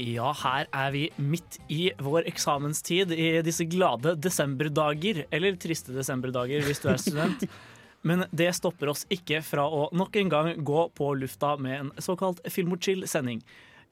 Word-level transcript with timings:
Ja, 0.00 0.32
her 0.42 0.66
er 0.74 0.90
vi 0.94 1.04
midt 1.22 1.60
i 1.70 1.92
vår 2.02 2.26
eksamenstid 2.30 3.12
i 3.14 3.28
disse 3.46 3.66
glade 3.70 4.16
desemberdager. 4.18 5.24
Eller 5.30 5.58
triste 5.60 5.94
desemberdager 5.94 6.64
hvis 6.66 6.82
du 6.82 6.88
er 6.90 6.98
student. 7.00 7.44
Men 8.08 8.26
det 8.36 8.50
stopper 8.58 8.90
oss 8.92 9.06
ikke 9.12 9.40
fra 9.44 9.64
å 9.64 9.86
nok 9.96 10.16
en 10.20 10.32
gang 10.32 10.50
gå 10.66 10.88
på 10.98 11.12
lufta 11.16 11.54
med 11.56 11.78
en 11.78 11.92
såkalt 12.04 12.42
Filmorchill-sending. 12.52 13.40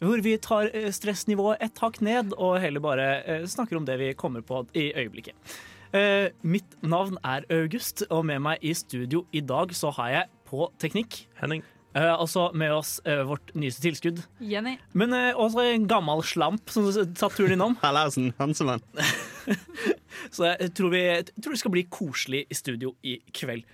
Hvor 0.02 0.20
vi 0.25 0.34
tar 0.42 0.69
eh, 0.75 0.91
stressnivået 0.92 1.62
et 1.65 1.78
hakk 1.80 2.01
ned 2.05 2.34
og 2.34 2.59
heller 2.61 2.83
bare 2.83 3.06
eh, 3.23 3.47
snakker 3.48 3.78
om 3.78 3.87
det 3.89 3.97
vi 4.03 4.11
kommer 4.19 4.45
på 4.45 4.64
i 4.75 4.91
øyeblikket. 4.91 5.55
Eh, 5.95 6.33
Mitt 6.42 6.77
navn 6.83 7.16
er 7.23 7.47
August, 7.53 8.03
og 8.11 8.27
med 8.27 8.42
meg 8.42 8.64
i 8.66 8.75
studio 8.77 9.23
i 9.33 9.41
dag 9.41 9.73
så 9.77 9.95
har 9.97 10.16
jeg 10.16 10.30
på 10.50 10.66
teknikk 10.83 11.23
Henning. 11.41 11.62
Eh, 11.95 12.12
altså 12.12 12.48
med 12.56 12.73
oss 12.74 12.96
uh, 13.06 13.23
vårt 13.28 13.52
nyeste 13.59 13.84
tilskudd, 13.84 14.20
Jenny. 14.41 14.77
men 14.96 15.14
uh, 15.14 15.30
også 15.41 15.64
en 15.64 15.87
gammel 15.91 16.23
slamp 16.27 16.73
som 16.73 16.88
satt 16.92 17.37
turen 17.37 17.56
innom. 17.56 17.78
Hallersen, 17.84 18.33
Hansemann. 18.41 18.84
Så 20.34 20.47
jeg 20.47 20.70
tror, 20.77 20.92
vi, 20.92 21.00
jeg 21.08 21.42
tror 21.42 21.55
det 21.55 21.62
skal 21.62 21.75
bli 21.75 21.83
koselig 21.91 22.44
i 22.53 22.56
studio 22.56 22.92
i 23.08 23.16
kveld. 23.34 23.64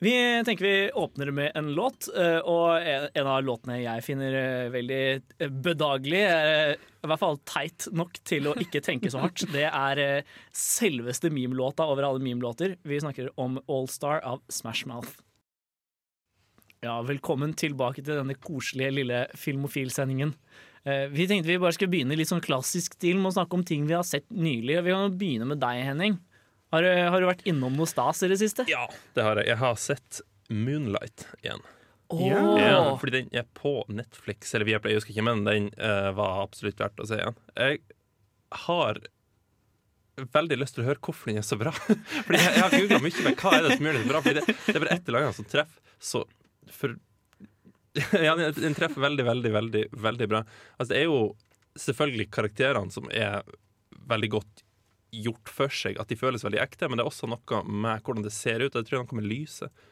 Vi 0.00 0.14
tenker 0.46 0.64
vi 0.64 0.74
åpner 0.96 1.28
med 1.34 1.56
en 1.58 1.74
låt, 1.76 2.06
og 2.48 2.68
en 2.78 3.04
en 3.12 3.28
av 3.28 3.42
låtene 3.44 3.82
jeg 3.82 4.04
finner 4.06 4.70
veldig 4.72 5.50
bedagelig, 5.60 6.22
i 6.24 7.10
hvert 7.10 7.20
fall 7.20 7.36
teit 7.44 7.84
nok 7.92 8.16
til 8.24 8.48
å 8.48 8.54
ikke 8.64 8.80
tenke 8.86 9.12
så 9.12 9.20
hardt, 9.26 9.44
det 9.52 9.66
er 9.68 10.22
selveste 10.56 11.28
memelåta 11.28 11.84
over 11.84 12.08
alle 12.08 12.24
memelåter. 12.24 12.78
Vi 12.80 13.02
snakker 13.04 13.28
om 13.36 13.60
Allstar 13.68 14.24
av 14.24 14.40
Smash 14.48 14.88
Mouth. 14.88 15.20
Ja, 16.80 16.94
velkommen 17.04 17.52
tilbake 17.60 18.00
til 18.00 18.16
denne 18.16 18.34
koselige 18.40 18.92
lille 18.94 19.18
Filmofil-sendingen. 19.36 20.30
Eh, 20.88 21.08
Vi 21.12 21.26
tenkte 21.28 21.50
vi 21.52 21.58
bare 21.60 21.74
skulle 21.76 21.92
begynne 21.92 22.14
i 22.16 22.20
litt 22.22 22.30
sånn 22.30 22.40
klassisk 22.40 22.94
stil 22.96 23.18
med 23.20 23.28
å 23.30 23.34
snakke 23.36 23.58
om 23.58 23.64
ting 23.68 23.84
vi 23.88 23.92
har 23.98 24.06
sett 24.08 24.24
nylig. 24.32 24.78
Vi 24.86 24.94
kan 24.94 25.18
begynne 25.20 25.48
med 25.50 25.60
deg, 25.60 25.82
Henning. 25.84 26.16
Har, 26.72 26.82
du- 26.82 27.10
har 27.10 27.20
du 27.20 27.26
vært 27.26 27.44
innom 27.44 27.76
noe 27.76 27.86
stas 27.90 28.22
i 28.22 28.28
det 28.28 28.38
siste? 28.40 28.64
Ja, 28.70 28.86
det 29.14 29.22
har 29.26 29.36
jeg. 29.36 29.48
Jeg 29.48 29.58
har 29.60 29.74
sett 29.76 30.20
Moonlight 30.48 31.26
igjen. 31.42 31.60
Åh. 32.10 32.58
Ja, 32.58 32.96
fordi 32.98 33.10
den 33.12 33.28
er 33.34 33.44
på 33.54 33.84
Netflix, 33.88 34.54
eller 34.54 34.64
Viaplay, 34.64 34.92
jeg 34.94 35.00
husker 35.02 35.12
ikke, 35.14 35.24
men 35.28 35.44
den 35.44 35.68
uh, 35.78 36.10
var 36.16 36.40
absolutt 36.46 36.80
verdt 36.80 36.98
å 36.98 37.06
se 37.06 37.20
igjen. 37.20 37.36
Jeg 37.60 37.80
har 38.64 38.98
veldig 40.16 40.58
lyst 40.58 40.74
til 40.74 40.82
å 40.84 40.88
høre 40.88 40.98
hvorfor 41.04 41.28
den 41.30 41.38
er 41.38 41.46
så 41.46 41.58
bra. 41.60 41.70
Fordi 42.26 42.40
jeg, 42.40 42.50
jeg 42.56 42.64
har 42.64 42.74
googla 42.74 42.98
mye 43.04 43.24
med 43.28 43.36
hva 43.36 43.52
er 43.58 43.62
det 43.68 43.76
som 43.76 43.84
gjør 43.86 43.98
den 44.00 44.02
så 44.08 44.10
bra. 44.14 44.22
Fordi 44.24 44.40
det, 44.40 44.46
det 44.64 44.74
er 44.74 44.80
bare 44.86 44.96
ett 44.96 45.08
eller 45.12 45.20
annet 45.28 45.36
som 45.42 45.44
treffer 45.52 45.80
så 46.00 46.24
for 46.74 46.96
Ja, 48.26 48.36
den- 48.36 48.76
treffer 48.78 49.02
veldig, 49.02 49.24
veldig, 49.26 49.52
veldig, 49.52 49.84
veldig 49.92 50.28
bra. 50.30 50.44
Altså, 50.78 50.92
det 50.92 51.00
er 51.02 51.08
jo 51.08 51.22
selvfølgelig 51.78 52.30
karakterene 52.34 52.94
som 52.94 53.08
er 53.10 53.42
veldig 54.10 54.30
godt 54.36 54.64
gjort 55.10 55.50
for 55.50 55.72
seg, 55.74 55.98
at 55.98 56.10
de 56.10 56.18
føles 56.18 56.44
veldig 56.44 56.60
ekte, 56.62 56.88
men 56.88 56.98
det 56.98 57.04
er 57.04 57.10
også 57.10 57.28
noe 57.30 57.62
med 57.66 58.04
hvordan 58.04 58.26
det 58.26 58.34
ser 58.34 58.62
ut. 58.62 58.74
Jeg 58.74 58.86
tror 58.86 59.02
noe 59.02 59.18
med 59.18 59.26
lyset. 59.26 59.82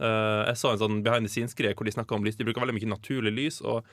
Eh, 0.00 0.42
jeg 0.48 0.60
så 0.60 0.72
en 0.72 0.80
sånn 0.80 1.00
behind 1.04 1.28
the 1.28 1.32
scenes-greie 1.32 1.76
hvor 1.76 1.88
de 1.88 1.94
snakka 1.96 2.16
om 2.16 2.24
lys. 2.24 2.38
De 2.38 2.46
bruker 2.48 2.64
veldig 2.64 2.76
mye 2.76 2.92
naturlig 2.92 3.32
lys. 3.36 3.60
Og 3.64 3.84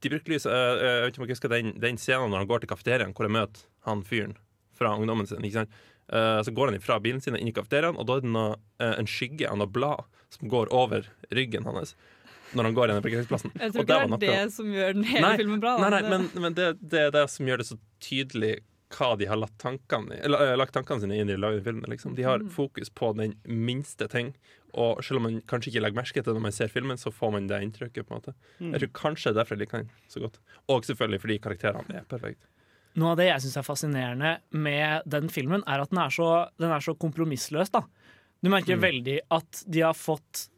de 0.00 0.12
bruker 0.12 0.32
lys 0.32 0.46
uh, 0.48 0.78
Jeg 0.80 1.00
vet 1.04 1.12
ikke 1.12 1.20
om 1.20 1.26
dere 1.26 1.36
husker 1.36 1.52
den, 1.52 1.72
den 1.82 1.98
scenen 2.00 2.32
når 2.32 2.44
han 2.44 2.50
går 2.50 2.62
til 2.62 2.70
kafeteriaen, 2.70 3.14
hvor 3.14 3.26
jeg 3.26 3.36
møter 3.36 3.66
han 3.86 4.04
fyren 4.06 4.36
fra 4.78 4.94
ungdommen 4.96 5.28
sin. 5.28 5.44
Ikke 5.44 5.62
sant? 5.62 5.80
Uh, 6.10 6.40
så 6.46 6.54
går 6.54 6.72
han 6.72 6.82
fra 6.82 6.98
bilen 7.02 7.22
sin 7.22 7.36
og 7.36 7.42
inn 7.42 7.50
i 7.50 7.54
kafeteriaen, 7.54 7.98
og 8.00 8.08
da 8.08 8.16
er 8.18 8.24
det 8.24 8.32
noe, 8.32 8.56
en 8.86 9.10
skygge 9.10 9.50
av 9.50 9.60
noe 9.60 9.70
blad 9.70 10.06
som 10.36 10.48
går 10.52 10.72
over 10.72 11.06
ryggen 11.34 11.64
hans. 11.68 11.94
Når 12.54 12.66
han 12.66 12.74
går 12.74 12.88
gjennom 12.90 13.04
parkeringsplassen. 13.04 13.52
Jeg 13.54 13.72
tror 13.72 13.84
ikke 13.84 13.92
det 13.92 14.00
er 14.00 14.08
noe- 14.10 14.18
det 14.24 14.52
som 14.56 14.72
gjør 14.74 14.94
den 14.96 15.04
hele 15.06 15.22
Nei, 15.28 15.36
filmen 15.38 15.60
bra. 15.62 15.76
Nei, 15.78 15.90
nei, 15.94 16.00
men, 16.10 16.24
men 16.42 16.54
det, 16.58 16.72
det 16.82 17.04
er 17.06 17.12
det 17.14 17.26
som 17.30 17.46
gjør 17.46 17.62
det 17.62 17.66
så 17.68 17.76
tydelig 18.02 18.56
hva 18.90 19.12
de 19.20 19.28
har 19.30 19.38
lagt 19.38 19.54
tankene, 19.62 20.16
eller, 20.26 20.40
eh, 20.50 20.56
lagt 20.58 20.74
tankene 20.74 20.98
sine 21.04 21.14
inn 21.22 21.30
i 21.30 21.36
å 21.36 21.38
lage 21.38 21.60
filmen. 21.62 21.86
Liksom. 21.92 22.16
De 22.18 22.24
har 22.26 22.42
fokus 22.50 22.90
på 22.90 23.12
den 23.14 23.36
minste 23.46 24.08
ting. 24.10 24.32
Og 24.74 24.98
selv 25.06 25.20
om 25.20 25.28
man 25.28 25.36
kanskje 25.50 25.70
ikke 25.70 25.82
legger 25.84 25.98
merke 26.00 26.14
til 26.18 26.26
det 26.26 26.34
når 26.34 26.42
man 26.48 26.54
ser 26.56 26.70
filmen, 26.70 26.98
så 26.98 27.12
får 27.14 27.32
man 27.36 27.46
det 27.50 27.60
inntrykket. 27.62 28.06
på 28.06 28.14
en 28.14 28.18
måte 28.20 28.34
Jeg 28.58 28.80
tror 28.82 28.90
kanskje 28.98 29.30
det 29.30 29.36
er 29.36 29.38
derfor 29.44 29.54
jeg 29.56 29.62
liker 29.62 29.84
den 29.84 29.90
så 30.10 30.22
godt. 30.24 30.40
Og 30.74 30.82
selvfølgelig 30.90 31.20
fordi 31.22 31.38
karakterene 31.46 32.00
er 32.02 32.04
perfekte. 32.10 32.50
Noe 32.98 33.12
av 33.14 33.18
det 33.22 33.28
jeg 33.30 33.42
syns 33.46 33.56
er 33.60 33.66
fascinerende 33.66 34.30
med 34.50 35.06
den 35.06 35.28
filmen, 35.30 35.62
er 35.70 35.82
at 35.84 35.90
den 35.94 36.00
er 36.02 36.10
så, 36.10 36.28
den 36.58 36.72
er 36.74 36.82
så 36.82 36.96
kompromissløs. 36.98 37.70
da. 37.70 37.84
Du 38.42 38.48
merker 38.48 38.76
Mm. 38.76 38.82
veldig 38.82 39.18
at 39.30 39.64
de 39.68 39.80
har 39.84 39.94
fått 39.94 40.48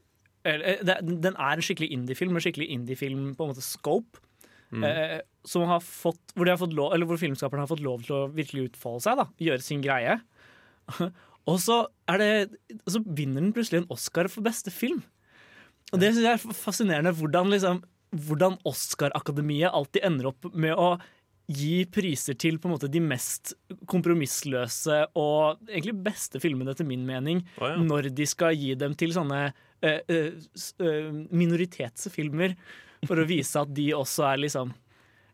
eller, 0.45 0.65
eh, 0.65 0.83
det, 0.83 1.21
Den 1.23 1.37
er 1.37 1.53
en 1.55 1.63
skikkelig 1.63 1.91
indie-film, 1.95 2.35
en 2.35 2.43
skikkelig 2.43 2.69
indie-film 2.71 3.35
på 3.37 3.45
en 3.45 3.55
måte 3.55 3.63
scope. 3.63 4.19
Mm. 4.73 4.85
Eh, 4.85 5.21
som 5.45 5.63
har 5.69 5.81
fått, 5.81 6.33
hvor, 6.35 6.49
har 6.49 6.57
fått 6.57 6.73
lov, 6.75 6.93
eller 6.95 7.07
hvor 7.07 7.19
filmskaperne 7.21 7.61
har 7.61 7.71
fått 7.71 7.83
lov 7.85 8.03
til 8.03 8.17
å 8.17 8.33
virkelig 8.33 8.71
utfolde 8.73 9.03
seg. 9.03 9.17
da, 9.17 9.27
Gjøre 9.39 9.63
sin 9.63 9.83
greie. 9.83 10.21
Og 11.47 11.59
så, 11.59 11.87
er 12.09 12.19
det, 12.19 12.57
så 12.87 13.03
vinner 13.05 13.43
den 13.43 13.53
plutselig 13.53 13.83
en 13.83 13.91
Oscar 13.91 14.29
for 14.31 14.43
beste 14.43 14.71
film. 14.71 15.03
Og 15.93 16.01
det 16.01 16.13
synes 16.15 16.25
jeg 16.25 16.39
er 16.39 16.55
fascinerende 16.55 17.13
hvordan, 17.19 17.51
liksom, 17.51 17.83
hvordan 18.15 18.59
Oscar-akademiet 18.65 19.73
alltid 19.75 20.05
ender 20.07 20.31
opp 20.31 20.55
med 20.55 20.75
å 20.79 20.95
gi 21.55 21.85
priser 21.93 22.37
til 22.39 22.59
på 22.61 22.69
en 22.69 22.75
måte 22.75 22.91
de 22.93 23.03
mest 23.05 23.55
kompromissløse 23.91 24.99
og 25.19 25.63
egentlig 25.69 25.97
beste 26.05 26.41
filmene, 26.43 26.75
etter 26.75 26.89
min 26.89 27.05
mening, 27.09 27.43
oh, 27.61 27.69
ja. 27.71 27.81
når 27.81 28.11
de 28.17 28.27
skal 28.29 28.57
gi 28.59 28.75
dem 28.79 28.97
til 28.99 29.15
sånne 29.17 29.43
uh, 29.51 30.13
uh, 30.13 31.11
minoritetsfilmer, 31.31 32.57
for 33.09 33.19
å 33.19 33.27
vise 33.27 33.59
at 33.59 33.71
de 33.75 33.89
også 33.99 34.29
er 34.29 34.45
liksom 34.45 34.69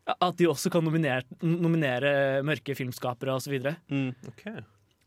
At 0.09 0.39
de 0.39 0.47
også 0.49 0.71
kan 0.73 0.81
nominere, 0.81 1.21
nominere 1.45 2.41
mørke 2.41 2.73
filmskapere 2.73 3.35
osv. 3.37 3.59
Ok. 4.31 4.47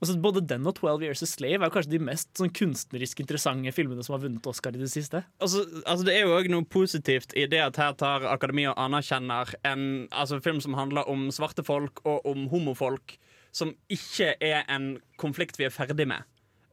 Altså, 0.02 0.16
både 0.18 0.42
den 0.50 0.66
og 0.66 0.80
12 0.80 1.04
Years 1.06 1.22
a 1.22 1.28
Slave 1.30 1.68
er 1.68 1.74
kanskje 1.74 1.94
de 1.94 2.02
mest 2.02 2.32
sånn, 2.40 2.50
kunstnerisk 2.58 3.20
interessante 3.22 3.70
filmene 3.76 4.02
som 4.02 4.16
har 4.16 4.24
vunnet 4.24 4.48
Oscar 4.50 4.74
i 4.74 4.82
det 4.82 4.90
siste. 4.90 5.22
Altså, 5.38 5.62
altså 5.86 6.08
Det 6.08 6.16
er 6.16 6.26
jo 6.26 6.40
òg 6.40 6.50
noe 6.50 6.66
positivt 6.66 7.36
i 7.38 7.46
det 7.52 7.62
at 7.62 7.78
her 7.78 7.94
tar 8.00 8.26
Akademia 8.32 8.74
anerkjenner 8.82 9.54
en 9.62 9.86
altså, 10.10 10.42
film 10.42 10.58
som 10.66 10.78
handler 10.80 11.06
om 11.12 11.30
svarte 11.30 11.62
folk 11.68 12.02
og 12.02 12.26
om 12.26 12.48
homofolk, 12.50 13.20
som 13.54 13.76
ikke 13.94 14.34
er 14.42 14.66
en 14.74 14.96
konflikt 15.22 15.62
vi 15.62 15.70
er 15.70 15.76
ferdig 15.76 16.10
med. 16.10 16.26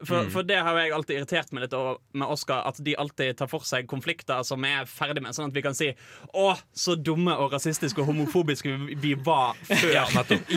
For, 0.05 0.29
for 0.31 0.43
det 0.47 0.61
har 0.63 0.77
jeg 0.79 0.93
alltid 0.95 1.17
irritert 1.19 1.53
meg 1.53 1.63
litt 1.65 1.73
over 1.75 1.97
med 2.15 2.29
Oscar, 2.31 2.63
at 2.69 2.77
de 2.85 2.93
alltid 2.97 3.37
tar 3.37 3.49
for 3.51 3.65
seg 3.67 3.87
konflikter 3.91 4.45
som 4.47 4.63
vi 4.63 4.69
er 4.71 4.85
ferdig 4.87 5.23
med, 5.25 5.35
sånn 5.35 5.49
at 5.51 5.55
vi 5.57 5.63
kan 5.63 5.75
si 5.75 5.89
'Å, 6.35 6.57
så 6.73 6.95
dumme 6.95 7.35
og 7.35 7.51
rasistiske 7.53 7.99
og 7.99 8.07
homofobiske 8.07 8.71
vi- 9.03 9.15
var 9.15 9.57
før'. 9.67 9.93
Ja. 9.93 10.05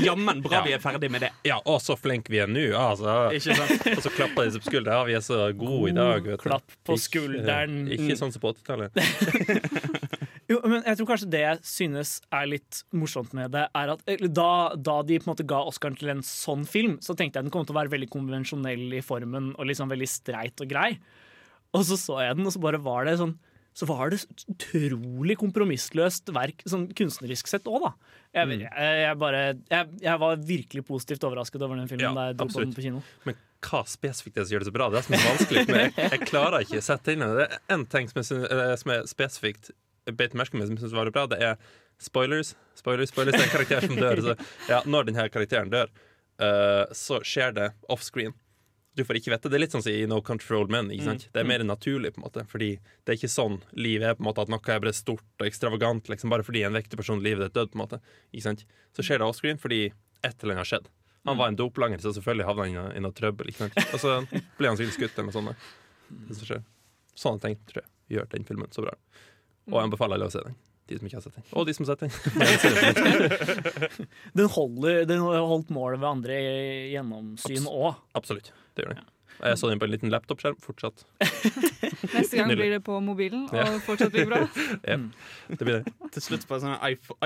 Jammen 0.03 0.41
bra 0.43 0.57
Ja. 0.59 0.63
vi 0.63 0.73
er 0.73 0.79
ferdig 0.79 1.09
med 1.11 1.21
det. 1.21 1.31
Ja, 1.43 1.57
og 1.65 1.81
så 1.81 1.97
flinke 1.97 2.29
vi 2.29 2.37
er 2.39 2.47
nå. 2.47 2.69
Altså. 2.77 3.31
Ikke 3.33 3.55
sant? 3.55 3.87
Og 3.97 4.03
så 4.03 4.09
klapper 4.13 4.43
de 4.45 4.51
seg 4.51 4.61
på 4.61 4.69
skulderen. 4.71 4.93
Ja, 4.93 5.03
vi 5.03 5.13
er 5.13 5.25
så 5.25 5.51
gode 5.57 5.89
i 5.89 5.93
dag. 5.93 6.37
Klapp 6.39 6.63
på 6.85 6.93
Ikke- 6.93 7.97
Ikke 7.97 8.17
sånn 8.17 8.31
som 8.31 8.41
på 8.41 8.53
80-tallet. 8.53 8.91
Jo, 10.51 10.59
men 10.67 10.81
jeg 10.83 10.99
tror 10.99 11.09
kanskje 11.13 11.29
det 11.31 11.43
jeg 11.43 11.59
synes 11.71 12.15
er 12.33 12.49
litt 12.49 12.81
morsomt 12.97 13.31
med 13.37 13.53
det, 13.55 13.67
er 13.77 13.93
at 13.93 14.01
da, 14.35 14.49
da 14.75 14.97
de 15.07 15.19
på 15.21 15.27
en 15.29 15.33
måte 15.33 15.47
ga 15.47 15.61
Oscaren 15.69 15.95
til 15.99 16.11
en 16.13 16.23
sånn 16.25 16.65
film, 16.67 16.97
så 17.03 17.15
tenkte 17.15 17.39
jeg 17.39 17.47
den 17.47 17.53
kom 17.53 17.67
til 17.67 17.75
å 17.75 17.79
være 17.79 17.93
veldig 17.93 18.09
konvensjonell 18.11 18.97
i 18.97 19.03
formen 19.05 19.53
og 19.55 19.69
liksom 19.69 19.91
veldig 19.91 20.09
streit 20.09 20.63
og 20.63 20.71
grei. 20.73 20.89
Og 21.71 21.85
så 21.87 21.95
så 21.99 22.19
jeg 22.25 22.35
den, 22.39 22.49
og 22.49 22.55
så 22.55 22.63
bare 22.63 22.81
var 22.83 23.07
det 23.07 23.19
sånn 23.21 23.37
så 23.71 23.87
var 23.87 24.11
det 24.11 24.17
et 24.19 24.41
utrolig 24.51 25.37
kompromissløst 25.39 26.31
verk 26.35 26.63
sånn 26.67 26.89
kunstnerisk 26.97 27.47
sett 27.47 27.69
òg, 27.71 27.85
da. 27.85 27.91
Jeg, 28.35 28.47
Mm. 28.47 28.59
jeg, 28.65 28.97
jeg, 29.03 29.15
bare, 29.19 29.39
jeg, 29.71 30.17
var 30.19 30.35
virkelig 30.35 30.83
positivt 30.87 31.23
overrasket 31.23 31.61
over 31.61 31.79
den 31.79 31.87
filmen 31.87 32.09
Ja, 32.09 32.13
da 32.15 32.25
jeg 32.27 32.37
dro 32.39 32.47
på 32.51 32.63
den 32.63 32.73
på 32.75 32.83
kino. 32.83 33.01
Men 33.27 33.39
hva 33.61 33.83
spesifikt 33.87 34.37
er 34.37 34.41
det 34.41 34.47
som 34.49 34.55
gjør 34.55 34.63
det 34.65 34.69
så 34.71 34.75
bra? 34.75 34.89
Det 34.89 34.99
er 34.99 35.07
som 35.07 35.15
er 35.15 35.25
vanskelig. 35.27 35.63
Men 35.69 35.95
jeg, 35.95 36.19
klarer 36.27 36.65
ikke 36.65 36.81
å 36.81 36.85
sette 36.85 37.15
inn 37.15 37.23
det. 37.23 37.47
Er 37.47 37.75
én 37.75 37.87
ting 37.91 38.11
som, 38.11 38.19
eh, 38.43 38.75
som 38.79 38.91
er 38.91 39.07
spesifikt 39.07 39.71
beit 40.09 40.33
merke 40.37 40.57
med 40.57 40.67
som 40.67 40.77
jeg 40.77 40.85
synes 40.85 40.97
var 40.97 41.11
bra. 41.13 41.27
Det 41.29 41.41
er 41.45 41.57
spoilers. 42.01 42.55
Spoilers, 42.77 43.11
spoilers. 43.13 43.35
Det 43.37 43.43
er 43.43 43.49
en 43.49 43.55
karakter 43.55 43.87
som 43.87 43.99
dør. 43.99 44.21
Så, 44.25 44.35
ja, 44.69 44.81
når 44.85 45.09
denne 45.09 45.27
karakteren 45.33 45.73
dør, 45.73 45.91
uh, 46.41 46.85
så 46.97 47.21
skjer 47.27 47.53
det 47.57 47.67
offscreen. 47.91 48.33
Du 48.97 49.05
får 49.07 49.21
ikke 49.21 49.31
vite. 49.31 49.47
Det 49.47 49.55
er 49.55 49.63
litt 49.63 49.75
sånn 49.75 49.83
som 49.85 49.93
i 49.93 50.07
No 50.09 50.17
Control 50.25 50.67
Men. 50.71 50.89
Sant? 51.05 51.29
Det 51.31 51.39
er 51.39 51.47
mer 51.47 51.63
naturlig, 51.63 52.11
på 52.15 52.19
en 52.19 52.25
måte 52.25 52.43
Fordi 52.51 52.73
det 52.75 53.13
er 53.13 53.15
ikke 53.15 53.29
sånn 53.31 53.61
livet 53.71 54.09
er, 54.09 54.17
på 54.17 54.25
en 54.25 54.27
måte 54.27 54.43
at 54.43 54.51
noe 54.51 54.73
er 54.73 54.81
bare 54.83 54.91
stort 54.97 55.23
og 55.39 55.47
ekstravagant 55.47 56.11
liksom, 56.11 56.33
bare 56.33 56.43
fordi 56.43 56.65
en 56.67 56.75
vektig 56.75 56.99
person 56.99 57.21
livet 57.23 57.45
er 57.47 57.53
død. 57.55 57.71
på 57.71 57.79
en 57.79 57.83
måte 57.85 58.01
Ikke 58.33 58.49
sant? 58.49 58.65
Så 58.97 59.05
skjer 59.07 59.21
det 59.21 59.29
offscreen 59.29 59.61
fordi 59.61 59.85
et 59.87 60.43
eller 60.43 60.57
annet 60.57 60.65
har 60.65 60.71
skjedd. 60.73 60.91
Han 61.29 61.37
var 61.37 61.53
en 61.53 61.55
doplanger, 61.55 62.01
så 62.01 62.11
selvfølgelig 62.17 62.45
havna 62.49 62.65
han 62.65 62.97
i 62.97 62.99
noe- 62.99 63.13
i 63.13 63.15
trøbbel. 63.15 63.49
Ikke 63.53 63.63
sant? 63.69 63.79
Og 63.93 64.01
så 64.01 64.17
ble 64.57 64.67
han 64.73 64.77
sikkert 64.77 64.97
skutt 64.97 65.21
eller 65.21 65.31
noe 65.31 65.55
sånt. 66.35 66.67
Sånne 67.15 67.43
ting 67.45 67.57
tror 67.69 67.83
jeg 67.85 68.17
gjør 68.17 68.29
den 68.35 68.47
filmen 68.47 68.73
så 68.75 68.83
bra. 68.83 68.97
Og 69.69 69.77
jeg 69.77 69.83
anbefaler 69.89 70.17
alle 70.17 70.27
å 70.31 70.33
se 70.33 70.41
den. 70.45 70.55
De 70.89 70.97
som 70.97 71.07
ikke 71.07 71.19
har 71.19 71.23
sett 71.23 71.35
den. 71.37 71.45
Og 71.55 71.67
de 71.69 71.73
som 71.77 71.85
har 71.85 71.89
sett 71.93 72.01
den. 72.03 72.11
Den, 74.39 74.47
holder, 74.51 75.05
den 75.07 75.21
har 75.23 75.45
holdt 75.47 75.69
målet 75.71 76.01
ved 76.01 76.09
andre 76.09 76.37
gjennomsyn 76.91 77.67
òg. 77.69 77.95
Absolutt. 78.17 78.49
Det 78.75 78.83
gjør 78.85 78.95
den. 78.97 79.05
Jeg 79.41 79.57
så 79.57 79.69
den 79.71 79.79
på 79.81 79.87
en 79.87 79.93
liten 79.93 80.11
laptopskjerm. 80.13 80.57
Fortsatt. 80.61 81.05
Neste 82.13 82.37
gang 82.37 82.51
blir 82.51 82.75
det 82.75 82.81
på 82.85 82.97
mobilen, 83.01 83.47
og 83.49 83.55
Ja. 83.57 83.65
fortsatt 83.85 84.11
blir 84.13 84.27
bra. 84.29 84.41
ja, 84.91 84.97
Det 85.49 85.61
blir 85.65 85.79
det. 85.79 85.93
Til 86.13 86.21
slutt 86.27 86.45
på 86.49 86.57
en 86.59 86.65
sånn 86.67 86.77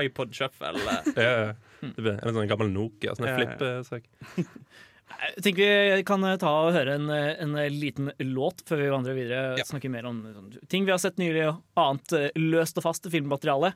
iPod 0.06 0.32
Shuffle. 0.36 0.72
Ja, 1.16 1.52
det 1.82 1.96
blir 1.98 2.12
det. 2.14 2.20
En 2.22 2.38
sånn 2.38 2.48
gammel 2.52 2.70
Nokia. 2.72 3.16
Sånn 3.18 3.26
Ja, 3.28 3.34
en 3.34 3.42
ja, 3.42 3.50
ja. 3.50 3.82
flippesak. 3.82 4.08
Jeg 5.06 5.44
tenker 5.46 5.94
vi 5.96 6.02
kan 6.06 6.24
ta 6.40 6.50
og 6.66 6.74
høre 6.74 6.96
en, 6.98 7.10
en 7.10 7.54
liten 7.72 8.10
låt 8.20 8.64
før 8.66 8.82
vi 8.82 8.90
vandrer 8.92 9.16
videre. 9.16 9.44
Ja. 9.60 9.66
Snakker 9.68 9.92
mer 9.92 10.08
om 10.10 10.18
sånn, 10.26 10.50
ting 10.70 10.86
vi 10.86 10.92
har 10.92 11.00
sett 11.02 11.20
nylig, 11.22 11.46
og 11.48 11.62
annet 11.80 12.14
eh, 12.18 12.28
løst 12.40 12.78
og 12.80 12.86
fast 12.88 13.06
filmmateriale. 13.12 13.72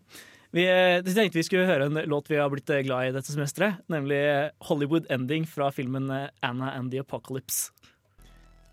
Vi 0.50 0.66
eh, 0.66 0.98
tenkte 1.06 1.38
vi 1.38 1.46
skulle 1.46 1.68
høre 1.68 1.86
en 1.86 2.00
låt 2.10 2.30
vi 2.30 2.40
har 2.40 2.50
blitt 2.50 2.70
eh, 2.74 2.82
glad 2.86 3.08
i 3.08 3.14
dette 3.14 3.30
semesteret. 3.30 3.84
Nemlig 3.92 4.18
Hollywood 4.66 5.06
Ending 5.12 5.46
fra 5.46 5.70
filmen 5.74 6.10
eh, 6.10 6.26
Anna 6.46 6.72
and 6.74 6.90
the 6.90 7.02
Apocalypse. 7.04 7.70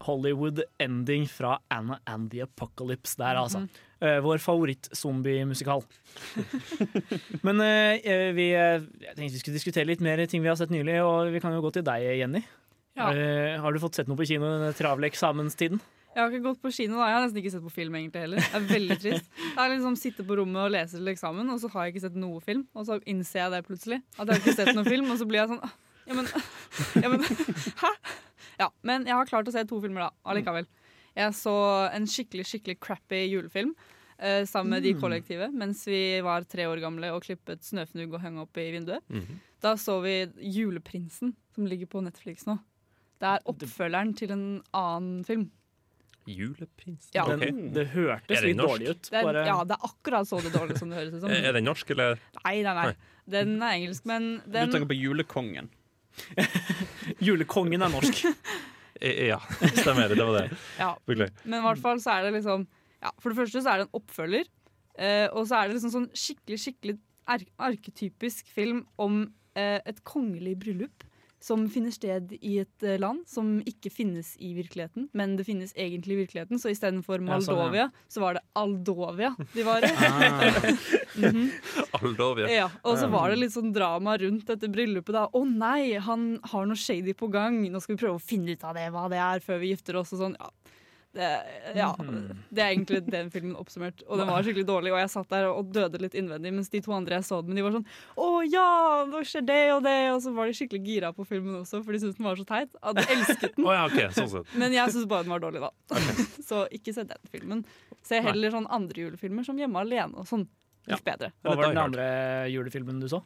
Hollywood 0.08 0.64
Ending 0.82 1.28
fra 1.30 1.60
Anna 1.74 2.00
and 2.06 2.32
the 2.32 2.42
Apocalypse 2.46 3.18
der, 3.18 3.38
altså. 3.38 3.68
Eh, 3.98 4.20
vår 4.22 4.38
favoritt-zombie-musikal. 4.38 5.82
Men 7.48 7.62
uh, 7.62 8.34
vi, 8.38 8.52
jeg 8.54 9.16
tenkte 9.18 9.34
vi 9.34 9.42
skulle 9.42 9.58
diskutere 9.58 9.90
litt 9.90 10.04
mer 10.06 10.22
ting 10.30 10.44
vi 10.44 10.52
har 10.52 10.58
sett 10.60 10.74
nylig, 10.74 11.00
og 11.02 11.32
vi 11.34 11.42
kan 11.42 11.56
jo 11.56 11.64
gå 11.66 11.72
til 11.74 11.86
deg, 11.88 12.06
Jenny. 12.20 12.44
Ja. 12.98 13.10
Uh, 13.10 13.56
har 13.64 13.74
du 13.74 13.82
fått 13.82 13.98
sett 13.98 14.10
noe 14.10 14.20
på 14.20 14.28
kino 14.30 14.46
denne 14.46 14.70
den 14.70 14.78
travle 14.78 15.10
eksamenstiden? 15.10 15.82
Jeg 16.14 16.22
har 16.22 16.30
ikke 16.34 16.46
gått 16.46 16.62
på 16.62 16.74
kino, 16.74 16.98
da. 16.98 17.10
Jeg 17.10 17.18
har 17.18 17.26
nesten 17.26 17.42
ikke 17.42 17.54
sett 17.54 17.66
på 17.66 17.74
film 17.74 17.98
egentlig 17.98 18.24
heller. 18.24 18.42
Det 18.42 18.58
er 18.58 18.70
veldig 18.72 19.00
trist. 19.02 19.28
Det 19.42 19.66
er 19.66 19.74
liksom 19.74 19.98
Sitte 20.02 20.26
på 20.26 20.38
rommet 20.40 20.64
og 20.64 20.72
lese 20.74 20.98
til 20.98 21.12
eksamen, 21.14 21.52
og 21.54 21.60
så 21.62 21.70
har 21.74 21.86
jeg 21.86 21.94
ikke 21.94 22.06
sett 22.08 22.18
noe 22.22 22.40
film. 22.46 22.64
Og 22.78 22.88
så 22.88 22.98
innser 23.06 23.44
jeg 23.44 23.54
det 23.54 23.66
plutselig. 23.68 24.00
At 24.16 24.24
jeg 24.24 24.32
har 24.32 24.42
ikke 24.42 24.58
sett 24.58 24.74
noe 24.78 24.86
film, 24.88 25.12
og 25.14 25.22
så 25.22 25.28
blir 25.30 25.44
jeg 25.44 25.52
sånn 25.54 25.62
«Ah, 25.66 25.76
Ja, 26.08 26.16
men, 26.16 26.30
ja, 27.04 27.10
men 27.12 27.26
Hæ? 27.84 27.94
Ja, 28.58 28.72
men 28.82 29.06
jeg 29.06 29.14
har 29.14 29.30
klart 29.30 29.50
å 29.50 29.54
se 29.54 29.62
to 29.70 29.78
filmer 29.84 30.08
da, 30.08 30.10
allikevel. 30.26 30.66
Jeg 31.18 31.34
så 31.34 31.54
en 31.90 32.08
skikkelig, 32.10 32.46
skikkelig 32.46 32.78
crappy 32.84 33.24
julefilm. 33.26 33.74
uh, 34.22 34.46
sammen 34.50 34.76
med 34.76 34.84
de 34.86 34.94
kollektive 34.98 35.50
mens 35.54 35.84
vi 35.88 36.20
var 36.26 36.46
tre 36.50 36.66
år 36.70 36.82
gamle 36.82 37.12
og 37.14 37.22
klippet 37.26 37.66
snøfnugg 37.66 38.14
og 38.14 38.22
hang 38.22 38.40
opp 38.42 38.58
i 38.58 38.72
vinduet. 38.74 39.04
Mhm. 39.10 39.40
Da 39.62 39.74
så 39.78 40.00
vi 40.04 40.28
Juleprinsen, 40.54 41.34
som 41.56 41.66
ligger 41.66 41.90
på 41.90 42.02
Netflix 42.06 42.46
nå. 42.46 42.60
Det 43.18 43.26
er 43.26 43.46
oppfølgeren 43.50 44.14
til 44.18 44.32
en 44.32 44.44
annen 44.78 45.24
film. 45.26 45.48
Juleprinsen? 46.28 47.10
Ja. 47.16 47.24
Okay. 47.26 47.52
Det 47.74 47.88
hørtes 47.94 48.44
litt 48.44 48.60
dårlig 48.60 48.92
ut. 48.92 49.10
Det 49.10 49.18
er, 49.18 49.24
Bare, 49.24 49.46
Ja, 49.48 49.58
det 49.64 49.78
er 49.78 49.88
akkurat 49.88 50.28
så 50.28 50.42
det 50.44 50.52
dårlig 50.54 50.78
som 50.78 50.92
det 50.92 51.00
høres 51.00 51.16
ut 51.16 51.22
som. 51.24 51.32
Er 51.48 51.56
den 51.56 51.66
norsk, 51.66 51.90
eller? 51.96 52.20
Nei, 52.44 52.56
nei, 52.68 52.74
nei. 52.78 52.88
Den 53.28 53.58
er 53.62 53.78
engelsk, 53.80 54.06
men 54.06 54.30
Du 54.46 54.58
tenker 54.60 54.90
på 54.92 54.98
Julekongen. 55.00 55.72
Julekongen 57.28 57.82
er 57.82 57.94
norsk. 57.94 58.26
Ja, 59.02 59.40
stemmer. 59.82 60.14
Det 60.14 60.28
var 60.28 60.40
det. 60.42 60.60
Ja, 60.80 60.92
men 61.08 61.60
i 61.60 61.64
hvert 61.66 61.82
fall 61.84 62.02
så 62.04 62.18
er 62.18 62.28
det 62.28 62.38
liksom 62.40 62.68
ja, 63.04 63.12
For 63.22 63.30
det 63.30 63.38
første 63.38 63.62
så 63.62 63.74
er 63.74 63.82
det 63.82 63.88
en 63.88 64.00
oppfølger, 64.00 64.48
eh, 64.98 65.28
og 65.30 65.46
så 65.50 65.60
er 65.60 65.68
det 65.70 65.78
liksom 65.78 65.94
sånn 65.94 66.08
skikkelig, 66.18 66.58
skikkelig 66.64 66.96
er 67.28 67.44
arketypisk 67.68 68.48
film 68.56 68.86
om 69.02 69.20
eh, 69.58 69.80
et 69.86 70.00
kongelig 70.08 70.56
bryllup. 70.64 71.07
Som 71.48 71.66
finner 71.72 71.94
sted 71.96 72.34
i 72.42 72.58
et 72.60 72.84
eh, 72.84 72.98
land 73.00 73.22
som 73.30 73.54
ikke 73.70 73.92
finnes 73.94 74.34
i 74.44 74.50
virkeligheten, 74.58 75.06
men 75.16 75.38
det 75.40 75.46
finnes 75.48 75.72
egentlig 75.80 76.18
i 76.18 76.22
virkeligheten. 76.26 76.60
Så 76.60 76.74
istedenfor 76.74 77.22
Ja, 77.24 77.38
sånn, 77.40 77.56
ja. 77.56 77.64
Moldovia, 77.64 77.86
så 78.12 78.24
var 78.26 78.36
det 78.40 78.44
Aldovia 78.60 79.30
de 79.56 79.64
var 79.68 79.86
i. 79.88 79.92
Mhm. 81.18 81.48
Aldovia. 81.98 82.46
Ja, 82.52 82.68
og 82.86 82.98
så 83.00 83.08
var 83.10 83.32
det 83.32 83.40
litt 83.42 83.54
sånn 83.56 83.72
drama 83.74 84.18
rundt 84.22 84.46
dette 84.52 84.68
bryllupet. 84.70 85.16
da 85.16 85.24
Å 85.34 85.42
nei, 85.50 85.96
han 85.98 86.28
har 86.52 86.68
noe 86.70 86.78
shady 86.78 87.16
på 87.18 87.30
gang. 87.34 87.64
Nå 87.74 87.82
skal 87.82 87.96
vi 87.96 88.02
prøve 88.04 88.20
å 88.20 88.22
finne 88.22 88.54
ut 88.54 88.64
av 88.68 88.76
det, 88.78 88.90
hva 88.94 89.08
det 89.10 89.18
er, 89.24 89.42
før 89.42 89.62
vi 89.64 89.72
gifter 89.74 89.98
oss. 90.02 90.14
Og 90.14 90.22
sånn, 90.22 90.36
ja. 90.38 90.52
Det, 91.18 91.28
ja, 91.74 91.88
det 91.98 92.62
er 92.62 92.68
egentlig 92.76 93.00
den 93.08 93.32
filmen 93.34 93.56
oppsummert. 93.58 94.04
Og 94.06 94.20
den 94.20 94.30
var 94.30 94.46
skikkelig 94.46 94.68
dårlig, 94.70 94.92
og 94.94 95.00
jeg 95.02 95.10
satt 95.10 95.32
der 95.32 95.48
og 95.50 95.72
døde 95.74 96.02
litt 96.04 96.18
innvendig. 96.18 96.52
Mens 96.54 96.70
de 96.74 96.82
to 96.86 96.94
andre 96.94 97.18
jeg 97.18 97.26
så 97.26 97.40
den 97.42 97.56
med, 97.56 97.58
de 97.58 97.66
var 97.66 97.74
sånn 97.74 97.88
Å 98.22 98.28
ja, 98.46 98.68
nå 99.10 99.24
skjer 99.26 99.48
det 99.48 99.62
og 99.74 99.82
det. 99.88 99.96
Og 100.14 100.22
så 100.26 100.34
var 100.36 100.50
de 100.50 100.58
skikkelig 100.60 100.84
gira 100.86 101.12
på 101.18 101.26
filmen 101.26 101.58
også, 101.64 101.82
for 101.82 101.96
de 101.96 102.04
syntes 102.04 102.20
den 102.20 102.28
var 102.30 102.38
så 102.38 102.46
teit. 102.50 102.78
At 102.84 103.00
de 103.00 103.08
elsket 103.16 103.58
den. 103.58 103.66
Å 103.66 103.74
ja, 103.80 103.88
OK. 103.90 103.98
Sånn 104.20 104.30
sett. 104.36 104.54
Men 104.62 104.78
jeg 104.78 104.94
syns 104.94 105.10
bare 105.10 105.26
den 105.26 105.34
var 105.34 105.42
dårlig, 105.44 105.64
da. 105.66 105.98
så 106.52 106.64
ikke 106.78 106.94
se 106.94 107.08
den 107.10 107.34
filmen. 107.34 107.66
Se 108.06 108.22
heller 108.24 108.54
sånn 108.54 108.70
andre 108.70 109.08
julefilmer 109.08 109.48
som 109.48 109.58
Hjemme 109.58 109.82
alene 109.82 110.22
og 110.22 110.30
sånn. 110.30 110.46
Litt 110.88 111.04
bedre. 111.04 111.34
Hva 111.42 111.52
Eller 111.52 111.64
var 111.64 111.74
den 111.74 111.82
andre 111.82 112.06
julefilmen 112.54 113.02
du 113.02 113.10
så? 113.12 113.20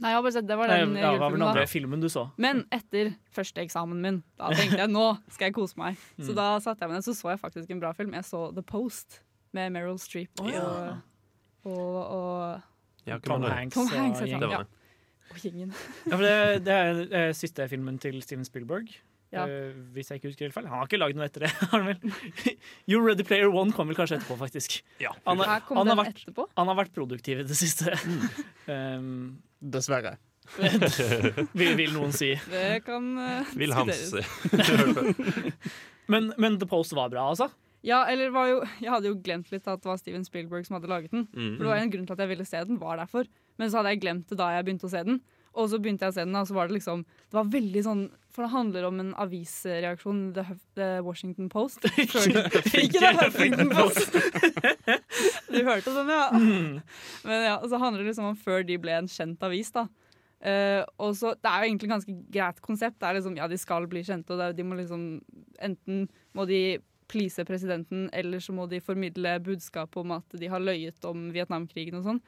Nei, 0.00 0.10
jeg 0.10 0.16
har 0.16 0.22
bare 0.24 0.34
sett 0.34 0.46
Det 0.48 0.56
var 0.58 0.70
Nei, 0.72 0.78
den 0.82 0.94
ja, 0.96 1.10
hva 1.12 1.26
var 1.26 1.36
den 1.36 1.44
andre 1.46 1.64
da. 1.66 1.70
filmen 1.70 2.00
du 2.02 2.08
så? 2.12 2.24
Men 2.40 2.64
etter 2.74 3.12
første 3.34 3.62
eksamen 3.62 4.00
min, 4.02 4.20
da 4.40 4.50
tenkte 4.56 4.80
jeg 4.80 4.90
nå 4.90 5.04
skal 5.34 5.50
jeg 5.50 5.56
kose 5.58 5.78
meg. 5.80 6.00
Mm. 6.16 6.26
Så 6.28 6.36
da 6.38 6.48
satte 6.64 6.84
jeg 6.84 6.92
meg 6.92 7.00
ned, 7.00 7.06
så 7.06 7.14
så 7.18 7.32
jeg 7.34 7.42
faktisk 7.42 7.70
en 7.74 7.82
bra 7.82 7.92
film. 7.96 8.14
Jeg 8.16 8.26
så 8.28 8.46
The 8.56 8.64
Post 8.66 9.20
med 9.52 9.74
Meryl 9.74 9.98
Streep 10.00 10.40
og, 10.40 10.48
ja. 10.50 10.64
og, 11.68 11.96
og, 12.02 12.68
Ja, 13.06 13.18
Tom? 13.18 13.44
Hanks, 13.44 13.76
Tom 13.76 13.90
Hanks 13.92 14.22
heter 14.22 14.32
gjengen. 14.32 14.48
Det 14.48 14.50
var 14.56 14.64
det. 14.64 14.78
og 15.30 15.42
gjengen. 15.44 15.74
Ja, 16.06 16.14
for 16.16 16.24
det, 16.26 16.36
det 16.66 16.76
er 16.78 17.02
eh, 17.20 17.32
siste 17.36 17.68
filmen 17.68 17.98
til 18.02 18.22
Steven 18.24 18.48
Spielberg. 18.48 18.94
Ja. 19.32 19.46
Uh, 19.48 19.72
hvis 19.96 20.10
jeg 20.12 20.20
ikke 20.20 20.28
husker 20.30 20.44
helt 20.48 20.56
feil. 20.56 20.66
Han 20.68 20.82
har 20.82 20.88
ikke 20.90 21.00
lagd 21.00 21.16
noe 21.16 21.24
etter 21.28 21.46
det. 21.46 21.52
har? 21.72 21.94
You 22.90 23.00
Ready 23.00 23.24
Player 23.24 23.48
One 23.48 23.72
kom 23.72 23.88
vel 23.88 23.96
kanskje 23.96 24.18
etterpå, 24.20 24.36
faktisk. 24.40 24.80
Ja. 25.00 25.14
Han, 25.24 25.40
har- 25.40 25.54
Her 25.54 25.64
kom 25.68 25.80
han, 25.80 25.92
har 25.92 26.02
vært, 26.04 26.20
etterpå. 26.20 26.46
han 26.58 26.72
har 26.72 26.78
vært 26.82 26.92
produktiv 26.96 27.40
i 27.40 27.46
det 27.48 27.56
siste. 27.56 27.96
um, 28.68 29.40
Dessverre. 29.76 30.18
vil, 31.56 31.76
vil 31.78 31.92
noen 31.94 32.12
si. 32.12 32.32
Det 32.50 32.82
kan 32.84 33.04
uh, 33.16 33.52
Vil 33.56 33.72
han 33.72 33.92
si. 33.94 34.20
Men, 36.10 36.32
men 36.36 36.58
The 36.60 36.66
Post 36.66 36.92
var 36.98 37.08
bra, 37.12 37.28
altså? 37.32 37.48
Ja, 37.82 38.04
eller 38.10 38.30
var 38.34 38.46
jo, 38.50 38.58
Jeg 38.82 38.90
hadde 38.92 39.10
jo 39.10 39.18
glemt 39.22 39.48
litt 39.54 39.66
at 39.70 39.82
det 39.82 39.88
var 39.90 39.98
Steven 39.98 40.24
Spielberg 40.26 40.66
som 40.66 40.76
hadde 40.78 40.90
laget 40.90 41.14
den. 41.14 41.24
Mm. 41.34 41.54
For 41.56 41.64
det 41.64 41.70
var 41.72 41.80
en 41.82 41.92
grunn 41.94 42.06
til 42.08 42.16
at 42.16 42.22
jeg 42.24 42.30
ville 42.32 42.46
se 42.46 42.64
den, 42.68 42.78
var 42.82 42.98
derfor. 43.00 43.30
Men 43.58 43.70
så 43.72 43.80
hadde 43.80 43.94
jeg 43.94 44.02
glemt 44.04 44.28
det 44.30 44.38
da 44.38 44.50
jeg 44.56 44.66
begynte 44.68 44.88
å 44.88 44.92
se 44.92 45.02
den. 45.08 45.18
Og 45.52 45.68
så 45.68 45.80
begynte 45.82 46.06
jeg 46.06 46.14
å 46.14 46.16
se 46.16 46.24
den, 46.26 46.36
og 46.38 46.46
så 46.48 46.56
var 46.56 46.70
det 46.70 46.78
liksom 46.78 47.02
Det 47.04 47.36
var 47.36 47.50
veldig 47.52 47.82
sånn 47.84 48.04
For 48.32 48.46
det 48.46 48.52
handler 48.54 48.86
om 48.88 49.00
en 49.02 49.10
avisreaksjon, 49.20 50.20
The, 50.36 50.44
Huff, 50.48 50.60
The 50.78 50.88
Washington 51.04 51.50
Post. 51.52 51.84
Ikke 52.00 52.96
The 52.96 53.10
Huffington 53.18 53.72
Post! 53.74 54.14
du 55.52 55.58
hørte 55.66 55.92
den, 55.92 56.12
ja? 56.14 56.30
Men 57.26 57.44
ja, 57.44 57.58
så 57.68 57.80
handler 57.80 58.00
det 58.00 58.12
liksom 58.12 58.30
om 58.30 58.38
før 58.40 58.64
de 58.64 58.78
ble 58.80 58.94
en 58.96 59.10
kjent 59.10 59.44
avis, 59.44 59.72
da. 59.74 59.84
Uh, 60.42 60.80
og 60.98 61.12
så, 61.14 61.36
Det 61.38 61.46
er 61.46 61.60
jo 61.60 61.68
egentlig 61.68 61.86
et 61.86 61.92
ganske 61.92 62.14
greit 62.34 62.62
konsept. 62.64 62.96
Det 62.98 63.08
er 63.08 63.18
liksom, 63.18 63.36
ja, 63.38 63.46
De 63.46 63.58
skal 63.60 63.84
bli 63.86 64.00
kjente, 64.06 64.32
og 64.34 64.40
er, 64.42 64.56
de 64.56 64.64
må 64.66 64.78
liksom 64.80 65.04
Enten 65.62 66.08
må 66.34 66.46
de 66.48 66.80
please 67.12 67.44
presidenten, 67.44 68.08
eller 68.16 68.40
så 68.40 68.54
må 68.56 68.64
de 68.66 68.80
formidle 68.80 69.36
budskapet 69.44 70.00
om 70.00 70.16
at 70.16 70.38
de 70.40 70.48
har 70.48 70.62
løyet 70.62 71.04
om 71.04 71.28
Vietnamkrigen 71.34 72.00
og 72.00 72.06
sånn. 72.06 72.22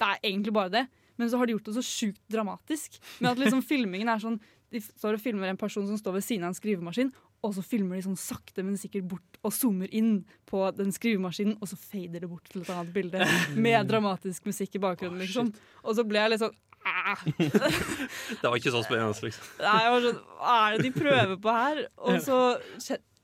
Det 0.00 0.08
er 0.08 0.22
egentlig 0.24 0.54
bare 0.56 0.72
det. 0.72 0.86
Men 1.20 1.28
så 1.28 1.36
har 1.36 1.46
de 1.46 1.52
gjort 1.52 1.68
det 1.68 1.76
så 1.76 1.84
sjukt 1.84 2.22
dramatisk. 2.32 2.96
Med 3.20 3.34
at 3.34 3.42
liksom 3.42 3.60
filmingen 3.72 4.08
er 4.08 4.22
sånn 4.22 4.40
De 4.70 4.80
står 4.84 5.18
og 5.18 5.22
filmer 5.22 5.50
en 5.50 5.58
person 5.58 5.86
som 5.88 5.98
står 5.98 6.18
ved 6.18 6.24
siden 6.26 6.46
av 6.46 6.52
en 6.52 6.58
skrivemaskin, 6.58 7.10
og 7.42 7.54
så 7.56 7.64
filmer 7.64 7.98
de 7.98 8.04
sånn 8.04 8.18
sakte, 8.20 8.62
men 8.62 8.78
sikkert 8.78 9.08
bort 9.10 9.38
og 9.42 9.54
zoomer 9.56 9.90
inn 9.96 10.20
på 10.50 10.62
den 10.76 10.92
skrivemaskinen, 10.94 11.56
og 11.58 11.70
så 11.70 11.78
fader 11.80 12.22
det 12.22 12.30
bort 12.30 12.50
til 12.52 12.62
et 12.62 12.72
annet 12.74 12.92
bilde 12.94 13.26
med 13.66 13.90
dramatisk 13.90 14.46
musikk 14.50 14.76
i 14.78 14.82
bakgrunnen, 14.84 15.20
liksom. 15.22 15.52
Og 15.82 15.96
så 15.98 16.06
ble 16.06 16.22
jeg 16.22 16.34
litt 16.34 16.44
sånn! 16.44 16.58
Det 18.40 18.46
var 18.46 18.56
ikke 18.56 18.72
så 18.72 18.82
spennende, 18.86 19.12
liksom. 19.26 19.48
Nei, 19.66 19.78
jeg 19.84 19.94
var 19.94 20.04
sånn, 20.06 20.20
Hva 20.38 20.56
er 20.56 20.76
det 20.76 20.86
de 20.86 20.92
prøver 20.96 21.38
på 21.44 21.56
her? 21.56 21.82
Og 22.08 22.22
så 22.24 22.38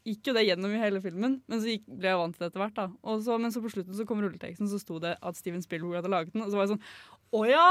gikk 0.07 0.29
jo 0.31 0.35
det 0.37 0.45
gjennom 0.47 0.75
i 0.75 0.81
hele 0.81 1.01
filmen, 1.03 1.41
men 1.51 1.63
så 1.63 1.73
gikk, 1.73 1.87
ble 1.91 2.13
jeg 2.13 2.19
vant 2.21 2.37
til 2.37 2.45
det 2.45 2.51
etter 2.53 2.63
hvert. 2.63 2.77
da. 2.77 2.87
Og 3.11 3.23
så, 3.27 3.39
men 3.43 3.55
så 3.55 3.63
på 3.65 3.73
slutten 3.73 3.97
så 3.97 4.07
kom 4.07 4.21
rulleteksten, 4.23 4.69
så 4.71 4.79
sto 4.79 5.01
det 5.03 5.17
at 5.19 5.39
Steven 5.39 5.65
Spielberg 5.65 5.99
hadde 5.99 6.13
laget 6.13 6.35
den. 6.37 6.45
Og 6.45 6.53
så 6.53 6.61
var 6.61 6.69
jeg 6.69 6.77
sånn 6.77 6.85
Å 7.35 7.43
ja! 7.49 7.67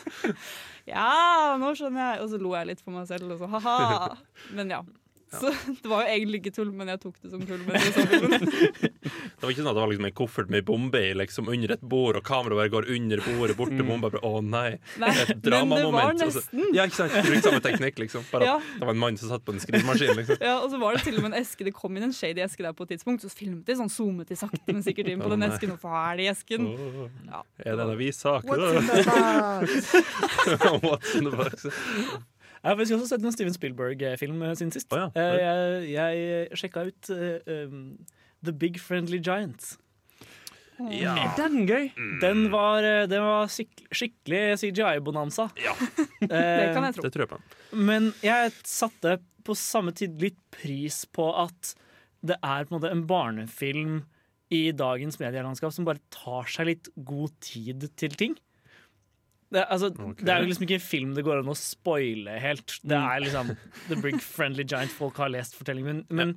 ja, 0.92 1.12
nå 1.60 1.72
skjønner 1.78 2.02
jeg. 2.02 2.22
Og 2.24 2.32
så 2.32 2.40
lo 2.42 2.54
jeg 2.56 2.70
litt 2.72 2.82
for 2.84 2.96
meg 2.96 3.08
selv, 3.08 3.32
og 3.32 3.40
så 3.40 3.48
ha-ha. 3.54 4.16
Men 4.56 4.74
ja. 4.76 4.82
Så 5.30 5.50
det 5.82 5.86
var 5.90 6.02
jo 6.02 6.10
egentlig 6.16 6.40
ikke 6.40 6.52
tull, 6.56 6.70
men 6.74 6.88
jeg 6.90 6.98
tok 7.04 7.14
det 7.22 7.30
som 7.30 7.42
tull. 7.46 7.60
Det 9.40 9.46
var 9.46 9.52
ikke 9.54 9.62
sånn 9.62 9.70
at 9.70 9.76
det 9.78 9.80
var 9.82 9.88
liksom 9.90 10.06
en 10.08 10.14
koffert 10.18 10.50
med 10.52 10.64
bombe 10.68 11.00
i 11.00 11.12
liksom 11.16 11.46
under 11.48 11.72
et 11.72 11.80
bord, 11.88 12.16
og 12.18 12.24
kameraet 12.26 12.58
bare 12.58 12.72
går 12.74 12.88
under 12.92 13.22
bordet, 13.24 13.54
bort 13.56 13.70
til 13.72 13.86
bomba. 13.88 14.10
bare, 14.12 14.20
Å 14.26 14.42
nei! 14.44 14.74
Nei, 15.00 15.12
Et 15.14 15.30
det 15.30 15.36
var 15.36 15.40
dramamoment. 15.46 16.20
nesten. 16.20 16.66
Ja, 16.76 16.84
ikke 16.90 16.98
sant? 16.98 17.14
Bruk 17.24 17.40
samme 17.46 17.60
teknikk, 17.64 18.02
liksom. 18.02 18.26
Bare 18.32 18.44
Ja. 18.50 18.56
at 18.58 18.80
det 18.82 18.84
var 18.90 18.92
en 18.92 19.00
mann 19.00 19.16
som 19.16 19.30
satt 19.32 19.44
på 19.46 19.54
en 19.54 19.62
skrivemaskin. 19.62 20.12
liksom. 20.20 20.36
Ja, 20.44 20.58
og 20.60 20.68
så 20.74 20.80
var 20.82 20.98
det 20.98 21.04
til 21.06 21.16
og 21.16 21.22
med 21.24 21.32
en 21.32 21.40
eske 21.40 21.64
Det 21.64 21.72
kom 21.74 21.96
inn 21.96 22.04
en 22.10 22.12
shady 22.12 22.42
eske 22.44 22.62
der 22.66 22.72
på 22.76 22.84
et 22.84 22.92
tidspunkt, 22.96 23.24
så 23.24 23.30
filmet 23.32 23.64
de 23.64 23.78
sånn 23.80 23.88
zoomet 23.90 24.28
de 24.28 24.36
sakte, 24.36 24.66
men 24.68 24.82
sikkert 24.84 25.08
inn 25.14 25.20
på 25.24 25.30
oh, 25.30 25.34
den 25.36 25.40
nei. 25.46 25.48
esken. 25.54 25.72
Og 25.72 25.80
hva 25.86 26.04
er 26.12 26.20
det 26.20 26.26
i 26.26 26.30
esken? 26.34 26.66
Oh, 26.66 27.08
Ja. 27.30 27.42
Er 27.64 27.76
det 27.80 27.86
en 27.86 27.94
avissak? 27.96 28.44
What's 28.44 28.76
in 28.76 28.86
the 28.90 29.04
box? 29.08 29.94
What's 30.84 31.14
in 31.16 31.24
the 31.24 31.36
box? 31.36 31.66
Jeg 32.60 32.76
har 32.76 32.80
også 32.82 33.06
sett 33.08 33.22
en 33.24 33.32
Steven 33.32 33.54
Spielberg-film 33.56 34.42
eh, 34.44 34.56
siden 34.58 34.72
sist. 34.74 34.90
Oh, 34.92 35.06
ja. 35.06 35.10
Eh, 35.16 35.86
Jeg, 35.88 36.18
jeg 36.20 36.58
sjekka 36.60 36.82
ut 36.90 37.10
eh, 37.14 37.54
um, 37.70 37.78
The 38.44 38.52
Big 38.52 38.76
Friendly 38.82 39.20
Giant. 39.22 39.76
Ja. 40.92 41.12
Er 41.12 41.34
den 41.36 41.66
gøy? 41.68 41.90
Den 42.22 42.46
var, 42.52 42.84
den 43.08 43.24
var 43.24 43.50
skikkelig 43.52 44.58
CGI-bonanza. 44.62 45.50
Ja. 45.66 45.74
Det 46.20 46.70
kan 46.76 46.84
jeg 46.84 46.96
tro. 46.96 47.04
Det 47.04 47.12
tror 47.14 47.24
jeg 47.26 47.32
på. 47.32 47.40
Men 47.80 48.10
jeg 48.24 48.52
satte 48.68 49.18
på 49.44 49.56
samme 49.56 49.92
tid 49.96 50.20
litt 50.20 50.38
pris 50.52 51.02
på 51.16 51.30
at 51.40 51.74
det 52.20 52.36
er 52.44 52.66
på 52.68 52.74
en 52.74 52.76
måte 52.76 52.92
en 52.92 53.06
barnefilm 53.08 54.02
i 54.52 54.66
dagens 54.76 55.16
medielandskap 55.20 55.72
som 55.72 55.86
bare 55.88 56.02
tar 56.12 56.48
seg 56.50 56.68
litt 56.68 56.90
god 57.08 57.32
tid 57.44 57.86
til 58.00 58.16
ting. 58.20 58.36
Det, 59.50 59.64
altså, 59.66 59.88
okay. 59.90 60.22
det 60.24 60.30
er 60.30 60.44
jo 60.44 60.48
liksom 60.50 60.64
ikke 60.66 60.76
en 60.78 60.84
film 60.86 61.14
det 61.16 61.24
går 61.26 61.40
an 61.40 61.48
å 61.50 61.56
spoile 61.58 62.36
helt. 62.38 62.76
Det 62.86 62.94
Mm. 62.96 63.06
er 63.10 63.20
liksom 63.24 63.48
The 63.88 63.96
Big 64.04 64.20
Friendly 64.22 64.62
Giant. 64.64 64.92
Folk 64.94 65.16
har 65.18 65.28
lest 65.34 65.56
fortellingen. 65.58 66.04
Men, 66.08 66.36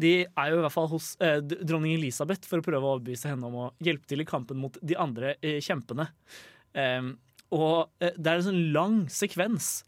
de 0.00 0.12
er 0.24 0.50
jo 0.50 0.56
i 0.58 0.62
hvert 0.64 0.72
fall 0.74 0.88
hos 0.90 1.12
eh, 1.20 1.38
dronning 1.44 1.94
Elisabeth 1.98 2.48
for 2.48 2.58
å 2.58 2.64
prøve 2.66 2.82
å 2.88 2.94
overbevise 2.96 3.28
henne 3.30 3.46
om 3.46 3.54
å 3.54 3.72
hjelpe 3.84 4.08
til 4.10 4.24
i 4.24 4.26
kampen 4.26 4.58
mot 4.58 4.78
de 4.80 4.96
andre 4.96 5.36
eh, 5.44 5.60
kjempene. 5.62 6.08
Em, 6.74 7.12
og 7.54 7.90
eh, 8.00 8.16
det 8.16 8.32
er 8.32 8.40
en 8.40 8.48
sånn 8.48 8.64
lang 8.74 8.96
sekvens 9.12 9.84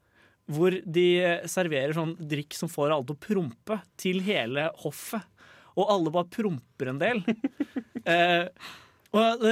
hvor 0.52 0.76
de 0.84 1.06
eh, 1.24 1.46
serverer 1.50 1.96
sånn 1.96 2.12
drikk 2.20 2.54
som 2.54 2.68
får 2.70 2.92
alle 2.94 3.08
til 3.08 3.16
å 3.16 3.24
prompe 3.24 3.80
til 3.98 4.20
hele 4.28 4.68
hoffet. 4.84 5.24
Og 5.76 5.88
alle 5.90 6.12
bare 6.14 6.30
promper 6.30 6.92
en 6.92 7.00
del. 7.02 7.24
eh, 8.06 8.46
og 8.46 8.85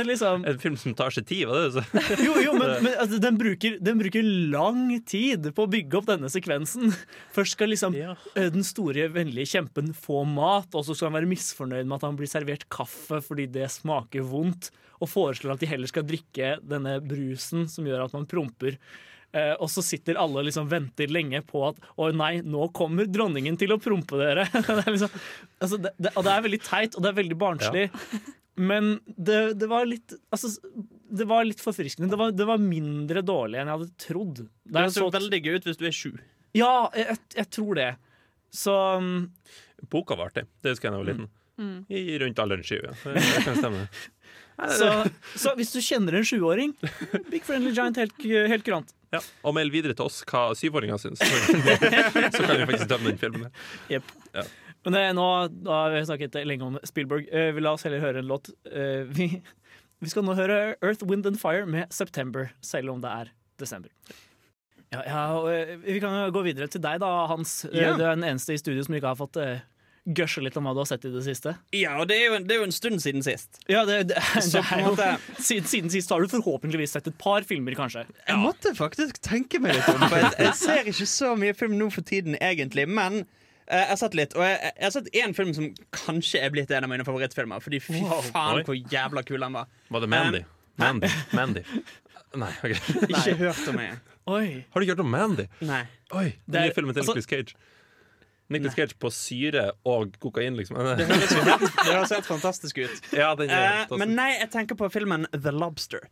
liksom 0.08 0.44
En 0.48 0.58
film 0.62 0.76
som 0.80 0.94
tar 0.96 1.14
seg 1.14 1.26
tid, 1.28 1.44
var 1.48 1.60
det 1.60 1.64
det? 1.64 1.84
du 1.84 2.00
sa? 2.00 2.16
Jo, 2.26 2.34
jo, 2.42 2.54
men, 2.58 2.74
men 2.86 2.96
altså, 3.00 3.20
den, 3.22 3.38
bruker, 3.40 3.78
den 3.84 4.00
bruker 4.00 4.26
lang 4.52 4.86
tid 5.08 5.48
på 5.56 5.66
å 5.66 5.70
bygge 5.70 6.00
opp 6.00 6.10
denne 6.10 6.30
sekvensen. 6.32 6.94
Først 7.34 7.56
skal 7.58 7.72
liksom 7.72 7.96
Ja. 7.98 8.14
den 8.36 8.66
store, 8.66 9.08
vennlige 9.14 9.54
kjempen 9.56 9.92
få 9.96 10.24
mat, 10.28 10.70
og 10.74 10.86
så 10.86 10.96
skal 10.96 11.10
han 11.10 11.18
være 11.20 11.32
misfornøyd 11.32 11.86
med 11.88 11.98
at 11.98 12.08
han 12.08 12.18
blir 12.20 12.30
servert 12.30 12.68
kaffe 12.72 13.20
fordi 13.24 13.48
det 13.54 13.70
smaker 13.72 14.26
vondt, 14.28 14.70
og 15.02 15.10
foreslår 15.10 15.56
at 15.56 15.64
de 15.64 15.68
heller 15.68 15.90
skal 15.90 16.06
drikke 16.06 16.54
denne 16.64 16.98
brusen 17.04 17.66
som 17.70 17.86
gjør 17.88 18.06
at 18.06 18.14
man 18.16 18.28
promper. 18.30 18.78
Eh, 19.34 19.54
og 19.58 19.66
så 19.72 19.82
sitter 19.82 20.18
alle 20.20 20.38
og 20.40 20.46
liksom 20.46 20.68
venter 20.70 21.10
lenge 21.10 21.40
på 21.46 21.64
at 21.66 21.80
å 21.98 22.10
nei, 22.14 22.38
nå 22.46 22.68
kommer 22.76 23.08
dronningen 23.10 23.58
til 23.58 23.74
å 23.74 23.80
prompe 23.82 24.20
dere. 24.20 24.46
det 24.54 24.76
er 24.84 24.92
liksom, 24.94 25.18
altså, 25.58 25.80
det, 25.82 25.94
det, 25.98 26.12
og 26.14 26.26
det 26.26 26.34
er 26.36 26.46
veldig 26.46 26.60
teit, 26.62 26.94
og 26.94 27.02
det 27.02 27.10
er 27.10 27.18
veldig 27.18 27.38
barnslig. 27.40 27.86
Men 28.56 29.00
det, 29.06 29.58
det 29.58 29.66
var 29.66 29.86
litt 29.88 30.12
Altså, 30.30 30.52
det 31.14 31.26
var 31.26 31.46
litt 31.46 31.62
forfriskende. 31.62 32.10
Det 32.10 32.18
var, 32.18 32.34
det 32.34 32.46
var 32.46 32.62
mindre 32.62 33.22
dårlig 33.26 33.60
enn 33.60 33.70
jeg 33.70 33.78
hadde 33.80 34.04
trodd. 34.06 34.42
Det 34.46 34.84
ser 34.90 35.02
så- 35.02 35.12
veldig 35.14 35.40
gøy 35.42 35.56
ut 35.58 35.68
hvis 35.68 35.80
du 35.80 35.86
er 35.88 35.94
sju. 35.94 36.10
Ja, 36.54 36.90
jeg, 36.94 37.06
jeg, 37.10 37.18
jeg 37.40 37.50
tror 37.50 37.78
det. 37.78 37.90
Så 38.54 38.74
um, 38.98 39.14
Boka 39.90 40.14
var 40.18 40.30
artig. 40.30 40.46
Det 40.62 40.74
husker 40.74 40.88
jeg 40.88 40.94
da 40.94 40.98
jeg 41.00 41.04
var 41.04 41.12
liten. 41.12 41.30
Mm. 41.58 41.86
I 41.90 42.18
rundt 42.22 42.42
all 42.42 42.54
sju. 42.62 42.78
Ja. 42.82 42.94
Det, 43.04 43.14
det 43.36 43.44
kan 43.46 43.58
stemme. 43.58 43.86
så, 44.78 44.90
så 45.34 45.54
hvis 45.58 45.72
du 45.74 45.80
kjenner 45.82 46.14
en 46.20 46.26
sjuåring 46.26 46.76
Big 47.32 47.42
Friendly 47.42 47.72
Giant, 47.74 47.98
helt, 47.98 48.14
helt 48.22 48.66
kurant. 48.66 48.94
Ja. 49.14 49.20
Og 49.46 49.54
meld 49.54 49.74
videre 49.74 49.94
til 49.94 50.08
oss 50.08 50.22
hva 50.30 50.48
syvåringer 50.58 50.98
syns. 50.98 51.22
Så, 51.22 51.58
så 52.34 52.46
kan 52.46 52.58
vi 52.58 52.68
faktisk 52.70 52.90
dømme 52.90 53.12
den 53.12 53.20
filmen. 53.20 53.50
Yep. 53.90 54.14
Ja. 54.34 54.46
Men 54.84 54.96
det, 54.96 55.04
nå 55.16 55.28
da 55.64 55.78
har 55.84 55.94
vi 55.94 56.04
snakket 56.08 56.36
lenge 56.44 56.66
om 56.66 56.78
Spielberg. 56.84 57.28
Uh, 57.32 57.60
la 57.62 57.74
oss 57.76 57.86
heller 57.86 58.02
høre 58.04 58.20
en 58.20 58.28
låt. 58.30 58.52
Uh, 58.68 59.08
vi, 59.16 59.30
vi 60.04 60.12
skal 60.12 60.26
nå 60.26 60.36
høre 60.36 60.76
Earth, 60.84 61.06
Wind 61.08 61.26
and 61.30 61.40
Fire 61.40 61.66
med 61.66 61.92
September, 61.94 62.52
selv 62.64 62.92
om 62.92 63.04
det 63.04 63.12
er 63.12 63.34
desember. 63.60 63.90
Ja, 64.94 65.02
ja, 65.06 65.52
eh, 65.52 65.76
vi 65.82 66.00
kan 66.00 66.32
gå 66.32 66.42
videre 66.46 66.68
til 66.70 66.82
deg, 66.82 67.00
da, 67.02 67.26
Hans. 67.30 67.64
Ja. 67.72 67.94
Du 67.96 68.04
er 68.04 68.14
den 68.14 68.26
eneste 68.26 68.54
i 68.54 68.60
studio 68.60 68.84
som 68.86 68.94
ikke 68.94 69.10
har 69.10 69.18
fått 69.18 69.38
uh, 69.42 69.62
gørse 70.04 70.42
litt 70.44 70.56
om 70.60 70.68
hva 70.68 70.74
du 70.76 70.82
har 70.82 70.88
sett 70.90 71.06
i 71.08 71.12
det 71.14 71.22
siste. 71.26 71.54
Ja, 71.74 71.96
og 72.02 72.08
det 72.10 72.18
er 72.20 72.28
jo, 72.28 72.40
det 72.44 72.54
er 72.54 72.60
jo 72.60 72.66
en 72.68 72.76
stund 72.76 73.02
siden 73.02 73.24
sist. 73.24 73.58
Ja, 73.70 73.82
det, 73.88 74.02
det, 74.12 74.20
Så 74.44 74.60
det 74.60 74.64
er 74.76 74.84
jo, 74.84 74.94
siden, 75.38 75.70
siden 75.70 75.94
sist 75.94 76.12
har 76.12 76.22
du 76.22 76.30
forhåpentligvis 76.30 76.94
sett 76.94 77.08
et 77.10 77.16
par 77.18 77.46
filmer, 77.48 77.76
kanskje. 77.78 78.04
Jeg 78.28 78.42
måtte 78.42 78.74
faktisk 78.76 79.22
tenke 79.24 79.62
meg 79.64 79.78
litt 79.78 79.88
om, 79.90 80.04
for 80.04 80.20
jeg, 80.20 80.34
jeg 80.44 80.58
ser 80.60 80.92
ikke 80.92 81.08
så 81.16 81.32
mye 81.40 81.56
film 81.56 81.78
nå 81.80 81.88
for 81.94 82.06
tiden, 82.06 82.36
egentlig. 82.38 82.86
Men 82.90 83.24
jeg 83.70 83.86
har 83.88 83.96
sett 83.96 84.14
litt, 84.14 84.34
og 84.36 84.42
jeg, 84.44 84.58
jeg 84.76 84.84
har 84.84 84.90
sett 84.94 85.08
én 85.14 85.34
film 85.34 85.52
som 85.56 85.70
kanskje 85.90 86.40
er 86.44 86.50
blitt 86.54 86.70
en 86.70 86.84
av 86.84 86.90
mine 86.90 87.04
favorittfilmer. 87.06 87.60
Fordi 87.64 87.80
fy 87.80 88.00
Wow. 88.02 88.20
faen 88.28 88.60
Oi. 88.60 88.64
hvor 88.66 88.74
jævla 88.76 89.22
kul 89.24 89.40
den 89.40 89.52
var. 89.56 89.66
Var 89.90 90.00
det 90.04 90.08
Mandy? 90.12 90.42
Mandy. 90.76 91.08
Mandy. 91.38 91.62
Nei, 92.34 92.50
ok. 92.64 92.74
Ikke 93.14 93.36
hørt 93.38 93.68
om 93.70 93.76
meg. 93.78 94.00
Oi. 94.26 94.64
Har 94.72 94.80
du 94.80 94.84
ikke 94.86 94.94
hørt 94.96 95.04
om 95.04 95.10
Mandy? 95.12 95.46
Nei. 95.60 95.82
Oi, 96.12 96.24
Det 96.46 96.52
Den 96.56 96.62
nye 96.68 96.74
filmen 96.74 96.94
til 96.94 97.02
altså- 97.04 97.14
Nicolas 97.14 97.30
Cage. 97.30 97.54
Nicolas 98.52 98.74
Cage 98.76 98.94
på 99.00 99.08
syre 99.14 99.70
og 99.88 100.16
kokain, 100.20 100.56
liksom. 100.58 100.76
Det 100.76 101.06
høres 101.08 101.30
jo 101.32 101.44
helt, 101.46 101.62
det 101.78 101.94
høres 101.94 102.10
helt 102.12 102.26
fantastisk 102.28 102.78
ut. 102.84 103.06
Ja, 103.16 103.30
den 103.38 103.48
er 103.48 103.54
Eh, 103.54 103.70
fantastisk. 103.86 103.98
men 104.02 104.12
nei, 104.18 104.30
jeg 104.40 104.50
tenker 104.52 104.76
på 104.76 104.90
filmen 104.92 105.24
The 105.32 105.50
Lobster. 105.54 106.04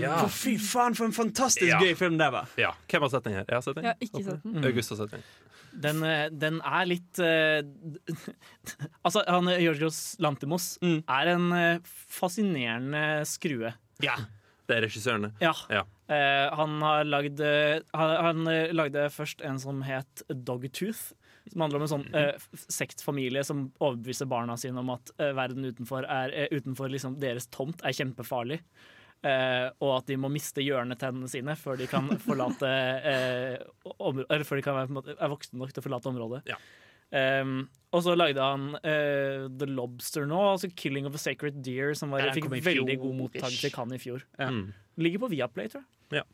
Ja. 0.00 0.14
For 0.24 0.28
fy 0.34 0.54
faen, 0.62 0.94
for 0.98 1.08
en 1.08 1.12
fantastisk 1.16 1.68
Ja. 1.70 1.78
gøy 1.82 1.94
film 1.98 2.16
det 2.20 2.30
var. 2.34 2.48
ja. 2.60 2.72
Hvem 2.88 3.02
har 3.06 3.12
sett 3.14 3.24
den 3.28 3.32
her? 3.38 3.44
Jeg 3.48 3.56
har 3.56 3.62
sett 3.66 3.78
den. 3.80 3.84
Ja, 3.84 3.94
ikke 4.00 4.24
sett 4.24 4.42
den. 4.44 4.64
August 4.64 4.90
har 4.94 5.00
sett 5.02 5.10
den. 5.16 5.22
Den, 5.78 6.02
eh, 6.02 6.28
den 6.32 6.60
er 6.64 6.86
litt 6.88 7.18
uh, 7.20 7.60
Altså, 9.04 9.22
han 9.28 9.48
eh, 9.52 9.60
Georgios 9.62 10.16
Lantimos 10.18 10.78
Mm. 10.82 11.02
er 11.06 11.30
en 11.34 11.52
uh, 11.52 11.78
fascinerende 11.84 13.04
skrue. 13.28 13.74
Ja. 14.02 14.16
Det 14.68 14.76
er 14.76 14.82
regissørene. 14.84 15.30
Ja. 15.40 15.54
Ja. 15.72 15.84
Uh, 16.08 16.56
han 16.58 16.74
har 16.84 17.04
lagd 17.08 17.40
Han, 17.40 18.10
han 18.26 18.42
lagde 18.76 19.06
først 19.12 19.40
en 19.44 19.58
som 19.62 19.80
het 19.86 20.22
Dogtooth. 20.28 21.12
Som 21.48 21.62
handler 21.64 21.80
om 21.80 21.86
en 21.86 21.92
sånn 21.94 22.06
uh, 22.12 22.34
sektfamilie 22.68 23.40
som 23.48 23.70
overbeviser 23.80 24.28
barna 24.28 24.56
sine 24.60 24.82
om 24.82 24.90
at 24.92 25.08
uh, 25.16 25.30
verden 25.36 25.64
utenfor, 25.64 26.04
er, 26.04 26.34
uh, 26.34 26.50
utenfor 26.58 26.90
liksom 26.92 27.16
deres 27.22 27.46
tomt 27.54 27.80
er 27.88 27.96
kjempefarlig. 27.96 28.58
Eh, 29.26 29.68
og 29.82 29.96
at 29.96 30.06
de 30.06 30.14
må 30.20 30.28
miste 30.30 30.62
hjørnetennene 30.62 31.26
sine 31.30 31.56
før 31.58 31.78
de 31.80 31.88
kan 31.90 32.06
forlate 32.28 32.68
eh, 32.70 33.56
områ- 33.98 34.28
Eller 34.30 34.44
før 34.46 34.60
de 34.60 34.62
kan 34.62 34.76
være, 34.78 34.92
måte, 34.94 35.16
er 35.18 35.32
voksne 35.32 35.58
nok 35.58 35.72
til 35.74 35.82
å 35.82 35.86
forlate 35.88 36.12
området. 36.12 36.44
Ja. 36.52 36.58
Um, 37.08 37.62
og 37.96 38.02
så 38.04 38.12
lagde 38.14 38.36
han 38.44 38.74
uh, 38.76 39.46
The 39.48 39.64
Lobster 39.66 40.26
nå, 40.28 40.36
altså 40.52 40.68
'Killing 40.76 41.06
of 41.08 41.14
a 41.16 41.18
Sacred 41.22 41.62
Deer', 41.64 41.94
som 41.96 42.10
var, 42.12 42.20
fikk 42.36 42.50
veldig 42.52 42.98
god 43.00 43.14
mottakelse 43.16 43.70
i. 43.70 43.72
Cannes 43.72 43.96
i 43.96 44.02
fjor. 44.02 44.22
Ja. 44.38 44.50
Mm. 44.52 44.66
Ligger 45.00 45.22
på 45.24 45.30
Viaplay, 45.32 45.70
tror 45.72 45.86
jeg. 46.12 46.24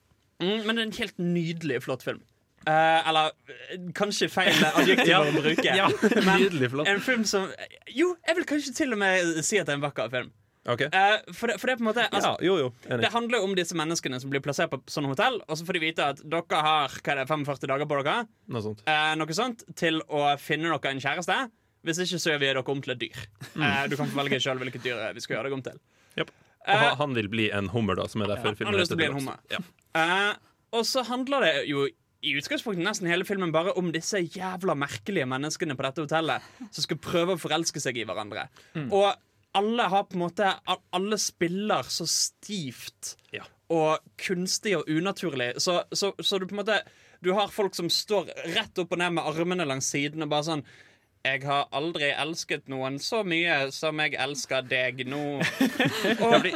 Mm, 0.42 0.66
men 0.66 0.74
det 0.74 0.80
er 0.82 0.86
en 0.88 0.96
helt 0.98 1.18
nydelig, 1.22 1.76
flott 1.86 2.02
film. 2.02 2.18
Eh, 2.66 3.08
eller 3.08 3.30
kanskje 3.94 4.26
feil 4.32 4.50
adjektiv 4.80 5.12
Ja. 5.12 5.20
å 5.22 5.30
bruke. 5.36 5.76
Ja, 5.78 5.86
Nydelig 6.40 6.72
flott. 6.72 6.88
en 6.90 7.00
film 7.06 7.22
som 7.28 7.46
Jo, 7.94 8.16
jeg 8.26 8.36
vil 8.40 8.46
kanskje 8.48 8.74
til 8.74 8.92
og 8.96 8.98
med 8.98 9.44
si 9.46 9.60
at 9.60 9.68
det 9.68 9.76
er 9.76 9.78
en 9.78 9.84
vakker 9.86 10.10
film. 10.10 10.32
Ok. 10.66 10.80
Uh, 10.88 11.18
for, 11.36 11.50
det, 11.50 11.58
for 11.60 11.68
det 11.68 11.74
på 11.76 11.84
en 11.84 11.88
måte 11.90 12.04
altså, 12.08 12.30
Ja, 12.40 12.46
jo, 12.46 12.54
jo. 12.62 12.68
Det 12.88 13.10
handler 13.12 13.42
om 13.44 13.52
disse 13.56 13.76
menneskene 13.76 14.16
som 14.22 14.30
blir 14.32 14.40
plassert 14.44 14.70
på 14.72 14.78
sånne 14.88 15.10
hotell, 15.12 15.36
og 15.44 15.58
så 15.60 15.66
får 15.68 15.76
de 15.76 15.82
vite 15.82 16.06
at 16.14 16.22
dere 16.24 16.62
har 16.64 16.94
det, 17.04 17.26
45 17.28 17.68
dager 17.68 17.84
på 17.90 17.98
dere 18.00 18.22
Noe 18.48 18.64
sånt. 18.64 18.80
Uh, 18.88 19.12
Noe 19.20 19.36
sånt 19.36 19.66
til 19.76 20.00
å 20.08 20.24
finne 20.40 20.72
dere 20.72 20.94
en 20.94 21.02
kjæreste. 21.04 21.36
Hvis 21.84 22.00
ikke 22.00 22.16
så 22.22 22.32
gjør 22.32 22.40
vi 22.40 22.48
dere 22.48 22.62
om 22.72 22.80
til 22.80 22.94
et 22.94 23.02
dyr. 23.02 23.24
Eh, 23.60 23.82
du 23.92 23.96
kan 24.00 24.08
få 24.08 24.16
velge 24.22 24.38
sjøl 24.40 24.56
hvilket 24.62 24.86
dyr 24.86 25.02
vi 25.12 25.20
skal 25.20 25.36
gjøre 25.36 25.50
deg 25.50 25.56
om 25.58 25.64
til. 25.66 25.76
Japp. 26.16 26.30
Og 26.64 26.78
han- 26.80 26.96
han 26.96 27.14
vil 27.18 27.28
bli 27.28 27.50
en 27.52 27.68
hummer, 27.68 27.94
da, 28.00 28.06
som 28.08 28.22
er 28.24 28.30
derfor 28.32 28.54
han 28.54 28.56
filmen 28.56 28.72
har 28.72 28.80
lyst 28.80 28.88
til 28.88 28.96
å 28.96 29.02
bli 29.02 29.10
en 29.10 29.18
hummer. 29.18 29.36
ja. 29.52 30.32
Og 30.72 30.82
så 30.88 31.04
handler 31.04 31.44
det 31.44 31.68
jo 31.68 31.84
i 32.24 32.32
utgangspunktet 32.40 32.82
nesten 32.82 33.06
hele 33.06 33.26
filmen 33.28 33.52
bare 33.52 33.74
om 33.76 33.92
disse 33.92 34.16
jævla 34.16 34.74
merkelige 34.74 35.28
menneskene 35.28 35.76
på 35.76 35.84
dette 35.84 36.02
hotellet 36.06 36.42
som 36.72 36.82
skal 36.86 36.96
prøve 36.96 37.36
å 37.36 37.38
forelske 37.38 37.82
seg 37.84 38.00
i 38.00 38.06
hverandre. 38.08 38.48
Og 38.88 39.12
alle 39.54 39.86
har 39.92 40.04
på 40.08 40.16
en 40.18 40.24
måte 40.24 40.48
Alle 40.94 41.18
spiller 41.18 41.86
så 41.88 42.06
stivt 42.10 43.16
Ja. 43.32 43.44
og 43.70 43.98
kunstig 44.20 44.76
og 44.76 44.88
unaturlig. 44.90 45.52
Så, 45.62 45.80
så, 45.92 46.12
så 46.18 46.38
du 46.38 46.46
på 46.46 46.54
en 46.56 46.62
måte 46.62 46.80
Du 47.24 47.32
har 47.32 47.48
folk 47.48 47.74
som 47.74 47.88
står 47.90 48.28
rett 48.56 48.78
opp 48.82 48.92
og 48.92 48.98
ned 49.00 49.14
med 49.16 49.24
armene 49.24 49.64
langs 49.66 49.88
siden 49.94 50.22
og 50.26 50.28
bare 50.34 50.44
sånn 50.50 50.64
Jeg 51.24 51.40
har 51.48 51.62
aldri 51.72 52.10
elsket 52.20 52.66
noen 52.68 52.98
så 53.00 53.22
mye 53.24 53.70
som 53.72 53.96
jeg 54.02 54.12
elsker 54.20 54.66
deg 54.68 54.98
nå. 55.08 55.20
Ja, 56.04 56.28
fordi 56.36 56.50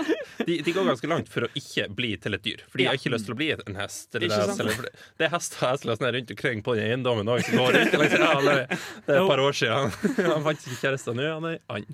de, 0.45 0.59
de 0.65 0.73
går 0.77 0.85
ganske 0.91 1.09
langt 1.09 1.31
for 1.33 1.47
å 1.47 1.49
ikke 1.57 1.87
bli 1.97 2.11
til 2.21 2.37
et 2.37 2.45
dyr. 2.45 2.61
For 2.69 2.77
de 2.81 2.85
Ja. 2.85 2.91
har 2.93 2.99
ikke 3.01 3.13
lyst 3.15 3.25
til 3.29 3.33
å 3.33 3.39
bli 3.39 3.49
en 3.55 3.79
hest. 3.81 4.11
Eller 4.13 4.29
det, 4.29 4.41
hest 4.43 4.61
eller, 4.61 4.83
det, 4.93 5.25
er 5.25 5.33
hester 5.33 5.63
og 5.65 5.73
hester 5.73 5.95
sånn 5.97 6.13
rundt 6.19 6.35
omkring 6.35 6.61
på 6.67 6.75
den 6.77 6.91
eiendommen 6.91 7.33
òg. 7.33 7.49
Ja, 7.49 7.65
det 7.73 7.87
det 7.89 9.17
er 9.17 9.23
et 9.23 9.31
par 9.33 9.43
år 9.47 9.57
siden. 9.57 9.97
Han 10.35 10.45
fant 10.51 10.67
ikke 10.69 10.81
kjæreste 10.83 11.17
nå, 11.17 11.31
han 11.39 11.49
er 11.55 11.59
and. 11.73 11.89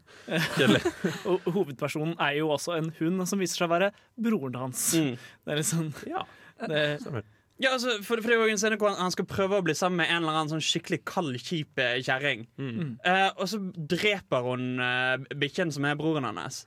Og 1.31 1.47
hovedpersonen 1.54 2.19
er 2.19 2.40
jo 2.40 2.50
også 2.57 2.75
en 2.81 2.90
hund 2.99 3.23
som 3.31 3.38
viser 3.43 3.62
seg 3.62 3.71
å 3.71 3.75
være 3.76 3.93
broren 4.19 4.59
hans. 4.66 4.88
Mm. 4.99 5.14
Det 5.47 5.54
er 5.54 5.62
litt 5.62 5.71
sånn 5.71 5.93
Ja, 6.11 6.26
det. 6.66 7.25
Ja, 7.62 7.70
altså, 7.76 8.00
for, 8.02 8.18
for 8.18 8.30
det 8.30 8.34
er 8.34 8.40
jo 8.42 8.54
en 8.54 8.58
scene 8.58 8.78
hvor 8.80 8.90
han, 8.90 8.99
han 8.99 9.12
skal 9.14 9.28
prøve 9.30 9.61
å 9.61 9.64
bli 9.64 9.76
sammen 9.78 10.00
med 10.02 10.11
en 10.11 10.25
eller 10.25 10.38
annen 10.40 10.56
sånn 10.56 10.64
skikkelig 10.64 11.04
kald, 11.06 11.37
kjip 11.38 11.78
kjerring. 12.02 12.49
Mm. 12.58 12.96
Uh, 13.04 13.28
og 13.37 13.46
så 13.52 13.61
dreper 13.94 14.49
hun 14.49 14.73
uh, 14.82 15.14
bikkjen 15.38 15.70
som 15.75 15.87
er 15.87 15.99
broren 15.99 16.26
hans. 16.26 16.64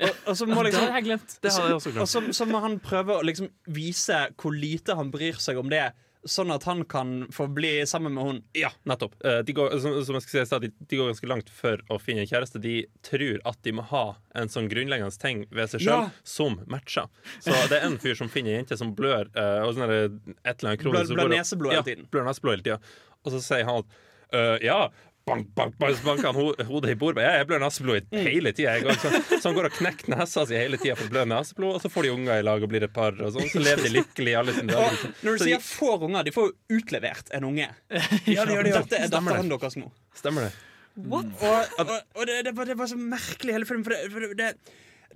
Og, 0.00 0.08
og 0.30 0.38
så 0.38 0.48
må 0.48 0.56
Det 0.62 0.70
liksom 0.70 0.86
har 0.88 0.96
jeg 0.98 1.08
glemt. 1.10 1.36
Det 1.42 1.52
også 1.52 1.92
Og 1.98 2.08
så, 2.08 2.22
så 2.32 2.48
må 2.48 2.62
han 2.64 2.78
prøve 2.82 3.18
å 3.18 3.26
liksom 3.26 3.50
vise 3.76 4.24
hvor 4.40 4.56
lite 4.56 4.96
han 4.98 5.12
bryr 5.12 5.36
seg 5.42 5.60
om 5.60 5.68
det, 5.72 5.90
sånn 6.28 6.52
at 6.54 6.62
han 6.68 6.84
kan 6.86 7.26
få 7.34 7.48
bli 7.50 7.70
sammen 7.86 8.14
med 8.14 8.24
hun. 8.24 8.36
Ja, 8.54 8.68
nettopp. 8.86 9.14
Eh, 9.26 9.40
De 9.46 9.52
går, 9.56 9.72
som, 9.82 9.96
som 10.06 10.14
jeg 10.18 10.22
skal 10.22 10.46
si, 10.46 10.58
de, 10.66 10.70
de 10.90 10.98
går 11.00 11.08
ganske 11.10 11.30
langt 11.30 11.50
for 11.50 11.80
å 11.90 11.98
finne 11.98 12.22
en 12.22 12.30
kjæreste. 12.30 12.60
De 12.62 12.74
tror 13.02 13.40
at 13.48 13.58
de 13.66 13.72
må 13.74 13.82
ha 13.90 14.04
en 14.38 14.48
sånn 14.52 14.68
grunnleggende 14.70 15.18
ting 15.22 15.44
ved 15.50 15.72
seg 15.72 15.82
sjøl 15.82 16.04
Ja. 16.06 16.10
som 16.22 16.60
matcher. 16.70 17.10
Så 17.42 17.50
det 17.72 17.80
er 17.80 17.88
en 17.88 17.98
fyr 18.02 18.14
som 18.18 18.30
finner 18.30 18.54
en 18.54 18.62
jente 18.62 18.78
som 18.78 18.94
blør 18.94 19.26
eh, 19.34 19.60
og 19.66 19.74
sånn 19.74 19.90
et 19.90 19.98
eller 19.98 20.70
annet 20.74 20.84
kronisk 20.84 21.10
Blør- 21.14 21.26
blør 21.26 21.36
neseblod 21.38 21.72
hele 21.74 21.82
ja, 21.82 21.88
tiden. 21.90 22.08
Blør 22.14 22.28
neseblod 22.30 22.54
hele 22.58 22.66
tida. 22.70 22.80
Og 23.24 23.34
så 23.34 23.42
sier 23.42 23.66
han 23.68 23.82
at 23.82 23.98
uh, 24.34 24.56
ja 24.64 24.78
Bank, 25.32 25.46
bank, 25.56 25.76
bank, 25.80 26.00
banker 26.04 26.28
han 26.28 26.66
hodet 26.68 26.92
i 26.92 26.96
bordet. 27.00 27.24
Jeg 27.24 27.46
blør 27.48 27.62
neseblod 27.64 28.10
hele 28.12 28.52
tida. 28.52 28.74
Så, 29.00 29.12
så 29.38 29.48
han 29.48 29.56
går 29.56 29.68
og 29.70 29.76
knekker 29.78 30.12
nesa 30.12 30.44
si 30.48 30.58
hele 30.58 30.76
tida 30.82 30.96
for 30.98 31.08
å 31.08 31.12
blø 31.14 31.22
neseblod, 31.30 31.78
og 31.78 31.84
så 31.86 31.90
får 31.94 32.06
de 32.08 32.12
unger 32.18 32.42
i 32.42 32.44
lag 32.44 32.66
og 32.66 32.68
blir 32.72 32.84
et 32.84 32.92
par, 32.92 33.16
og 33.16 33.32
sånn. 33.36 33.48
Så 33.52 33.62
lever 33.64 33.86
de 33.88 33.94
lykkelig 33.96 34.34
i 34.34 34.36
alle 34.42 34.54
sine 34.58 34.74
dager. 34.76 35.06
når 35.24 35.38
du 35.38 35.42
Så 35.44 35.48
de- 35.48 35.60
får 35.70 36.04
unger, 36.10 36.28
de 36.28 36.34
får 36.36 36.50
jo 36.50 36.78
utlevert 36.78 37.32
en 37.38 37.48
unge. 37.48 37.70
Ja, 38.36 38.44
de 38.44 38.54
gjør 38.58 38.68
det, 38.68 38.74
ja. 38.76 38.82
Dette 38.84 39.00
er 39.06 39.12
datteren 39.16 39.48
det. 39.48 39.58
deres 39.64 39.78
nå. 39.80 39.88
Stemmer 40.20 40.48
det. 40.50 40.52
Og, 41.08 41.24
og, 41.40 41.92
og 42.20 42.26
det, 42.28 42.42
det, 42.44 42.52
var, 42.58 42.68
det 42.68 42.76
var 42.76 42.90
så 42.90 42.98
merkelig 43.00 43.54
hele 43.56 43.64
filmen, 43.68 43.84
for 43.88 43.96
det, 43.96 44.10
for 44.12 44.34
det, 44.42 44.50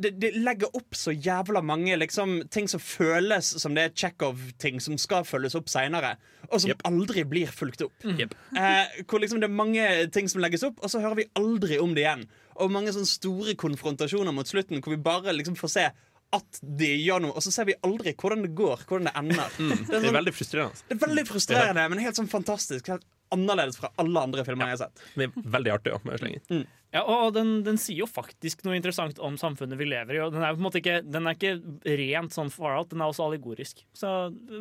det, 0.02 0.12
det 0.20 0.32
legger 0.36 0.72
opp 0.76 0.96
så 0.96 1.12
jævla 1.12 1.62
mange 1.64 1.96
liksom, 1.98 2.38
ting 2.52 2.68
som 2.68 2.82
føles 2.82 3.48
som 3.62 3.76
det 3.76 3.84
er 3.86 3.94
Chekhov-ting 3.96 4.80
som 4.82 4.98
skal 5.00 5.26
følges 5.28 5.56
opp 5.58 5.70
seinere, 5.72 6.14
og 6.50 6.60
som 6.62 6.72
yep. 6.72 6.82
aldri 6.88 7.24
blir 7.28 7.52
fulgt 7.52 7.84
opp. 7.86 7.94
Yep. 8.06 8.34
Eh, 8.56 8.98
hvor 9.04 9.22
liksom 9.22 9.42
det 9.42 9.48
er 9.50 9.56
mange 9.56 9.86
ting 10.14 10.30
som 10.30 10.42
legges 10.44 10.66
opp, 10.66 10.82
og 10.82 10.92
så 10.92 11.02
hører 11.02 11.22
vi 11.22 11.30
aldri 11.38 11.80
om 11.82 11.94
det 11.96 12.06
igjen. 12.06 12.26
Og 12.60 12.72
mange 12.72 12.94
sånne 12.94 13.08
store 13.10 13.56
konfrontasjoner 13.58 14.34
mot 14.36 14.48
slutten 14.48 14.82
hvor 14.82 14.94
vi 14.94 15.02
bare 15.02 15.34
liksom 15.36 15.58
får 15.58 15.74
se 15.74 15.88
at 16.36 16.58
de 16.60 16.88
gjør 16.98 17.22
noe, 17.22 17.36
og 17.38 17.44
så 17.44 17.52
ser 17.54 17.68
vi 17.68 17.76
aldri 17.86 18.12
hvordan 18.18 18.42
det 18.44 18.54
går, 18.58 18.82
hvordan 18.88 19.08
det 19.08 19.14
ender. 19.18 19.52
Det, 19.56 19.66
er 19.66 19.76
Det 19.76 19.98
er 19.98 20.06
sånn, 20.08 20.16
veldig 20.16 20.34
frustrerende. 20.34 20.86
det 20.88 20.96
er 20.96 21.02
veldig 21.06 21.26
frustrerende, 21.28 21.84
men 21.92 22.02
helt 22.02 22.18
sånn 22.18 22.30
fantastisk. 22.30 22.90
Helt 22.92 23.06
annerledes 23.34 23.78
fra 23.80 23.90
alle 24.00 24.22
andre 24.28 24.44
filmer 24.46 24.70
jeg 24.70 24.76
har 24.76 24.82
sett. 24.86 25.04
Det 25.16 25.28
er 25.28 25.52
veldig 25.56 25.72
artig 25.74 25.94
å 25.96 26.00
slenge 26.04 26.42
mm. 26.50 26.64
Ja, 26.94 27.02
og 27.02 27.34
den, 27.36 27.58
den 27.66 27.76
sier 27.80 28.04
jo 28.04 28.08
faktisk 28.08 28.62
noe 28.64 28.76
interessant 28.78 29.18
om 29.20 29.34
samfunnet 29.40 29.76
vi 29.76 29.88
lever 29.90 30.16
i. 30.16 30.22
Og 30.24 30.32
den 30.32 30.44
er 30.46 30.54
på 30.54 30.62
en 30.62 30.66
måte 30.68 30.80
ikke, 30.80 31.00
den 31.04 31.28
er 31.28 31.36
ikke 31.36 31.98
rent 31.98 32.32
sånn 32.32 32.52
far 32.54 32.78
out, 32.78 32.88
den 32.92 33.02
er 33.02 33.10
også 33.10 33.26
allegorisk. 33.26 33.82
Så 33.96 34.12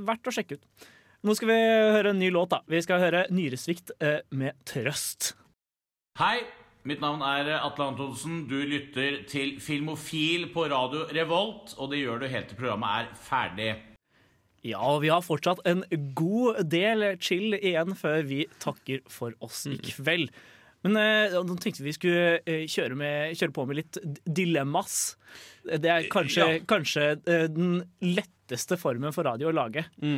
verdt 0.08 0.28
å 0.28 0.34
sjekke 0.36 0.58
ut. 0.58 0.90
Nå 1.26 1.34
skal 1.38 1.50
vi 1.50 1.58
høre 1.96 2.12
en 2.12 2.20
ny 2.22 2.28
låt. 2.34 2.52
da 2.52 2.62
Vi 2.70 2.82
skal 2.86 3.02
høre 3.02 3.24
Nyresvikt 3.34 3.96
eh, 4.04 4.20
med 4.36 4.58
Trøst. 4.68 5.32
Hei, 6.20 6.44
mitt 6.86 7.02
navn 7.02 7.24
er 7.26 7.56
Atle 7.58 7.88
Antonsen. 7.94 8.44
Du 8.50 8.58
lytter 8.62 9.24
til 9.30 9.56
Filmofil 9.64 10.50
på 10.54 10.68
radio 10.74 11.08
Revolt, 11.16 11.78
og 11.80 11.94
det 11.94 12.04
gjør 12.04 12.22
du 12.22 12.30
helt 12.30 12.52
til 12.52 12.60
programmet 12.60 13.06
er 13.06 13.14
ferdig. 13.30 13.72
Ja, 14.66 14.80
og 14.96 15.04
vi 15.04 15.12
har 15.14 15.22
fortsatt 15.22 15.62
en 15.70 15.84
god 16.18 16.64
del 16.72 17.06
chill 17.22 17.54
igjen 17.60 17.94
før 18.00 18.24
vi 18.26 18.44
takker 18.64 19.04
for 19.12 19.36
oss 19.46 19.64
i 19.70 19.76
kveld. 19.78 20.32
Men 20.86 20.98
eh, 21.02 21.34
nå 21.46 21.56
tenkte 21.62 21.86
vi 21.86 21.94
skulle 21.96 22.40
eh, 22.46 22.66
kjøre, 22.70 22.98
med, 22.98 23.38
kjøre 23.38 23.54
på 23.56 23.66
med 23.70 23.80
litt 23.80 23.98
dilemmas. 24.26 25.16
Det 25.66 25.90
er 25.90 26.10
kanskje, 26.14 26.46
Ja. 26.60 26.64
kanskje 26.70 27.08
den 27.26 27.48
den 27.56 27.80
letteste 28.46 28.78
formen 28.78 29.14
for 29.14 29.24
radio 29.26 29.50
å 29.50 29.54
lage. 29.56 29.86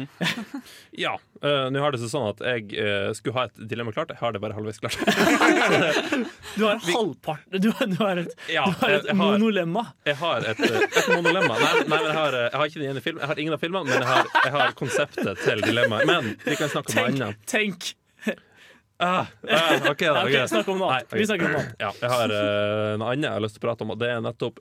Ja. 0.91 1.13
Uh, 1.43 1.69
Nå 1.69 1.79
har 1.83 1.91
det 1.93 1.99
seg 2.01 2.09
sånn 2.09 2.25
at 2.31 2.39
jeg 2.41 2.71
uh, 2.81 3.11
skulle 3.13 3.35
ha 3.37 3.43
et 3.47 3.59
dilemma 3.69 3.91
klart. 3.93 4.09
Jeg 4.09 4.17
har 4.19 4.33
det 4.33 4.39
bare 4.41 4.55
halvveis 4.57 4.79
klart. 4.81 4.97
Du 6.57 6.63
har 6.65 6.79
halvpart 6.81 7.45
Du, 7.61 7.69
har- 7.77 7.87
du 7.91 7.95
har 8.01 8.17
et, 8.23 8.33
Ja, 8.49 8.65
du 8.65 8.73
har 8.81 8.89
et 8.95 9.05
jeg 9.05 9.15
har- 9.15 9.37
monolemma. 9.37 9.83
Jeg 10.07 10.15
har 10.17 10.41
et, 10.49 10.59
eh, 10.59 10.79
et 10.81 11.09
monolemma. 11.13 11.53
Nei, 11.61 11.73
nei 11.73 11.85
men 11.91 12.05
jeg, 12.07 12.15
har, 12.17 12.37
jeg 12.41 12.57
har 12.57 12.65
ikke 12.71 12.81
den 12.81 12.89
ene 12.95 13.03
filmen 13.05 13.21
Jeg 13.21 13.29
har 13.31 13.39
ingen 13.43 13.53
av 13.57 13.61
filmene, 13.61 13.85
men 13.85 14.01
jeg 14.01 14.09
har, 14.09 14.31
jeg 14.47 14.53
har 14.57 14.73
konseptet 14.79 15.43
til 15.45 15.61
dilemmaet. 15.63 16.09
Men 16.09 16.33
vi 16.43 16.57
kan 16.59 16.71
snakke 16.73 16.91
om 16.93 16.97
Tenk, 16.97 17.21
annet. 17.21 17.45
tenk. 17.47 17.93
Ah, 18.97 19.27
ah, 19.45 19.75
ok, 19.77 19.83
da, 19.85 19.91
okay. 19.93 20.09
ok, 20.09 20.25
ok. 20.25 20.47
snakk 20.49 20.67
om 20.73 20.79
noe 20.81 20.89
annet. 20.95 21.11
Vi 21.13 21.25
snakker 21.29 21.45
om 21.45 21.51
noe 21.53 21.61
annet. 21.61 21.75
Ja, 21.85 21.91
jeg 22.01 22.09
har 22.15 22.33
uh, 22.33 22.97
noe 22.97 23.11
annet 23.13 23.27
jeg 23.29 23.35
har 23.37 23.43
lyst 23.45 23.59
til 23.59 23.61
å 23.61 23.67
prate 23.69 23.85
om, 23.85 23.93
og 23.93 23.99
det 24.01 24.09
er 24.09 24.23
nettopp 24.25 24.57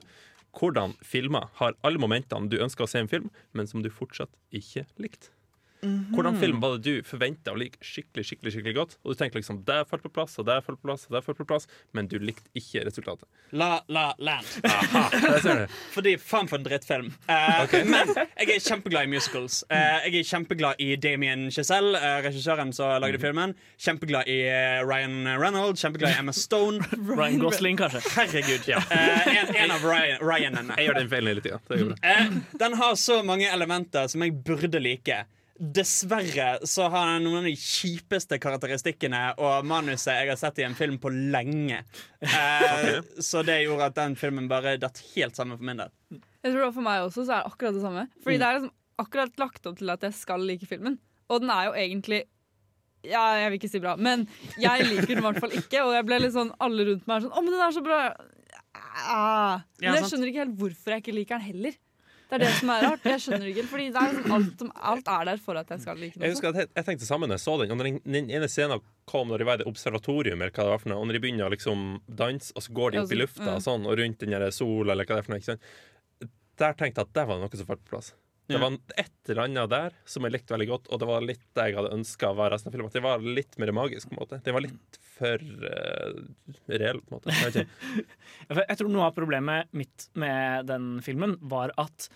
hvordan 0.57 0.95
filmer 1.05 1.49
har 1.61 1.77
alle 1.85 2.01
momentene 2.01 2.49
du 2.49 2.57
ønsker 2.61 2.85
å 2.85 2.89
se 2.89 3.01
i 3.01 3.05
en 3.05 3.11
film, 3.11 3.31
men 3.53 3.69
som 3.69 3.83
du 3.85 3.91
fortsatt 3.93 4.33
ikke 4.55 4.87
likte. 5.01 5.31
Hvordan 6.13 6.39
film 6.41 6.61
var 6.63 6.77
det 6.77 6.83
du 6.87 7.07
forventa 7.07 7.53
å 7.53 7.59
like 7.59 7.79
skikkelig 7.83 8.25
skikkelig, 8.29 8.53
skikkelig 8.55 8.75
godt? 8.77 8.97
Og 9.03 9.13
du 9.13 9.19
tenkte 9.19 9.41
liksom, 9.41 9.61
det 9.67 9.79
falt 9.89 10.05
på 10.05 10.11
plass, 10.13 10.37
og 10.41 10.47
det 10.49 10.59
falt 10.65 10.81
på 10.81 10.89
plass, 10.89 11.07
og 11.09 11.17
det 11.17 11.23
falt 11.25 11.41
på 11.41 11.47
plass, 11.49 11.67
men 11.97 12.09
du 12.11 12.17
likte 12.21 12.51
ikke 12.57 12.85
resultatet. 12.87 13.27
La 13.57 13.81
La 13.91 14.07
Land. 14.17 14.49
Aha, 14.67 15.03
der 15.13 15.39
ser 15.43 15.61
du. 15.63 15.77
Fordi 15.95 16.15
faen 16.21 16.49
for 16.51 16.59
en 16.59 16.67
drittfilm. 16.67 17.11
Eh, 17.29 17.77
Men 17.93 18.11
jeg 18.15 18.57
er 18.57 18.63
kjempeglad 18.63 19.07
i 19.07 19.11
musicals. 19.11 19.61
Uh, 19.71 20.03
jeg 20.07 20.21
er 20.21 20.27
kjempeglad 20.27 20.81
i 20.83 20.89
Damien 20.99 21.47
Chazelle, 21.53 21.95
uh, 21.99 22.17
regissøren 22.25 22.73
som 22.75 22.97
lagde 23.01 23.21
filmen. 23.21 23.55
Kjempeglad 23.81 24.27
i 24.31 24.39
Ryan 24.87 25.27
Reynolds, 25.39 25.81
kjempeglad 25.81 26.11
i 26.15 26.19
Emma 26.19 26.33
Stone. 26.33 26.83
Ryan 27.17 27.39
Gosling, 27.39 27.77
kanskje. 27.77 28.01
Herregud. 28.15 28.69
Eh, 28.69 29.27
en, 29.37 29.55
en 29.55 29.71
av 29.71 29.85
Ryan, 29.85 30.19
Ryanene. 30.21 30.77
Jeg 30.77 30.89
gjør 30.89 30.99
den 31.01 31.09
feilen 31.11 31.31
hele 31.33 31.43
tida. 31.45 31.59
Det 31.67 31.79
går 31.81 31.91
bra. 31.93 31.97
Eh, 32.11 32.37
den 32.63 32.77
har 32.81 32.95
så 32.99 33.21
mange 33.27 33.49
elementer 33.51 34.07
som 34.11 34.23
jeg 34.25 34.35
burde 34.47 34.81
like. 34.83 35.23
Dessverre 35.59 36.59
så 36.69 36.85
har 36.93 37.07
den 37.15 37.23
noen 37.25 37.39
av 37.39 37.47
de 37.49 37.55
kjipeste 37.57 38.37
karakteristikkene 38.41 39.21
og 39.41 39.65
manuset 39.65 40.13
jeg 40.13 40.29
har 40.29 40.37
sett 40.37 40.59
i 40.61 40.65
en 40.67 40.75
film 40.77 40.99
på 41.01 41.09
lenge. 41.13 41.79
Eh, 42.21 42.99
Så 43.17 43.41
det 43.47 43.63
gjorde 43.63 43.87
at 43.89 43.95
den 43.97 44.15
filmen 44.19 44.47
bare 44.51 44.75
datt 44.81 45.01
helt 45.15 45.35
sammen 45.39 45.57
for 45.57 45.65
min 45.65 45.81
del. 45.81 45.89
Jeg 46.45 46.53
tror 46.53 46.61
det 46.67 46.73
For 46.77 46.85
meg 46.85 47.05
også 47.07 47.25
så 47.25 47.39
er 47.39 47.41
det 47.43 47.51
akkurat 47.53 47.73
det 47.79 47.81
samme. 47.87 48.05
Fordi 48.23 48.37
det 48.37 48.47
er 48.47 48.59
liksom 48.59 48.73
akkurat 49.01 49.41
lagt 49.41 49.65
opp 49.69 49.77
til 49.81 49.89
at 49.93 50.05
jeg 50.05 50.13
skal 50.17 50.45
like 50.45 50.69
filmen. 50.69 50.99
Og 51.29 51.41
den 51.41 51.49
er 51.53 51.65
jo 51.71 51.73
egentlig 51.77 52.23
Ja, 53.07 53.23
jeg 53.39 53.51
vil 53.51 53.59
ikke 53.59 53.69
si 53.71 53.79
bra, 53.79 53.95
men 53.95 54.25
jeg 54.59 54.85
liker 54.87 55.07
den 55.13 55.19
i 55.21 55.25
hvert 55.27 55.39
fall 55.41 55.53
ikke. 55.57 55.83
Og 55.85 55.93
jeg 55.95 56.05
ble 56.07 56.17
litt 56.21 56.33
sånn, 56.33 56.49
alle 56.59 56.85
rundt 56.89 57.05
meg 57.07 57.17
er 57.17 57.25
sånn 57.27 57.33
'Å, 57.33 57.43
men 57.45 57.53
den 57.53 57.61
er 57.65 57.71
så 57.75 57.83
bra'. 57.85 58.15
Ah. 58.75 59.61
Ja, 59.79 59.91
Men 59.93 60.01
jeg 60.01 60.09
skjønner 60.11 60.27
ikke 60.31 60.41
helt 60.43 60.57
hvorfor 60.57 60.91
jeg 60.93 61.03
ikke 61.03 61.13
liker 61.15 61.37
den 61.37 61.45
heller. 61.47 61.77
Det 62.27 62.35
er 62.35 62.43
det 62.43 62.49
som 62.57 62.71
er 62.73 62.81
rart. 62.83 63.05
Jeg 63.07 63.21
skjønner 63.23 63.49
ikke, 63.53 63.63
fordi 63.71 63.85
det 63.95 64.01
er 64.01 64.15
liksom 64.17 64.33
alt, 64.35 64.49
som, 64.59 64.71
alt 64.91 65.11
er 65.13 65.27
der 65.29 65.41
for 65.45 65.59
at 65.61 65.69
jeg 65.71 65.83
skal 65.85 66.01
like 66.01 66.17
noe. 66.19 66.25
Jeg 66.27 66.35
husker 66.35 66.49
at 66.51 66.59
jeg, 66.59 66.69
jeg 66.75 66.87
tenkte 66.89 67.05
det 67.05 67.09
samme 67.09 67.29
når 67.29 67.39
jeg 67.39 67.43
så 67.45 67.55
den. 67.61 67.71
Og 67.71 67.79
når 67.79 67.89
den, 67.89 67.99
den 68.17 68.31
ene 68.35 68.49
scenen 68.51 68.83
kom 69.07 69.31
når 69.31 69.39
de 69.39 69.47
var 69.47 69.59
i 69.59 69.63
det 69.63 69.69
observatorium, 69.71 70.41
eller 70.41 70.51
hva 70.51 70.65
det 70.67 70.73
var 70.73 70.83
for 70.83 70.91
noe, 70.91 70.99
og 70.99 71.07
når 71.07 71.17
de 71.17 71.23
begynner 71.23 71.47
å 71.47 71.53
liksom 71.55 71.85
danse, 72.19 72.51
og 72.51 72.65
så 72.65 72.75
går 72.75 72.93
de 72.93 73.03
opp 73.03 73.15
i 73.15 73.19
lufta 73.21 73.53
og 73.53 73.63
sånn, 73.63 73.87
og 73.87 73.95
rundt 74.01 74.25
den 74.25 74.35
der 74.35 74.49
sola, 74.51 74.91
eller 74.91 75.07
hva 75.07 75.15
det 75.15 75.23
er 75.23 75.29
for 75.29 75.37
noe? 75.37 75.59
Der 76.57 76.75
tenkte 76.75 77.03
jeg 77.03 77.07
at 77.07 77.15
der 77.15 77.29
var 77.29 77.39
det 77.39 77.47
noe 77.47 77.61
som 77.61 77.69
falt 77.69 77.85
på 77.85 77.93
plass. 77.95 78.11
Det 78.47 78.59
var 78.61 78.75
et 78.95 79.31
eller 79.31 79.41
annet 79.43 79.71
der 79.71 79.95
som 80.07 80.23
jeg 80.23 80.33
likte 80.37 80.55
veldig 80.55 80.67
godt, 80.69 80.85
og 80.91 81.01
det 81.01 81.07
var 81.09 81.25
litt 81.25 81.43
det 81.57 81.65
jeg 81.67 81.77
hadde 81.77 81.93
ønska 81.97 82.29
var 82.37 82.53
resten 82.53 82.69
av 82.69 82.77
filmen. 82.77 82.91
Det 82.93 83.03
var 83.03 83.25
litt 83.39 83.57
mer 83.59 83.73
magisk, 83.75 84.07
på 84.07 84.15
en 84.15 84.21
måte. 84.21 84.39
Det 84.45 84.53
var 84.55 84.63
litt 84.63 84.99
for 85.17 85.43
uh, 85.65 86.21
reell, 86.71 87.01
på 87.03 87.11
en 87.11 87.17
måte. 87.17 87.35
Jeg 87.43 87.67
Jeg 88.69 88.79
tror 88.79 88.91
noe 88.93 89.09
av 89.09 89.17
problemet 89.17 89.67
mitt 89.75 90.07
med 90.15 90.69
den 90.69 90.97
filmen 91.05 91.35
var 91.41 91.73
at 91.81 92.07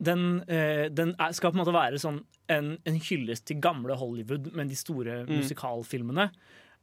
den, 0.00 0.42
uh, 0.48 0.86
den 0.92 1.12
er, 1.18 1.34
skal 1.36 1.52
på 1.52 1.58
en 1.58 1.64
måte 1.64 1.76
være 1.76 2.00
sånn 2.00 2.22
en, 2.52 2.76
en 2.86 3.00
hyllest 3.08 3.46
til 3.48 3.60
gamle 3.60 3.96
Hollywood 3.98 4.52
med 4.56 4.70
de 4.72 4.78
store 4.78 5.24
musikalfilmene. 5.28 6.30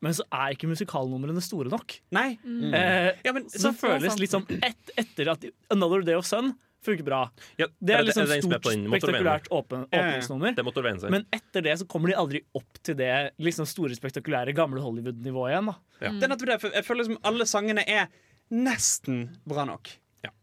Men 0.04 0.16
så 0.18 0.26
er 0.36 0.52
ikke 0.54 0.68
musikalnumrene 0.68 1.42
store 1.44 1.72
nok. 1.72 1.96
Nei. 2.16 2.34
Eh, 2.44 3.14
Ja, 3.24 3.32
men 3.32 3.46
så 3.48 3.70
sant, 3.70 3.80
føles 3.80 4.18
litt 4.20 4.34
sånn 4.34 4.44
et, 4.60 4.92
etter 5.00 5.32
at 5.32 5.46
Another 5.72 6.04
Day 6.04 6.18
of 6.20 6.28
Sun 6.28 6.52
funker 6.86 7.08
bra. 7.08 7.22
Ja, 7.60 7.68
Det 7.80 7.96
er 7.96 8.06
liksom 8.08 8.28
er 8.28 8.44
stort, 8.44 8.68
spektakulært 8.68 9.50
åpen, 9.52 9.88
åpningsnummer. 9.90 10.54
ja, 10.54 10.64
ja. 10.64 10.94
Det. 11.04 11.12
Men 11.12 11.26
etter 11.32 11.66
det 11.66 11.78
så 11.80 11.88
kommer 11.90 12.12
de 12.12 12.20
aldri 12.20 12.44
opp 12.54 12.84
til 12.84 12.96
det 13.00 13.32
liksom 13.40 13.68
store, 13.70 13.96
spektakulære 13.96 14.54
gamle 14.58 14.84
Hollywood-nivået 14.84 15.54
igjen. 15.56 15.72
da 15.72 15.76
Det 16.00 16.24
er 16.24 16.32
nettopp 16.36 16.54
det. 16.54 16.62
For 16.62 16.80
jeg 16.80 16.88
føler 16.88 17.10
som 17.10 17.20
alle 17.24 17.46
sangene 17.50 17.84
er 17.88 18.08
nesten 18.54 19.30
bra 19.48 19.66
nok. 19.66 19.96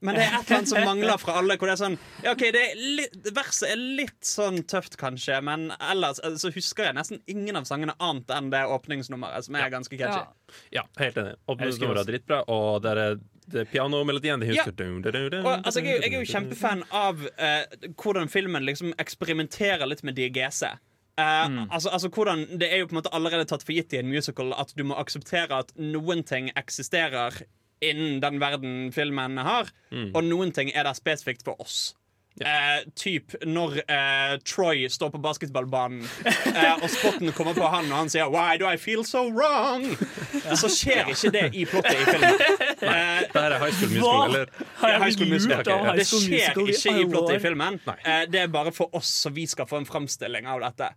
Men 0.04 0.16
det 0.16 0.24
er 0.26 0.34
et 0.36 0.44
eller 0.44 0.58
annet 0.58 0.68
som 0.68 0.84
mangler 0.84 1.20
fra 1.20 1.34
alle. 1.40 1.56
Hvor 1.56 1.70
det 1.70 1.74
er 1.74 1.80
sånn 1.80 1.96
ja, 2.24 2.34
ok, 2.34 2.42
det 2.52 2.60
er 2.60 2.80
litt, 2.98 3.14
Verset 3.36 3.70
er 3.72 3.80
litt 3.80 4.28
sånn 4.28 4.60
tøft, 4.68 4.98
kanskje, 5.00 5.38
men 5.44 5.70
ellers 5.78 6.20
eh, 6.24 6.36
så 6.40 6.52
husker 6.52 6.88
jeg 6.90 6.96
nesten 6.98 7.22
ingen 7.30 7.56
av 7.56 7.68
sangene 7.68 7.94
annet 7.96 8.32
enn 8.36 8.50
det 8.52 8.60
åpningsnummeret, 8.76 9.46
som 9.48 9.56
er 9.56 9.72
ganske 9.72 9.96
catchy. 9.96 10.20
Ja. 10.20 10.60
Ja, 10.80 10.84
helt 11.00 11.20
enig. 11.20 11.36
Åpningsnummeret 11.48 12.02
er 12.04 12.10
dritbra, 12.12 12.42
og 12.52 12.82
det 12.84 12.92
er 12.92 13.00
det 13.00 13.10
pianomelodien 13.70 14.40
de 14.40 14.46
Ja. 14.50 14.62
husker 14.62 14.72
Og, 15.44 15.66
altså, 15.66 15.80
jeg, 15.84 16.02
jeg 16.02 16.14
er 16.14 16.22
jo 16.24 16.32
kjempefan 16.32 16.84
av 16.90 17.20
uh, 17.26 17.88
hvordan 17.96 18.28
filmen 18.28 18.64
liksom 18.66 18.94
eksperimenterer 18.98 19.86
litt 19.90 20.02
med 20.06 20.14
diegese. 20.18 20.72
Eh, 21.20 21.66
altså, 21.70 21.90
altså 21.90 22.08
hvordan, 22.08 22.46
Det 22.60 22.72
er 22.72 22.78
jo 22.78 22.86
på 22.86 22.94
en 22.94 23.00
måte 23.02 23.12
allerede 23.12 23.44
tatt 23.44 23.62
for 23.66 23.72
gitt 23.76 23.92
i 23.92 23.98
en 24.00 24.08
musical 24.08 24.54
at 24.56 24.72
du 24.76 24.84
må 24.84 24.94
akseptere 24.96 25.58
at 25.58 25.72
noen 25.76 26.22
ting 26.24 26.50
eksisterer 26.56 27.42
innen 27.84 28.20
den 28.20 28.40
verden 28.40 28.92
filmen 28.92 29.36
har, 29.40 29.68
og 30.14 30.24
noen 30.24 30.52
ting 30.52 30.70
er 30.74 30.84
der 30.84 30.92
spesifikt 30.96 31.42
for 31.44 31.60
oss. 31.60 31.94
Eh, 32.40 32.84
typ 32.96 33.34
når 33.44 33.74
eh, 33.84 34.36
Troy 34.48 34.86
står 34.88 35.10
på 35.12 35.18
basketballbanen, 35.20 36.06
eh, 36.54 36.76
og 36.78 36.86
spotten 36.88 37.32
kommer 37.36 37.56
på 37.58 37.66
han, 37.68 37.90
og 37.90 37.98
han 37.98 38.08
sier 38.12 38.30
'Why 38.30 38.56
do 38.56 38.68
I 38.70 38.78
feel 38.80 39.04
so 39.04 39.26
wrong?' 39.28 39.90
Så 40.56 40.70
skjer 40.72 41.10
ikke 41.10 41.32
det 41.34 41.42
i 41.54 41.66
plottet 41.68 41.98
i 42.00 42.06
filmen. 42.06 42.38
Nei, 42.80 43.26
Det 43.26 43.42
her 43.42 43.52
er 43.52 43.58
High 43.60 43.74
School 43.76 43.90
Hva? 43.90 43.98
Musical, 43.98 44.24
eller? 44.30 44.46
Har 44.80 44.88
jeg 44.94 45.02
High 45.02 45.12
School 45.16 45.28
Musical. 45.34 45.60
Okay, 45.60 45.74
ja. 45.74 45.84
High 45.84 45.98
Det 45.98 46.06
skjer 46.06 46.30
Musical 46.30 46.72
ikke 46.72 46.94
i 46.94 47.10
plottet 47.12 47.34
i 47.36 47.42
filmen. 47.44 47.80
Eh, 48.06 48.24
Det 48.30 48.40
er 48.40 48.46
bare 48.48 48.72
for 48.72 48.96
oss, 48.96 49.10
så 49.26 49.34
vi 49.34 49.46
skal 49.46 49.66
få 49.66 49.82
en 49.82 49.86
framstilling 49.86 50.46
av 50.46 50.60
dette. 50.64 50.90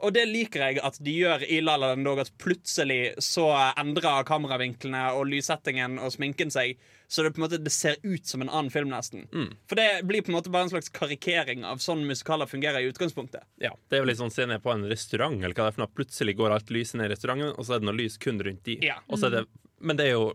Og 0.00 0.12
det 0.12 0.28
liker 0.28 0.66
jeg 0.68 0.80
at 0.84 0.98
de 1.00 1.16
gjør 1.22 1.46
i 1.48 1.60
La 1.64 1.76
La 1.76 1.94
Land 1.94 2.20
at 2.20 2.30
plutselig 2.38 3.14
så 3.24 3.48
endrer 3.78 4.24
kameravinklene 4.28 5.12
og 5.14 5.26
lyssettingen 5.26 5.98
og 5.98 6.12
sminken 6.12 6.50
seg. 6.50 6.76
Så 7.10 7.24
det 7.26 7.32
på 7.34 7.40
en 7.40 7.46
måte 7.48 7.58
det 7.58 7.72
ser 7.74 7.96
ut 8.06 8.26
som 8.26 8.44
en 8.44 8.48
annen 8.48 8.70
film, 8.70 8.92
nesten. 8.92 9.24
For 9.66 9.74
det 9.78 10.04
blir 10.06 10.22
på 10.22 10.30
en 10.30 10.36
måte 10.36 10.52
bare 10.54 10.68
en 10.68 10.70
slags 10.70 10.92
karikering 10.94 11.64
av 11.66 11.82
sånn 11.82 12.04
musikaler 12.06 12.46
fungerer 12.46 12.84
i 12.84 12.92
utgangspunktet. 12.92 13.42
Ja, 13.58 13.72
det 13.90 13.98
er 13.98 14.04
jo 14.04 14.10
litt 14.12 14.20
sånn 14.20 14.30
scene 14.30 14.60
på 14.62 14.70
en 14.70 14.86
restaurant, 14.90 15.40
eller 15.42 15.56
hva 15.56 15.66
det 15.66 15.72
er 15.72 15.78
for 15.78 15.82
noe. 15.82 15.96
Plutselig 15.98 16.36
går 16.38 16.54
alt 16.54 16.70
lyset 16.70 17.00
ned 17.00 17.10
i 17.10 17.14
restauranten, 17.16 17.50
og 17.56 17.66
så 17.66 17.74
er 17.74 17.82
det 17.82 17.90
noe 17.90 17.98
lys 17.98 18.20
kun 18.22 18.38
rundt 18.46 18.62
de. 18.68 18.78
Ja. 18.86 19.00
Og 19.10 19.18
så 19.18 19.26
er 19.26 19.40
det, 19.40 19.42
men 19.82 19.98
det 19.98 20.06
er 20.06 20.14
jo 20.14 20.30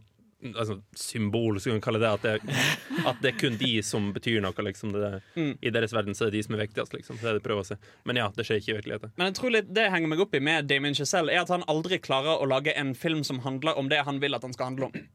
altså, 0.53 0.81
symbol, 0.99 1.59
skal 1.59 1.77
man 1.77 1.79
vi 1.79 1.85
kalle 1.87 2.01
det 2.03 2.11
at, 2.11 2.27
det 2.27 2.59
at 3.09 3.23
det 3.23 3.31
er 3.31 3.39
kun 3.39 3.57
de 3.59 3.71
som 3.85 4.11
betyr 4.15 4.43
noe. 4.43 4.67
Liksom. 4.69 4.91
Det 4.95 5.13
Mm. 5.35 5.57
I 5.61 5.69
deres 5.69 5.93
verden 5.93 6.15
så 6.15 6.25
er 6.25 6.31
det 6.31 6.39
de 6.39 6.43
som 6.43 6.55
er 6.55 6.65
viktigst. 6.65 6.93
Liksom. 6.93 7.17
Det 7.21 7.29
er 7.29 7.37
det 7.39 7.43
prøver 7.43 7.63
å 7.63 7.67
se. 7.67 7.77
Men 8.03 8.19
ja, 8.19 8.29
det 8.35 8.45
skjer 8.47 8.59
ikke 8.59 8.71
i 8.73 8.77
virkeligheten. 8.79 9.15
Men 9.15 9.31
jeg 9.31 9.39
tror 9.39 9.53
litt 9.55 9.73
det 9.75 9.89
henger 9.91 10.11
meg 10.11 10.23
opp 10.23 10.35
i 10.35 10.43
med 10.43 10.67
Damien 10.67 10.95
Chazelle, 10.95 11.31
er 11.31 11.43
at 11.43 11.51
han 11.53 11.65
aldri 11.71 11.99
klarer 11.99 12.39
å 12.39 12.47
lage 12.49 12.75
en 12.75 12.95
film 12.95 13.23
som 13.27 13.41
handler 13.45 13.79
om 13.79 13.91
det 13.91 14.03
han 14.07 14.19
vil 14.23 14.35
at 14.35 14.43
han 14.43 14.55
skal 14.55 14.73
handle 14.73 14.91
om. 14.91 15.05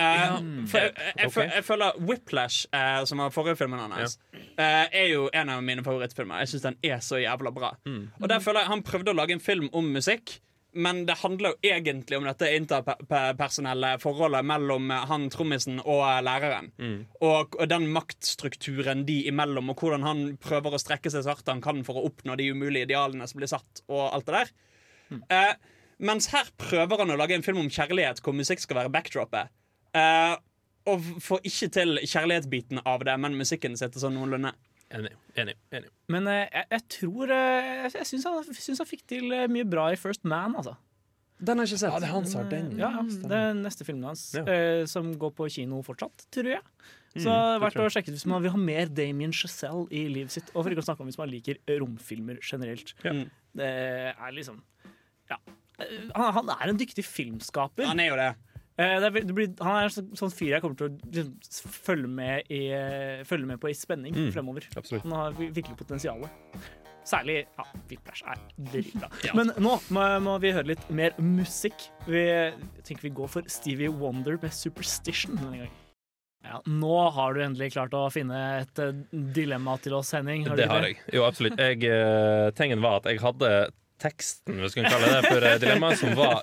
Eh, 0.00 0.36
for 0.70 0.80
jeg, 0.80 0.92
jeg, 0.96 1.30
jeg, 1.36 1.48
jeg 1.54 1.64
føler 1.66 2.02
Whiplash, 2.08 2.66
uh, 2.74 3.00
som 3.08 3.22
var 3.22 3.32
forrige 3.34 3.58
filmen 3.60 3.82
hans, 3.82 4.18
eh, 4.32 4.84
er 4.86 5.08
jo 5.10 5.26
en 5.36 5.52
av 5.52 5.64
mine 5.64 5.84
favorittfilmer. 5.86 6.42
Jeg 6.44 6.54
syns 6.54 6.68
den 6.68 6.78
er 6.86 7.02
så 7.04 7.20
jævla 7.20 7.52
bra. 7.54 7.74
Og 8.20 8.30
der 8.30 8.44
føler 8.44 8.64
jeg 8.64 8.72
Han 8.74 8.86
prøvde 8.86 9.12
å 9.12 9.18
lage 9.18 9.36
en 9.36 9.42
film 9.42 9.68
om 9.76 9.90
musikk, 9.92 10.38
men 10.70 11.02
det 11.08 11.16
handler 11.18 11.50
jo 11.50 11.72
egentlig 11.72 12.14
om 12.20 12.26
dette 12.28 12.46
interpersonelle 12.54 13.96
forholdet 13.98 14.46
mellom 14.46 14.92
han 15.10 15.26
trommisen 15.32 15.80
og 15.82 16.04
læreren. 16.22 16.70
læreren. 16.78 17.00
Og, 17.26 17.56
og 17.58 17.66
den 17.72 17.88
maktstrukturen 17.90 19.02
de 19.08 19.24
imellom, 19.26 19.72
og 19.72 19.82
hvordan 19.82 20.06
han 20.06 20.22
prøver 20.38 20.76
å 20.76 20.82
strekke 20.82 21.10
seg 21.10 21.26
så 21.26 21.34
hardt 21.34 21.50
han 21.50 21.64
kan 21.64 21.82
for 21.86 21.98
å 21.98 22.06
oppnå 22.06 22.38
de 22.38 22.52
umulige 22.54 22.86
idealene 22.86 23.26
som 23.26 23.42
blir 23.42 23.50
satt, 23.50 23.82
og 23.90 24.12
alt 24.12 24.30
det 24.30 24.36
der. 24.38 24.54
Eh, 25.34 25.54
mens 26.06 26.30
her 26.32 26.48
prøver 26.60 27.02
han 27.02 27.10
å 27.12 27.18
lage 27.18 27.34
en 27.34 27.44
film 27.44 27.64
om 27.64 27.72
kjærlighet 27.72 28.22
hvor 28.22 28.36
musikk 28.36 28.62
skal 28.62 28.84
være 28.84 28.94
backdropet. 28.94 29.50
Eh, 29.96 30.34
og 30.90 31.08
får 31.22 31.46
ikke 31.50 31.68
til 31.76 32.00
kjærlighetsbiten 32.02 32.82
av 32.88 33.04
det, 33.06 33.16
men 33.20 33.36
musikken 33.38 33.76
sitter 33.78 34.02
sånn 34.02 34.16
noenlunde. 34.16 34.52
Enig. 34.90 35.12
enig, 35.38 35.54
enig. 35.70 35.90
Men 36.10 36.24
uh, 36.26 36.40
jeg, 36.50 36.66
jeg 36.72 36.82
tror 36.90 37.30
uh, 37.30 37.36
Jeg, 37.38 37.92
jeg 37.94 38.06
syns 38.08 38.24
han, 38.26 38.40
han 38.80 38.88
fikk 38.88 39.04
til 39.12 39.36
mye 39.52 39.66
bra 39.70 39.84
i 39.94 39.98
First 40.00 40.24
Man, 40.26 40.56
altså. 40.58 40.72
Den 41.38 41.60
har 41.60 41.68
jeg 41.68 41.76
ikke 41.76 41.82
sett. 41.84 41.92
Ja, 41.94 42.00
det 42.02 42.08
er 42.08 42.14
han 42.16 42.26
som 42.26 42.40
har 42.40 42.48
den. 42.50 42.72
Ja, 42.76 42.90
det 43.06 43.36
er 43.38 43.54
neste 43.56 43.86
filmen 43.86 44.08
hans, 44.10 44.24
Ja. 44.34 44.42
uh, 44.44 44.82
som 44.90 45.12
går 45.20 45.30
på 45.38 45.46
kino 45.54 45.78
fortsatt, 45.86 46.26
tror 46.34 46.50
jeg. 46.56 46.64
Så 47.14 47.26
det 47.26 47.36
er 47.36 47.62
verdt 47.62 47.78
å 47.82 47.86
sjekke 47.90 48.12
hvis 48.14 48.26
man 48.30 48.42
vil 48.44 48.52
ha 48.54 48.58
mer 48.60 48.90
Damien 48.94 49.32
Chazelle 49.34 49.86
i 49.90 50.04
livet 50.10 50.34
sitt. 50.34 50.50
Og 50.54 50.62
for 50.62 50.74
ikke 50.74 50.84
å 50.84 50.86
snakke 50.86 51.02
om 51.02 51.08
hvis 51.10 51.18
man 51.18 51.30
liker 51.30 51.58
romfilmer 51.80 52.38
generelt. 52.42 52.92
Ja. 53.02 53.14
Mm. 53.16 53.24
Det 53.58 53.70
er 54.12 54.36
liksom 54.36 54.60
Ja. 55.30 55.38
Han, 55.80 56.28
han 56.36 56.50
er 56.54 56.70
en 56.70 56.78
dyktig 56.78 57.02
filmskaper. 57.06 57.86
Han 57.88 58.02
er 58.02 58.10
jo 58.10 58.18
det. 58.20 58.30
Eh, 58.80 58.96
det 59.02 59.08
er, 59.10 59.32
blir, 59.36 59.48
han 59.60 59.76
er 59.76 59.88
en 59.88 59.94
sånn, 59.94 60.10
sånn 60.16 60.32
fyr 60.32 60.54
jeg 60.54 60.62
kommer 60.64 60.78
til 60.80 60.88
å 60.88 61.14
liksom, 61.20 61.72
følge, 61.74 62.10
med 62.20 62.48
i, 62.52 62.60
eh, 62.72 63.22
følge 63.28 63.48
med 63.50 63.60
på 63.60 63.68
i 63.70 63.76
spenning 63.76 64.14
Mm, 64.16 64.30
fremover. 64.32 64.68
absolutt. 64.78 65.02
Han 65.04 65.12
har 65.18 65.34
virkelig 65.36 65.76
potensial. 65.76 66.24
Særlig 67.10 67.38
ja, 67.58 67.64
Whiplash 67.90 68.22
er 68.28 68.40
dritbra. 68.70 69.08
Men 69.38 69.52
nå 69.58 69.74
må, 69.96 70.06
må 70.24 70.34
vi 70.42 70.52
høre 70.54 70.68
litt 70.74 70.82
mer 70.94 71.14
musikk. 71.18 71.86
Vi 72.06 72.22
jeg 72.28 72.54
tenker 72.86 73.08
vi 73.08 73.12
går 73.20 73.30
for 73.32 73.42
Stevie 73.50 73.88
Wonder 73.90 74.36
med 74.40 74.50
'Superstition' 74.52 75.36
denne 75.40 75.62
gangen. 75.62 75.76
Ja, 76.44 76.60
nå 76.72 76.94
har 77.12 77.34
du 77.36 77.42
endelig 77.44 77.72
klart 77.74 77.92
å 77.92 78.06
finne 78.12 78.38
et 78.62 78.78
eh, 78.80 78.92
dilemma 79.12 79.74
til 79.82 79.92
oss, 79.98 80.12
Henning. 80.16 80.44
du 80.44 80.54
Det 80.56 80.64
ikke 80.64 80.72
har 80.76 80.86
jeg. 80.88 80.96
Jo, 81.12 81.24
absolutt. 81.26 81.58
Jeg, 81.60 82.54
tingen 82.56 82.80
var 82.80 83.00
at 83.02 83.10
jeg 83.10 83.20
hadde 83.20 83.50
teksten, 84.00 84.56
hvis 84.62 84.72
vi 84.76 84.80
kan 84.82 84.92
kalle 84.94 85.10
det 85.18 85.24
for 85.28 85.40
dilemmaet, 85.40 85.60
dilemma, 85.60 85.90
som 86.00 86.14
var 86.16 86.40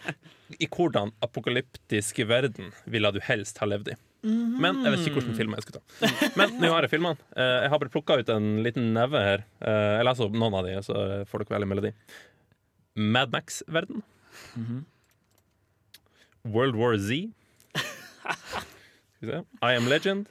i 0.60 0.68
hvordan 0.72 1.12
apokalyptisk 1.26 2.20
verden 2.30 2.70
ville 2.88 3.12
du 3.16 3.20
helst 3.28 3.58
ha 3.62 3.68
levd 3.70 3.94
i. 3.94 3.98
Men 4.28 4.82
jeg 4.84 4.92
vet 4.94 5.04
ikke 5.08 5.20
hvilken 5.22 5.36
film 5.38 5.54
jeg 5.56 5.64
skulle 5.64 5.80
ta. 5.80 6.32
Men 6.40 6.56
nå 6.60 6.72
har 6.74 6.84
jeg 6.88 6.92
filmene. 6.96 7.20
Eh, 7.38 7.58
Jeg 7.64 7.70
har 7.72 7.80
bare 7.80 7.92
plukka 7.94 8.18
ut 8.20 8.30
en 8.34 8.48
liten 8.66 8.90
neve 8.96 9.22
her. 9.24 9.44
Jeg 9.62 10.08
leser 10.08 10.26
opp 10.28 10.36
noen 10.42 10.58
av 10.58 10.66
de, 10.68 10.74
så 10.84 10.96
får 11.30 11.44
dere 11.46 11.56
velge 11.58 11.70
melodi. 11.72 11.92
Mad 12.98 13.32
Max-verden. 13.32 14.02
World 16.48 16.76
War 16.80 16.98
Z. 16.98 17.30
Skal 17.78 19.22
vi 19.22 19.32
se. 19.32 19.42
I 19.62 19.76
Am 19.78 19.88
Legend. 19.90 20.28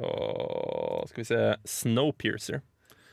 Og 0.00 1.08
skal 1.10 1.22
vi 1.22 1.28
se 1.30 1.40
Snowpiercer. 1.70 2.62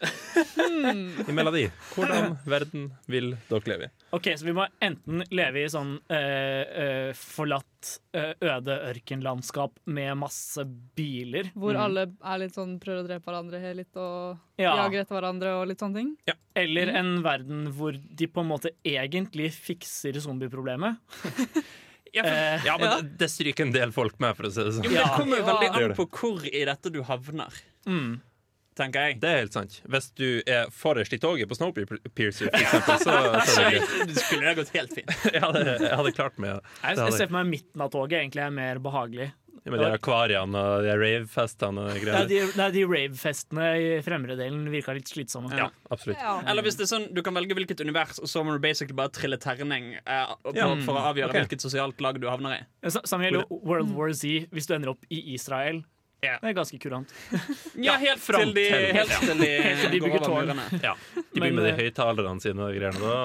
I 1.29 1.33
melodi. 1.35 1.67
Hvordan 1.93 2.37
verden 2.49 2.89
vil 3.11 3.35
dere 3.49 3.69
leve 3.75 3.89
i? 3.91 4.00
Ok, 4.11 4.27
Så 4.35 4.43
vi 4.45 4.51
må 4.53 4.65
enten 4.83 5.21
leve 5.31 5.61
i 5.63 5.69
sånn 5.71 5.93
eh, 6.11 6.63
eh, 6.83 7.11
forlatt, 7.15 7.93
eh, 8.13 8.33
øde 8.43 8.75
ørkenlandskap 8.91 9.77
med 9.85 10.17
masse 10.19 10.65
biler. 10.95 11.47
Hvor 11.55 11.73
Mm. 11.77 11.81
alle 11.85 12.01
er 12.23 12.37
litt 12.43 12.53
sånn, 12.57 12.77
prøver 12.79 13.03
å 13.03 13.07
drepe 13.07 13.25
hverandre 13.31 13.73
litt 13.75 13.95
og 13.95 14.37
Ja. 14.59 14.75
jager 14.83 15.01
etter 15.05 15.15
hverandre 15.15 15.53
og 15.61 15.67
litt 15.69 15.79
sånne 15.79 15.95
ting. 15.95 16.17
Eller 16.55 16.89
en 16.89 17.23
verden 17.23 17.71
hvor 17.71 17.93
de 17.93 18.27
på 18.27 18.41
en 18.41 18.49
måte 18.49 18.71
egentlig 18.83 19.51
fikser 19.55 20.13
zombieproblemet. 20.19 20.97
Eh, 22.13 22.59
Ja, 22.65 22.77
men 22.77 22.89
det, 23.05 23.17
det 23.21 23.27
stryker 23.31 23.63
en 23.63 23.71
del 23.71 23.91
folk 23.95 24.19
med, 24.19 24.35
for 24.35 24.43
å 24.43 24.51
si 24.51 24.59
det 24.61 24.73
sånn. 24.75 24.83
Men 24.83 24.97
det 24.99 25.11
kommer 25.15 25.37
jo 25.39 25.45
veldig 25.47 25.69
an 25.71 25.93
på 25.95 26.05
hvor 26.11 26.43
i 26.43 26.65
dette 26.67 26.91
du 26.91 27.01
havner, 27.07 27.53
mm. 27.87 28.19
Tenker 28.79 29.07
jeg. 29.09 29.19
Det 29.21 29.29
er 29.29 29.41
helt 29.43 29.53
sant. 29.57 29.79
Hvis 29.91 30.07
du 30.17 30.27
er 30.47 30.69
forrest 30.75 31.13
i 31.13 31.19
toget 31.21 31.49
på 31.51 31.57
Snowpiercer, 31.59 32.47
for 32.51 32.61
eksempel, 32.61 33.03
så, 33.03 33.17
så 33.51 33.67
er 33.67 33.77
det. 33.79 34.15
Skulle 34.21 34.47
det 34.47 34.55
gått 34.61 34.73
helt 34.77 34.95
fint. 34.95 35.11
Jeg 35.35 35.43
hadde, 35.43 35.61
jeg 35.81 35.93
hadde 35.99 36.11
klart 36.15 36.39
meg 36.41 36.53
Jeg, 36.55 36.97
jeg 36.97 37.13
ser 37.17 37.27
for 37.29 37.37
meg 37.41 37.49
midten 37.51 37.83
av 37.83 37.91
toget 37.93 38.19
egentlig 38.21 38.43
er 38.45 38.51
mer 38.55 38.79
behagelig. 38.83 39.29
med 39.61 39.77
de 39.77 39.89
akvariene 39.93 40.57
og 40.57 40.81
de 40.87 40.93
ravefestene 40.97 41.83
og 41.85 41.99
de 42.01 42.13
Nei, 42.15 42.21
de, 42.31 42.69
de 42.73 42.83
rave-festene 42.89 43.67
i 43.77 43.89
fremre 44.01 44.33
delen 44.39 44.63
virka 44.73 44.95
litt 44.97 45.11
slitsomme. 45.11 45.51
Ja, 45.57 45.67
absolutt. 45.93 46.17
Eller 46.49 46.65
hvis 46.65 46.79
det 46.79 46.87
er 46.87 46.91
sånn, 46.95 47.05
Du 47.13 47.21
kan 47.25 47.35
velge 47.37 47.53
hvilket 47.59 47.83
univers, 47.85 48.17
og 48.23 48.31
så 48.31 48.41
må 48.47 48.55
du 48.55 48.63
basically 48.63 48.97
bare 48.97 49.13
trille 49.13 49.37
terning 49.41 49.93
eh, 50.01 50.33
på, 50.47 50.55
Ja. 50.57 50.65
for 50.87 50.97
å 50.97 51.03
avgjøre 51.11 51.29
okay. 51.29 51.45
hvilket 51.45 51.61
sosialt 51.67 52.01
lag 52.01 52.17
du 52.23 52.25
havner 52.31 52.57
i. 52.57 52.89
Sa- 52.89 53.03
Samme 53.05 53.27
gjelder 53.29 53.45
World 53.51 53.93
War 53.97 54.13
Z 54.17 54.47
hvis 54.49 54.65
du 54.71 54.73
ender 54.79 54.95
opp 54.95 55.05
i 55.13 55.21
Israel. 55.35 55.83
Ja. 56.21 56.35
Det 56.37 56.51
er 56.51 56.53
ganske 56.53 56.77
kurant. 56.77 57.11
Ja, 57.87 57.95
helt 57.97 58.21
fram 58.21 58.43
til 58.45 58.53
de, 58.59 58.65
helt 58.93 59.13
til 59.25 59.39
de, 59.41 59.51
Helt 59.65 59.79
til 59.85 59.93
de 59.95 60.01
bygger 60.03 60.25
tårn. 60.25 60.51
Ja. 60.83 60.95
De 61.17 61.39
begynner 61.41 61.61
med 61.63 61.69
de 61.71 61.77
høyttalerne 61.79 62.43
sine 62.43 62.67
og 62.67 62.75
greiene. 62.77 62.99
Da 63.01 63.21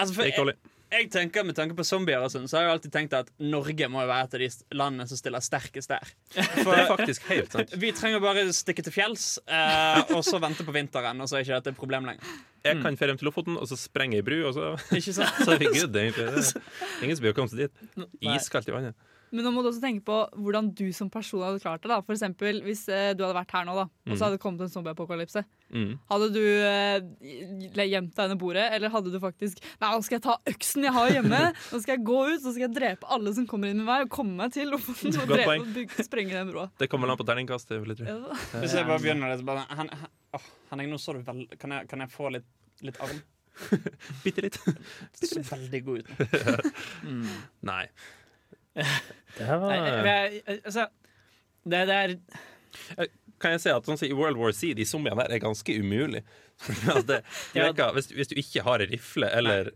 Altså, 0.00 0.14
for 0.16 0.24
jeg, 0.24 0.56
jeg 0.92 1.10
tenker 1.12 1.44
Med 1.44 1.56
tanke 1.58 1.76
på 1.76 1.84
zombier 1.84 2.24
og 2.24 2.32
sånn, 2.32 2.48
så 2.48 2.58
har 2.58 2.64
jeg 2.64 2.74
alltid 2.78 2.94
tenkt 2.94 3.16
at 3.18 3.28
Norge 3.40 3.88
må 3.92 4.00
være 4.08 4.30
et 4.30 4.36
av 4.38 4.44
de 4.46 4.48
landene 4.80 5.06
som 5.10 5.20
stiller 5.20 5.44
sterkest 5.44 5.92
der. 5.92 6.08
Det 6.36 6.64
er 6.72 6.88
faktisk 6.94 7.28
helt 7.28 7.52
sant. 7.52 7.76
Vi 7.84 7.92
trenger 8.00 8.24
bare 8.24 8.46
stikke 8.56 8.84
til 8.88 8.96
fjells, 8.96 9.28
eh, 9.44 10.00
og 10.16 10.24
så 10.24 10.40
vente 10.40 10.64
på 10.64 10.72
vinteren, 10.72 11.20
og 11.20 11.28
så 11.28 11.36
er 11.38 11.44
ikke 11.46 11.60
dette 11.60 11.74
et 11.76 11.80
problem 11.84 12.08
lenger. 12.08 12.34
Jeg 12.64 12.80
kan 12.80 12.96
ferie 12.96 13.12
hjem 13.12 13.20
til 13.20 13.28
Lofoten, 13.28 13.56
og 13.60 13.68
så 13.68 13.76
sprenger 13.76 14.20
jeg 14.20 14.24
ei 14.24 14.28
bru, 14.28 14.36
og 14.48 14.56
så, 14.56 14.72
Ikke 14.94 15.16
sant? 15.16 15.40
så 15.42 15.56
er 15.56 15.64
vi 15.64 15.72
good, 15.74 15.96
egentlig. 15.98 16.28
Det 16.32 17.06
ingen 17.08 17.18
som 17.18 17.24
bør 17.26 17.40
komme 17.40 17.52
seg 17.52 17.64
dit. 17.66 18.06
Iskaldt 18.36 18.70
i 18.70 18.76
vannet. 18.76 19.11
Men 19.32 19.46
nå 19.46 19.52
må 19.54 19.62
du 19.64 19.70
også 19.70 19.82
tenke 19.82 20.04
på 20.06 20.16
hvordan 20.44 20.70
du 20.76 20.86
som 20.96 21.08
person 21.12 21.42
hadde 21.44 21.62
klart 21.62 21.82
det. 21.82 21.90
da 21.92 22.00
For 22.04 22.14
eksempel 22.14 22.60
hvis 22.66 22.84
eh, 22.92 23.12
du 23.16 23.24
hadde 23.24 23.36
vært 23.38 23.54
her 23.56 23.66
nå, 23.68 23.76
da 23.78 23.86
og 23.88 24.16
så 24.16 24.26
hadde 24.26 24.36
det 24.36 24.42
kommet 24.42 24.64
en 24.64 24.72
zombieapokalypse. 24.72 25.44
Mm. 25.72 25.92
Hadde 26.10 26.28
du 26.34 26.42
eh, 26.42 27.86
gjemt 27.88 28.12
deg 28.16 28.26
under 28.26 28.38
bordet, 28.40 28.66
eller 28.76 28.92
hadde 28.92 29.12
du 29.12 29.18
faktisk 29.22 29.62
Nei, 29.80 29.88
nå 29.88 30.02
skal 30.04 30.18
jeg 30.18 30.24
ta 30.26 30.36
øksen 30.52 30.84
jeg 30.84 30.94
har 30.96 31.12
hjemme, 31.14 31.40
nå 31.54 31.80
skal 31.80 31.96
jeg 31.96 32.04
gå 32.06 32.18
ut 32.28 32.42
så 32.42 32.52
skal 32.52 32.66
jeg 32.66 32.74
drepe 32.76 33.08
alle 33.14 33.32
som 33.36 33.46
kommer 33.48 33.72
inn 33.72 33.80
med 33.80 33.88
meg, 33.88 34.06
og 34.06 34.14
komme 34.14 34.36
meg 34.42 34.54
til 34.54 34.72
Lofoten 34.72 35.16
og, 35.22 35.28
drepe, 35.32 35.58
og 35.62 35.74
bygge, 35.76 36.06
sprenge 36.06 36.36
den 36.36 36.50
broa. 36.52 36.68
Det 36.82 36.90
kommer 36.92 37.12
an 37.12 37.20
på 37.20 37.26
terningkastet. 37.28 37.78
vil 37.82 37.94
jeg 37.94 38.02
tro. 38.02 38.10
Ja. 38.10 38.40
Hvis 38.60 38.76
jeg 38.76 38.88
bare 38.88 39.02
begynner 39.02 39.32
litt 39.32 39.46
bare, 39.48 39.64
han, 39.70 39.92
han, 40.02 40.16
åh, 40.36 40.48
Henning, 40.72 40.92
nå 40.92 41.00
så 41.00 41.14
du 41.16 41.22
vel 41.22 41.46
Kan 41.60 41.76
jeg, 41.76 41.88
kan 41.90 42.04
jeg 42.04 42.12
få 42.12 42.32
litt, 42.36 42.48
litt 42.84 42.98
arm? 43.04 43.22
Bitte 44.24 44.44
litt. 44.44 44.58
Det 45.20 45.30
så 45.30 45.44
veldig 45.46 45.84
god 45.86 46.02
ut. 46.02 46.74
Nei. 47.68 47.84
Det 49.38 49.48
var 49.48 49.72
jeg, 49.74 50.42
altså, 50.64 50.86
det, 51.64 51.78
er 51.88 52.16
Kan 53.40 53.54
jeg 53.54 53.62
si 53.64 53.70
at 53.72 53.86
sånn 53.88 53.98
som 54.00 54.08
i 54.08 54.16
World 54.16 54.36
War 54.40 54.52
C, 54.56 54.72
de 54.76 54.84
zombiene 54.88 55.24
der 55.24 55.36
er 55.38 55.42
ganske 55.42 55.76
umulig. 55.80 56.20
For 56.62 57.00
det, 57.06 57.22
de 57.54 57.60
Ja. 57.60 57.70
virker, 57.70 57.94
hvis, 57.96 58.12
hvis 58.12 58.30
du 58.32 58.36
ikke 58.40 58.64
har 58.66 58.84
ei 58.84 58.90
rifle 58.92 59.30
eller 59.32 59.72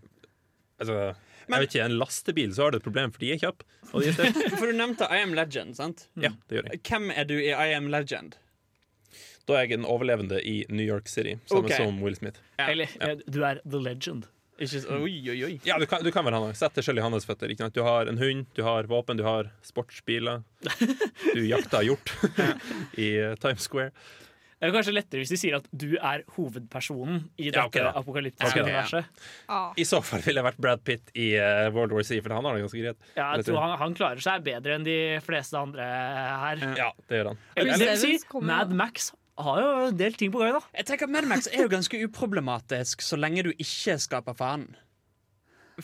altså, 0.78 1.14
Men- 1.48 1.60
jeg 1.60 1.66
vet 1.66 1.74
ikke, 1.74 1.84
en 1.84 1.98
lastebil, 2.00 2.54
så 2.54 2.66
har 2.66 2.70
du 2.74 2.78
et 2.80 2.86
problem, 2.86 3.12
for 3.14 3.22
de 3.22 3.32
er 3.32 3.38
kjappe. 3.38 3.64
For 4.58 4.66
du 4.66 4.72
nevnte 4.74 5.06
I 5.06 5.22
Am 5.22 5.34
Legend, 5.38 5.76
sant? 5.78 6.08
Ja, 6.18 6.32
det 6.50 6.58
gjør 6.58 6.72
jeg. 6.72 6.80
Hvem 6.88 7.12
er 7.14 7.28
du 7.28 7.36
i 7.38 7.52
I 7.52 7.74
Am 7.76 7.86
Legend? 7.92 8.34
Da 9.46 9.54
er 9.54 9.68
jeg 9.68 9.78
en 9.78 9.86
overlevende 9.86 10.40
i 10.42 10.64
New 10.68 10.82
York 10.82 11.06
City, 11.08 11.36
samme 11.46 11.68
okay. 11.68 11.78
som 11.78 12.00
Will 12.02 12.16
Smith. 12.18 12.42
Ja. 12.58 12.66
Eller 12.72 12.90
ja. 12.98 13.14
du 13.14 13.44
er 13.46 13.60
the 13.62 13.78
legend. 13.78 14.26
Ikke, 14.56 14.80
så- 14.80 15.00
oi, 15.02 15.14
oi, 15.30 15.38
oi. 15.50 15.54
Ja, 15.68 15.76
du 15.78 15.84
kan, 15.86 16.02
du 16.04 16.10
kan 16.14 16.24
være 16.24 16.40
han. 16.40 16.54
Sett 16.56 16.74
deg 16.78 16.84
sjøl 16.86 16.98
i 16.98 17.04
hans 17.04 17.26
føtter. 17.28 17.50
Ikke? 17.52 17.68
Du 17.76 17.82
har 17.84 18.08
en 18.08 18.16
hund, 18.20 18.46
du 18.56 18.62
har 18.64 18.88
våpen, 18.88 19.18
du 19.20 19.24
har 19.26 19.50
sportsbiler. 19.66 20.42
Du 21.36 21.42
jakter 21.44 21.82
hjort 21.84 22.12
i 22.96 23.10
eh, 23.20 23.34
Times 23.42 23.66
Square. 23.68 23.92
Det 24.56 24.70
er 24.70 24.72
kanskje 24.72 24.92
lettere 24.96 25.20
hvis 25.20 25.28
de 25.34 25.36
sier 25.36 25.54
at 25.58 25.66
du 25.68 25.98
er 26.00 26.22
hovedpersonen 26.32 27.26
i 27.36 27.50
dette 27.50 27.60
Ja, 27.60 27.66
okay, 27.68 27.84
apokalyptiske 28.00 28.48
Okay, 28.56 28.62
ja. 28.62 28.86
universet. 28.86 29.20
I 29.76 29.84
så 29.84 30.00
fall 30.00 30.22
ville 30.24 30.40
jeg 30.40 30.46
vært 30.46 30.62
Brad 30.64 30.80
Pitt 30.86 31.12
i 31.12 31.26
eh, 31.36 31.66
World 31.76 31.92
War 31.92 32.06
C, 32.08 32.22
for 32.24 32.32
han 32.32 32.48
har 32.48 32.56
det 32.56 32.64
ganske 32.64 32.80
greit. 32.80 33.10
Ja, 33.18 33.26
jeg 33.36 33.44
tror 33.50 33.60
han, 33.66 33.74
han 33.82 33.96
klarer 33.98 34.24
seg 34.24 34.46
bedre 34.48 34.78
enn 34.78 34.86
de 34.88 34.96
fleste 35.26 35.60
andre 35.60 35.84
her. 36.46 36.64
Ja, 36.80 36.88
det 37.04 37.20
gjør 37.20 37.30
han. 37.34 37.42
Eller, 37.52 37.74
eller, 37.76 38.00
si, 38.00 38.16
Mad 38.48 38.72
Max 38.80 39.10
har 39.36 39.60
jo 39.60 39.70
en 39.90 39.98
del 39.98 40.16
ting 40.18 40.32
på 40.32 40.40
gang, 40.42 40.56
da. 40.56 40.64
Jeg 40.78 40.88
tenker 40.88 41.10
Mad 41.12 41.28
Max 41.28 41.48
er 41.50 41.66
jo 41.66 41.72
ganske 41.72 42.00
uproblematisk 42.08 43.04
så 43.04 43.18
lenge 43.20 43.44
du 43.46 43.52
ikke 43.56 43.98
skaper 44.00 44.36
faen. 44.36 44.68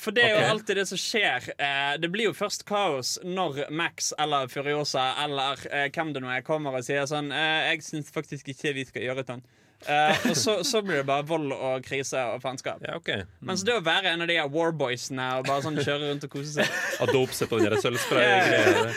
For 0.00 0.14
det 0.16 0.24
er 0.24 0.38
jo 0.38 0.52
alltid 0.54 0.78
det 0.80 0.86
som 0.88 1.00
skjer. 1.00 1.50
Eh, 1.60 1.94
det 2.00 2.08
blir 2.12 2.30
jo 2.30 2.36
først 2.36 2.64
kaos 2.68 3.18
når 3.24 3.66
Max 3.76 4.12
eller 4.20 4.48
Furiosa 4.48 5.10
eller 5.20 5.60
eh, 5.68 5.90
hvem 5.92 6.14
det 6.14 6.22
nå 6.24 6.30
er 6.32 6.46
kommer 6.46 6.78
og 6.78 6.86
sier 6.86 7.04
sånn 7.08 7.28
eh, 7.28 7.68
'Jeg 7.68 7.84
syns 7.90 8.14
faktisk 8.14 8.48
ikke 8.54 8.72
vi 8.78 8.86
skal 8.88 9.04
gjøre 9.10 9.26
sånn'. 9.28 9.44
Uh, 9.82 10.14
og 10.30 10.36
så, 10.38 10.52
så 10.62 10.78
blir 10.82 11.00
det 11.00 11.06
bare 11.08 11.26
vold 11.26 11.50
og 11.52 11.82
krise 11.82 12.20
og 12.30 12.42
faenskap. 12.44 12.84
Ja, 12.86 13.00
ok. 13.00 13.26
Mens 13.42 13.64
det 13.66 13.74
å 13.74 13.82
være 13.82 14.12
en 14.12 14.22
av 14.22 14.30
de 14.30 14.36
warboysene 14.54 15.24
og 15.40 15.48
bare 15.48 15.64
sånn 15.64 15.80
kjøre 15.80 16.12
rundt 16.12 16.26
og 16.28 16.30
kose 16.36 16.52
seg 16.54 17.02
Og 17.02 17.10
dope 17.10 17.34
seg 17.34 17.50
på 17.50 17.58
den 17.58 17.74
sølvsprayen. 17.82 18.94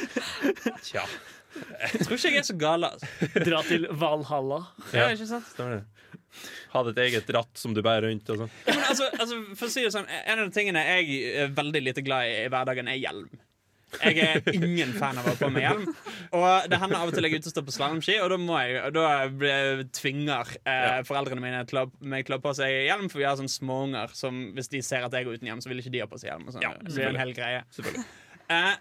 Tja. 0.86 1.08
Jeg 1.56 2.06
tror 2.06 2.18
ikke 2.18 2.32
jeg 2.34 2.42
er 2.44 2.48
så 2.50 2.58
gal. 2.60 2.84
Altså. 2.88 3.30
Dra 3.46 3.62
til 3.68 3.88
Valhalla. 3.92 4.62
Ja, 4.94 5.06
Ja. 5.06 5.10
ikke 5.16 5.28
sant? 5.30 5.48
Stemmer 5.54 5.80
det. 5.80 5.86
Ha 6.74 6.82
ditt 6.84 6.98
eget 7.00 7.30
ratt 7.32 7.58
som 7.58 7.74
du 7.74 7.80
bærer 7.86 8.10
rundt 8.10 8.30
og 8.34 8.42
sånn. 8.44 8.50
Ja, 8.68 8.74
men 8.76 8.84
altså, 8.92 9.06
altså, 9.16 9.38
for 9.56 9.70
å 9.70 9.72
si 9.72 9.84
det 9.86 9.92
sånn 9.96 10.08
En 10.12 10.40
av 10.42 10.50
de 10.50 10.56
tingene 10.56 10.82
jeg 10.84 11.20
er 11.46 11.54
veldig 11.56 11.82
lite 11.86 12.04
glad 12.04 12.28
i 12.28 12.34
i 12.46 12.50
hverdagen, 12.52 12.90
er 12.92 13.00
hjelm. 13.00 13.30
Jeg 14.02 14.18
er 14.20 14.42
ingen 14.52 14.92
fan 15.00 15.16
av 15.22 15.24
å 15.24 15.32
ha 15.32 15.36
på 15.40 15.48
meg 15.56 15.64
hjelm. 15.64 15.86
Og 16.36 16.66
det 16.68 16.80
hender 16.82 16.98
av 17.00 17.08
og 17.08 17.16
til 17.16 17.24
jeg 17.24 17.32
er 17.38 17.40
ute 17.40 17.48
og 17.48 17.54
står 17.54 17.66
på 17.70 17.76
slalåmski, 17.78 18.16
og 18.20 18.34
da 18.34 18.38
må 18.42 18.58
jeg 18.60 18.92
da 18.98 19.06
blir- 19.32 19.86
tvinger 19.96 20.52
eh, 20.68 20.98
foreldrene 21.08 21.40
mine 21.46 21.62
til 21.70 21.80
å 21.80 21.86
meg 22.04 22.26
til 22.28 22.36
å 22.36 22.40
ha 22.42 22.44
på 22.50 22.56
seg 22.58 22.74
hjelm, 22.90 23.08
for 23.14 23.22
vi 23.22 23.28
har 23.30 23.38
sånne 23.40 23.54
småunger 23.56 24.12
som 24.18 24.42
hvis 24.58 24.68
de 24.74 24.82
ser 24.84 25.06
at 25.08 25.16
jeg 25.16 25.24
går 25.30 25.38
uten 25.40 25.48
hjelm, 25.48 25.64
så 25.64 25.72
vil 25.72 25.80
ikke 25.80 25.94
de 25.96 26.04
ha 26.04 26.10
på 26.12 26.20
seg 26.20 26.34
hjelm. 26.34 26.50
Og 26.50 26.58
sånn. 26.58 26.66
Ja, 26.68 26.74
det 26.82 26.92
blir 26.92 27.08
en 27.14 27.22
hel 27.24 27.32
greie. 27.38 27.64
Selvfølgelig. 27.78 28.04
Eh, 28.50 28.76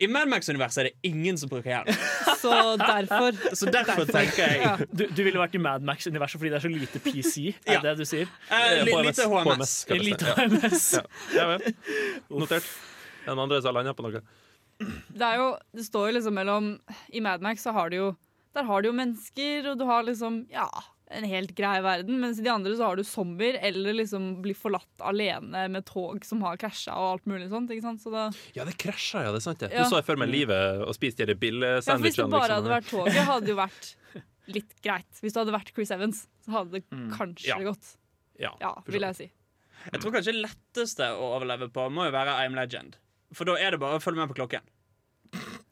I 0.00 0.06
Mad 0.06 0.28
Max-universet 0.30 0.78
er 0.78 0.88
det 0.90 1.08
ingen 1.10 1.38
som 1.40 1.50
bruker 1.50 1.70
hjelm. 1.72 1.88
Så 2.42 2.52
derfor 2.78 3.34
Så 3.56 3.66
derfor 3.74 4.04
tenker 4.06 4.44
jeg 4.46 4.60
Ja. 4.62 4.76
Du, 4.94 5.06
du 5.10 5.22
ville 5.26 5.40
vært 5.40 5.56
i 5.58 5.60
Mad 5.62 5.82
Max-universet 5.82 6.38
fordi 6.38 6.52
det 6.52 6.58
er 6.60 6.64
så 6.66 6.70
lite 6.70 7.00
PC? 7.02 7.48
Er 7.66 7.72
Ja. 7.72 7.80
det 7.82 7.96
du 7.98 8.04
sier? 8.06 8.28
eh, 8.50 8.84
li, 8.86 8.92
Lite 9.08 9.26
HMS. 9.26 9.72
Lite 9.90 10.28
Ja. 10.28 10.36
HMS. 10.38 10.84
Ja. 11.34 11.48
Notert. 12.30 12.68
Den 13.26 13.38
andre 13.42 13.58
har 13.64 13.72
landa 13.74 13.92
på 13.98 14.06
noe. 14.06 14.22
det, 14.78 15.26
er 15.26 15.36
jo, 15.40 15.48
det 15.74 15.84
står 15.88 16.06
jo 16.12 16.14
liksom 16.20 16.34
mellom 16.38 16.68
I 17.12 17.20
Mad 17.20 17.42
Max 17.42 17.66
så 17.66 17.72
har 17.74 17.90
du 17.90 17.96
jo 17.98 18.08
Der 18.54 18.62
har 18.64 18.82
du 18.82 18.88
jo 18.88 18.94
mennesker, 18.94 19.66
og 19.72 19.78
du 19.78 19.84
har 19.84 20.02
liksom 20.06 20.44
Ja, 20.54 20.68
en 21.10 21.24
helt 21.24 21.54
grei 21.56 21.78
verden. 21.84 22.18
Mens 22.20 22.38
i 22.40 22.44
de 22.44 22.50
andre 22.52 22.74
så 22.76 22.88
har 22.90 22.98
du 22.98 23.04
zombier, 23.06 23.56
eller 23.64 23.96
liksom 23.96 24.42
blir 24.44 24.56
forlatt 24.58 25.04
alene 25.08 25.66
med 25.72 25.86
tog 25.88 26.24
som 26.26 26.42
har 26.44 26.58
krasja 26.60 26.94
og 26.96 27.06
alt 27.16 27.28
mulig 27.30 27.48
sånt. 27.52 27.70
Ikke 27.74 27.86
sant? 27.86 28.02
Så 28.04 28.12
da, 28.14 28.26
Ja, 28.56 28.66
det 28.68 28.76
krasja, 28.80 29.24
ja. 29.26 29.32
Det 29.34 29.40
er 29.42 29.46
sant, 29.46 29.62
det. 29.64 29.70
Ja. 29.72 29.84
Du 29.86 29.92
så 29.92 30.00
jeg 30.02 30.08
for 30.08 30.20
meg 30.20 30.32
livet 30.32 30.84
og 30.84 30.94
spiste 30.96 31.26
de 31.28 31.34
ja, 31.34 31.38
hvis 31.38 32.16
det 32.18 32.28
bare 32.28 32.48
liksom. 32.48 32.54
hadde 32.58 32.74
vært 32.74 32.90
toget, 32.92 33.22
hadde 33.32 33.46
det 33.46 33.54
jo 33.54 33.58
vært 33.62 33.90
litt 34.48 34.76
greit. 34.84 35.10
Hvis 35.20 35.34
det 35.34 35.42
hadde 35.42 35.56
vært 35.58 35.72
Chris 35.76 35.90
Evans, 35.94 36.22
så 36.44 36.56
hadde 36.60 36.78
det 36.78 36.84
kanskje 37.16 37.48
Ja. 37.52 37.58
gått. 37.64 37.94
Ja, 38.38 38.52
Ja, 38.60 38.74
vil 38.86 39.02
jeg 39.02 39.16
si. 39.18 39.30
Jeg 39.92 40.00
tror 40.02 40.12
kanskje 40.14 40.34
letteste 40.36 41.06
å 41.16 41.32
overleve 41.36 41.68
på 41.72 41.88
må 41.90 42.06
jo 42.08 42.12
være 42.14 42.36
I'm 42.44 42.54
Legend. 42.58 42.96
For 43.36 43.44
da 43.48 43.56
er 43.60 43.72
det 43.74 43.80
bare 43.80 43.98
å 43.98 44.02
følge 44.02 44.20
med 44.22 44.30
på 44.30 44.38
klokken. 44.40 44.64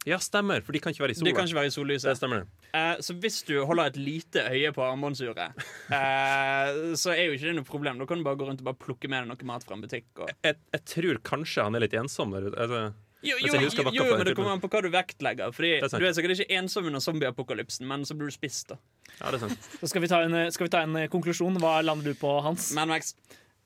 Ja, 0.07 0.19
stemmer, 0.23 0.61
for 0.63 0.75
de 0.75 0.79
kan 0.83 0.93
ikke 0.93 1.03
være 1.03 1.15
i 1.17 1.19
De 1.19 1.33
kan 1.35 1.49
ikke 1.49 1.57
være 1.57 1.67
i 1.67 1.71
Det 1.71 1.75
sollyset. 1.75 2.19
stemmer. 2.19 2.45
Eh, 2.71 2.93
så 3.03 3.15
hvis 3.19 3.41
du 3.47 3.57
holder 3.67 3.91
et 3.91 3.97
lite 3.99 4.45
øye 4.47 4.71
på 4.75 4.85
armbåndsuret, 4.85 5.57
eh, 5.97 6.93
så 6.95 7.11
er 7.11 7.25
jo 7.25 7.35
ikke 7.35 7.49
det 7.49 7.57
noe 7.57 7.67
problem. 7.67 7.99
Da 7.99 8.07
kan 8.07 8.21
du 8.21 8.27
bare 8.27 8.39
gå 8.39 8.47
rundt 8.47 8.63
og 8.63 8.69
bare 8.69 8.79
plukke 8.79 9.11
med 9.11 9.25
deg 9.25 9.33
noe 9.33 9.49
mat 9.51 9.67
fra 9.67 9.75
en 9.75 9.83
butikk. 9.83 10.07
Og... 10.21 10.31
Jeg, 10.47 10.59
jeg 10.77 10.85
tror 10.93 11.19
kanskje 11.27 11.67
han 11.67 11.75
er 11.75 11.83
litt 11.83 11.97
ensom 11.99 12.31
der 12.35 12.47
ute. 12.49 12.55
Altså, 12.55 12.85
Jo, 13.25 13.33
Hvis 13.41 13.49
jo, 13.49 13.59
jo, 13.65 13.93
jo 13.97 14.03
men 14.13 14.27
det 14.29 14.35
kommer 14.37 14.53
an 14.53 14.61
på 14.61 14.69
hva 14.71 14.79
du 14.85 14.91
vektlegger. 14.93 15.49
Fordi 15.51 15.71
er. 15.79 15.87
Du 15.89 16.05
er 16.05 16.13
sikkert 16.13 16.37
ikke 16.37 16.59
ensom 16.59 16.85
under 16.87 17.01
zombieapokalypsen, 17.01 17.87
men 17.89 18.05
så 18.05 18.15
blir 18.15 18.29
du 18.29 18.35
spist. 18.35 18.69
da 18.69 18.77
ja, 19.17 19.31
det 19.31 19.39
er 19.39 19.47
sant. 19.47 19.67
Så 19.81 19.89
skal 19.89 20.03
vi, 20.03 20.09
ta 20.11 20.21
en, 20.23 20.37
skal 20.53 20.67
vi 20.67 20.71
ta 20.71 20.83
en 20.85 20.95
eh, 21.01 21.09
konklusjon. 21.11 21.57
Hva 21.63 21.79
lander 21.81 22.13
du 22.13 22.19
på, 22.19 22.37
Hans? 22.45 22.69
Mad 22.77 22.91
Max. 22.91 23.15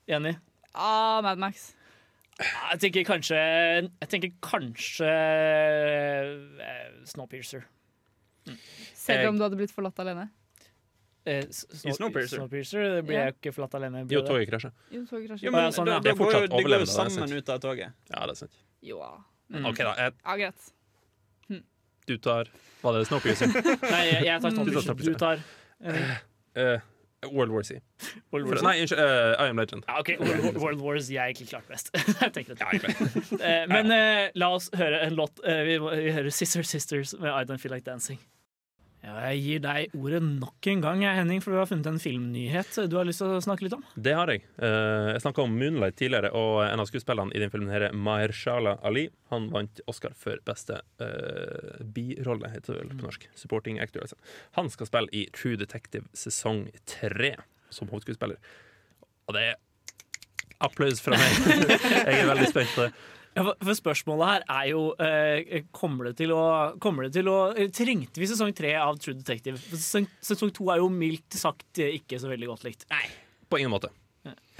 Enig? 0.08 0.38
Ah, 0.72 1.20
Mad 1.26 1.42
Max. 1.44 1.74
Jeg 2.40 2.80
tenker 2.82 3.04
kanskje 3.06 3.38
Jeg 3.38 4.10
tenker 4.10 4.32
kanskje 4.42 5.10
Snowpiercer. 7.06 7.06
Snowpiercer. 7.12 7.66
Selv 8.98 9.30
om 9.30 9.38
du 9.38 9.44
hadde 9.46 9.58
blitt 9.60 9.74
forlatt 9.74 10.00
alene. 10.02 10.30
Eh, 11.26 11.44
Snow- 11.54 11.92
I 11.92 11.94
Snowpiercer? 11.94 12.38
Snowpiercer 12.40 12.96
det 12.96 13.04
blir 13.06 13.18
Ja. 13.20 13.26
jeg 13.30 13.36
ikke 13.38 13.54
forlatt 13.54 13.76
alene. 13.78 14.06
Jo, 14.10 14.22
toget 14.26 14.50
krasja. 14.50 14.72
Jo, 14.90 15.04
toget 15.06 15.28
krasjet. 15.30 15.44
Jo, 15.46 15.52
Å, 15.52 15.60
ja, 15.62 15.70
sånn, 15.70 15.86
da, 15.86 15.92
ja. 15.92 16.00
det, 16.00 16.12
De 16.12 16.18
går 16.18 16.32
jo, 16.32 16.48
går 16.48 16.62
jo 16.72 16.80
det 16.80 16.88
sammen 16.90 17.32
ut 17.38 17.50
av 17.50 17.60
toget. 17.60 17.94
Ja, 18.10 18.26
det 18.26 18.32
er 18.32 18.40
sant. 18.42 18.56
Jo. 18.82 18.98
Mm. 19.52 19.66
OK, 19.70 19.78
da. 19.78 19.94
Jeg, 19.98 20.14
ja, 20.26 20.36
greit. 20.38 20.72
du 22.08 22.18
tar 22.18 22.48
Var 22.82 22.94
det 22.98 23.08
Snowpiercer? 23.08 23.48
Nei, 23.92 24.06
jeg, 24.10 24.24
jeg 24.26 24.42
tar 24.42 24.50
Du 24.50 24.56
tar 24.56 24.82
Snowpiercer. 24.82 24.82
Snowpiercer. 24.82 25.14
Du 25.14 25.18
tar 25.20 25.38
uh, 25.86 26.18
Eh, 26.56 26.80
World 27.30 27.52
War 27.52 27.64
Z. 27.64 27.82
World 28.32 28.48
War 28.48 28.58
Z. 28.58 28.64
nei, 28.64 28.80
eh, 28.82 29.46
I 29.46 29.50
Am 29.50 29.58
Legend. 29.58 29.86
Ja, 29.88 30.00
okay. 30.00 30.18
World, 30.18 30.58
World 30.58 30.82
Wars 30.82 31.10
jeg 31.12 31.22
er 31.22 31.26
egentlig 31.30 31.50
klart 31.50 31.68
best. 31.68 31.92
Eh, 33.42 33.68
Men 33.68 33.92
uh, 33.92 34.30
la 34.36 34.50
oss 34.56 34.70
høre 34.74 35.02
en 35.06 35.14
låt. 35.14 35.40
Uh, 35.46 35.62
vi, 35.66 35.78
vi 35.78 36.12
hører 36.12 36.30
Sister 36.30 36.64
Sisters 36.64 37.14
med 37.20 37.30
I 37.30 37.46
Don't 37.46 37.62
Feel 37.62 37.74
Like 37.74 37.86
Dancing. 37.86 38.20
Ja, 39.02 39.16
jeg 39.32 39.40
gir 39.42 39.62
deg 39.64 39.94
ordet 39.98 40.20
nok 40.22 40.68
en 40.70 40.82
gang, 40.84 41.00
Henning, 41.02 41.40
for 41.42 41.56
du 41.56 41.58
har 41.58 41.66
funnet 41.66 41.88
en 41.90 41.98
filmnyhet 42.02 42.76
du 42.86 43.00
har 43.00 43.08
lyst 43.08 43.24
til 43.24 43.34
å 43.34 43.40
snakke 43.42 43.66
litt 43.66 43.74
om. 43.74 43.82
Det 43.98 44.14
har 44.14 44.30
jeg. 44.30 44.44
Eh, 44.62 45.08
jeg 45.16 45.24
snakka 45.24 45.42
om 45.42 45.56
Moonlight 45.58 45.98
tidligere, 45.98 46.30
og 46.38 46.60
en 46.68 46.84
av 46.84 46.90
skuespillerne 46.90 47.34
i 47.34 47.42
den 47.42 47.50
filmen 47.50 47.74
her 47.74 47.88
er 47.88 47.96
Mahershala 47.98 48.76
Ali. 48.86 49.08
Han 49.34 49.48
vant 49.54 49.82
Oscar 49.90 50.14
for 50.18 50.38
beste 50.46 50.78
uh, 51.02 51.82
birolle, 51.82 52.52
heter 52.54 52.76
det 52.76 52.84
vel 52.84 52.94
på 52.94 53.08
norsk. 53.08 53.26
Supporting 53.42 53.82
actor, 53.82 54.06
altså. 54.06 54.20
Han 54.60 54.70
skal 54.70 54.92
spille 54.92 55.10
i 55.18 55.26
True 55.34 55.58
Detective 55.58 56.06
sesong 56.14 56.68
tre 56.86 57.34
som 57.74 57.90
hovedskuespiller. 57.90 58.38
Og 59.26 59.38
det 59.38 59.48
er 59.50 59.60
applaus 60.62 61.02
fra 61.02 61.18
meg. 61.18 61.42
jeg 62.06 62.22
er 62.22 62.30
veldig 62.30 62.54
spent 62.54 62.78
på 62.78 62.86
det. 62.86 62.94
Ja, 63.36 63.46
for- 63.48 63.78
spørsmålet 63.78 64.28
her 64.28 64.44
er 64.52 64.66
jo 64.74 64.82
eh, 65.00 65.62
Kommer 65.72 66.10
det 66.10 66.18
til 66.20 66.34
å, 66.36 66.42
kommer 66.84 67.06
det 67.08 67.14
til 67.16 67.30
å 67.32 67.38
eh, 67.56 67.70
Trengte 67.72 68.20
vi 68.20 68.28
sesong 68.28 68.52
tre 68.58 68.74
av 68.76 68.98
True 69.00 69.16
Detective? 69.16 69.56
Sesong, 69.72 70.08
sesong 70.20 70.52
to 70.58 70.68
er 70.74 70.82
jo 70.84 70.90
mildt 70.92 71.38
sagt 71.40 71.80
eh, 71.80 71.94
ikke 72.02 72.20
så 72.20 72.28
veldig 72.32 72.50
godt 72.52 72.66
likt. 72.68 72.84
Nei. 72.92 73.06
På 73.48 73.60
ingen 73.62 73.72
måte. 73.72 73.90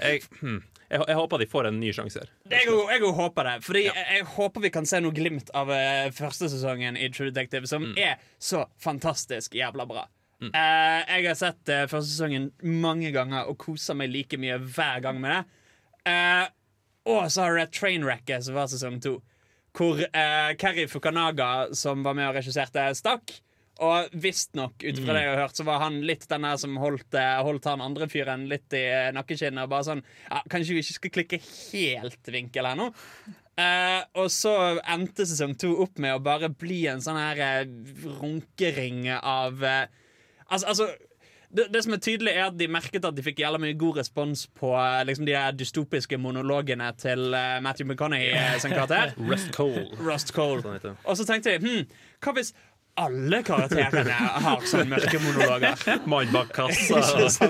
Jeg, 0.02 0.22
hmm, 0.40 0.56
jeg, 0.90 1.02
jeg 1.06 1.14
håper 1.20 1.38
de 1.44 1.46
får 1.52 1.68
en 1.68 1.76
ny 1.78 1.92
sjanse 1.94 2.18
her. 2.24 2.32
Jeg 2.50 2.66
òg- 2.72 2.88
jeg 2.96 3.12
håper 3.20 3.46
det. 3.50 3.52
Fordi 3.68 3.82
jeg, 3.86 4.06
jeg 4.16 4.24
håper 4.38 4.64
vi 4.64 4.70
kan 4.74 4.88
se 4.88 4.98
noe 5.04 5.14
glimt 5.14 5.52
av 5.54 5.70
uh, 5.70 6.08
første 6.16 6.48
sesongen 6.50 6.96
i 6.98 7.06
True 7.14 7.28
Detective, 7.30 7.68
som 7.70 7.86
er 7.94 8.16
så 8.42 8.64
fantastisk 8.82 9.54
jævla 9.60 9.86
bra. 9.86 10.06
Eh, 10.42 10.50
jeg 11.06 11.28
har 11.28 11.36
sett 11.38 11.70
uh, 11.70 11.84
første 11.92 12.08
sesongen 12.16 12.48
mange 12.82 13.12
ganger 13.14 13.46
og 13.52 13.60
koser 13.62 13.94
meg 14.00 14.10
like 14.10 14.40
mye 14.42 14.56
hver 14.58 15.04
gang 15.04 15.20
med 15.22 15.36
det. 15.36 15.42
Eh, 16.10 16.48
og 17.08 17.30
så 17.32 17.44
har 17.44 17.54
du 17.54 17.62
det 17.62 17.72
trainwrecket 17.76 18.44
som 18.46 18.58
var 18.58 18.70
sesong 18.70 19.00
to. 19.02 19.18
hvor 19.76 20.02
eh, 20.04 20.52
Keri 20.60 20.84
Fukanaga, 20.88 21.72
som 21.74 22.02
var 22.04 22.14
med 22.14 22.28
og 22.28 22.36
regisserte, 22.36 22.90
stakk. 22.94 23.32
Og 23.82 24.12
visstnok, 24.20 24.84
ut 24.84 24.98
fra 25.00 25.14
det 25.16 25.22
jeg 25.24 25.30
har 25.32 25.40
hørt, 25.40 25.56
så 25.56 25.64
var 25.64 25.80
han 25.80 26.02
litt 26.06 26.26
den 26.28 26.44
der 26.44 26.58
som 26.60 26.76
holdt, 26.78 27.16
eh, 27.18 27.38
holdt 27.42 27.66
han 27.70 27.80
andre 27.82 28.06
fyren 28.12 28.44
litt 28.50 28.76
i 28.76 28.82
eh, 28.84 29.08
nakkeskinnet. 29.16 29.64
Og 29.64 29.72
bare 29.72 29.86
sånn 29.88 30.02
ja, 30.04 30.42
Kanskje 30.52 30.76
vi 30.76 30.84
ikke 30.84 30.98
skal 30.98 31.14
klikke 31.16 31.40
helt 31.46 32.32
vinkel 32.36 32.68
her 32.68 32.78
nå? 32.78 32.90
Eh, 33.58 34.00
og 34.20 34.28
så 34.32 34.52
endte 34.88 35.26
sesong 35.28 35.56
to 35.60 35.72
opp 35.84 35.98
med 36.00 36.14
å 36.16 36.22
bare 36.24 36.52
bli 36.52 36.84
en 36.92 37.02
sånn 37.04 37.18
her 37.20 37.40
eh, 37.44 37.74
runkering 38.20 39.08
av 39.18 39.64
eh, 39.64 39.82
Altså, 40.52 40.66
altså 40.68 40.86
det, 41.56 41.66
det 41.74 41.82
som 41.84 41.92
er 41.92 42.00
tydelig, 42.02 42.32
er 42.32 42.46
at 42.48 42.56
de 42.58 42.68
merket 42.70 43.04
at 43.04 43.16
de 43.16 43.24
fikk 43.24 43.42
jævla 43.42 43.60
mye 43.60 43.76
god 43.78 44.00
respons 44.00 44.46
på 44.58 44.72
eh, 44.78 45.02
liksom, 45.08 45.28
de 45.28 45.36
dystopiske 45.58 46.18
monologene 46.20 46.88
til 47.00 47.28
uh, 47.36 47.60
Matthew 47.64 47.90
McConaughey 47.90 48.32
eh, 48.32 48.58
sin 48.62 48.74
karakter. 48.74 49.14
Rust 49.30 49.52
Cole. 49.56 49.86
Rust 50.00 50.32
Cole. 50.36 50.62
Sånn. 50.64 50.98
Og 51.04 51.18
så 51.20 51.28
tenkte 51.28 51.54
jeg 51.54 51.64
hm, 51.64 51.86
hva 52.24 52.36
hvis 52.38 52.54
alle 53.00 53.40
karakterene 53.46 54.16
har 54.44 54.66
sånne 54.68 54.90
mørke 54.90 55.20
monologer? 55.22 55.86
Mann 56.08 56.32
bak 56.34 56.52
kassa. 56.56 57.48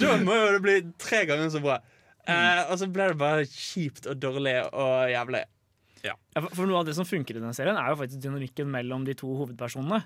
Da 0.00 0.16
må 0.22 0.36
jo 0.36 0.54
det 0.56 0.62
bli 0.64 0.78
tre 1.00 1.26
ganger 1.28 1.52
så 1.52 1.60
bra. 1.64 1.80
Eh, 2.26 2.62
og 2.70 2.78
så 2.80 2.88
ble 2.90 3.10
det 3.12 3.20
bare 3.20 3.44
kjipt 3.48 4.08
og 4.10 4.18
dårlig 4.20 4.56
og 4.72 5.12
jævlig. 5.12 5.44
Ja, 6.06 6.14
for- 6.46 6.66
Noe 6.68 6.80
av 6.80 6.86
det 6.88 6.94
som 6.98 7.06
funker 7.08 7.36
i 7.36 7.40
denne 7.40 7.54
serien, 7.56 7.76
er 7.78 7.92
jo 7.92 7.98
faktisk 8.00 8.22
dynamikken 8.24 8.70
mellom 8.72 9.04
de 9.06 9.14
to 9.18 9.32
hovedpersonene. 9.38 10.00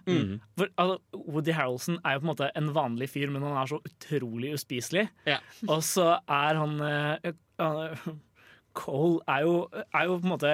For 0.58 0.72
altså, 0.80 0.98
Woody 1.26 1.54
Harrelson 1.56 2.00
er 2.04 2.16
jo 2.16 2.22
på 2.22 2.26
en 2.26 2.32
måte 2.32 2.50
en 2.56 2.72
vanlig 2.76 3.10
fyr, 3.12 3.30
men 3.32 3.44
han 3.46 3.58
er 3.60 3.70
så 3.70 3.80
utrolig 3.84 4.54
uspiselig. 4.56 5.06
Ja. 5.28 5.38
Og 5.68 5.84
så 5.86 6.12
er 6.26 6.60
han 6.60 6.76
uh, 6.80 7.30
eh, 7.60 8.10
Cole 8.78 9.20
er 9.28 9.46
jo, 9.46 9.54
er 9.92 10.04
jo 10.06 10.18
på 10.20 10.28
en 10.28 10.34
måte 10.34 10.52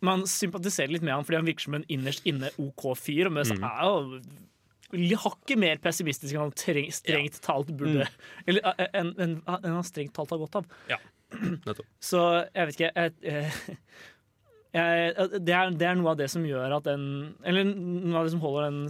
Man 0.00 0.22
sympatiserer 0.30 0.92
litt 0.94 1.02
med 1.02 1.16
han 1.16 1.24
fordi 1.26 1.40
han 1.40 1.48
virker 1.48 1.66
som 1.66 1.74
en 1.74 1.88
innerst 1.90 2.26
inne 2.28 2.52
OK 2.62 2.92
fyr, 2.94 3.32
men 3.34 3.48
så 3.48 3.56
er 3.58 3.80
jo 3.82 5.16
hakket 5.20 5.58
mer 5.60 5.80
pessimistisk 5.82 6.32
enn 6.32 6.46
han 6.46 6.54
treng, 6.56 6.86
strengt 6.94 7.40
talt 7.44 7.72
burde 7.76 8.06
Eller 8.46 8.62
enn 8.88 9.10
enn 9.18 9.34
en, 9.42 9.58
en 9.58 9.74
han 9.80 9.84
strengt 9.84 10.14
talt 10.16 10.30
har 10.32 10.40
godt 10.40 10.60
av. 10.62 10.70
Ja, 10.88 11.00
Nettopp. 11.28 11.84
Så 12.00 12.20
jeg 12.54 12.68
vet 12.68 12.78
ikke 12.78 12.88
jeg, 12.88 13.12
jeg, 13.20 13.76
jeg, 14.74 15.28
det, 15.40 15.54
er, 15.54 15.70
det 15.72 15.86
er 15.88 15.96
noe 15.96 16.12
av 16.12 16.18
det 16.20 16.28
som 16.32 16.44
gjør 16.44 16.74
at 16.76 16.84
den 16.84 17.04
Eller 17.46 17.64
noe 17.72 18.18
av 18.20 18.26
det 18.26 18.34
som 18.34 18.42
holder 18.42 18.68
den 18.68 18.82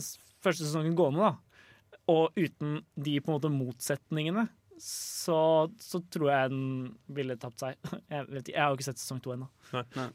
første 0.42 0.66
sesongen 0.66 0.96
gående. 0.98 1.28
da 1.28 2.00
Og 2.10 2.38
uten 2.38 2.80
de 2.96 3.18
på 3.20 3.30
en 3.30 3.36
måte 3.36 3.52
motsetningene, 3.52 4.48
så, 4.82 5.38
så 5.82 6.00
tror 6.10 6.30
jeg 6.32 6.52
den 6.54 6.66
ville 7.14 7.38
tapt 7.40 7.64
seg. 7.64 7.78
Jeg, 8.12 8.26
vet, 8.28 8.44
ikke, 8.44 8.54
jeg 8.54 8.62
har 8.62 8.70
jo 8.70 8.78
ikke 8.78 8.88
sett 8.88 9.02
sesong 9.02 9.22
to 9.22 9.34
ennå. 9.34 9.48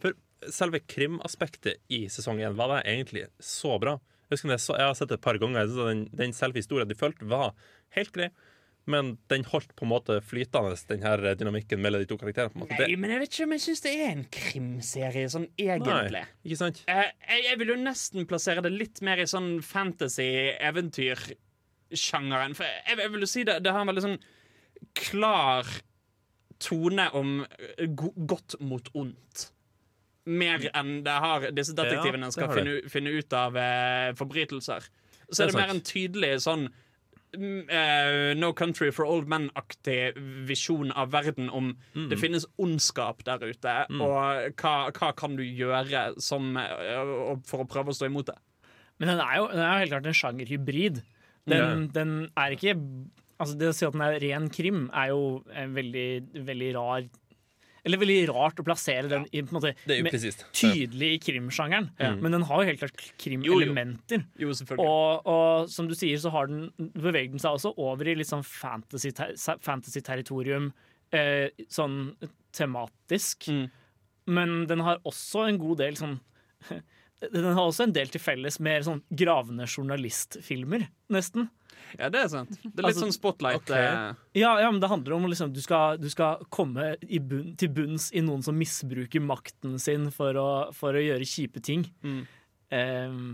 For 0.01 0.15
selve 0.51 0.79
krimaspektet 0.87 1.83
i 1.93 2.05
sesong 2.11 2.41
én 2.43 2.55
var 2.57 2.71
det 2.73 2.81
egentlig 2.91 3.27
så 3.43 3.77
bra. 3.79 3.97
Jeg 4.31 4.39
så, 4.41 4.73
jeg 4.73 4.87
har 4.87 4.95
sett 4.97 5.11
det 5.11 5.19
et 5.19 5.23
par 5.23 5.37
ganger. 5.39 5.69
Den, 5.69 6.07
den 6.15 6.33
selve 6.35 6.59
historien 6.59 6.89
de 6.89 6.97
fulgte, 6.97 7.27
var 7.29 7.51
helt 7.97 8.13
grei. 8.15 8.31
Men 8.85 9.17
den 9.31 9.45
holdt 9.47 9.71
på 9.79 9.85
en 9.85 9.89
måte 9.93 10.17
flytende, 10.27 10.75
den 10.89 11.03
her 11.05 11.17
dynamikken 11.39 11.79
mellom 11.79 12.01
de 12.03 12.07
to 12.09 12.17
karakterene. 12.19 12.51
På 12.51 12.57
en 12.59 12.63
måte. 12.65 12.75
Nei, 12.83 12.97
men 12.99 13.13
jeg 13.13 13.19
vet 13.21 13.31
ikke 13.31 13.45
om 13.47 13.53
jeg 13.55 13.63
syns 13.63 13.81
det 13.85 13.93
er 13.95 14.09
en 14.11 14.25
krimserie, 14.35 15.29
sånn 15.31 15.47
egentlig. 15.55 16.19
Nei, 16.19 16.25
ikke 16.43 16.59
sant? 16.59 16.83
Eh, 16.91 17.07
jeg, 17.29 17.39
jeg 17.47 17.55
vil 17.61 17.71
jo 17.71 17.77
nesten 17.79 18.27
plassere 18.27 18.59
det 18.65 18.73
litt 18.75 18.99
mer 19.07 19.17
i 19.23 19.27
sånn 19.29 19.63
fantasy-eventyr-sjangeren. 19.63 22.53
For 22.57 22.63
jeg, 22.67 22.99
jeg 23.05 23.11
vil 23.15 23.25
jo 23.25 23.29
si 23.29 23.45
det, 23.47 23.55
det 23.63 23.71
har 23.73 23.81
en 23.85 23.91
veldig 23.93 24.05
sånn 24.09 24.19
klar 24.99 25.63
tone 26.63 27.09
om 27.17 27.41
eh, 27.45 27.87
go 27.95 28.11
godt 28.15 28.57
mot 28.63 28.87
ondt. 28.99 29.49
Mer 30.29 30.63
enn 30.71 31.01
det 31.03 31.15
har 31.25 31.49
disse 31.55 31.75
detektivene 31.75 32.29
Ja, 32.29 32.35
skal 32.35 32.53
finne, 32.55 32.77
finne 32.91 33.11
ut 33.17 33.35
av 33.35 33.57
eh, 33.59 34.11
forbrytelser. 34.19 34.85
Så 35.27 35.35
Det 35.35 35.39
er 35.39 35.47
er 35.47 35.51
det 35.51 35.59
mer 35.59 35.73
en 35.73 35.83
tydelig 35.87 36.33
sånn 36.45 36.63
mm, 37.37 37.69
eh, 37.69 38.33
No 38.39 38.51
Country 38.53 38.91
for 38.91 39.05
Old 39.09 39.27
Men-aktig 39.31 40.13
visjon 40.47 40.91
av 40.91 41.11
verden 41.11 41.49
om 41.49 41.73
Mm. 41.95 42.09
det 42.09 42.19
finnes 42.19 42.45
ondskap 42.57 43.23
der 43.23 43.39
ute, 43.43 43.75
og 43.99 44.53
hva, 44.55 44.91
hva 44.91 45.11
kan 45.15 45.35
du 45.35 45.43
gjøre 45.43 46.13
som, 46.21 46.55
uh, 46.57 47.35
for 47.45 47.63
å 47.63 47.67
prøve 47.69 47.89
å 47.89 47.97
stå 47.97 48.05
imot 48.09 48.27
det? 48.27 48.37
Men 48.99 49.09
den 49.09 49.19
er 49.19 49.37
jo, 49.37 49.47
den 49.51 49.59
er 49.59 49.73
jo 49.73 49.79
helt 49.83 49.91
klart 49.91 50.05
en 50.05 50.21
sjangerhybrid. 50.21 51.01
Den, 51.49 51.89
den 51.91 52.29
er 52.37 52.51
ikke 52.55 52.77
Altså 53.41 53.57
Det 53.57 53.67
å 53.67 53.73
si 53.75 53.83
at 53.83 53.95
den 53.95 54.03
er 54.05 54.19
ren 54.21 54.45
krim, 54.53 54.89
er 54.93 55.09
jo 55.09 55.43
en 55.51 55.73
veldig, 55.75 56.45
veldig 56.45 56.67
rar 56.77 57.01
Eller 57.85 57.99
veldig 57.99 58.29
rart 58.29 58.59
å 58.61 58.63
plassere 58.63 59.09
den 59.11 59.25
i, 59.31 59.41
på 59.43 59.51
en 59.51 59.57
måte, 59.57 59.73
med- 60.05 60.11
tydelig 60.55 61.09
i 61.15 61.19
krimsjangeren. 61.19 61.89
Men 62.23 62.31
den 62.37 62.45
har 62.47 62.61
jo 62.63 62.69
helt 62.69 62.79
klart 62.79 63.01
krimelementer. 63.19 64.23
Og, 64.79 65.25
og 65.27 65.69
som 65.69 65.89
du 65.89 65.93
sier, 65.99 66.15
så 66.23 66.31
har 66.31 66.47
den 66.47 66.69
beveget 66.95 67.31
den 67.35 67.39
seg 67.43 67.57
også 67.59 67.73
over 67.77 68.07
i 68.07 68.15
litt 68.15 68.29
sånn 68.31 68.45
fantasy- 68.47 69.11
fantasy-territorium, 69.67 70.71
eh, 71.11 71.49
sånn 71.67 72.15
tematisk. 72.55 73.49
Mm. 73.51 73.69
Men 74.27 74.55
den 74.67 74.79
har 74.79 75.01
også 75.03 75.49
en 75.49 75.57
god 75.59 75.77
del 75.83 75.95
sånn 75.99 76.19
Den 77.33 77.45
har 77.55 77.61
også 77.67 77.85
en 77.85 77.93
del 77.95 78.07
til 78.11 78.19
felles 78.19 78.57
med 78.59 78.83
sånn 78.83 79.01
gravende 79.15 79.63
journalistfilmer, 79.67 80.87
nesten. 81.13 81.49
Ja, 81.99 82.09
det 82.13 82.23
er 82.23 82.29
sant. 82.31 82.53
Det 82.63 82.71
er 82.71 82.87
litt 82.87 82.89
Altså, 82.91 83.05
sånn 83.05 83.15
spotlight. 83.15 83.63
Okay. 83.63 83.85
eh, 83.85 84.41
Ja, 84.41 84.55
ja 84.63 84.71
men 84.71 84.81
det 84.83 84.89
handler 84.91 85.17
om 85.17 85.29
liksom, 85.29 85.53
du 85.53 85.61
skal, 85.63 85.99
du 86.01 86.09
skal 86.11 86.43
komme 86.53 86.93
i 87.05 87.21
bunn, 87.21 87.53
til 87.59 87.71
bunns 87.73 88.09
i 88.13 88.23
noen 88.25 88.43
som 88.45 88.57
misbruker 88.57 89.23
makten 89.23 89.79
sin 89.81 90.09
for 90.13 90.37
å, 90.39 90.49
for 90.75 90.97
å 90.97 91.03
gjøre 91.03 91.27
kjipe 91.27 91.63
ting. 91.63 91.87
Mm. 92.03 92.21
Um, 92.73 93.25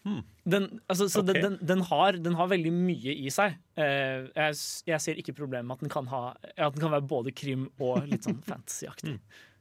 Hmm. 0.00 0.22
den, 0.48 0.80
altså, 0.88 1.10
så 1.12 1.20
okay. 1.20 1.34
den, 1.34 1.42
den, 1.42 1.66
den, 1.68 1.80
har, 1.84 2.16
den 2.16 2.36
har 2.38 2.46
veldig 2.48 2.70
mye 2.72 3.12
i 3.20 3.28
seg. 3.32 3.58
Uh, 3.76 4.30
jeg, 4.32 4.56
jeg 4.88 5.04
ser 5.04 5.20
ikke 5.20 5.34
problemet 5.36 5.68
med 5.68 5.76
at 5.76 5.84
den 5.84 5.92
kan, 5.92 6.08
ha, 6.08 6.20
at 6.56 6.72
den 6.72 6.80
kan 6.80 6.94
være 6.94 7.04
både 7.10 7.34
krim 7.36 7.66
og 7.76 8.06
litt 8.08 8.24
sånn 8.24 8.40
fantasyaktig. 8.48 9.18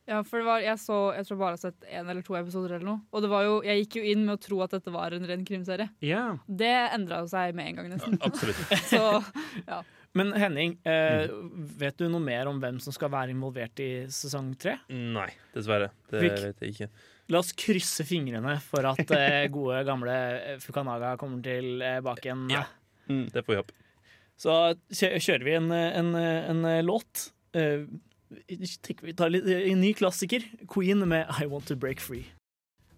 Ja, 0.09 0.23
for 0.25 0.41
det 0.41 0.47
var, 0.47 0.63
jeg 0.65 0.79
så, 0.81 0.95
jeg 1.13 1.27
tror 1.27 1.37
bare 1.37 1.53
jeg 1.53 1.59
har 1.59 1.61
sett 1.67 1.83
én 1.93 2.07
eller 2.09 2.25
to 2.25 2.33
episoder 2.39 2.75
eller 2.77 2.87
noe. 2.87 3.01
Og 3.13 3.21
det 3.21 3.29
var 3.29 3.43
jo, 3.45 3.59
jeg 3.67 3.83
gikk 3.83 3.99
jo 3.99 4.07
inn 4.09 4.23
med 4.25 4.39
å 4.39 4.41
tro 4.41 4.57
at 4.65 4.73
dette 4.73 4.93
var 4.93 5.13
en 5.13 5.27
ren 5.29 5.45
krimserie. 5.45 5.89
ja. 6.01 6.23
Det 6.49 6.73
endra 6.95 7.21
seg 7.29 7.53
med 7.57 7.69
en 7.69 7.79
gang, 7.79 7.91
nesten. 7.93 8.17
Absolutt. 8.25 8.73
Så 8.91 9.03
Men 10.17 10.33
Henning, 10.33 10.73
eh, 10.89 11.29
vet 11.77 11.99
du 12.01 12.07
noe 12.09 12.23
mer 12.23 12.49
om 12.49 12.57
hvem 12.61 12.79
som 12.81 12.95
skal 12.95 13.11
være 13.13 13.35
involvert 13.35 13.77
i 13.85 13.89
sesong 14.09 14.49
tre? 14.57 14.79
Nei, 14.89 15.29
dessverre. 15.53 15.91
Det 16.09 16.23
Fikk- 16.25 16.41
vet 16.47 16.65
jeg 16.65 16.75
ikke. 16.75 16.89
La 17.29 17.43
oss 17.43 17.51
krysse 17.53 18.01
fingrene 18.09 18.55
for 18.65 18.87
at 18.89 19.11
eh, 19.13 19.45
gode, 19.53 19.83
gamle 19.85 20.15
eh, 20.39 20.55
Fukanaga 20.63 21.13
kommer 21.21 21.43
tilbake 21.45 22.25
igjen. 22.31 22.47
Ja. 22.49 22.65
Det 23.05 23.45
får 23.45 23.53
vi 23.53 23.59
håpe. 23.61 23.77
Så 24.39 24.55
kjører 24.95 25.43
vi 25.45 25.53
en, 25.59 25.69
en, 25.75 26.13
en, 26.15 26.67
låt. 26.87 27.27
Eh, 27.53 27.83
vi 28.29 29.13
tar 29.17 29.29
litt, 29.33 29.45
en 29.47 29.81
ny 29.81 29.93
klassiker. 29.97 30.43
Queen 30.69 31.01
med 31.09 31.29
I 31.41 31.47
Want 31.49 31.67
To 31.67 31.75
Break 31.75 31.99
Free. 32.03 32.25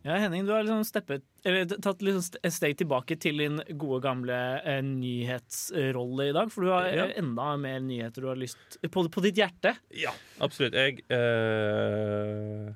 Ja, 0.04 0.16
Henning, 0.18 0.48
du 0.48 0.52
har 0.52 0.64
liksom 0.66 0.82
steppet, 0.88 1.22
eller 1.46 1.66
tatt 1.78 2.00
liksom 2.02 2.40
et 2.42 2.54
steg 2.56 2.74
tilbake 2.80 3.14
til 3.22 3.38
din 3.38 3.60
gode, 3.78 4.00
gamle 4.02 4.38
eh, 4.66 4.80
nyhetsrolle 4.82 6.26
i 6.32 6.34
dag. 6.34 6.50
For 6.50 6.66
du 6.66 6.72
har 6.74 6.88
Ja. 6.90 7.06
eh, 7.06 7.20
enda 7.22 7.52
mer 7.62 7.80
nyheter 7.86 8.22
du 8.26 8.28
har 8.32 8.36
lyst 8.40 8.80
på, 8.90 9.04
på 9.14 9.22
ditt 9.22 9.38
hjerte. 9.38 9.76
Ja, 9.94 10.10
absolutt. 10.42 10.74
Jeg 10.74 11.04
eh, 11.12 12.74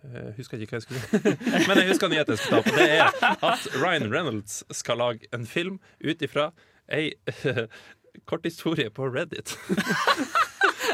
eh, 0.00 0.32
husker 0.40 0.56
ikke 0.64 0.78
hva 0.78 0.80
jeg 0.80 0.88
skulle. 0.88 1.36
Men 1.68 1.82
jeg 1.82 1.92
husker 1.92 2.08
nyheten 2.08 2.32
jeg 2.32 2.40
skulle 2.40 2.62
ta 2.62 2.70
på. 2.70 2.76
Det 2.78 2.88
er 2.88 3.46
at 3.52 3.68
Ryan 3.76 4.08
Reynolds 4.10 4.62
skal 4.72 4.96
lage 5.04 5.28
en 5.36 5.44
film 5.44 5.76
ut 6.00 6.22
ifra 6.24 6.52
ei 6.88 7.12
eh, 7.44 7.66
kort 8.30 8.48
historie 8.48 8.88
på 8.90 9.12
Reddit. 9.12 9.58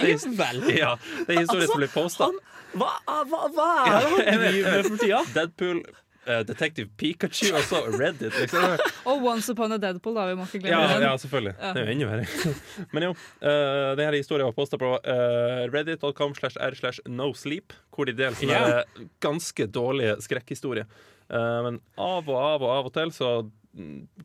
Vel. 0.02 0.62
ja, 0.76 0.94
det 1.26 1.36
er 1.36 1.44
historie 1.44 1.66
som 1.70 1.78
blir 1.80 1.92
posta. 1.94 2.30
Hva, 2.76 2.90
hva, 3.06 3.46
hva 3.54 3.68
er 3.86 4.10
det 4.10 4.26
han 4.26 4.42
driver 4.42 4.74
med 4.76 4.90
for 4.90 4.98
tida? 5.04 5.22
Deadpool, 5.36 5.84
Uh, 6.26 6.40
Detective 6.42 6.88
Pikachu 6.98 7.52
og 7.54 7.60
så 7.68 7.84
Reddit. 7.86 8.34
Liksom. 8.34 8.72
Og 9.12 9.20
Once 9.30 9.52
Upon 9.52 9.70
a 9.70 9.76
Deadpool, 9.78 10.16
da. 10.18 10.24
Vi 10.26 10.34
må 10.34 10.42
ikke 10.48 10.58
glemme 10.64 10.80
Ja, 10.82 10.88
den. 10.96 11.04
ja, 11.06 11.12
selvfølgelig. 11.22 11.52
Det 11.54 11.78
er 11.78 11.86
jo 11.86 11.92
enda 11.92 12.08
verre. 12.10 12.54
Men 12.96 13.04
jo, 13.06 13.10
uh, 13.44 13.92
denne 14.00 14.16
historien 14.18 14.48
var 14.48 14.56
posta 14.56 14.74
på 14.82 14.88
uh, 14.98 15.60
reddit.com 15.70 16.34
slash 16.34 16.58
r 16.58 16.74
slash 16.74 16.98
no 17.06 17.28
sleep, 17.38 17.76
hvor 17.94 18.10
de 18.10 18.16
deler 18.18 18.34
sånne 18.40 18.58
Ja. 18.58 18.80
eh, 18.82 19.04
ganske 19.22 19.68
dårlige 19.70 20.16
skrekkhistorier. 20.26 20.90
Uh, 21.30 21.62
men 21.68 21.78
av 21.94 22.26
og 22.26 22.42
av 22.42 22.66
og 22.66 22.74
av 22.74 22.90
og 22.90 22.96
til 22.98 23.14
så 23.14 23.30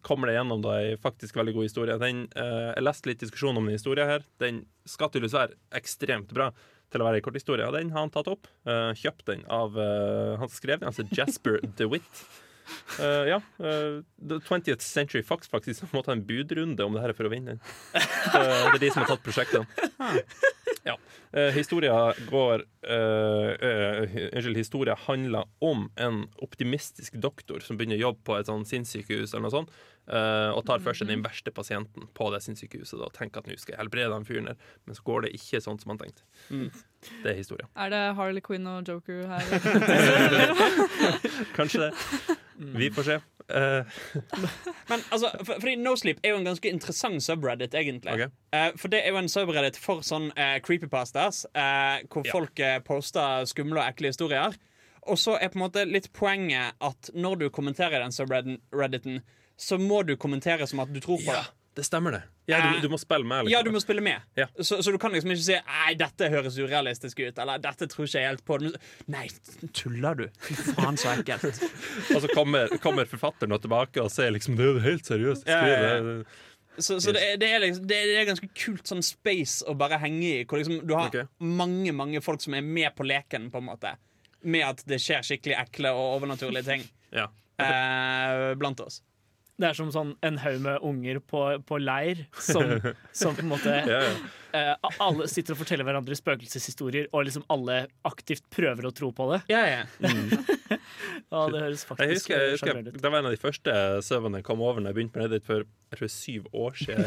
kommer 0.02 0.30
det 0.30 0.36
gjennom 0.38 0.62
da 0.64 0.76
ei 0.80 0.98
faktisk 1.02 1.38
veldig 1.40 1.56
god 1.58 1.68
historie. 1.68 1.98
Den, 2.02 2.28
eh, 2.36 2.70
jeg 2.76 2.86
leste 2.86 3.10
litt 3.12 3.24
diskusjon 3.24 3.58
om 3.58 3.68
den 3.68 3.78
historien 3.78 4.08
her. 4.10 4.28
Den 4.40 4.66
skal 4.88 5.12
tydeligvis 5.12 5.38
være 5.38 5.58
ekstremt 5.82 6.32
bra 6.34 6.52
til 6.92 7.02
å 7.02 7.08
være 7.08 7.22
ei 7.22 7.26
korthistorie, 7.26 7.68
og 7.68 7.76
den 7.78 7.92
har 7.96 8.06
han 8.06 8.14
tatt 8.14 8.30
opp. 8.32 8.50
Uh, 8.68 8.92
kjøpt 9.00 9.26
den 9.30 9.44
av 9.52 9.78
eh, 9.80 10.38
Han 10.42 10.52
skrev 10.52 10.82
den, 10.82 10.90
altså 10.92 11.08
Jasper 11.16 11.62
DeWitt. 11.80 12.24
Uh, 13.00 13.28
ja. 13.28 13.40
Uh, 13.60 14.04
The 14.20 14.40
20th 14.44 14.84
Century 14.86 15.24
Fox 15.24 15.50
faktisk 15.52 15.88
måtte 15.96 16.12
ha 16.12 16.18
en 16.18 16.26
budrunde 16.28 16.86
om 16.86 16.96
det 16.96 17.04
her 17.04 17.16
for 17.18 17.28
å 17.28 17.34
vinne 17.34 17.56
den. 17.56 17.64
Uh, 17.96 18.72
det 18.72 18.76
er 18.76 18.84
de 18.86 18.92
som 18.94 19.06
har 19.06 19.16
tatt 19.16 19.24
prosjektet. 20.84 21.00
Eh, 21.32 21.52
historia 21.56 22.14
går 22.30 22.66
eh, 22.88 23.70
eh, 23.70 24.34
Unnskyld, 24.34 24.58
historia 24.58 24.96
handler 25.08 25.48
om 25.60 25.90
en 25.96 26.28
optimistisk 26.42 27.14
doktor 27.14 27.60
som 27.60 27.78
begynner 27.78 28.00
å 28.00 28.10
jobbe 28.10 28.24
på 28.28 28.38
et 28.38 28.50
sånn 28.50 28.66
sinnssykehus 28.68 29.34
eller 29.34 29.48
noe 29.48 29.54
sånt, 29.54 29.72
eh, 30.08 30.50
og 30.52 30.66
tar 30.68 30.84
først 30.84 31.08
den 31.08 31.24
verste 31.24 31.54
pasienten 31.56 32.10
på 32.18 32.30
det 32.34 32.42
sinnssykehuset 32.44 33.00
og 33.00 33.14
tenker 33.16 33.40
at 33.42 33.48
nå 33.48 33.58
skal 33.58 33.76
jeg 33.76 33.82
helbrede 33.84 34.12
den 34.14 34.28
fyren 34.28 34.52
der, 34.52 34.70
men 34.86 34.98
så 34.98 35.08
går 35.08 35.28
det 35.28 35.34
ikke 35.40 35.64
sånn 35.64 35.80
som 35.82 35.94
han 35.94 36.02
tenkte. 36.02 36.28
Mm. 36.50 36.70
Det 37.24 37.32
er 37.32 37.38
historia. 37.40 37.70
Er 37.76 37.94
det 37.94 38.04
Harley 38.18 38.44
Quinn 38.46 38.68
og 38.70 38.88
Joker 38.88 39.26
her? 39.32 39.44
Kanskje 41.58 41.88
det. 41.88 42.40
Vi 42.58 42.90
får 42.92 43.08
se. 43.08 43.16
Uh. 43.52 43.84
Men 44.90 45.04
altså, 45.12 45.32
for, 45.44 45.54
fordi 45.60 45.76
No 45.76 45.96
Sleep 46.00 46.20
er 46.24 46.36
jo 46.36 46.42
en 46.42 46.48
ganske 46.48 46.70
interessant 46.72 47.24
subreddit, 47.24 47.76
egentlig. 47.76 48.14
Okay. 48.14 48.30
Uh, 48.56 48.72
for 48.80 48.94
det 48.94 49.04
er 49.04 49.16
jo 49.16 49.22
en 49.22 49.32
subreddit 49.32 49.80
for 49.82 50.04
sånn 50.06 50.30
uh, 50.38 50.58
creepypastas, 50.64 51.46
hvor 51.52 52.28
Ja. 52.28 52.32
folk 52.32 52.62
poster 52.88 53.48
skumle 53.50 53.82
og 53.82 53.88
ekle 53.88 54.14
historier. 54.14 54.58
Og 55.10 55.18
så 55.18 55.38
er 55.42 55.50
på 55.50 55.58
en 55.58 55.66
måte 55.66 55.86
litt 55.90 56.12
poenget 56.14 56.78
at 56.80 57.10
når 57.18 57.40
du 57.42 57.48
kommenterer 57.50 58.04
den 58.04 58.14
subredditen, 58.14 59.22
så 59.58 59.78
må 59.82 60.04
du 60.06 60.16
kommentere 60.18 60.68
som 60.70 60.82
at 60.84 60.94
du 60.94 61.00
tror 61.02 61.18
på 61.22 61.32
ja, 61.32 61.42
det. 61.42 61.61
Det 61.76 61.86
stemmer, 61.88 62.12
det. 62.12 62.22
Ja, 62.52 62.58
du, 62.74 62.82
du 62.84 62.90
må 62.92 62.98
spille 63.00 63.24
med. 63.24 63.46
liksom. 63.46 63.52
Ja, 63.54 63.64
du 63.64 63.72
må 63.72 63.80
spille 63.80 64.02
med. 64.04 64.20
Ja. 64.36 64.48
Så, 64.60 64.82
så 64.84 64.92
du 64.92 64.98
kan 65.00 65.14
liksom 65.16 65.32
ikke 65.32 65.44
si 65.46 65.56
Nei, 65.56 65.94
dette 65.96 66.28
høres 66.34 66.58
urealistisk 66.60 67.22
ut. 67.24 67.38
Eller 67.40 67.62
dette 67.64 67.88
tror 67.88 68.10
ikke 68.10 68.20
jeg 68.20 68.28
helt 68.28 68.44
på. 68.44 68.58
Nei, 69.14 69.24
tuller 69.78 70.20
du? 70.20 70.26
Fy 70.44 70.58
faen, 70.74 71.00
så 71.00 71.14
ekkelt. 71.14 71.62
Og 72.16 72.26
så 72.26 72.32
kommer, 72.34 72.74
kommer 72.84 73.08
forfatteren 73.08 73.56
tilbake 73.56 74.04
og 74.04 74.12
sier 74.12 74.34
liksom 74.36 74.58
Det 74.60 74.68
er 74.68 74.80
helt 74.84 75.08
seriøst 75.08 75.48
Ja, 75.48 75.60
ja, 75.64 75.70
ja. 75.72 75.94
skrevet. 75.94 76.40
Så, 76.78 76.98
så 77.04 77.14
det, 77.16 77.22
er, 77.24 77.40
det, 77.40 77.48
er 77.52 77.64
liksom, 77.64 77.88
det 77.88 78.00
er 78.18 78.28
ganske 78.28 78.48
kult 78.56 78.92
sånn 78.92 79.04
space 79.06 79.68
å 79.68 79.76
bare 79.80 80.00
henge 80.02 80.26
i. 80.28 80.42
Hvor 80.48 80.60
liksom 80.60 80.82
du 80.88 80.96
har 80.98 81.08
okay. 81.12 81.30
mange 81.40 81.94
mange 81.96 82.20
folk 82.24 82.44
som 82.44 82.56
er 82.58 82.66
med 82.66 82.92
på 82.98 83.08
leken, 83.08 83.48
på 83.54 83.62
en 83.64 83.68
måte. 83.70 83.94
Med 84.44 84.66
at 84.66 84.84
det 84.90 85.00
skjer 85.04 85.24
skikkelig 85.24 85.56
ekle 85.62 85.96
og 85.96 86.18
overnaturlige 86.18 86.68
ting 86.68 86.86
Ja. 87.16 87.30
eh, 87.62 88.52
blant 88.60 88.84
oss. 88.84 89.00
Det 89.60 89.68
er 89.70 89.78
som 89.78 89.92
sånn 89.94 90.14
en 90.26 90.38
haug 90.42 90.62
med 90.64 90.86
unger 90.88 91.20
på, 91.20 91.42
på 91.68 91.80
leir 91.82 92.24
som, 92.40 92.78
som 93.24 93.36
på 93.38 93.44
en 93.46 93.52
måte 93.52 93.82
Ja, 93.90 94.04
ja. 94.08 94.14
Eh, 94.58 94.90
Alle 95.04 95.28
sitter 95.32 95.56
og 95.56 95.62
forteller 95.62 95.88
hverandre 95.88 96.18
spøkelseshistorier, 96.18 97.10
og 97.12 97.28
liksom 97.28 97.46
alle 97.54 97.84
aktivt 98.08 98.48
prøver 98.54 98.90
å 98.90 98.94
tro 98.96 99.12
på 99.16 99.30
det. 99.34 99.44
Ja, 99.52 99.66
ja. 99.68 99.84
Ja, 101.32 101.46
det 101.52 101.62
høres 101.62 101.82
Jeg 101.84 101.88
faktisk 101.90 102.12
husker, 102.12 102.34
jeg 102.42 102.56
husker 102.56 102.70
sjarmerende 102.70 102.92
ut. 102.94 103.02
Det 103.04 103.10
var 103.12 103.20
en 103.20 103.28
av 103.28 103.34
de 103.36 103.40
første 103.40 103.74
søvnene 104.08 104.40
jeg 104.40 104.46
kom 104.48 104.62
over 104.64 104.80
Når 104.80 104.92
jeg 104.92 104.98
begynte 104.98 105.20
med 105.20 105.28
Reddit 105.28 105.48
for 105.48 105.66
jeg 105.92 106.00
tror 106.00 106.12
syv 106.12 106.46
år 106.56 106.78
siden. 106.80 107.02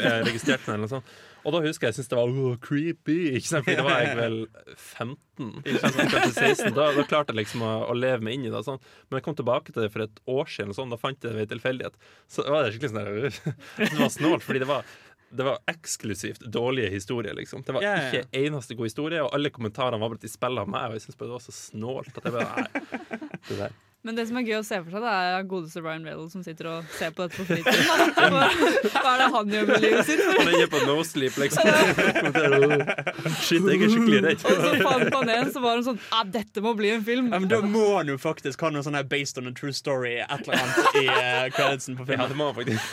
Jeg 0.00 0.22
registrerte 0.30 0.64
den 0.64 0.72
eller 0.72 0.86
noe 0.86 0.92
sånt. 0.94 1.10
Og 1.44 1.52
da 1.52 1.58
husker 1.60 1.86
jeg 1.86 1.92
jeg 1.92 1.96
syntes 1.98 2.08
det 2.08 2.16
var 2.16 2.30
oh, 2.32 2.54
creepy. 2.64 3.16
Ikke 3.36 3.48
sant? 3.50 3.66
Fordi 3.66 3.76
da 3.76 3.84
var 3.84 4.00
jeg 4.00 4.16
vel 4.16 4.36
15. 4.76 5.50
Ikke 5.60 5.82
sant? 5.82 5.98
Sånn, 5.98 6.08
kanskje 6.14 6.46
16. 6.46 6.72
Da, 6.78 6.86
da 6.96 7.04
klarte 7.10 7.34
jeg 7.34 7.40
liksom 7.42 7.66
å, 7.68 7.74
å 7.92 7.96
leve 7.98 8.24
meg 8.24 8.38
inn 8.38 8.46
i 8.48 8.54
det. 8.54 8.62
Sånn. 8.64 8.80
Men 9.10 9.20
jeg 9.20 9.26
kom 9.28 9.36
tilbake 9.36 9.74
til 9.74 9.84
det 9.84 9.90
for 9.92 10.06
et 10.06 10.22
år 10.24 10.48
siden, 10.54 10.72
og 10.72 10.78
sånn, 10.78 10.94
da 10.94 11.00
fant 11.02 11.20
jeg 11.20 11.34
det 11.34 11.42
ved 11.42 11.52
tilfeldighet. 11.52 12.00
Så 12.32 12.46
var 12.48 12.64
det 12.64 12.72
skikkelig 12.72 12.94
sånn 12.94 13.02
der, 13.02 13.54
Det 13.82 14.00
var 14.00 14.14
snålt, 14.16 14.46
fordi 14.46 14.64
det 14.64 14.70
var 14.72 14.88
det 15.30 15.44
var 15.46 15.60
eksklusivt 15.70 16.40
dårlige 16.50 16.90
historier. 16.90 17.34
liksom 17.34 17.62
Det 17.66 17.74
var 17.76 17.82
Ja, 17.84 17.92
ja, 17.96 18.08
ikke 18.10 18.46
eneste 18.46 18.74
god 18.74 18.88
historie, 18.90 19.22
og 19.22 19.34
alle 19.34 19.50
kommentarene 19.54 20.00
var 20.00 20.10
bare 20.10 20.18
at 20.18 20.26
de 20.26 20.32
spiller 20.32 20.66
av 20.66 20.72
meg. 20.72 20.88
Og 20.90 20.98
jeg 20.98 21.14
bare 21.18 21.30
det 21.30 21.36
var 21.36 21.44
så 21.44 21.54
snålt 21.54 22.18
at 22.18 22.26
jeg 22.26 22.34
bare 22.34 22.66
Nei. 22.66 23.28
Det 23.48 23.58
der. 23.60 23.78
Men 24.00 24.16
det 24.16 24.24
som 24.30 24.38
er 24.40 24.46
gøy 24.48 24.54
å 24.56 24.64
se 24.64 24.78
for 24.80 24.94
seg, 24.94 25.02
det 25.04 25.10
er 25.12 25.42
godeste 25.50 25.80
Ryan 25.84 26.06
Reynolds 26.08 26.32
som 26.32 26.40
sitter 26.44 26.68
og 26.70 26.92
ser 26.96 27.10
på 27.12 27.26
dette 27.26 27.36
på 27.36 27.44
fritiden. 27.50 27.82
Hva, 28.32 28.46
hva 28.94 29.10
er 29.12 29.18
det 29.20 29.26
han 29.34 29.50
gjør 29.52 29.66
med 29.68 29.84
livet 29.84 30.08
sitt? 30.08 30.22
Han 30.38 30.48
er 30.56 30.70
på 30.72 30.80
no 30.88 30.94
sleep, 31.04 31.36
liksom. 31.42 31.68
Shit, 33.44 33.66
jeg 33.68 33.76
er 33.76 33.92
skikkelig 33.92 34.22
redd. 34.24 34.44
Og 34.48 34.62
så 34.64 34.72
fant 34.80 35.16
han 35.18 35.32
en 35.34 35.52
som 35.52 35.66
var 35.66 35.80
en 35.82 35.86
sånn 35.90 36.00
ah, 36.16 36.24
Dette 36.32 36.64
må 36.64 36.72
bli 36.78 36.94
en 36.94 37.04
film. 37.04 37.28
Ja, 37.28 37.42
men 37.42 37.50
Da 37.52 37.60
må 37.60 37.84
han 37.98 38.08
jo 38.08 38.16
faktisk 38.20 38.64
ha 38.64 38.72
noe 38.72 38.84
sånn 38.86 38.96
her 38.96 39.04
based 39.10 39.36
on 39.40 39.50
a 39.50 39.54
true 39.56 39.74
story 39.76 40.16
et 40.22 40.48
eller 40.48 40.56
annet 40.64 40.98
i 41.02 41.04
uh, 41.10 41.44
creditsen 41.58 42.00
på 42.00 42.08
Ja, 42.08 42.24
filmen. 42.24 42.32
det 42.32 42.40
må 42.40 42.48
han 42.50 42.56
faktisk. 42.56 42.88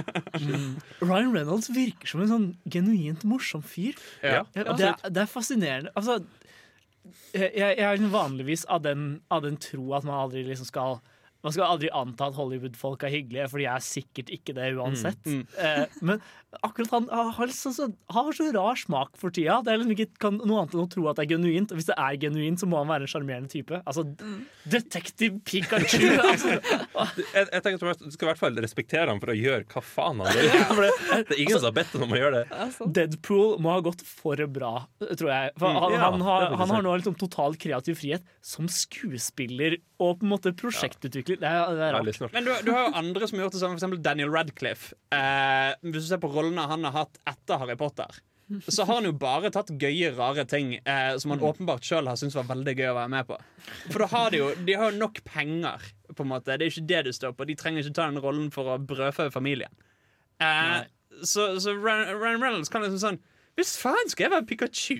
Ryan 1.10 1.32
Reynolds 1.36 1.68
virker 1.74 2.14
som 2.14 2.24
en 2.24 2.30
sånn 2.32 2.48
genuint 2.72 3.28
morsom 3.28 3.60
fyr. 3.66 3.92
Ja. 4.24 4.46
Ja, 4.56 4.72
det, 4.72 4.92
er, 4.94 5.10
det 5.12 5.26
er 5.26 5.30
fascinerende. 5.30 5.92
Altså, 5.98 6.20
jeg, 7.34 7.52
jeg 7.56 7.86
er 7.86 8.04
vanligvis 8.12 8.66
av 8.70 8.84
den, 8.84 9.20
av 9.30 9.42
den 9.46 9.58
tro 9.60 9.92
at 9.96 10.06
man 10.08 10.18
aldri 10.26 10.44
liksom 10.46 10.68
skal 10.68 11.00
man 11.40 11.54
skal 11.54 11.70
aldri 11.72 11.88
anta 11.96 12.26
at 12.28 12.36
Hollywood-folk 12.36 13.04
er 13.06 13.14
hyggelige, 13.14 13.46
for 13.48 13.62
de 13.62 13.68
er 13.72 13.84
sikkert 13.84 14.28
ikke 14.34 14.52
det 14.56 14.74
uansett. 14.76 15.24
Mm, 15.24 15.46
Eh, 15.56 15.94
men 16.04 16.20
akkurat 16.66 16.90
han 16.90 17.06
har, 17.36 17.52
så, 17.54 17.70
så, 17.72 17.86
har 18.10 18.32
så 18.34 18.48
rar 18.54 18.78
smak 18.78 19.14
for 19.20 19.30
tida. 19.34 19.60
Det 19.64 19.72
er 19.72 19.80
liksom 19.80 19.94
ikke 19.94 20.20
kan, 20.22 20.38
noe 20.42 20.62
annet 20.62 20.74
enn 20.74 20.82
å 20.82 20.88
tro 20.90 21.06
at 21.10 21.20
det 21.20 21.26
er 21.26 21.32
genuint. 21.36 21.70
Og 21.70 21.78
hvis 21.78 21.88
det 21.90 21.96
er 21.96 22.18
genuint, 22.24 22.60
så 22.60 22.68
må 22.70 22.80
han 22.80 22.90
være 22.90 23.06
en 23.06 23.12
sjarmerende 23.12 23.52
type. 23.52 23.80
Altså, 23.84 24.04
Detektiv 24.70 25.38
Pikachu! 25.46 26.08
altså. 26.32 26.56
Jeg, 26.58 27.46
jeg 27.46 27.64
tenker 27.66 27.92
at 27.92 28.02
Du 28.02 28.10
skal 28.10 28.28
i 28.28 28.30
hvert 28.32 28.42
fall 28.42 28.58
respektere 28.64 29.06
ham 29.12 29.22
for 29.22 29.32
å 29.32 29.38
gjøre 29.38 29.66
hva 29.70 29.84
faen 29.84 30.24
han 30.24 30.34
vil. 30.34 30.50
Det, 31.10 31.24
det 31.28 31.36
er 31.36 31.42
ingen 31.42 31.58
som 31.58 31.68
har 31.68 31.76
bedt 31.76 31.94
ham 31.94 32.06
om 32.06 32.14
å 32.14 32.18
gjøre 32.18 32.40
det. 32.40 32.60
Deadpool 32.96 33.56
må 33.62 33.72
ha 33.74 33.84
gått 33.84 34.02
for 34.06 34.40
bra, 34.50 34.72
tror 35.02 35.30
jeg. 35.30 35.52
For 35.60 35.78
han, 35.78 35.94
ja, 35.94 36.02
han, 36.06 36.24
har, 36.24 36.46
han 36.60 36.74
har 36.74 36.84
nå 36.86 36.96
liksom 37.00 37.16
total 37.20 37.56
kreativ 37.60 37.98
frihet 38.00 38.24
som 38.44 38.68
skuespiller 38.70 39.78
og 40.00 40.20
på 40.20 40.26
en 40.26 40.32
måte 40.32 40.52
prosjektutvikler. 40.56 41.40
Det 41.42 41.48
er, 41.48 41.74
det 41.76 41.86
er 41.86 41.96
rart. 41.98 42.32
Men 42.32 42.46
du, 42.46 42.52
du 42.64 42.70
har 42.72 42.86
jo 42.88 42.92
andre 43.02 43.28
som 43.28 43.38
har 43.38 43.46
gjort 43.46 43.56
det 43.56 43.62
samme, 43.62 43.76
f.eks. 43.76 44.00
Daniel 44.04 44.32
Radcliffe. 44.32 44.96
Eh, 45.12 45.74
hvis 45.84 46.06
du 46.06 46.08
ser 46.08 46.22
på 46.22 46.30
rollene 46.40 46.66
han 46.72 46.88
har 46.88 46.96
hatt 47.04 47.22
etter 47.28 47.60
Harry 47.60 47.76
Potter, 47.78 48.18
så 48.66 48.82
har 48.82 48.94
han 48.94 49.06
jo 49.06 49.12
bare 49.14 49.50
tatt 49.54 49.70
gøye, 49.78 50.10
rare 50.16 50.42
ting 50.48 50.72
eh, 50.80 51.12
som 51.22 51.30
han 51.30 51.42
åpenbart 51.46 51.86
sjøl 51.86 52.08
har 52.10 52.18
syntes 52.18 52.34
var 52.34 52.48
veldig 52.48 52.74
gøy 52.74 52.88
å 52.90 52.96
være 52.96 53.12
med 53.12 53.28
på. 53.28 53.36
For 53.92 54.02
da 54.02 54.08
har 54.10 54.32
de 54.32 54.40
jo 54.40 54.48
De 54.66 54.74
har 54.80 54.96
nok 54.96 55.20
penger, 55.28 55.84
på 56.10 56.24
en 56.26 56.32
måte. 56.32 56.56
Det 56.58 56.66
er 56.66 56.72
ikke 56.72 56.88
det 56.90 57.02
det 57.06 57.14
står 57.14 57.36
på. 57.38 57.46
De 57.46 57.54
trenger 57.58 57.84
ikke 57.84 57.94
ta 58.00 58.08
den 58.10 58.18
rollen 58.22 58.48
for 58.54 58.72
å 58.72 58.80
brødfø 58.82 59.28
familien. 59.30 59.70
Eh, 60.42 60.80
så 61.22 61.52
så 61.62 61.76
Ryan 61.76 62.40
Reynolds 62.40 62.72
kan 62.72 62.82
liksom 62.82 63.00
sånn 63.02 63.18
Hvis 63.58 63.74
faen 63.76 64.08
skal 64.08 64.26
jeg 64.26 64.32
være 64.32 64.46
Pikachu? 64.48 64.96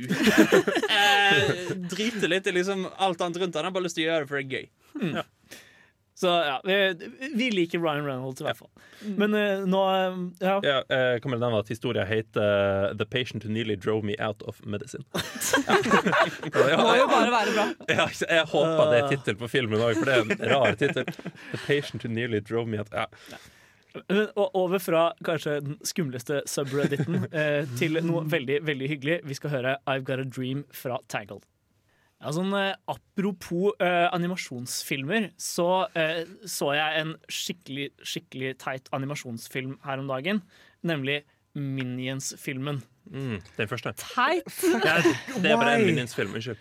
eh, 0.99 1.75
drite 1.91 2.29
litt 2.31 2.47
i 2.51 2.55
liksom 2.55 2.87
alt 2.99 3.23
annet 3.25 3.41
rundt 3.43 3.59
han. 3.59 3.65
Han 3.65 3.73
har 3.73 3.77
bare 3.79 3.89
lyst 3.89 3.99
til 3.99 4.07
å 4.07 4.11
gjøre 4.13 4.27
det 4.27 4.31
for 4.31 4.39
det 4.39 4.47
er 4.47 4.55
gøy. 4.55 4.71
Så 6.21 6.29
ja, 6.29 6.61
vi, 6.65 7.09
vi 7.35 7.51
liker 7.51 7.81
Ryan 7.81 8.05
Reynolds 8.05 8.41
i 8.41 8.45
hvert 8.45 8.59
fall. 8.59 8.69
Men 9.17 9.33
uh, 9.33 9.63
nå 9.65 9.79
eh, 9.89 10.19
ja. 10.45 10.57
Ja, 10.67 10.81
jeg 10.93 11.23
kommer 11.25 11.39
til 11.39 11.47
å 11.47 11.47
nevne 11.47 11.61
at 11.65 11.71
historien 11.73 12.09
heter 12.09 12.93
'The 12.93 13.07
Patient 13.09 13.47
Who 13.47 13.53
Nearly 13.55 13.77
Drove 13.81 14.05
Me 14.05 14.19
Out 14.21 14.45
of 14.45 14.61
Medicine'. 14.69 15.07
Må 15.17 16.97
jo 16.99 17.07
bare 17.09 17.31
være 17.33 17.55
bra. 17.57 17.65
Ja, 18.01 18.05
jeg 18.11 18.45
håper 18.53 18.93
det 18.93 18.99
er 18.99 19.09
tittel 19.15 19.39
på 19.41 19.49
filmen 19.49 19.81
òg, 19.81 19.97
for 19.97 20.11
det 20.11 20.19
er 20.19 20.27
en 20.27 20.53
rar 20.53 20.77
tittel. 20.77 21.09
'The 21.09 21.63
Patient 21.65 22.05
Who 22.05 22.13
Nearly 22.13 22.43
Drove 22.45 22.69
Me 22.69 22.83
Out' 22.83 22.93
ja. 22.93 23.09
Men, 24.09 24.29
over 24.37 24.79
fra 24.79 25.07
kanskje 25.27 25.57
den 25.65 25.79
skumleste 25.89 26.43
subredditen 26.47 27.25
eh, 27.33 27.65
til 27.81 27.97
noe 28.05 28.23
veldig 28.29 28.61
veldig 28.69 28.93
hyggelig. 28.93 29.17
Vi 29.25 29.41
skal 29.41 29.57
høre 29.57 29.79
'I've 29.87 30.05
Got 30.05 30.21
a 30.21 30.29
Dream' 30.29 30.67
fra 30.71 31.01
Tangled. 31.09 31.49
Ja, 32.21 32.33
sånn, 32.37 32.53
eh, 32.53 32.75
apropos 32.93 33.73
eh, 33.81 34.07
animasjonsfilmer, 34.13 35.31
så 35.41 35.87
eh, 35.97 36.27
så 36.45 36.75
jeg 36.77 37.01
en 37.01 37.15
skikkelig, 37.33 37.87
skikkelig 38.05 38.51
teit 38.61 38.91
animasjonsfilm 38.97 39.79
her 39.87 40.03
om 40.03 40.11
dagen. 40.11 40.43
Nemlig 40.85 41.23
Minions-filmen. 41.57 42.83
Mm, 43.11 43.41
den 43.57 43.71
første. 43.71 43.95
Teit. 44.05 44.53
Det 44.61 44.93
er, 44.93 45.09
det 45.41 45.55
er 45.55 45.57
bare 45.57 45.79
en 45.79 45.87
Minions-film. 45.89 46.37
Unnskyld. 46.37 46.61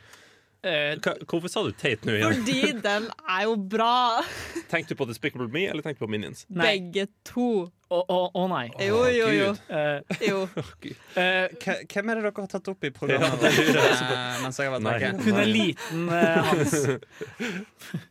Eh, 0.60 0.98
hvorfor 1.24 1.48
sa 1.48 1.62
du 1.64 1.72
teit 1.72 2.02
nå 2.04 2.18
igjen? 2.18 2.34
Fordi 2.42 2.72
den 2.90 3.06
er 3.32 3.44
jo 3.48 3.56
bra. 3.72 4.20
Tenkte 4.68 4.92
du 4.92 5.00
på 5.00 5.06
Despicable 5.08 5.48
Me 5.48 5.70
eller 5.72 5.86
tenkte 5.86 6.02
du 6.02 6.08
på 6.08 6.12
Minions? 6.12 6.44
nei. 6.50 6.74
Begge 6.74 7.06
to. 7.24 7.70
Å 7.90 8.00
oh, 8.04 8.10
oh, 8.14 8.26
oh, 8.38 8.44
nei. 8.52 8.68
Jo, 8.86 9.00
jo, 9.10 9.30
jo. 9.34 9.46
Eh, 9.74 10.18
jo. 10.28 10.42
eh, 11.22 11.48
Hva- 11.58 11.80
Hvem 11.90 12.12
er 12.12 12.20
det 12.20 12.26
dere 12.28 12.34
har 12.36 12.50
tatt 12.52 12.68
opp 12.70 12.86
i 12.86 12.92
programmet? 12.94 13.46
Eh, 13.50 14.44
mens 14.44 14.60
jeg 14.60 14.70
har 14.70 14.76
vært 14.76 15.24
hun 15.26 15.40
er 15.42 15.50
liten, 15.50 16.04
uh, 16.12 16.44
Hans. 16.52 16.76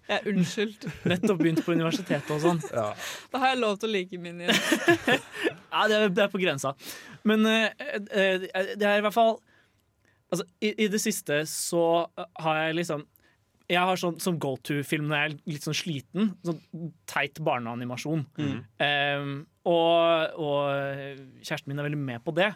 Jeg 0.09 0.17
er 0.17 0.27
unnskyldt. 0.33 0.89
Nettopp 1.13 1.45
begynt 1.45 1.63
på 1.63 1.77
universitetet 1.79 2.33
og 2.35 2.43
sånn. 2.43 2.59
Ja. 2.73 2.89
Da 3.31 3.45
har 3.45 3.53
jeg 3.53 3.61
lov 3.63 3.79
til 3.79 3.93
å 3.93 3.95
like 3.95 4.19
Minions. 4.25 4.59
Ja, 5.07 5.87
det 5.87 6.01
er, 6.01 6.09
det 6.11 6.27
er 6.27 6.33
på 6.33 6.43
grensa. 6.43 6.75
Men 7.29 7.47
uh, 7.47 7.69
eh, 7.69 8.49
det 8.75 8.83
er 8.83 8.99
i 8.99 9.07
hvert 9.07 9.15
fall 9.15 9.37
Altså, 10.29 10.45
i, 10.61 10.73
i 10.85 10.89
det 10.93 11.01
siste 11.01 11.41
så 11.49 11.85
har 12.43 12.59
jeg 12.67 12.77
liksom 12.83 13.07
Jeg 13.69 13.85
har 13.85 14.01
sånn 14.01 14.17
som 14.21 14.39
go 14.41 14.55
to-film 14.65 15.09
når 15.09 15.17
jeg 15.19 15.29
er 15.29 15.37
litt 15.53 15.67
sånn 15.67 15.77
sliten. 15.77 16.31
Sånn 16.45 16.93
teit 17.09 17.37
barneanimasjon. 17.45 18.23
Eh, 18.81 19.27
og, 19.69 20.39
og 20.41 21.43
kjæresten 21.43 21.69
min 21.69 21.83
er 21.83 21.89
veldig 21.91 22.01
med 22.01 22.25
på 22.25 22.33
det. 22.37 22.49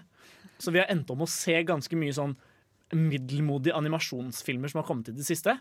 Så 0.62 0.72
vi 0.72 0.80
har 0.80 0.88
endt 0.92 1.10
om 1.12 1.24
å 1.24 1.28
se 1.28 1.58
ganske 1.68 1.98
mye 2.00 2.16
sånn 2.16 2.32
middelmodige 2.96 3.76
animasjonsfilmer 3.76 4.72
som 4.72 4.80
har 4.82 4.88
kommet 4.88 5.12
i 5.12 5.16
det 5.16 5.26
siste. 5.28 5.56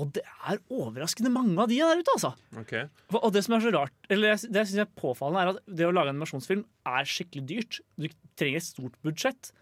Og 0.00 0.12
det 0.16 0.22
er 0.48 0.60
overraskende 0.72 1.30
mange 1.32 1.58
av 1.60 1.68
de 1.68 1.78
der 1.78 2.00
ute, 2.00 2.14
altså. 2.14 2.32
Okay. 2.62 2.86
Og 3.12 3.18
og 3.26 3.32
det 3.34 3.42
som 3.44 3.56
er 3.58 3.64
så 3.64 3.72
rart, 3.74 3.94
eller 4.08 4.38
det 4.40 4.62
jeg 4.62 4.70
synes 4.70 4.84
er 4.86 4.94
påfallende, 4.98 5.42
er 5.42 5.50
at 5.52 5.76
det 5.78 5.88
å 5.88 5.92
lage 5.92 6.14
animasjonsfilm 6.14 6.62
er 6.88 7.10
skikkelig 7.12 7.44
dyrt. 7.50 7.80
Du 8.00 8.08
trenger 8.40 8.62
et 8.62 8.68
stort 8.70 8.96
budsjett. 9.04 9.52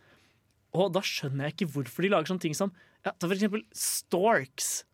Og 0.77 0.93
da 0.95 1.01
skjønner 1.03 1.49
jeg 1.49 1.57
ikke 1.57 1.71
hvorfor 1.75 2.03
de 2.07 2.11
lager 2.12 2.31
sånne 2.31 2.45
ting 2.45 2.55
som 2.55 2.71
ja, 3.05 3.11
ta 3.12 3.27
for 3.27 3.35
eksempel 3.35 3.64
Storks. 3.75 4.85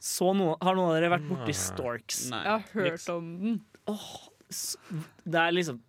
Så 0.00 0.30
noen, 0.36 0.56
har 0.64 0.76
noen 0.78 0.90
av 0.90 0.96
dere 0.96 1.10
vært 1.12 1.26
borti. 1.28 1.54
Storks? 1.56 2.26
Nei. 2.32 2.42
Jeg 2.44 2.52
har 2.52 2.72
hørt 2.72 3.08
om 3.12 3.26
den. 3.42 3.58
Oh, 3.86 4.28
Det 5.26 5.40
er 5.42 5.52
liksom 5.56 5.82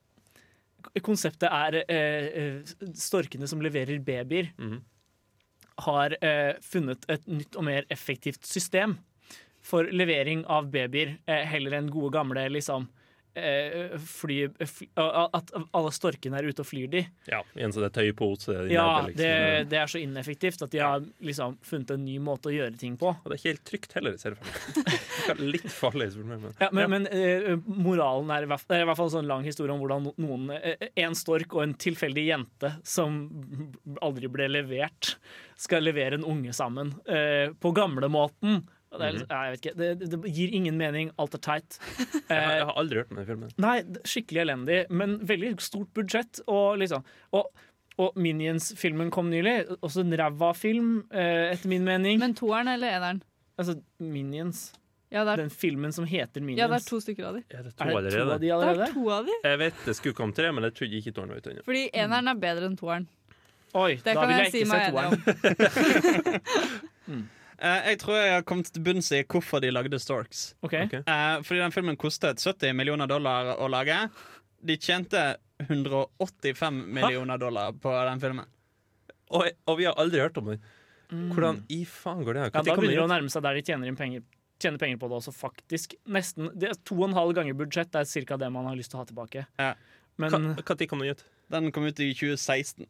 Konseptet 1.04 1.50
er 1.52 1.76
eh, 1.92 2.28
eh, 2.40 2.76
storkene 2.96 3.48
som 3.50 3.60
leverer 3.62 4.00
babyer, 4.00 4.54
Mhm. 4.58 4.78
har 5.84 6.16
eh, 6.24 6.54
funnet 6.64 7.04
et 7.10 7.26
nytt 7.28 7.56
og 7.60 7.66
mer 7.68 7.84
effektivt 7.92 8.46
system 8.48 8.96
for 9.62 9.84
levering 9.84 10.46
av 10.48 10.72
babyer, 10.72 11.18
eh, 11.28 11.44
heller 11.46 11.76
enn 11.78 11.90
gode 11.92 12.14
gamle 12.16 12.48
liksom 12.50 12.88
eh, 13.38 13.96
fly, 14.02 14.38
fly, 14.66 14.88
At 14.98 15.52
alle 15.76 15.92
storkene 15.96 16.40
er 16.42 16.48
ute 16.50 16.64
og 16.64 16.68
flyr 16.70 16.90
de. 16.92 17.04
Ja, 17.30 17.42
I 17.56 17.64
en 17.68 17.72
sånn 17.76 17.88
tøypose. 17.94 18.56
i 18.68 18.74
Ja, 18.76 18.88
det, 19.06 19.14
liksom. 19.16 19.70
det 19.72 19.80
er 19.82 19.92
så 19.94 20.02
ineffektivt 20.02 20.62
at 20.66 20.72
de 20.74 20.82
har 20.84 21.06
liksom 21.24 21.58
funnet 21.66 21.92
en 21.96 22.04
ny 22.06 22.18
måte 22.24 22.50
å 22.52 22.56
gjøre 22.56 22.78
ting 22.82 22.98
på. 22.98 23.14
Og 23.14 23.30
det 23.30 23.38
er 23.38 23.42
ikke 23.42 23.54
helt 23.54 23.66
trygt 23.72 23.94
heller, 23.98 24.18
ser 24.18 24.36
du 24.36 24.42
for 24.42 24.82
deg. 25.38 25.46
Litt 25.58 25.70
farlig. 25.72 26.10
du 26.18 26.24
meg, 26.24 26.42
men- 26.42 26.56
Ja, 26.60 26.70
men 26.72 26.90
men 26.98 27.08
eh, 27.12 27.56
moralen 27.68 28.30
er 28.32 28.44
i, 28.44 28.50
hvert, 28.50 28.64
det 28.68 28.78
er 28.80 28.86
i 28.86 28.90
hvert 28.90 28.98
fall 28.98 29.10
en 29.12 29.16
sånn 29.20 29.28
lang 29.30 29.44
historie 29.44 29.74
om 29.74 29.80
hvordan 29.84 30.12
noen, 30.18 30.50
eh, 30.58 30.88
en 31.04 31.14
stork 31.16 31.54
og 31.54 31.64
en 31.64 31.74
tilfeldig 31.76 32.26
jente 32.28 32.74
som 32.88 33.20
aldri 34.02 34.28
ble 34.32 34.48
levert, 34.50 35.16
skal 35.58 35.84
levere 35.84 36.18
en 36.20 36.24
unge 36.26 36.54
sammen 36.54 36.94
eh, 37.10 37.50
på 37.60 37.72
gamlemåten. 37.76 38.64
Og 38.98 39.04
Det, 39.04 39.08
er 39.08 39.18
litt- 39.20 39.30
ja, 39.30 39.40
jeg 39.46 39.54
vet 39.54 39.62
ikke, 39.62 39.76
det, 39.78 40.10
det 40.10 40.32
gir 40.34 40.54
ingen 40.58 40.78
mening. 40.80 41.12
Alt 41.22 41.36
er 41.38 41.42
teit. 41.46 41.78
Jeg 42.28 42.42
har, 42.42 42.42
Eh, 42.42 42.56
jeg 42.58 42.66
har 42.66 42.74
aldri 42.82 42.98
hørt 43.00 43.12
om 43.14 43.18
den 43.22 43.28
filmen. 43.30 43.52
Nei, 43.62 43.76
skikkelig 44.10 44.42
elendig, 44.44 44.80
men 44.90 45.14
veldig 45.30 45.54
stort 45.64 45.92
budsjett. 45.96 46.42
Og, 46.50 46.80
liksom, 46.82 47.06
og, 47.38 47.52
og 48.02 48.18
Minions-filmen 48.20 49.12
kom 49.14 49.30
nylig. 49.32 49.54
Også 49.86 50.02
en 50.04 50.12
ræva 50.20 50.50
film, 50.58 50.90
eh, 51.14 51.54
etter 51.54 51.70
min 51.72 51.86
mening. 51.88 52.20
Men 52.20 52.34
toeren 52.36 52.68
eller 52.74 52.98
eneren? 52.98 53.22
altså, 53.58 53.78
Minions. 54.02 54.74
Ja, 55.10 55.22
det 55.24 55.32
er, 55.38 55.44
Den 55.46 55.50
filmen 55.54 55.94
som 55.96 56.04
heter 56.10 56.42
Minions. 56.44 56.60
ja, 56.60 56.68
det 56.68 56.82
er 56.82 56.90
to 56.90 56.98
stykker 57.00 57.30
av 57.30 57.38
de. 57.38 57.44
Er 57.56 57.64
det 57.64 57.72
to 57.78 57.86
Er 57.86 57.88
det 57.88 57.94
to 57.94 57.98
allerede? 58.02 58.34
av 58.34 58.40
de 58.42 58.48
Det 58.48 58.52
allerede? 58.58 58.90
er 58.90 58.94
to 58.98 59.06
av 59.16 59.26
de. 59.30 59.38
Jeg 59.48 59.60
vet 59.62 59.86
det 59.86 59.96
skulle 59.96 60.18
komme 60.18 60.36
tre, 60.36 60.52
men 60.52 60.64
jeg 60.68 60.74
trodde 60.82 61.00
ikke 61.00 61.14
toeren 61.16 61.30
var 61.32 61.38
ute 61.40 61.54
ennå. 61.54 61.64
Fordi 61.70 61.86
eneren 61.94 62.28
er 62.34 62.42
bedre 62.44 62.68
enn 62.68 62.76
toeren. 62.82 63.08
Oi, 63.74 63.96
Det 63.96 64.04
da 64.04 64.14
kan 64.20 64.28
vil 64.28 64.36
jeg 64.36 64.44
jeg 64.44 64.52
si 64.52 64.58
ikke 64.66 64.72
meg 64.74 64.82
se 64.84 64.88
enig 64.88 64.96
toeren. 64.98 65.12
om. 67.08 67.28
Eh, 67.58 67.88
jeg 67.92 68.00
tror 68.04 68.18
jeg 68.20 68.34
har 68.36 68.46
kommet 68.46 68.70
til 68.70 68.84
bunns 68.86 69.10
i 69.18 69.24
hvorfor 69.26 69.62
de 69.64 69.72
lagde 69.74 70.00
Storks. 70.00 70.52
Ok. 70.62 70.76
Okay. 70.86 71.02
Eh, 71.02 71.38
fordi 71.46 71.64
den 71.64 71.74
filmen 71.74 71.98
kostet 71.98 72.42
70 72.44 72.76
millioner 72.78 73.10
dollar 73.10 73.56
å 73.58 73.70
lage. 73.72 73.98
De 74.62 74.78
tjente 74.78 75.24
185 75.66 76.84
millioner 76.94 77.38
dollar 77.42 77.74
på 77.74 77.94
den 78.10 78.22
filmen. 78.22 78.46
Og, 79.34 79.50
og 79.68 79.80
vi 79.80 79.88
har 79.90 79.98
aldri 80.00 80.22
hørt 80.22 80.38
om 80.40 80.52
den. 80.54 80.62
Hvordan 81.10 81.62
i 81.72 81.82
faen 81.88 82.24
går 82.26 82.36
det 82.36 82.42
her? 82.44 82.52
Ja, 82.54 82.62
da 82.62 82.76
begynner 82.76 83.00
det 83.00 83.06
å 83.06 83.12
nærme 83.12 83.32
seg 83.32 83.46
der 83.46 83.58
de 83.58 83.64
tjener, 83.66 83.90
inn 83.90 83.98
penger, 84.00 84.24
tjener 84.62 84.82
penger 84.82 85.00
på 85.02 85.10
det 85.10 85.18
også, 85.22 85.34
faktisk. 85.36 85.96
Nesten, 86.12 86.52
det 86.54 86.72
er 86.74 86.80
To 86.90 87.00
og 87.00 87.08
en 87.10 87.18
halv 87.18 87.36
ganger 87.38 87.58
budsjett 87.58 87.94
det 87.96 88.04
er 88.04 88.28
ca. 88.28 88.38
det 88.44 88.52
man 88.54 88.68
har 88.68 88.78
lyst 88.78 88.92
til 88.94 89.00
å 89.00 89.04
ha 89.04 89.10
tilbake. 89.10 89.46
Ja. 89.60 89.74
Men 90.18 90.32
Hva- 90.34 90.42
Når 90.44 90.88
kom 90.90 91.00
den 91.00 91.16
ut? 91.16 91.24
Den 91.50 91.72
kom 91.72 91.86
ut 91.88 92.00
i 92.04 92.12
2016. 92.14 92.86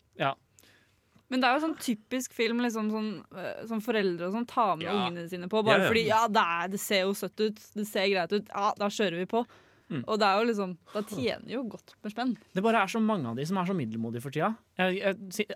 Men 1.30 1.42
det 1.42 1.48
er 1.50 1.58
jo 1.60 1.66
sånn 1.68 1.78
typisk 1.84 2.32
film 2.34 2.60
liksom, 2.64 2.90
sånn, 2.92 3.10
eh, 3.36 3.66
som 3.68 3.82
foreldre 3.84 4.28
og 4.30 4.34
sånn 4.38 4.48
tar 4.48 4.76
med 4.78 4.86
Ja. 4.88 4.94
ungene 4.96 5.28
sine 5.30 5.50
på. 5.52 5.64
Bare 5.66 5.80
Ja, 5.80 5.84
ja. 5.84 5.90
fordi 5.92 6.06
ja, 6.08 6.28
det, 6.28 6.44
er, 6.44 6.68
det 6.70 6.80
ser 6.80 7.02
jo 7.04 7.14
søtt 7.14 7.40
ut, 7.44 7.60
det 7.76 7.88
ser 7.88 8.08
greit 8.08 8.32
ut, 8.32 8.48
ja, 8.48 8.74
da 8.78 8.86
kjører 8.88 9.18
vi 9.18 9.26
på. 9.26 9.46
Mm. 9.90 10.04
Og 10.08 10.20
det 10.20 10.28
er 10.28 10.40
jo 10.42 10.48
liksom 10.50 10.78
Da 10.94 11.02
tjener 11.04 11.48
jo 11.52 11.64
godt 11.64 11.94
med 12.04 12.12
spenn. 12.12 12.38
det 12.54 12.62
bare 12.64 12.82
er 12.84 12.88
så 12.88 13.00
mange 13.00 13.26
av 13.30 13.36
de 13.38 13.46
som 13.46 13.58
er 13.58 13.66
så 13.66 13.76
middelmodige 13.76 14.22
for 14.22 14.32
tida. 14.32 14.50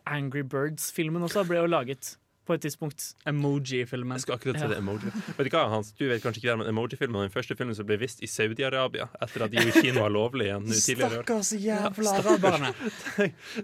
Angry 0.07 0.41
Birds-filmen 0.43 1.21
også 1.27 1.43
ble 1.47 1.57
jo 1.59 1.67
laget 1.67 2.15
på 2.51 2.57
et 2.59 2.63
tidspunkt. 2.67 3.05
Emoji-filmen. 3.31 4.17
Jeg 4.19 4.25
skal 4.25 4.35
akkurat 4.37 4.59
si 4.59 4.65
Ja. 4.65 4.67
det, 4.73 4.77
emoji. 4.81 5.11
Vet 5.37 5.47
du 5.47 5.51
hva, 5.55 5.63
Hans? 5.71 5.91
Du 5.97 6.03
vet 6.09 6.21
kanskje 6.23 6.41
ikke 6.43 6.51
det, 6.51 6.57
men 6.61 6.67
emoji-filmen 6.73 7.15
var 7.21 7.27
den 7.29 7.33
første 7.33 7.55
filmen 7.57 7.75
som 7.77 7.87
ble 7.87 7.97
vist 8.01 8.19
i 8.21 8.27
Saudi-Arabia 8.29 9.07
etter 9.21 9.45
at 9.47 9.51
de 9.53 9.63
i 9.63 9.71
kino 9.77 10.01
var 10.03 10.11
lovlig 10.11 10.49
igjen 10.49 10.67
tidligere. 10.67 11.21
Stakkars 11.23 11.51
jævla 11.55 12.15
araberne. 12.19 12.73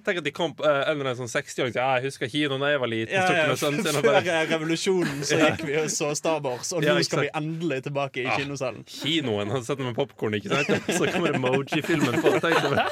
Tenk 0.05 0.21
at 0.21 0.23
de 0.23 0.31
kom 0.35 0.55
uh, 0.63 0.67
en 0.67 0.93
eller 0.95 1.11
annen 1.11 1.19
sånn 1.19 1.31
60-åring 1.31 1.73
og 1.73 1.77
sa 1.77 1.87
jeg 1.97 2.07
husker 2.07 2.31
kino 2.31 2.57
da 2.61 2.71
jeg 2.73 2.81
var 2.83 2.91
liten. 2.91 3.13
Ja, 3.13 3.25
ja, 3.33 3.55
Før 3.57 4.01
bare, 4.05 4.23
eh, 4.23 4.47
revolusjonen 4.53 5.23
så 5.27 5.39
gikk 5.41 5.65
vi 5.67 5.75
og 5.81 5.89
så 5.93 6.11
Star 6.17 6.39
Wars, 6.45 6.71
og 6.73 6.83
Ja, 6.85 6.95
nå 6.95 7.03
skal 7.05 7.25
vi 7.27 7.31
endelig 7.35 7.83
tilbake 7.89 8.23
i 8.23 8.27
Ja. 8.27 8.37
kinosalen. 8.39 8.85
Kinoen 8.87 9.51
han 9.51 9.63
setter 9.67 9.83
med 9.83 9.95
popkorn, 9.97 10.37
ikke 10.39 10.49
sant? 10.53 10.87
Så 10.97 11.11
kommer 11.11 11.35
emoji-filmen 11.35 12.21
på. 12.23 12.31
Tenk 12.39 12.61
deg 12.63 12.85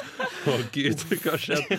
Å 0.46 0.56
gud, 0.70 1.00
hva 1.24 1.34
skjedde? 1.42 1.78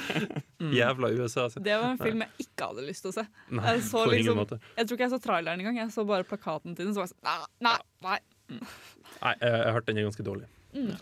Jævla 0.74 1.12
USA. 1.16 1.46
Så. 1.50 1.62
Det 1.64 1.76
var 1.78 1.92
en 1.94 1.98
film 2.02 2.24
jeg 2.26 2.48
ikke 2.48 2.68
hadde 2.72 2.84
lyst 2.88 3.06
til 3.06 3.12
å 3.12 3.16
se. 3.16 3.24
Nei, 3.56 3.76
Jeg 3.78 3.84
så 3.88 4.04
på 4.08 4.16
ingen 4.16 4.26
liksom- 4.26 4.42
måte. 4.42 4.60
Jeg 4.78 4.88
tror 4.88 4.98
ikke 4.98 5.06
jeg 5.08 5.14
så 5.16 5.22
traileren 5.24 5.60
engang. 5.64 5.78
Jeg 5.82 5.92
så 5.96 6.06
bare 6.08 6.24
plakaten 6.28 6.76
til 6.76 6.86
den. 6.86 6.94
Så 6.96 7.04
var 7.04 7.08
jeg 7.08 7.16
sånn 7.16 7.24
Nei, 7.28 7.38
nei, 7.68 7.78
nei. 8.08 8.20
Nei, 9.22 9.34
jeg, 9.42 9.52
jeg 9.52 9.66
har 9.66 9.74
hørt 9.76 9.86
den 9.90 9.98
er 9.98 10.08
ganske 10.08 10.24
dårlig. 10.24 10.48
Mm. 10.74 10.94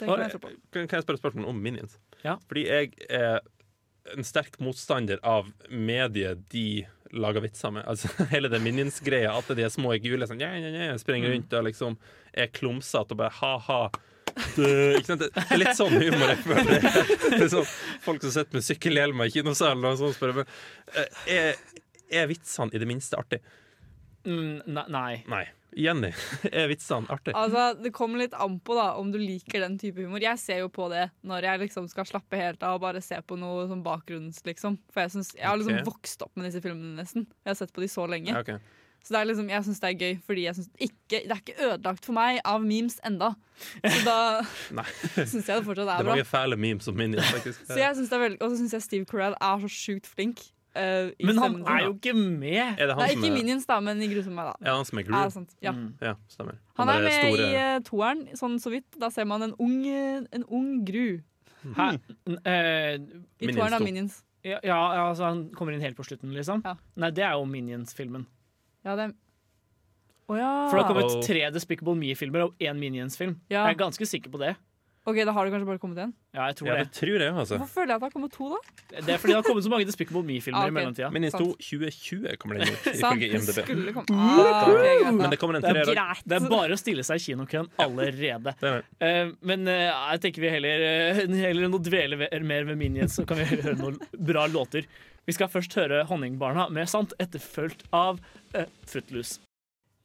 kan 0.00 0.18
jeg. 0.24 0.40
Kan, 0.72 0.88
jeg 0.88 1.04
spørre 1.04 1.20
spørsmål 1.20 1.48
om 1.52 1.58
Minions? 1.62 1.98
Ja. 2.24 2.36
Fordi 2.48 2.66
jeg 2.66 2.92
er 3.08 3.40
en 4.16 4.24
sterk 4.24 4.56
motstander 4.60 5.20
av 5.22 5.50
mediet 5.70 6.48
de 6.50 6.86
lager 7.12 7.42
vitser 7.44 7.72
med. 7.74 7.84
Altså 7.90 8.08
Hele 8.34 8.48
det 8.52 8.60
Minions-greia. 8.64 9.32
At 9.36 9.50
de 9.56 9.64
er 9.66 9.72
små 9.72 9.94
gule 10.02 10.26
sånn, 10.30 10.40
ja, 10.40 10.52
ja, 10.56 10.96
springer 10.98 11.28
Mm. 11.30 11.34
rundt 11.36 11.52
og 11.58 11.64
liksom 11.68 11.98
er 12.34 12.46
klumsete 12.54 13.12
og 13.16 13.20
bare 13.22 13.34
ha-ha. 13.40 13.82
Det, 14.54 14.68
ikke 15.00 15.06
sant? 15.10 15.24
det 15.26 15.42
er 15.50 15.58
litt 15.58 15.76
sånn 15.76 15.90
humor 15.98 16.30
jeg 16.30 16.38
føler. 16.44 16.68
Det 16.70 17.32
er, 17.34 17.44
er 17.44 17.48
sånn, 17.50 17.66
folk 18.04 18.22
som 18.22 18.30
sitter 18.30 18.56
med 18.60 18.66
sykkelhjelmer 18.66 19.26
i 19.26 19.34
kinosalen 19.34 19.84
og 19.90 19.98
sånn 20.00 20.14
spør 20.14 20.36
men, 20.40 20.52
eh, 20.94 21.24
er, 21.34 21.58
er 22.10 22.28
vitsene 22.30 22.74
i 22.74 22.82
det 22.82 22.88
minste 22.90 23.18
artig? 23.20 23.40
Mm, 24.26 24.60
ne- 24.66 24.88
nei. 24.92 25.22
Nei. 25.30 25.46
Jenny, 25.76 26.10
er 26.50 26.66
vitsene 26.70 27.06
artig? 27.14 27.34
Altså, 27.38 27.68
Det 27.78 27.92
kommer 27.94 28.24
litt 28.24 28.34
an 28.34 28.58
på 28.60 28.74
da 28.74 28.88
om 28.98 29.12
du 29.12 29.18
liker 29.20 29.62
den 29.62 29.78
type 29.78 30.02
humor. 30.02 30.22
Jeg 30.22 30.40
ser 30.42 30.64
jo 30.64 30.70
på 30.72 30.88
det 30.90 31.06
når 31.26 31.46
jeg 31.46 31.62
liksom 31.66 31.86
skal 31.92 32.08
slappe 32.08 32.40
helt 32.40 32.62
av 32.66 32.80
og 32.80 32.84
bare 32.84 33.02
se 33.04 33.20
på 33.22 33.38
noe 33.38 33.68
sånn 33.70 33.84
bakgrunns, 33.86 34.42
liksom. 34.46 34.80
For 34.90 35.04
jeg, 35.06 35.14
synes, 35.14 35.32
jeg 35.38 35.46
har 35.46 35.58
liksom 35.60 35.78
okay. 35.78 35.86
vokst 35.86 36.26
opp 36.26 36.34
med 36.36 36.50
disse 36.50 36.62
filmene 36.64 36.98
nesten. 36.98 37.28
Jeg 37.44 37.52
har 37.52 37.60
sett 37.62 37.74
på 37.76 37.84
de 37.84 37.90
så 37.92 38.06
lenge. 38.10 38.34
Okay. 38.42 38.58
Så 39.00 39.14
det 39.14 39.20
er 39.22 39.28
liksom, 39.30 39.48
jeg 39.48 39.64
syns 39.64 39.80
det 39.80 39.88
er 39.88 40.02
gøy, 40.04 40.16
fordi 40.28 40.42
jeg 40.44 40.56
synes 40.58 40.68
ikke, 40.76 41.20
det 41.24 41.32
er 41.32 41.38
ikke 41.40 41.68
ødelagt 41.70 42.04
for 42.04 42.16
meg 42.18 42.40
av 42.44 42.64
memes 42.64 42.98
enda. 43.08 43.30
Så 43.80 44.00
da 44.04 44.18
syns 45.30 45.38
jeg 45.38 45.54
det 45.54 45.64
fortsatt 45.64 45.86
Det 45.86 45.94
er 45.94 46.02
er 46.02 46.04
bra. 46.04 46.16
mange 46.16 46.28
fæle 46.28 46.58
memes 46.60 46.90
om 46.90 46.98
Minions, 46.98 47.30
faktisk. 47.32 47.62
Så 47.70 47.78
jeg 47.80 47.96
synes 47.96 48.10
det 48.10 48.18
er 48.18 48.24
veldig, 48.26 48.40
Og 48.42 48.50
så 48.50 48.60
syns 48.60 48.76
jeg 48.76 48.84
Steve 48.84 49.08
Carell 49.08 49.38
er 49.38 49.62
så 49.64 49.70
sjukt 49.72 50.10
flink. 50.10 50.44
Eh, 50.74 51.10
i 51.18 51.24
Men 51.26 51.38
han 51.38 51.54
stemmen 51.54 51.68
er 51.68 51.84
jo 51.86 51.94
ikke 51.94 52.14
med! 52.16 52.78
Er 52.78 52.86
det 52.86 52.94
han 52.96 53.02
Nei, 53.04 53.08
ikke 53.16 53.26
i 53.26 53.30
Minions, 53.34 53.66
da, 53.66 53.80
men 53.80 54.02
i 54.02 54.08
Grusom 54.12 54.34
meg, 54.38 54.46
da. 54.50 54.54
Ja, 54.66 54.76
han 54.76 54.84
som 54.84 54.98
er 54.98 55.04
Ja, 55.10 55.22
Ja. 55.62 55.72
Mm. 55.72 55.88
Ja, 56.00 56.14
stemmer. 56.28 56.58
Han 56.78 56.88
er 56.88 57.00
med 57.02 57.12
store- 57.12 57.48
i 57.50 57.76
uh, 57.76 57.80
toeren, 57.86 58.22
sånn 58.38 58.58
så 58.62 58.70
vidt. 58.70 58.86
Da 58.98 59.08
ser 59.10 59.24
man 59.26 59.42
en 59.42 59.54
ung, 59.58 59.84
eh, 59.86 60.22
en 60.32 60.44
ung 60.48 60.84
Gru. 60.84 61.20
Hæ? 61.76 61.88
N- 62.26 62.38
eh, 62.44 62.94
I 62.96 63.46
Minions 63.46 63.56
toeren 63.58 63.74
av. 63.74 63.82
Minions. 63.82 64.22
ja, 64.44 64.58
ja, 64.64 64.78
altså 65.10 65.24
han 65.28 65.50
kommer 65.50 65.72
inn 65.74 65.80
helt 65.82 65.96
på 65.96 66.04
slutten, 66.06 66.32
liksom? 66.32 66.62
Ja. 66.64 66.76
Nei, 66.96 67.10
det 67.10 67.24
er 67.24 67.32
jo 67.36 67.44
Minions-filmen. 67.44 68.26
Ja, 68.84 68.94
det 68.96 69.10
er... 69.10 69.12
ja. 70.38 70.68
For 70.70 70.78
det 70.78 70.84
har 70.86 70.88
kommet 70.94 71.10
Oh. 71.16 71.22
tre 71.26 71.50
Despicable 71.52 71.94
Me-filmer 71.98 72.46
og 72.46 72.54
én 72.62 72.78
Minions-film. 72.78 73.40
Ja. 73.50 73.66
Jeg 73.66 73.74
er 73.74 73.78
ganske 73.84 74.06
sikker 74.06 74.30
på 74.30 74.38
det. 74.38 74.54
OK, 75.08 75.16
da 75.24 75.32
har 75.32 75.46
det 75.48 75.52
kanskje 75.54 75.66
bare 75.66 75.80
kommet 75.80 75.96
én. 76.02 76.10
Ja, 76.36 76.44
jeg 76.50 76.56
tror 76.58 76.66
Ja, 76.68 76.74
det. 76.76 76.82
det 76.90 76.92
tror 77.00 77.22
jeg, 77.24 77.32
altså. 77.32 77.56
Hvorfor 77.56 77.72
føler 77.80 77.88
jeg 77.88 77.96
at 77.96 78.00
det 78.02 78.08
har 78.10 78.12
kommet 78.12 78.32
to, 78.36 78.48
da? 78.52 78.58
Det 79.00 79.14
er 79.14 79.18
fordi 79.22 79.32
det 79.32 79.38
har 79.40 79.46
kommet 79.48 79.64
så 79.64 79.70
mange 79.72 79.86
Despicable 79.88 80.22
Me-filmer 80.28 80.60
Ah, 80.60 80.68
i 80.68 80.74
mellomtida. 80.76 81.08
Minions 81.14 81.34
2 81.38 81.38
Sant. 81.40 81.64
2020 81.70 82.36
kommer 82.42 82.58
den 82.60 82.68
ut, 82.68 82.84
Sant, 83.00 83.16
ifølge 83.16 83.30
det 83.32 83.40
IMDb. 83.40 83.60
skulle 83.64 83.94
komme 83.96 84.18
ah, 84.20 84.42
ok, 84.44 84.68
greit, 84.76 85.02
da. 85.06 85.12
Men 85.22 85.30
det 85.32 85.38
kommer 85.40 85.56
en 85.56 85.62
Det 85.64 85.72
er. 85.72 85.92
Greit. 85.94 86.22
Det 86.28 86.36
er 86.36 86.48
bare 86.52 86.76
å 86.76 86.80
stille 86.84 87.06
seg 87.08 87.16
i 87.16 87.24
kinokøen 87.30 87.70
allerede. 87.80 88.54
Det 88.60 88.68
er 88.74 88.76
det. 88.84 88.84
Eh, 89.08 89.32
men 89.40 89.66
eh, 89.72 89.88
jeg 89.88 90.20
tenker 90.28 90.44
vi 90.44 90.52
heller, 90.52 90.86
eh, 90.92 91.24
heller 91.48 91.64
enn 91.70 91.78
å 91.80 91.82
dvele 91.88 92.20
ve- 92.20 92.30
mer 92.52 92.64
ved 92.68 92.76
Minions, 92.84 93.16
så 93.16 93.24
kan 93.26 93.40
vi 93.40 93.48
heller 93.48 93.62
høre 93.72 93.80
noen 93.80 93.98
bra 94.20 94.44
låter. 94.52 94.84
Vi 95.26 95.32
skal 95.36 95.48
først 95.52 95.74
høre 95.80 96.04
Honningbarna 96.08 96.68
med 96.72 96.88
Sant, 96.92 97.12
etterfulgt 97.20 97.86
av 97.92 98.20
uh, 98.56 98.64
Footloose. 98.88 99.38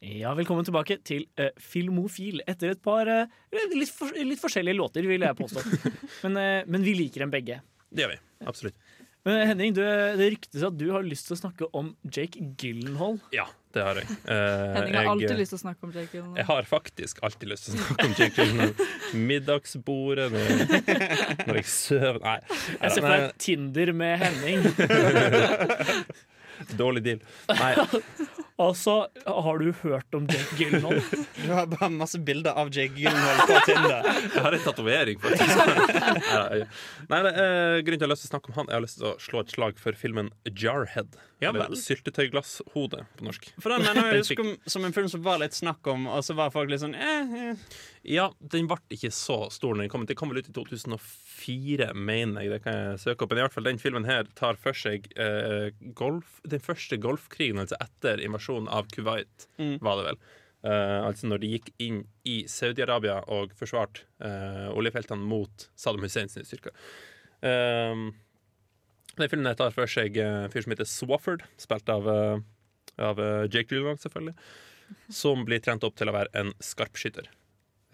Ja, 0.04 0.34
velkommen 0.36 0.66
tilbake 0.66 0.98
til 1.08 1.24
eh, 1.40 1.54
Filmofil 1.56 2.42
etter 2.44 2.74
et 2.74 2.82
par 2.84 3.08
eh, 3.08 3.30
litt, 3.72 3.88
for, 3.88 4.12
litt 4.12 4.42
forskjellige 4.42 4.76
låter, 4.76 5.06
vil 5.08 5.24
jeg 5.24 5.38
påstå. 5.38 5.62
Men, 6.26 6.36
eh, 6.36 6.68
men 6.68 6.84
vi 6.84 6.92
liker 6.98 7.24
dem 7.24 7.32
begge. 7.32 7.62
Det 7.88 8.04
gjør 8.04 8.12
vi. 8.12 8.18
Absolutt. 8.44 8.76
Men 9.26 9.40
Henning, 9.48 9.72
du, 9.74 9.80
det 9.80 10.28
ryktes 10.36 10.62
at 10.68 10.76
du 10.78 10.84
har 10.92 11.02
lyst 11.02 11.26
til 11.26 11.34
å 11.34 11.38
snakke 11.40 11.66
om 11.74 11.88
Jake 12.04 12.44
Gyllenhaal. 12.60 13.16
Ja, 13.34 13.48
det 13.74 13.82
har 13.88 13.98
jeg. 13.98 14.06
Eh, 14.28 14.76
Henning 14.76 14.98
har 15.00 15.10
alltid 15.14 15.34
lyst 15.40 15.54
til 15.54 15.58
å 15.58 15.64
snakke 15.64 15.88
om 15.88 15.96
Jake 15.96 16.12
Gyllenhaal. 16.12 16.38
jeg 16.42 16.48
har 16.52 16.70
faktisk 16.70 17.24
alltid 17.26 17.54
lyst 17.54 17.66
til 17.66 17.74
å 17.74 17.82
snakke 17.88 18.06
om 18.06 18.14
Jake 18.20 18.36
Gyllenhaal. 18.36 18.94
Middagsbordet, 19.32 20.28
når, 20.36 20.46
når 21.48 21.62
jeg 21.62 21.72
sover 21.72 22.22
Nei. 22.22 22.38
Jeg 22.52 22.84
ser 22.84 23.00
for 23.00 23.10
meg 23.16 23.28
Tinder 23.48 23.96
med 23.96 24.26
Henning. 24.26 24.60
Dårlig 26.80 27.04
deal. 27.06 27.22
Nei, 27.52 27.74
Altså, 28.56 28.92
har 29.26 29.58
du 29.60 29.66
hørt 29.82 30.14
om 30.16 30.24
Jake 30.32 30.56
Gyllenhaal? 30.56 31.02
Du 31.42 31.50
har 31.52 31.66
bare 31.68 31.90
masse 31.92 32.16
bilder 32.24 32.56
av 32.56 32.70
Jake 32.72 32.96
Gyllenhaal 32.96 33.42
på 33.50 33.58
Tinder. 33.68 34.06
jeg 34.32 34.44
har 34.46 34.56
en 34.56 34.64
tatovering, 34.64 35.20
faktisk. 35.20 35.60
Nei, 35.60 36.62
nei, 37.10 37.20
det 37.26 37.34
er 37.36 37.84
grunnen 37.84 37.84
til 37.84 37.92
at 37.92 38.00
jeg 38.00 38.06
har 38.06 38.14
lyst 38.14 38.24
til 38.24 38.30
å 38.30 38.32
snakke 38.32 38.52
om 38.52 38.56
han 38.62 38.70
Jeg 38.72 38.78
har 38.78 38.86
lyst 38.86 39.00
til 39.02 39.10
å 39.10 39.14
slå 39.26 39.42
et 39.44 39.52
slag 39.52 39.82
for 39.82 40.00
filmen 40.00 40.32
Jarhead. 40.48 41.20
Ja 41.42 41.50
vel. 41.52 41.74
Syltetøyglasshode 41.76 43.02
på 43.18 43.24
norsk. 43.26 43.50
For 43.60 43.74
den 43.74 43.82
mener 43.84 44.06
jeg 44.14 44.20
husker 44.22 44.70
som 44.72 44.86
en 44.88 44.94
film 44.96 45.08
som 45.12 45.20
var 45.26 45.42
litt 45.42 45.52
snakk 45.56 45.84
om, 45.92 46.06
og 46.08 46.22
så 46.24 46.32
var 46.38 46.52
folk 46.54 46.70
litt 46.72 46.80
sånn 46.80 46.94
eh, 46.96 47.34
eh. 47.50 47.74
Ja, 48.08 48.30
den 48.40 48.68
ble 48.70 48.78
ikke 48.96 49.10
så 49.12 49.42
stor 49.52 49.74
når 49.76 49.84
den 49.86 49.92
kom. 49.92 50.06
Den 50.08 50.16
kom 50.16 50.32
vel 50.32 50.40
ut 50.40 50.48
i 50.48 50.54
2004, 50.56 51.90
mener 51.98 52.46
jeg. 52.46 52.54
Det 52.54 52.62
kan 52.64 52.78
jeg 52.78 53.02
søke 53.04 53.26
opp. 53.26 53.34
Men 53.34 53.42
i 53.42 53.44
hvert 53.46 53.56
fall 53.58 53.68
den 53.68 53.82
filmen 53.82 54.08
her 54.08 54.28
tar 54.38 54.56
for 54.60 54.76
seg 54.76 55.10
eh, 55.20 55.68
golf, 55.98 56.38
den 56.48 56.62
første 56.64 56.96
golfkrigen, 57.02 57.60
altså 57.62 57.76
etter 57.84 58.22
invasjonen 58.24 58.70
av 58.72 58.88
Kuwait, 58.94 59.48
Mm. 59.60 59.78
var 59.80 59.96
det 60.00 60.04
vel. 60.10 60.18
Eh, 60.66 61.00
altså 61.06 61.28
når 61.30 61.40
de 61.44 61.48
gikk 61.54 61.68
inn 61.84 62.00
i 62.28 62.38
Saudi-Arabia 62.50 63.20
og 63.32 63.52
forsvarte 63.56 64.02
eh, 64.24 64.66
oljefeltene 64.72 65.20
mot 65.28 65.68
Saddam 65.78 66.04
Husseins 66.08 66.36
styrker. 66.48 66.72
Um, 67.44 68.08
den 69.22 69.30
filmen 69.32 69.48
jeg 69.50 69.58
tar 69.60 69.74
for 69.74 69.90
seg 69.90 70.16
en 70.22 70.50
fyr 70.52 70.64
som 70.64 70.72
heter 70.74 70.88
Swafford, 70.88 71.44
spilt 71.60 71.88
av, 71.92 72.08
eh, 72.12 72.38
av 73.02 73.20
eh, 73.22 73.44
Jake 73.52 73.70
Gyllenhaal, 73.72 73.98
selvfølgelig, 74.02 74.34
som 75.12 75.44
blir 75.48 75.62
trent 75.64 75.84
opp 75.86 75.96
til 75.98 76.10
å 76.12 76.14
være 76.16 76.32
en 76.42 76.52
skarpskytter. 76.62 77.28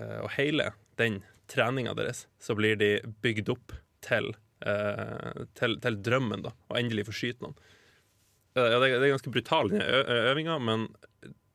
Eh, 0.02 0.18
og 0.24 0.32
hele 0.36 0.70
den 1.00 1.20
treninga 1.52 1.94
deres, 1.98 2.26
så 2.42 2.56
blir 2.58 2.76
de 2.80 2.94
bygd 3.24 3.50
opp 3.52 3.74
til, 4.02 4.32
til, 5.58 5.74
til 5.82 5.96
drømmen, 6.06 6.42
da, 6.46 6.52
og 6.70 6.76
endelig 6.78 7.04
få 7.08 7.14
skyte 7.18 7.42
noen. 7.44 7.56
Ja, 8.56 8.78
det, 8.80 8.88
er- 8.92 9.08
ganske 9.10 9.32
brutale 9.34 9.80
øvinger, 10.30 10.60
men 10.62 10.86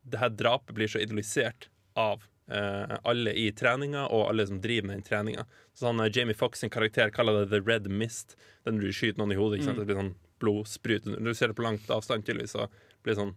det 0.08 0.20
her 0.22 0.32
drapet 0.34 0.76
blir 0.78 0.90
så 0.92 1.00
idolisert 1.04 1.70
av 1.98 2.26
alle 2.48 3.34
i 3.36 3.50
treninga, 3.52 4.06
og 4.08 4.30
alle 4.30 4.46
som 4.48 4.62
driver 4.64 4.88
med 4.88 5.02
den 5.02 5.08
treninga. 5.08 5.44
Så 5.78 5.86
han, 5.86 6.00
eh, 6.00 6.12
Jamie 6.14 6.34
Fox 6.34 6.60
sin 6.60 6.70
karakter 6.70 7.10
kaller 7.10 7.46
det 7.46 7.50
The 7.50 7.60
Red 7.72 7.88
Mist. 7.92 8.38
Den 8.64 8.80
du 8.80 8.88
skyter 8.92 9.20
noen 9.20 9.36
i 9.36 9.38
hodet. 9.38 9.60
Ikke 9.60 9.70
sant? 9.70 9.82
Det 9.82 9.86
blir 9.86 10.00
sånn 10.00 10.16
blodsprut. 10.42 11.06
Når 11.06 11.28
du 11.28 11.34
ser 11.38 11.52
det 11.52 11.58
på 11.60 11.66
langt 11.66 11.90
avstand, 11.94 12.26
tydeligvis, 12.26 12.56
så 12.56 12.70
blir 13.04 13.14
det 13.14 13.22
sånn 13.22 13.36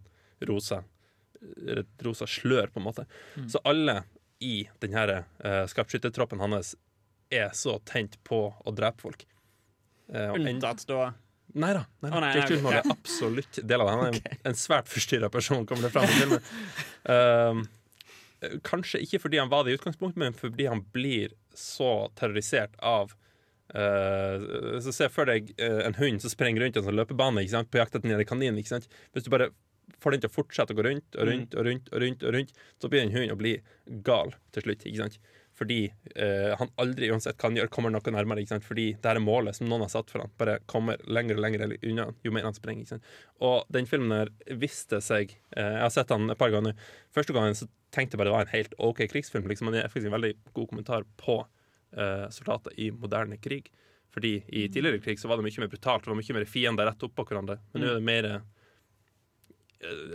rosa 0.49 0.83
et 1.41 2.05
rosa 2.05 2.27
slør, 2.29 2.69
på 2.69 2.81
en 2.81 2.85
måte. 2.85 3.05
Så 3.49 3.61
alle 3.65 4.03
i 4.41 4.67
denne 4.81 5.23
uh, 5.41 5.65
skarpskyttertroppen 5.69 6.41
hans 6.41 6.75
er 7.33 7.49
så 7.57 7.79
tent 7.85 8.19
på 8.27 8.43
å 8.53 8.73
drepe 8.77 9.01
folk. 9.01 9.25
Uh, 10.13 10.33
Unntatt 10.37 10.85
da 10.89 11.13
Nei 11.51 11.73
da. 11.75 11.81
Nei, 11.99 12.09
da. 12.09 12.15
Oh, 12.15 12.21
nei, 12.23 12.29
Jake. 12.37 12.53
Gyllenhaal 12.53 12.77
er 12.77 12.91
absolutt 12.93 13.57
del 13.67 13.81
av 13.83 13.89
det. 13.89 13.95
Han 13.97 14.05
er 14.05 14.19
en, 14.21 14.37
en 14.51 14.55
svært 14.55 14.87
forstyrra 14.87 15.27
person, 15.33 15.65
kommer 15.67 15.89
det 15.89 15.91
fram 15.91 16.05
i 16.07 16.13
filmen. 16.15 16.45
Um, 17.03 17.65
kanskje 18.65 19.01
ikke 19.05 19.21
fordi 19.21 19.39
han 19.41 19.51
var 19.51 19.65
det 19.65 19.73
i 19.73 19.79
utgangspunktet, 19.79 20.19
men 20.19 20.37
fordi 20.37 20.67
han 20.69 20.83
blir 20.93 21.33
så 21.57 22.09
terrorisert 22.17 22.77
av 22.77 23.13
uh, 23.75 24.79
Så 24.81 24.93
Se 24.95 25.09
for 25.11 25.29
deg 25.29 25.51
uh, 25.61 25.81
en 25.87 25.97
hund 25.99 26.23
som 26.23 26.33
sprenger 26.33 26.65
rundt 26.65 26.79
en 26.79 26.87
sånn 26.87 26.97
løpebane 26.97 27.43
ikke 27.43 27.57
sant? 27.57 27.71
på 27.71 27.81
jakt 27.81 27.97
etter 27.97 28.15
en 28.15 28.25
kanin. 28.27 28.57
Ikke 28.61 28.75
sant? 28.75 28.89
Hvis 29.13 29.27
du 29.27 29.31
bare 29.33 29.51
får 30.01 30.15
den 30.15 30.23
til 30.23 30.31
å 30.31 30.33
fortsette 30.33 30.73
å 30.73 30.79
gå 30.79 30.87
rundt 30.87 31.17
og 31.19 31.27
rundt 31.27 31.55
og 31.55 31.67
rundt, 31.67 31.91
og 31.91 32.03
rundt, 32.03 32.23
og 32.25 32.35
rundt 32.37 32.55
så 32.81 32.89
blir 32.89 33.03
den 33.03 33.13
hunden 33.13 33.35
å 33.35 33.39
bli 33.39 33.57
gal 34.07 34.33
til 34.55 34.65
slutt. 34.65 34.87
Ikke 34.87 35.03
sant? 35.03 35.19
Fordi 35.61 35.93
eh, 36.15 36.57
han 36.57 36.71
aldri 36.81 37.11
uansett 37.13 37.37
kan 37.37 37.53
gjøre, 37.53 37.69
kommer 37.69 37.93
noe 37.93 38.13
nærmere. 38.15 38.41
Ikke 38.41 38.55
sant? 38.55 38.65
Fordi 38.65 38.87
det 38.97 39.05
her 39.05 39.19
er 39.19 39.21
målet 39.21 39.53
som 39.53 39.67
noen 39.69 39.83
har 39.85 39.91
satt 39.93 40.09
for 40.09 40.23
han 40.23 40.31
Bare 40.41 40.55
kommer 40.71 40.97
lenger 41.05 41.37
og 41.37 41.43
lenger 41.45 41.75
unna 41.77 42.07
jo 42.25 42.33
mer 42.33 42.47
han 42.47 42.57
sprenger. 42.57 42.81
Ikke 42.81 42.95
sant? 42.95 43.11
Og 43.45 43.69
den 43.69 43.89
filmen 43.89 44.15
her 44.15 44.31
viste 44.57 44.97
seg 45.05 45.35
eh, 45.53 45.75
Jeg 45.75 45.83
har 45.83 45.93
sett 45.93 46.09
den 46.09 46.33
et 46.33 46.41
par 46.41 46.49
ganger. 46.53 46.73
Første 47.13 47.35
gangen 47.37 47.57
så 47.59 47.69
tenkte 47.93 48.15
jeg 48.15 48.23
bare 48.23 48.31
det 48.31 48.35
var 48.39 48.47
en 48.47 48.55
helt 48.55 48.73
OK 48.81 49.03
krigsfilm. 49.11 49.45
Liksom, 49.51 49.69
det 49.75 49.83
er 49.83 49.93
faktisk 49.93 50.09
en 50.09 50.17
veldig 50.17 50.33
god 50.57 50.71
kommentar 50.73 51.05
på 51.21 51.37
eh, 51.93 52.25
soldater 52.33 52.73
i 52.81 52.89
moderne 52.95 53.37
krig. 53.37 53.69
Fordi 54.11 54.39
i 54.47 54.65
tidligere 54.65 55.03
krig 55.05 55.21
så 55.21 55.29
var 55.29 55.37
det 55.37 55.45
mye 55.45 55.61
mer 55.61 55.71
brutalt. 55.71 56.03
Det 56.03 56.11
var 56.11 56.19
mye 56.23 56.39
mer 56.39 56.49
fiender 56.49 56.89
rett 56.89 57.05
oppå 57.05 57.27
hverandre. 57.29 57.61
Men 57.71 57.85
nå 57.85 57.91
er 57.91 58.01
det 58.01 58.09
mer 58.09 58.31
eh, 58.31 58.41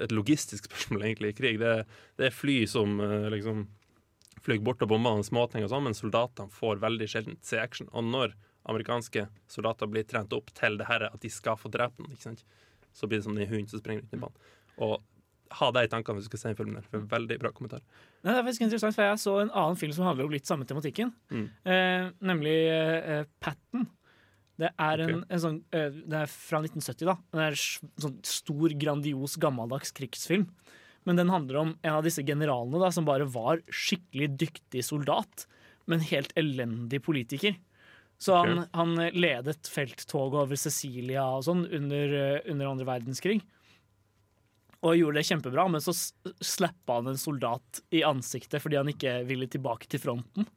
et 0.02 0.18
logistisk 0.18 0.66
spørsmål 0.72 1.06
egentlig 1.06 1.36
i 1.36 1.40
krig. 1.44 1.62
Det, 1.62 1.74
det 2.18 2.32
er 2.32 2.40
fly 2.42 2.64
som 2.70 2.98
eh, 2.98 3.30
liksom 3.38 3.68
flyr 4.46 4.62
bort 4.64 4.84
og 4.84 4.92
bomber 4.92 5.18
og 5.18 5.26
småting 5.26 5.66
og 5.66 5.72
sånn, 5.72 5.88
men 5.88 5.96
soldatene 5.96 6.52
får 6.54 6.80
veldig 6.84 7.08
sjelden 7.10 7.40
se 7.44 7.58
action. 7.60 7.90
Og 7.92 8.06
når 8.06 8.36
amerikanske 8.70 9.26
soldater 9.50 9.90
blir 9.90 10.06
trent 10.08 10.32
opp 10.34 10.50
til 10.56 10.78
det 10.80 10.88
her 10.88 11.08
at 11.10 11.20
de 11.22 11.30
skal 11.30 11.58
få 11.58 11.70
drepe 11.72 12.02
den, 12.02 12.14
ikke 12.14 12.30
sant? 12.30 12.46
så 12.96 13.08
blir 13.08 13.20
det 13.20 13.26
som 13.26 13.36
den 13.36 13.48
hunden 13.50 13.68
som 13.68 13.82
springer 13.82 14.02
rundt 14.02 14.14
i 14.16 14.20
banen. 14.22 14.54
Og 14.82 14.96
ha 15.60 15.68
det 15.74 15.84
i 15.86 15.90
tankene 15.92 16.18
hvis 16.18 16.26
du 16.26 16.32
skal 16.32 16.42
se 16.42 16.52
en 16.52 16.58
film 16.58 16.72
der. 16.74 16.86
For 16.90 17.04
veldig 17.10 17.36
bra 17.42 17.52
kommentar. 17.54 17.82
Nei, 18.22 18.32
det 18.32 18.38
er 18.40 18.46
faktisk 18.46 18.64
interessant, 18.66 18.96
for 18.96 19.06
Jeg 19.06 19.20
så 19.22 19.34
en 19.42 19.52
annen 19.52 19.78
film 19.80 19.92
som 19.94 20.08
handler 20.08 20.26
om 20.26 20.34
litt 20.34 20.48
samme 20.48 20.66
tematikken. 20.68 21.12
Mm. 21.30 21.44
Eh, 21.74 22.08
nemlig 22.32 22.56
eh, 22.72 23.28
Patten. 23.42 23.86
Det 24.56 24.70
er, 24.72 25.02
en, 25.04 25.18
okay. 25.20 25.28
en 25.36 25.42
sånn, 25.42 25.60
eh, 25.76 26.00
det 26.08 26.22
er 26.22 26.32
fra 26.32 26.62
1970. 26.64 27.04
da 27.04 27.18
Det 27.36 27.44
er 27.44 27.58
en 27.58 28.04
sånn 28.06 28.18
stor, 28.24 28.74
grandios, 28.80 29.36
gammeldags 29.40 29.92
krigsfilm. 29.96 30.48
Men 31.06 31.20
den 31.20 31.30
handler 31.30 31.60
om 31.60 31.74
en 31.80 31.98
av 31.98 32.04
disse 32.06 32.24
generalene 32.26 32.80
da 32.82 32.90
som 32.94 33.06
bare 33.06 33.28
var 33.30 33.62
skikkelig 33.70 34.32
dyktig 34.42 34.82
soldat, 34.84 35.46
men 35.86 36.02
helt 36.02 36.32
elendig 36.38 37.02
politiker. 37.06 37.54
Så 38.18 38.34
han, 38.34 38.64
han, 38.72 38.96
han 38.98 39.12
ledet 39.14 39.68
felttoget 39.68 40.40
over 40.46 40.58
Cecilia 40.58 41.26
og 41.36 41.44
sånn 41.46 41.66
under, 41.68 42.14
eh, 42.16 42.40
under 42.50 42.72
andre 42.72 42.88
verdenskrig. 42.88 43.38
Og 44.86 44.96
gjorde 44.96 45.20
det 45.20 45.28
kjempebra, 45.28 45.66
men 45.72 45.82
så 45.84 45.92
slappa 45.94 46.98
han 46.98 47.12
en 47.12 47.20
soldat 47.20 47.82
i 47.94 48.02
ansiktet 48.06 48.62
fordi 48.62 48.78
han 48.80 48.90
ikke 48.92 49.18
ville 49.28 49.48
tilbake 49.50 49.88
til 49.90 50.02
fronten. 50.02 50.48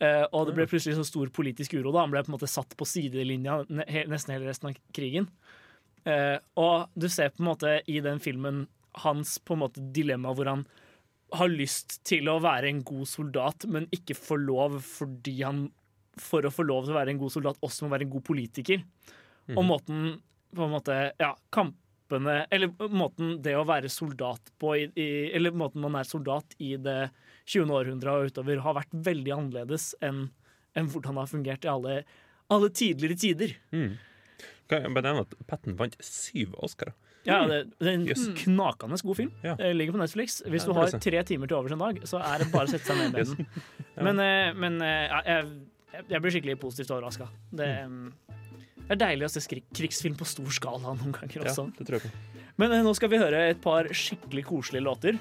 Uh, 0.00 0.24
og 0.32 0.46
det 0.48 0.54
ble 0.56 0.64
plutselig 0.64 0.96
så 0.96 1.04
stor 1.04 1.28
politisk 1.34 1.74
uro. 1.76 1.90
da 1.92 2.06
Han 2.06 2.12
ble 2.12 2.22
på 2.24 2.30
en 2.32 2.36
måte 2.38 2.48
satt 2.48 2.72
på 2.72 2.86
sidelinja 2.88 3.58
ne 3.68 3.84
nesten 4.08 4.32
hele 4.32 4.48
resten 4.48 4.70
av 4.70 4.78
krigen. 4.96 5.26
Uh, 6.08 6.40
og 6.56 6.88
du 6.96 7.04
ser 7.12 7.34
på 7.34 7.42
en 7.42 7.50
måte 7.50 7.74
i 7.84 7.98
den 8.04 8.22
filmen 8.24 8.62
hans 9.04 9.38
på 9.38 9.56
en 9.56 9.62
måte 9.64 9.82
dilemma 9.94 10.32
hvor 10.36 10.50
han 10.50 10.64
har 11.36 11.52
lyst 11.52 12.00
til 12.08 12.26
å 12.30 12.40
være 12.42 12.70
en 12.70 12.80
god 12.86 13.06
soldat, 13.06 13.66
men 13.70 13.86
ikke 13.94 14.16
får 14.18 14.40
lov 14.42 14.80
fordi 14.82 15.36
han 15.44 15.68
for 16.20 16.44
å 16.44 16.50
få 16.52 16.64
lov 16.66 16.84
til 16.84 16.94
å 16.94 16.98
være 16.98 17.14
en 17.14 17.20
god 17.20 17.32
soldat 17.32 17.60
også 17.64 17.86
må 17.86 17.94
være 17.94 18.08
en 18.08 18.14
god 18.16 18.24
politiker. 18.26 18.82
Og 19.54 19.62
måten 19.66 20.18
på 20.54 20.66
en 20.66 20.74
måte, 20.74 20.94
ja, 21.18 21.30
kampene 21.54 22.40
Eller 22.50 22.70
måten 22.90 23.36
det 23.42 23.54
å 23.54 23.64
være 23.66 23.88
soldat 23.90 24.50
på 24.58 24.72
i, 24.78 24.84
i, 24.98 25.06
Eller 25.34 25.54
måten 25.54 25.82
man 25.82 25.96
er 25.98 26.06
soldat 26.06 26.56
i 26.58 26.72
det 26.74 27.12
20. 27.46 27.70
århundret 27.70 28.10
og 28.10 28.30
utover, 28.30 28.62
har 28.62 28.76
vært 28.78 28.94
veldig 29.06 29.34
annerledes 29.36 29.92
enn 30.02 30.28
enn 30.78 30.86
hvordan 30.90 31.16
det 31.16 31.22
har 31.24 31.30
fungert 31.30 31.64
i 31.66 31.70
alle, 31.70 31.94
alle 32.54 32.68
tidligere 32.70 33.18
tider. 33.18 33.54
Kan 34.70 34.84
jeg 34.84 34.94
bare 34.94 35.08
nevne 35.08 35.24
at 35.26 35.48
Patten 35.50 35.74
vant 35.78 35.96
syv 36.04 36.54
Oscarer. 36.62 36.94
Ja, 37.26 37.42
det, 37.46 37.58
det 37.78 37.86
er 37.88 37.92
en 37.98 38.06
Yes. 38.08 38.22
knakende 38.44 38.96
god 39.04 39.16
film. 39.18 39.32
Ja. 39.44 39.54
Ligger 39.76 39.92
på 39.92 39.98
Netflix. 40.00 40.38
Hvis 40.46 40.64
Ja, 40.64 40.72
du 40.72 40.78
har 40.78 40.86
tre 40.98 41.22
timer 41.28 41.46
til 41.50 41.56
overs 41.58 41.72
en 41.72 41.78
dag, 41.82 41.98
så 42.08 42.16
er 42.24 42.38
det 42.38 42.50
bare 42.52 42.64
å 42.64 42.70
sette 42.72 42.86
seg 42.88 42.96
ned 42.96 43.12
med 43.12 43.20
Yes. 43.26 43.34
den. 43.36 43.46
Men, 44.06 44.20
eh, 44.24 44.52
men 44.56 44.80
eh, 44.80 45.22
jeg, 45.26 46.04
jeg 46.08 46.22
blir 46.22 46.30
skikkelig 46.32 46.58
positivt 46.62 46.90
overraska. 46.96 47.26
Det, 47.52 47.66
Mm. 47.84 48.12
det 48.88 48.94
er 48.96 49.00
deilig 49.02 49.26
å 49.26 49.30
se 49.34 49.40
skrik 49.44 49.64
krigsfilm 49.76 50.16
på 50.16 50.24
stor 50.24 50.48
skala 50.50 50.94
noen 50.96 51.12
ganger 51.12 51.42
Ja, 51.44 51.50
også. 51.50 51.66
det 51.76 51.86
tror 51.86 52.00
jeg 52.00 52.08
på. 52.08 52.16
Men 52.56 52.72
eh, 52.72 52.82
nå 52.82 52.94
skal 52.96 53.08
vi 53.12 53.18
høre 53.20 53.50
et 53.50 53.60
par 53.60 53.84
skikkelig 53.92 54.46
koselige 54.48 54.84
låter. 54.86 55.18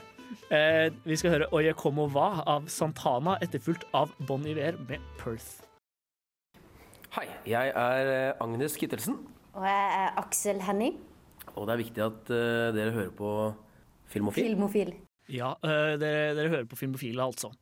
Eh, 0.54 0.90
vi 1.04 1.16
skal 1.18 1.32
høre 1.36 1.50
Oye 1.52 1.74
Como 1.74 2.08
Va 2.08 2.44
av 2.48 2.68
Santana, 2.72 3.36
etterfulgt 3.42 3.84
av 3.94 4.12
Bon 4.26 4.46
Iver 4.48 4.78
med 4.88 5.00
Perth. 5.18 5.66
Hei, 7.18 7.26
jeg 7.50 7.72
er 7.76 8.36
Agnes 8.40 8.78
Kittelsen, 8.78 9.18
Og 9.58 9.64
jeg 9.66 9.94
er 9.98 10.12
Aksel 10.22 10.60
Henning, 10.62 11.00
og 11.56 11.68
det 11.68 11.76
er 11.76 11.84
viktig 11.84 12.06
at 12.06 12.34
uh, 12.34 12.70
dere 12.76 12.96
hører 12.96 13.14
på 13.16 13.32
Filmofil. 14.10 14.50
filmofil. 14.52 14.92
Ja, 15.30 15.54
uh, 15.62 15.94
dere, 16.02 16.34
dere 16.38 16.52
hører 16.56 16.68
på 16.70 16.80
Filmofil, 16.80 17.22
altså. 17.22 17.54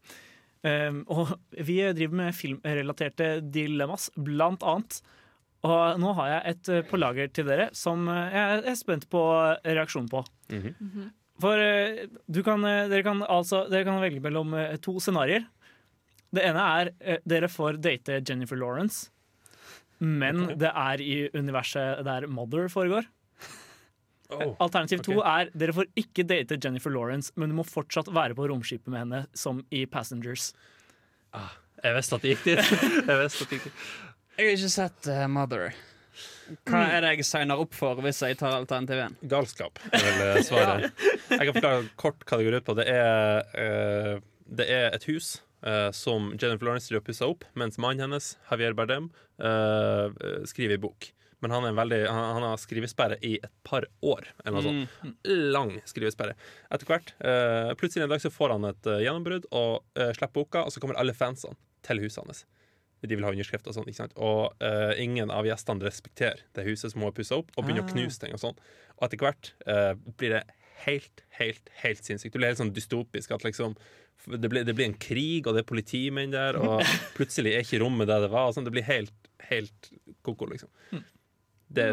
Um, 0.66 1.04
og 1.14 1.36
vi 1.54 1.78
driver 1.96 2.18
med 2.18 2.36
filmrelaterte 2.36 3.38
dilemmas, 3.54 4.10
blant 4.16 4.66
annet. 4.66 5.00
Og 5.68 6.00
nå 6.02 6.14
har 6.20 6.30
jeg 6.32 6.54
et 6.54 6.70
eh, 6.70 6.84
på 6.86 7.00
lager 7.00 7.32
til 7.34 7.48
dere 7.50 7.64
som 7.76 8.06
jeg 8.08 8.60
er 8.62 8.76
spent 8.78 9.08
på 9.12 9.22
reaksjonen 9.66 10.10
på. 10.12 10.22
Mhm. 10.54 11.08
For 11.42 11.62
eh, 11.62 12.06
du 12.30 12.40
kan, 12.46 12.62
dere, 12.62 13.02
kan 13.06 13.24
altså, 13.26 13.64
dere 13.70 13.88
kan 13.88 14.00
velge 14.02 14.22
mellom 14.24 14.54
to 14.86 14.96
scenarioer. 15.02 15.48
Det 16.34 16.46
ene 16.46 16.64
er 16.78 17.20
dere 17.26 17.50
får 17.50 17.82
date 17.82 18.22
Jennifer 18.22 18.60
Lawrence, 18.60 19.10
men 19.98 20.44
okay. 20.46 20.58
det 20.62 20.72
er 20.72 21.04
i 21.04 21.18
universet 21.34 22.04
der 22.06 22.28
Mother 22.30 22.70
foregår. 22.70 23.08
Oh, 24.28 24.56
Alternativ 24.60 25.04
to 25.06 25.14
okay. 25.22 25.46
er 25.48 25.52
dere 25.56 25.76
får 25.78 25.88
ikke 25.96 26.26
date 26.28 26.58
Jennifer 26.60 26.92
Lawrence, 26.92 27.32
men 27.40 27.52
du 27.52 27.56
må 27.56 27.64
fortsatt 27.68 28.10
være 28.12 28.36
på 28.36 28.50
romskipet 28.52 28.92
med 28.92 29.06
henne, 29.06 29.22
som 29.38 29.62
i 29.72 29.86
Passengers. 29.88 30.50
Jeg 31.84 31.96
visste 31.96 32.18
at 32.18 32.26
det 32.26 32.34
gikk 32.34 32.48
dit. 32.48 32.74
Jeg 33.10 33.20
visste 33.22 33.46
at 33.46 33.54
det 33.54 33.60
gikk 33.60 33.70
dit. 33.70 33.86
Jeg 34.38 34.50
har 34.50 34.58
ikke 34.60 34.74
sett 34.74 35.08
uh, 35.10 35.24
Mother. 35.32 35.72
Hva 36.68 36.84
er 36.96 37.04
det 37.04 37.10
jeg 37.16 37.26
signer 37.28 37.60
opp 37.60 37.74
for 37.76 38.00
hvis 38.02 38.22
jeg 38.24 38.38
tar 38.40 38.56
alternativ 38.56 39.02
1? 39.04 39.18
Galskap 39.30 39.82
er 39.90 40.06
vel 40.06 40.22
eh, 40.24 40.40
svaret. 40.46 41.04
Jeg 41.34 41.50
kan 41.50 41.58
forklare 41.58 41.82
kort 42.00 42.24
hva 42.24 42.40
det 42.40 42.48
går 42.48 42.58
ut 42.58 42.68
på. 42.70 42.76
Det 42.80 42.86
er, 42.90 43.50
uh, 43.58 44.14
det 44.48 44.68
er 44.72 44.96
et 44.96 45.08
hus 45.10 45.36
uh, 45.68 45.90
som 45.96 46.32
Jennifer 46.38 46.70
Lawrence 46.70 46.90
driver 46.90 47.04
og 47.04 47.10
pusser 47.10 47.34
opp, 47.34 47.46
mens 47.60 47.78
mannen 47.82 48.06
hennes, 48.08 48.32
Javier 48.50 48.78
Bardem, 48.78 49.12
eh, 49.38 50.24
skriver 50.50 50.78
i 50.78 50.82
bok. 50.88 51.12
Men 51.40 51.54
han, 51.54 51.68
veldig, 51.76 52.00
han, 52.10 52.24
han 52.38 52.46
har 52.48 52.58
skrivesperre 52.62 53.20
i 53.22 53.36
et 53.38 53.54
par 53.68 53.86
år. 54.02 54.26
Eller 54.44 54.56
noe 54.58 54.66
sånt. 54.66 55.24
Lang 55.54 55.76
skrivesperre. 55.86 56.34
Etter 56.74 56.90
hvert, 56.90 57.14
uh, 57.22 57.74
plutselig 57.78 58.08
en 58.08 58.14
dag 58.14 58.24
så 58.24 58.32
får 58.34 58.56
han 58.56 58.66
et 58.72 58.90
uh, 58.90 58.98
gjennombrudd 59.04 59.46
og 59.52 59.84
uh, 60.00 60.12
slipper 60.18 60.34
boka, 60.40 60.66
og 60.66 60.74
så 60.74 60.82
kommer 60.82 60.98
alle 60.98 61.14
fansene 61.18 61.58
til 61.86 62.02
huset 62.02 62.24
hans. 62.24 62.44
De 63.06 63.14
vil 63.14 63.28
ha 63.28 63.30
underskrift 63.30 63.70
og 63.70 63.76
sånn. 63.78 64.16
Og 64.26 64.64
ingen 64.98 65.30
av 65.30 65.46
gjestene 65.46 65.86
respekterer 65.86 66.40
det 66.58 66.64
huset 66.66 66.90
som 66.90 67.04
hun 67.04 67.12
har 67.12 67.14
pussa 67.16 67.38
opp, 67.38 67.52
og 67.54 67.68
begynner 67.68 67.86
å 67.86 67.92
knuse 67.92 68.18
ting 68.20 68.34
og 68.34 68.42
sånn. 68.42 68.58
Og 68.98 69.06
etter 69.06 69.22
hvert 69.22 69.52
blir 70.18 70.34
det 70.34 70.42
helt, 70.82 71.22
helt, 71.38 71.70
helt 71.84 72.02
sinnssykt. 72.02 72.34
Det 72.34 72.42
blir 72.42 72.50
helt 72.50 72.62
sånn 72.64 72.74
dystopisk 72.74 73.36
at 73.38 73.46
liksom 73.46 73.78
det 74.26 74.50
blir, 74.50 74.66
det 74.66 74.74
blir 74.74 74.90
en 74.90 74.98
krig, 74.98 75.46
og 75.46 75.54
det 75.54 75.62
er 75.62 75.70
politimenn 75.70 76.34
der, 76.34 76.58
og 76.58 76.82
plutselig 77.18 77.54
er 77.54 77.64
ikke 77.64 77.84
rommet 77.86 78.10
der 78.10 78.26
det 78.26 78.32
var. 78.34 78.50
Sånn. 78.52 78.66
Det 78.66 78.74
blir 78.74 78.88
helt, 78.90 79.30
helt 79.52 79.92
ko-ko, 80.26 80.50
liksom. 80.50 80.74
Det, 81.68 81.88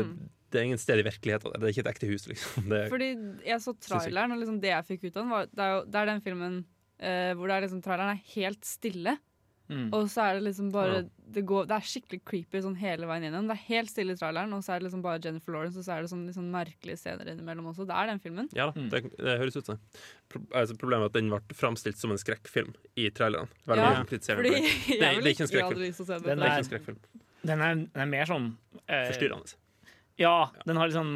det 0.55 0.61
er 0.61 0.68
ingen 0.70 0.81
sted 0.81 1.03
i 1.03 1.07
virkeligheten. 1.07 1.55
Det 1.59 1.66
er 1.66 1.75
ikke 1.75 1.85
et 1.87 1.93
ekte 1.95 2.09
hus, 2.11 2.29
liksom. 2.31 2.70
Det 2.70 2.81
er, 2.85 2.89
Fordi 2.93 3.11
jeg 3.49 3.61
så 3.64 3.75
traileren, 3.83 4.37
og 4.37 4.43
liksom 4.43 4.62
det 4.62 4.70
jeg 4.70 4.89
fikk 4.93 5.07
ut 5.09 5.12
av 5.16 5.20
den, 5.20 5.35
var, 5.35 5.47
det 5.51 5.66
er 5.66 5.72
jo 5.75 5.85
det 5.91 6.01
er 6.01 6.11
den 6.12 6.25
filmen 6.25 6.59
uh, 6.64 7.31
hvor 7.35 7.51
det 7.51 7.57
er 7.57 7.66
liksom, 7.66 7.85
traileren 7.85 8.14
er 8.14 8.35
helt 8.37 8.68
stille. 8.68 9.16
Mm. 9.64 9.87
Og 9.97 10.11
så 10.12 10.20
er 10.20 10.37
det 10.37 10.43
liksom 10.45 10.66
bare 10.75 11.07
det, 11.33 11.41
går, 11.49 11.64
det 11.70 11.77
er 11.79 11.87
skikkelig 11.89 12.18
creepy 12.29 12.61
sånn 12.61 12.77
hele 12.77 13.09
veien 13.09 13.25
gjennom. 13.25 13.47
Det 13.49 13.55
er 13.57 13.62
helt 13.70 13.91
stille 13.91 14.12
i 14.12 14.18
traileren, 14.20 14.53
og 14.53 14.61
så 14.64 14.75
er 14.75 14.83
det 14.83 14.87
liksom 14.91 15.05
bare 15.07 15.22
Jennifer 15.25 15.57
Lawrence, 15.57 15.81
og 15.81 15.87
så 15.87 15.95
er 15.95 16.05
det 16.05 16.11
sånn 16.12 16.27
sånn 16.37 16.51
merkelige 16.53 17.01
scener 17.01 17.31
innimellom 17.33 17.70
også. 17.72 17.87
Det 17.89 17.97
er 17.97 18.12
den 18.12 18.20
filmen. 18.20 18.51
ja 18.57 18.68
da, 18.68 18.87
det, 18.93 19.03
det 19.16 19.39
høres 19.41 19.57
ut 19.57 19.72
som. 19.72 19.81
Pro 20.29 20.45
altså, 20.53 20.77
problemet 20.81 21.09
er 21.09 21.14
at 21.14 21.16
den 21.16 21.33
ble 21.33 21.57
framstilt 21.57 22.01
som 22.01 22.12
en 22.12 22.20
skrekkfilm 22.20 22.75
i 23.01 23.09
traileren. 23.16 23.49
Veldig 23.64 23.89
Ja, 23.89 24.05
Fordi 24.05 24.53
det. 24.53 24.62
det 25.01 25.09
er 25.09 25.33
ikke 25.33 25.49
en 25.49 25.53
skrekkfilm. 25.55 26.25
Den 26.29 26.39
er 26.39 26.45
er- 26.45 26.51
ikke 26.53 26.64
en 26.66 26.70
skrekkfilm. 26.70 27.05
Den 27.45 27.61
er, 27.61 27.75
den 27.77 28.01
er 28.01 28.09
mer 28.09 28.29
sånn 28.29 28.53
eh, 28.87 29.09
Forstyrrende. 29.11 29.57
Ja, 30.21 30.53
den 30.65 30.79
har 30.79 30.87
litt 30.89 30.97
sånn 30.97 31.15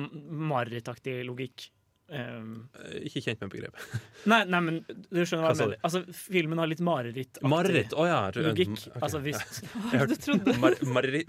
marerittaktig 0.51 1.21
logikk. 1.27 1.69
Um, 2.09 2.71
Ikke 3.05 3.21
kjent 3.21 3.43
med 3.43 3.51
begrepet. 3.53 3.83
nei, 4.31 4.39
nei, 4.49 4.61
men 4.65 4.77
du 4.89 5.19
skjønner 5.29 5.43
hva 5.45 5.51
Hva 5.51 5.53
jeg 5.53 5.67
mener. 5.67 5.81
Altså, 5.85 6.01
filmen 6.17 6.61
har 6.63 6.71
litt 6.71 6.81
mareritt 6.81 7.41
Mareritt? 7.45 7.93
oh, 7.93 8.07
ja. 8.09 8.21
logikk. 8.33 8.73
Okay. 8.79 9.03
Altså, 9.05 9.21
hvis, 9.27 9.59
ja. 9.93 10.07
Du 10.09 10.15
trodde 10.17 10.55
Mar 10.63 10.77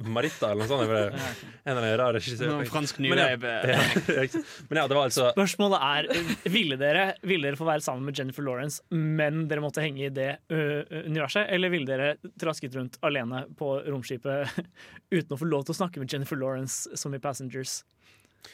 Maritta 0.07 0.53
eller 0.53 0.63
noe 0.63 0.69
sånt. 0.71 0.87
Bare, 0.87 1.19
en 1.65 1.81
av 1.81 1.83
de 1.83 1.91
rare 1.99 2.15
regissør. 2.15 2.63
Fransk 2.71 3.01
Men 3.03 3.19
ja, 3.19 3.27
ja. 3.35 3.81
Men 4.69 4.81
ja, 4.81 4.85
det 4.87 4.95
var 4.95 5.03
altså 5.09 5.27
Spørsmålet 5.35 5.83
er 5.89 6.49
Ville 6.55 6.79
dere, 6.79 7.05
ville 7.27 7.49
dere 7.49 7.59
få 7.59 7.67
være 7.67 7.83
sammen 7.83 8.07
med 8.07 8.15
Jennifer 8.19 8.47
Lawrence, 8.47 8.79
men 8.95 9.43
dere 9.51 9.63
måtte 9.65 9.83
henge 9.83 10.07
i 10.07 10.13
det 10.15 10.31
ø, 10.47 10.61
universet? 11.09 11.43
Eller 11.51 11.75
ville 11.75 11.89
dere 11.91 12.31
trasket 12.39 12.79
rundt 12.79 12.95
alene 13.05 13.43
på 13.59 13.75
romskipet 13.83 14.55
uten 15.17 15.35
å 15.35 15.39
få 15.43 15.47
lov 15.51 15.67
til 15.67 15.75
å 15.75 15.79
snakke 15.83 15.99
med 15.99 16.11
Jennifer 16.15 16.39
Lawrence 16.39 16.95
som 16.99 17.11
i 17.15 17.19
Passengers? 17.19 17.81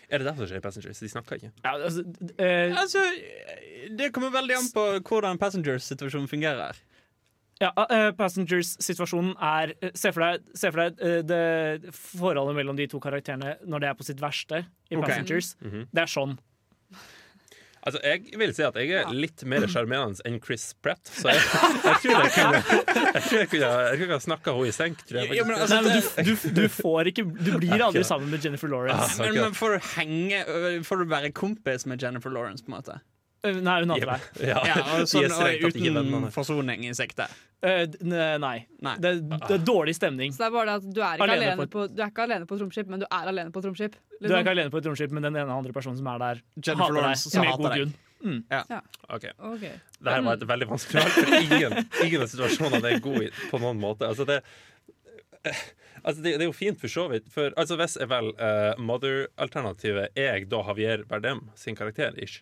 Er 0.09 0.19
det 0.21 0.25
derfor 0.27 0.45
det 0.45 0.49
skjer 0.51 0.61
i 0.61 0.65
Passengers? 0.65 0.99
De 0.99 1.09
snakker 1.11 1.35
ikke. 1.39 1.51
Ja, 1.63 1.75
altså, 1.77 2.03
ø, 2.39 2.49
Altså, 2.81 3.03
det 3.99 4.11
kommer 4.13 4.33
veldig 4.33 4.57
an 4.57 4.69
på 4.73 4.85
hvordan 5.09 5.37
Passengers-situasjonen 5.41 6.27
fungerer. 6.31 6.79
ja, 7.61 7.69
uh, 7.77 8.09
Passengers-situasjonen 8.17 9.35
er 9.39 9.75
ø, 9.81 9.91
Se 9.95 10.11
for 10.11 10.25
deg, 10.25 10.49
se 10.57 10.71
for 10.71 10.81
deg 10.83 10.99
uh, 10.99 11.21
det 11.23 11.93
forholdet 11.95 12.55
mellom 12.57 12.75
de 12.79 12.87
to 12.91 12.99
karakterene 12.99 13.55
når 13.65 13.79
det 13.85 13.89
er 13.89 13.93
på 14.01 14.03
sitt 14.07 14.21
verste 14.21 14.65
i 14.89 14.95
okay. 14.95 15.07
Passengers. 15.07 15.55
-hmm. 15.61 15.87
Det 15.91 16.01
er 16.01 16.11
sånn. 16.11 16.37
Altså, 17.85 17.99
Jeg 18.03 18.39
vil 18.41 18.53
si 18.57 18.63
at 18.65 18.77
jeg 18.81 18.91
er 18.97 19.11
litt 19.13 19.43
mer 19.45 19.65
sjarmerende 19.71 20.25
enn 20.25 20.39
Chris 20.43 20.71
Pratt. 20.81 21.03
Så 21.05 21.29
jeg, 21.29 21.41
jeg 21.45 21.97
tror 22.01 22.23
jeg 22.25 22.33
kunne 22.35 22.61
Jeg 23.15 23.23
tror 23.27 23.39
jeg 23.39 23.49
kunne, 23.53 23.71
jeg 23.91 24.01
kunne 24.03 24.19
snakka 24.25 24.55
henne 24.57 24.71
i 24.71 24.75
senk. 24.75 25.05
Tror 25.05 25.21
jeg, 25.21 25.37
Ja, 25.37 25.45
men 25.47 25.57
altså, 25.59 25.79
Nei, 25.79 25.83
men 25.85 26.01
du, 26.01 26.31
du, 26.31 26.61
du 26.61 26.69
får 26.81 27.11
ikke 27.13 27.27
Du 27.29 27.51
blir 27.61 27.77
aldri 27.77 28.05
sammen 28.07 28.31
med 28.33 28.45
Jennifer 28.45 28.71
Lawrence. 28.71 29.15
Ah. 29.19 29.25
Men, 29.29 29.41
men 29.47 29.57
for 29.57 29.77
å 29.77 29.81
henge 29.95 30.41
For 30.49 30.95
Får 30.95 31.03
du 31.03 31.09
være 31.11 31.29
kompis 31.35 31.85
med 31.89 32.01
Jennifer 32.01 32.31
Lawrence, 32.31 32.63
på 32.65 32.71
en 32.71 32.77
måte? 32.79 32.97
Ø, 33.45 33.51
Nei, 33.65 33.75
hun 33.83 33.93
hater 33.93 34.11
deg. 34.11 34.29
Ja, 34.49 34.61
Ja, 34.65 34.77
sånn, 35.11 35.27
er 35.45 35.59
uten 35.67 36.29
forsoning 36.33 36.85
i 36.89 36.93
sikte. 36.97 37.27
Uh, 37.65 37.85
nei. 38.41 38.57
Nei. 38.85 38.95
Det, 39.01 39.11
det 39.31 39.55
er 39.57 39.61
dårlig 39.65 39.95
stemning. 39.97 40.33
Så 40.35 40.43
det 40.43 40.47
er 40.49 40.53
bare 40.57 40.65
det 40.69 40.75
at 40.81 40.89
du 40.93 40.99
er 41.01 41.15
ikke 41.17 41.25
Alene 41.29 41.51
alene, 41.53 41.67
på 41.73 41.85
du 41.89 42.01
er 42.03 42.11
ikke 42.11 42.25
alene 42.27 42.49
på 42.49 42.57
et 42.57 42.61
romskip, 42.65 42.89
men 42.93 43.01
du 43.01 43.07
er 43.07 43.29
alene 43.31 43.53
på 43.55 43.61
et 43.63 43.69
romskip. 43.71 43.95
Du 43.95 44.15
er 44.17 44.25
Liksom. 44.25 44.41
ikke 44.43 44.53
alene 44.57 44.73
på 44.73 44.81
et 44.81 44.89
romskip, 44.91 45.15
men 45.17 45.25
den 45.29 45.39
ene 45.41 45.55
andre 45.61 45.73
personen 45.75 45.97
som 46.01 46.09
er 46.13 46.21
der, 46.25 46.41
Jennifer 46.59 46.83
hater 46.83 46.93
deg. 46.93 47.01
Lawrence 47.01 47.31
som 47.31 47.41
Med 47.45 47.51
hater 47.51 47.63
god 47.63 47.71
deg. 47.71 47.81
grunn. 47.85 47.95
Ok. 49.15 49.25
Ok. 49.53 49.65
Det 50.01 50.13
her 50.15 50.23
var 50.25 50.37
et 50.39 50.45
veldig 50.49 50.67
vanskelig 50.69 51.01
valg, 51.03 51.17
for 51.17 51.35
ingen, 51.41 51.75
ingen 52.05 52.23
av 52.25 52.29
situasjonene 52.31 52.93
er 52.95 53.01
gode 53.03 53.27
på 53.51 53.59
noen 53.61 53.81
måte. 53.81 54.07
Altså, 54.09 54.25
det, 54.29 54.39
altså, 55.45 56.21
det, 56.21 56.35
det 56.39 56.45
er 56.45 56.49
jo 56.49 56.55
fint 56.57 56.79
for 56.81 56.91
så 56.91 57.07
vidt. 57.11 57.27
For, 57.33 57.53
altså, 57.59 57.77
hvis 57.81 57.97
jeg 58.01 58.09
vel 58.11 58.31
uh, 58.39 58.73
Mother-alternativet, 58.81 60.13
er 60.17 60.31
jeg 60.39 60.49
da 60.53 60.61
Javier 60.69 61.03
Bardem 61.09 61.43
sin 61.59 61.77
karakter? 61.77 62.15
Ish? 62.21 62.41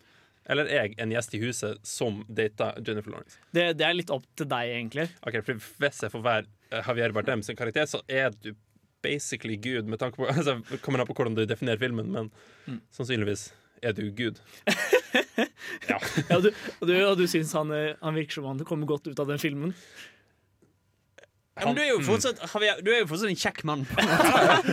Eller 0.50 0.68
er 0.68 0.88
jeg 0.88 0.98
en 1.00 1.14
gjest 1.14 1.36
i 1.38 1.40
huset 1.44 1.88
som 1.88 2.22
data 2.28 2.74
Jennifer 2.82 3.14
Lawrence? 3.14 3.40
Det, 3.56 3.70
det 3.80 3.88
er 3.88 3.96
litt 3.96 4.12
opp 4.14 4.26
til 4.40 4.50
deg, 4.52 4.74
egentlig. 4.76 5.08
Ok, 5.24 5.40
for 5.46 5.72
Hvis 5.84 6.04
jeg 6.04 6.14
får 6.14 6.24
være 6.26 6.46
eh, 6.72 6.84
Javier 6.84 7.16
Bardem 7.16 7.44
sin 7.46 7.60
karakter, 7.60 7.88
så 7.90 8.04
er 8.12 8.34
du 8.36 8.52
basically 9.04 9.56
Gud. 9.56 9.88
Med 9.88 10.02
tanke 10.04 10.20
på, 10.20 10.28
altså, 10.34 10.60
Kommer 10.84 11.04
an 11.04 11.10
på 11.10 11.16
hvordan 11.18 11.38
du 11.40 11.46
definerer 11.48 11.82
filmen, 11.82 12.12
men 12.12 12.82
sannsynligvis 12.96 13.52
er 13.84 13.96
du 13.96 14.06
Gud. 14.16 14.40
ja. 15.90 16.00
Ja, 16.30 16.40
du, 16.40 16.50
og 16.80 16.88
du, 16.88 16.94
og 17.04 17.18
du 17.20 17.26
syns 17.28 17.52
han, 17.58 17.72
eh, 17.76 17.94
han 18.02 18.16
virker 18.16 18.40
som 18.40 18.52
han 18.52 18.64
kommer 18.68 18.90
godt 18.90 19.10
ut 19.12 19.20
av 19.20 19.32
den 19.32 19.42
filmen. 19.42 19.76
Ja, 21.54 21.68
men 21.68 21.76
du 21.78 21.82
er 21.84 21.90
jo 21.92 22.00
fortsatt, 22.02 22.40
Javier, 22.50 22.80
du 22.82 22.88
er 22.90 23.04
jo 23.04 23.08
fortsatt 23.12 23.30
en 23.30 23.38
kjekk 23.38 23.60
mann. 23.70 23.84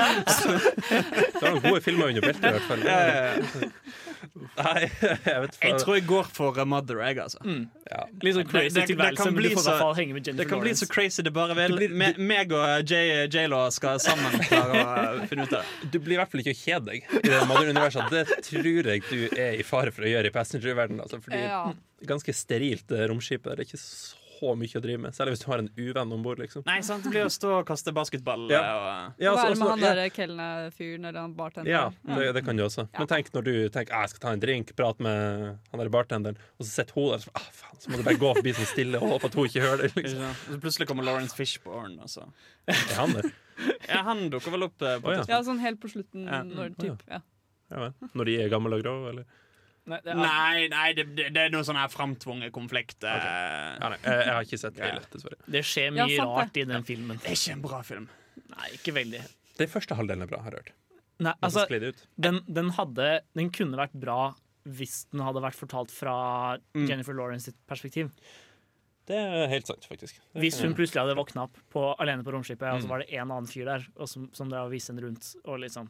Du 0.01 1.45
har 1.45 1.53
noen 1.55 1.64
gode 1.64 1.81
filmer 1.85 2.09
under 2.12 2.24
beltet, 2.24 2.45
i 2.45 2.53
hvert 2.55 2.68
fall. 2.68 2.83
Nei, 4.61 4.81
jeg 5.24 5.43
vet 5.45 5.57
Jeg 5.64 5.76
tror 5.81 5.97
jeg 5.97 6.05
går 6.09 6.26
for 6.37 6.57
uh, 6.61 6.64
Mother, 6.68 7.01
jeg, 7.05 7.16
altså. 7.22 7.41
ja. 7.89 8.01
Litt 8.24 8.37
sånn 8.37 8.49
crazy 8.49 8.68
Det- 8.68 8.74
det- 8.74 8.81
det 8.81 8.89
tilværelse, 8.95 9.16
kan 9.20 9.26
men 9.33 9.39
bli 9.41 9.51
får 9.55 9.61
i 9.61 9.64
så- 9.64 9.70
hvert 9.70 9.83
fall 9.85 9.95
henge 10.01 10.12
med 10.16 10.22
Det 10.24 10.47
kan 10.49 10.61
bli 10.61 10.70
så 10.72 10.85
Lawrence. 10.85 10.93
crazy 10.95 11.22
det 11.26 11.33
bare 11.37 11.55
vil. 11.59 11.89
Me, 12.03 12.11
meg 12.18 12.53
og 12.53 12.64
uh, 12.64 12.83
J- 12.85 13.28
J-Lo 13.33 13.61
skal 13.76 13.99
sammen 14.01 14.41
klare 14.45 14.72
å 14.81 15.20
uh, 15.20 15.26
finne 15.31 15.45
ut 15.49 15.53
av 15.57 15.64
det. 15.64 15.91
Du 15.91 15.99
blir 16.01 16.16
i 16.16 16.20
hvert 16.20 16.31
fall 16.33 16.41
ikke 16.45 16.57
å 16.57 16.61
kjede 16.61 16.85
deg 16.93 17.05
i 17.20 17.28
det 17.28 17.43
Mother-universet. 17.49 18.11
Det 18.12 18.24
tror 18.49 18.91
jeg 18.93 19.05
du 19.11 19.28
er 19.41 19.53
i 19.61 19.62
fare 19.66 19.93
for 19.93 20.03
å 20.05 20.12
gjøre 20.12 20.26
i 20.33 20.35
Passenger-verdenen. 20.37 21.01
Altså, 21.05 21.20
fordi 21.24 21.41
Ja. 21.45 21.62
ganske 22.07 22.33
sterilt 22.37 22.87
det 22.89 23.09
romskipet. 23.11 23.45
der. 23.53 23.57
Det 23.57 23.66
er 23.66 23.70
ikke 23.72 23.85
så 23.85 24.16
mye 24.59 24.78
å 24.78 24.82
drive 24.82 25.01
med. 25.03 25.14
Særlig 25.16 25.34
hvis 25.34 25.43
du 25.45 25.47
har 25.51 25.62
en 25.62 25.68
uvenn 25.76 26.14
om 26.16 26.22
bord. 26.24 26.41
Liksom. 26.43 26.64
Nei, 26.66 26.78
sant, 26.86 27.05
det 27.05 27.12
blir 27.12 27.26
å 27.28 27.32
stå 27.32 27.53
og 27.59 27.66
kaste 27.68 27.93
basketball. 27.97 28.47
Ja. 28.53 28.61
uh, 28.61 28.80
Og, 28.80 29.20
Ja, 29.22 29.34
Være 29.36 29.49
med 29.51 29.59
så- 29.59 29.70
han 29.70 29.82
ja. 29.84 29.91
derre 29.91 30.11
Kelna-fyren 30.16 31.05
eller 31.11 31.20
han 31.20 31.34
bartenderen. 31.34 31.95
Ja, 32.07 32.16
det, 32.16 32.32
det 32.34 32.45
kan 32.45 32.57
du 32.57 32.64
også. 32.64 32.86
Ja. 32.88 32.99
Men 32.99 33.11
tenk 33.12 33.30
når 33.36 33.45
du 33.45 33.55
tenker 33.68 33.95
ah, 33.97 34.07
jeg 34.07 34.14
skal 34.14 34.24
ta 34.24 34.32
en 34.36 34.41
drink, 34.41 34.74
prate 34.76 35.01
med 35.05 35.59
han 35.70 35.82
der 35.84 35.93
bartenderen, 35.93 36.41
og 36.59 36.64
så 36.66 36.70
sitter 36.80 36.95
hun 36.99 37.11
der, 37.14 37.24
så, 37.26 37.34
ah, 37.34 37.49
faen, 37.61 37.76
så 37.80 37.91
må 37.93 38.01
du 38.01 38.07
bare 38.09 38.20
gå 38.22 38.32
forbi 38.41 38.57
sånn 38.57 38.70
stille 38.72 39.01
og 39.03 39.14
håpe 39.16 39.30
at 39.30 39.38
hun 39.38 39.51
ikke 39.51 39.64
hører 39.66 39.84
det. 39.86 39.93
Liksom. 39.97 40.24
Og 40.30 40.55
så 40.57 40.61
plutselig 40.64 40.88
kommer 40.88 41.07
Lawrence 41.07 41.36
Fishborn. 41.36 41.99
Og 42.01 42.09
så. 42.12 42.26
Er 42.70 42.97
han 42.97 43.14
der? 43.18 43.30
Ja, 43.88 44.03
han 44.07 44.30
dukker 44.32 44.55
vel 44.55 44.64
opp 44.70 44.80
uh, 44.80 44.97
på 45.03 45.11
oh, 45.11 45.18
ja. 45.18 45.24
Ja, 45.28 45.43
sånn 45.45 45.61
helt 45.61 45.80
på 45.82 45.91
slutten. 45.93 46.24
Ja. 46.24 46.41
Når, 46.49 46.72
typ, 46.80 47.05
ja. 47.11 47.20
Når 48.16 48.24
de 48.24 48.36
er 48.43 48.49
gamle 48.53 48.78
og 48.78 48.82
grå, 48.82 48.95
eller? 49.12 49.26
Nei, 49.87 49.99
det 50.05 50.12
er, 50.12 50.16
Nei, 50.20 50.68
nei 50.68 50.93
det, 50.95 51.05
det, 51.16 51.37
er 51.47 51.51
noe 51.51 51.64
sånn 51.64 51.78
her 51.81 51.89
framtvunget 51.89 52.53
konflikt. 52.53 52.99
Okay. 53.01 53.31
Ja, 53.81 53.89
nei, 53.89 53.99
jeg, 54.05 54.18
jeg 54.26 54.35
har 54.35 54.45
ikke 54.47 54.59
sett 54.61 54.76
Ja. 54.78 54.91
hele, 54.91 55.01
dessverre. 55.14 55.39
det 55.57 55.62
skjer 55.66 55.91
mye 55.97 56.11
ja, 56.12 56.26
rart 56.28 56.57
i 56.61 56.64
den 56.68 56.85
filmen. 56.85 57.16
Det 57.22 57.33
er 57.33 57.39
ikke 57.39 57.53
en 57.57 57.62
bra 57.64 57.81
film. 57.83 58.09
Nei, 58.51 58.68
ikke 58.76 58.93
veldig. 58.95 59.22
Den 59.59 59.68
første 59.72 59.97
halvdelen 59.99 60.22
er 60.26 60.31
bra, 60.31 60.43
har 60.45 60.53
jeg 60.53 60.62
hørt. 60.64 60.76
Nei, 61.20 61.35
altså, 61.45 61.66
den, 62.16 62.41
den, 62.49 62.70
hadde, 62.76 63.09
den 63.37 63.51
kunne 63.53 63.76
vært 63.76 63.93
bra 64.01 64.20
hvis 64.68 65.07
den 65.12 65.20
hadde 65.24 65.41
vært 65.45 65.57
fortalt 65.59 65.91
fra 65.93 66.59
Mm. 66.76 66.87
Jennifer 66.89 67.14
Lawrence 67.16 67.51
sitt 67.51 67.59
perspektiv. 67.68 68.11
Det 69.11 69.16
er 69.18 69.49
helt 69.51 69.66
sant, 69.66 69.85
faktisk. 69.89 70.20
Hvis 70.39 70.61
hun 70.62 70.74
plutselig 70.76 71.01
hadde 71.03 71.16
våkna 71.18 71.49
opp 71.49 71.57
på, 71.72 71.83
alene 71.99 72.22
på 72.22 72.31
romskipet, 72.33 72.62
og 72.68 72.78
Mm. 72.78 72.83
så 72.85 72.89
var 72.93 72.99
det 73.03 73.09
en 73.16 73.31
annen 73.31 73.49
fyr 73.51 73.64
der 73.66 73.87
og 73.97 74.09
som, 74.09 74.28
som 74.33 74.49
drev 74.53 74.68
og 74.68 74.70
viste 74.72 74.93
henne 74.93 75.03
rundt. 75.03 75.35
Og 75.45 75.59
liksom. 75.64 75.89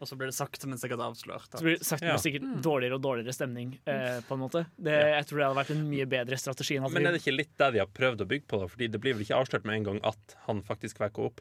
Og 0.00 0.08
så 0.08 0.16
blir 0.16 0.30
det 0.30 0.34
sakte, 0.34 0.64
men 0.66 0.78
sikkert 0.80 1.02
avslørt. 1.04 1.50
Så 1.52 1.60
blir 1.60 1.76
det 1.76 1.84
sakte, 1.84 2.06
Ja. 2.08 2.14
med 2.16 2.22
sikkert 2.24 2.62
dårligere 2.64 2.94
og 2.96 3.02
dårligere 3.04 3.34
stemning. 3.36 3.74
Eh, 3.86 4.20
på 4.24 4.32
en 4.32 4.40
måte 4.40 4.64
det, 4.80 4.94
Jeg 4.96 5.26
tror 5.28 5.36
det 5.38 5.44
hadde 5.46 5.58
vært 5.60 5.70
en 5.76 5.90
mye 5.90 6.06
bedre 6.08 6.38
strategi. 6.40 6.76
enn 6.78 6.84
at 6.86 6.92
Men 6.92 7.06
er 7.06 7.12
det 7.12 7.20
ikke 7.22 7.36
litt 7.36 7.52
det 7.58 7.72
de 7.74 7.78
har 7.80 7.86
prøvd 7.86 8.20
å 8.24 8.26
bygge 8.26 8.46
på? 8.48 8.58
da? 8.60 8.66
Fordi 8.66 8.90
det 8.90 9.00
blir 9.00 9.12
vel 9.14 9.24
ikke 9.26 9.36
avslørt 9.36 9.64
med 9.68 9.76
en 9.76 9.84
gang 9.84 10.00
at 10.02 10.36
han 10.46 10.62
faktisk 10.62 10.96
vekker 11.04 11.26
opp? 11.26 11.40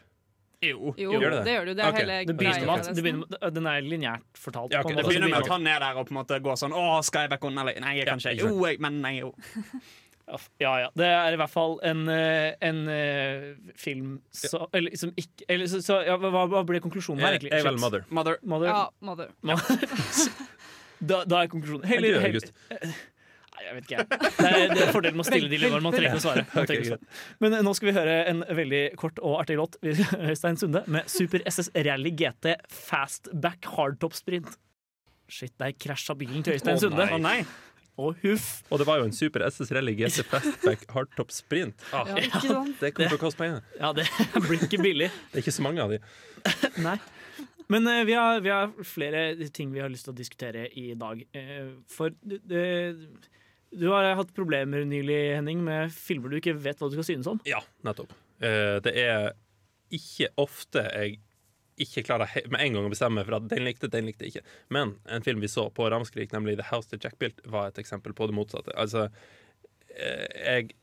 Jo. 0.62 0.94
Jo, 0.98 1.14
Gjør 1.14 1.22
det 1.22 1.32
det 1.32 1.46
det? 1.46 1.54
gjør 1.56 1.66
du. 1.66 1.74
Det 1.74 1.84
er 1.86 1.88
Ok, 1.88 1.96
hele 2.04 2.26
det 2.28 2.36
begynner 2.38 2.66
med 2.68 2.80
at 2.80 2.96
det 2.96 3.04
begynner, 3.06 3.30
med- 3.40 3.54
Den 3.54 3.66
er 3.66 3.82
lineært 3.82 4.24
fortalt. 4.36 4.72
Ja, 4.74 4.82
okay. 4.84 4.96
Det 4.96 5.06
begynner 5.06 5.30
med 5.32 5.40
at 5.40 5.48
han 5.48 5.68
er 5.68 5.80
der 5.80 5.96
og 5.96 6.08
på 6.08 6.12
en 6.12 6.18
måte 6.20 6.42
går 6.44 6.56
sånn 6.60 6.74
Å, 6.76 7.02
skal 7.02 7.30
jeg 7.30 7.40
vekke 7.40 7.48
henne? 7.48 7.62
Eller 7.64 7.80
nei, 7.80 7.96
jeg 7.96 8.06
Ja, 8.08 8.12
kan 8.12 8.20
ikke. 8.20 8.38
Jo, 8.44 8.66
jeg, 8.68 8.80
men 8.82 9.02
nei, 9.02 9.20
jo. 9.22 9.34
Ja 10.62 10.74
ja. 10.84 10.90
Det 10.98 11.08
er 11.10 11.36
i 11.36 11.40
hvert 11.42 11.54
fall 11.54 11.78
en, 11.88 12.04
eh, 12.14 12.54
en 12.66 12.82
eh, 12.94 13.46
film 13.80 14.18
så, 14.36 14.68
eller, 14.76 14.96
som 15.00 15.14
ikke 15.18 15.48
eller, 15.50 15.70
så, 15.72 15.82
så, 15.86 16.02
ja, 16.06 16.18
hva, 16.22 16.46
hva 16.52 16.64
ble 16.68 16.82
konklusjonen 16.84 17.24
her, 17.26 17.38
egentlig? 17.40 17.54
jeg 17.56 17.80
Mother. 17.80 18.06
Mother. 18.10 18.42
Mother. 18.44 18.74
Ja, 18.74 18.88
mother. 19.02 19.34
Da, 21.00 21.22
da 21.24 21.46
er 21.46 21.48
konklusjonen 21.48 21.88
Heller, 21.88 22.18
dør 22.18 22.26
i 22.28 22.32
heller. 22.34 22.98
Nei, 23.60 23.66
jeg 23.66 23.76
vet 23.76 23.86
ikke, 23.86 23.96
jeg. 24.00 24.08
Det 24.40 24.50
er, 24.50 24.72
det 24.72 24.82
er 24.86 24.92
fordelen 24.96 25.18
med 25.20 25.26
å 25.26 25.28
stille 25.28 25.50
dilemmaer. 25.52 25.84
Man 25.84 25.96
trenger 25.96 26.14
ikke 26.14 26.22
å 26.22 26.24
svare. 26.24 26.44
Trenger. 26.70 27.22
Men 27.44 27.56
eh, 27.58 27.64
nå 27.66 27.74
skal 27.76 27.90
vi 27.90 27.96
høre 27.98 28.16
en 28.32 28.44
veldig 28.60 28.82
kort 29.00 29.20
og 29.20 29.38
artig 29.42 29.58
låt. 29.60 29.76
Øystein 30.32 30.60
Sunde 30.60 30.84
med 30.92 31.08
Super 31.12 31.44
SS 31.50 31.72
Rally 31.88 32.14
GT 32.20 32.54
Fastback 32.72 33.68
Hardtop 33.76 34.16
Sprint. 34.16 34.52
Shit, 35.30 35.54
der 35.62 35.76
krasja 35.78 36.16
bilen 36.20 36.44
til 36.46 36.56
Øystein 36.56 36.80
Sunde. 36.82 37.04
nei. 37.04 37.12
Å 37.16 37.22
nei! 37.24 37.40
Og 38.00 38.16
huff. 38.24 38.48
Og 38.72 38.80
det 38.80 38.86
var 38.88 39.02
jo 39.02 39.08
en 39.10 39.14
Super 39.16 39.44
SS 39.50 39.74
Rally 39.76 39.94
GT 40.00 40.24
Fastback 40.30 40.86
Hardtop 40.96 41.34
Sprint. 41.36 41.82
Ah, 41.92 42.06
Ja, 42.16 42.62
det 42.80 42.94
kommer 42.96 43.12
til 43.12 43.18
å 43.18 43.22
koste 43.22 43.42
penger. 43.44 43.64
Ja, 43.80 43.90
det 43.98 44.06
blir 44.46 44.64
ikke 44.68 44.80
billig. 44.82 45.10
Det 45.34 45.42
er 45.42 45.44
ikke 45.44 45.56
så 45.58 45.66
mange 45.66 45.84
av 45.84 45.92
de. 45.92 46.00
Nei. 46.88 46.96
Men 47.70 47.86
eh, 47.92 48.00
vi, 48.08 48.16
har, 48.18 48.40
vi 48.42 48.50
har 48.54 48.72
flere 48.88 49.26
ting 49.54 49.74
vi 49.76 49.82
har 49.84 49.92
lyst 49.94 50.08
til 50.08 50.16
å 50.16 50.18
diskutere 50.18 50.64
i 50.80 50.88
dag. 50.98 51.20
Eh, 51.38 51.68
for 51.92 52.16
du, 52.24 52.40
det- 52.50 52.96
du 53.70 53.84
har 53.94 54.08
hatt 54.18 54.32
problemer 54.34 54.82
nylig, 54.90 55.18
Henning, 55.38 55.60
med 55.62 55.92
filmer 55.94 56.32
du 56.34 56.40
ikke 56.40 56.56
vet 56.58 56.80
hva 56.82 56.88
du 56.90 56.96
skal 56.98 57.06
synes 57.12 57.28
om. 57.30 57.38
Ja, 57.46 57.60
nettopp. 57.86 58.16
Eh, 58.42 58.80
det 58.82 58.96
er 58.98 59.28
ikke 59.94 60.32
ofte 60.42 60.82
jeg 60.90 61.20
ikke 61.84 62.04
klarer 62.08 62.32
med 62.52 62.62
en 62.62 62.78
gang 62.78 62.88
å 62.88 62.92
bestemme 62.92 63.24
for 63.28 63.38
at 63.40 63.50
den 63.52 63.66
likte, 63.68 63.90
den 63.92 64.10
likte 64.10 64.28
ikke. 64.28 64.44
Men 64.74 64.98
en 65.10 65.26
film 65.26 65.44
vi 65.44 65.52
så 65.52 65.68
på 65.74 65.88
Ramskrik, 65.92 66.34
nemlig 66.36 66.58
The 66.60 66.68
House 66.72 66.92
of 66.96 67.04
Jack 67.04 67.20
Built, 67.22 67.40
var 67.48 67.70
et 67.70 67.80
eksempel 67.82 68.16
på 68.18 68.30
det 68.30 68.36
motsatte. 68.38 68.76
Altså, 68.80 69.08
eh, 69.96 70.26
jeg 70.40 70.74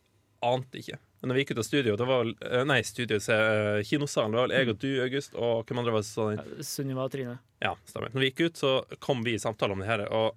ante 0.44 0.80
ikke. 0.80 0.98
Men 1.20 1.30
når 1.30 1.38
vi 1.38 1.44
gikk 1.44 1.54
ut 1.56 1.62
av 1.62 1.68
studio, 1.68 1.96
det 1.96 2.08
var 2.08 2.24
vel 2.24 2.34
eh, 2.44 2.64
Nei, 2.68 2.80
studio, 2.86 3.20
se, 3.22 3.36
eh, 3.36 3.82
kinosalen. 3.88 4.34
Det 4.34 4.40
var 4.40 4.48
vel 4.48 4.56
jeg 4.56 4.72
og 4.72 4.80
du, 4.82 4.90
August, 5.04 5.36
og 5.36 5.68
hvem 5.68 5.82
andre 5.82 5.94
var 5.94 6.04
det 6.04 6.10
som 6.10 6.36
så? 6.36 6.66
Sunniva 6.74 7.06
og 7.06 7.14
Trine. 7.14 7.38
Ja, 7.64 7.72
stemmer. 7.88 8.12
Når 8.14 8.24
vi 8.24 8.32
gikk 8.32 8.44
ut, 8.46 8.60
så 8.60 8.74
kom 9.02 9.24
vi 9.26 9.36
i 9.36 9.42
samtale 9.42 9.76
om 9.76 9.82
det 9.82 9.88
her, 9.90 10.04
og 10.12 10.36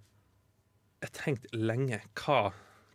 jeg 1.03 1.16
tenkte 1.16 1.60
lenge 1.60 2.01
hva 2.20 2.49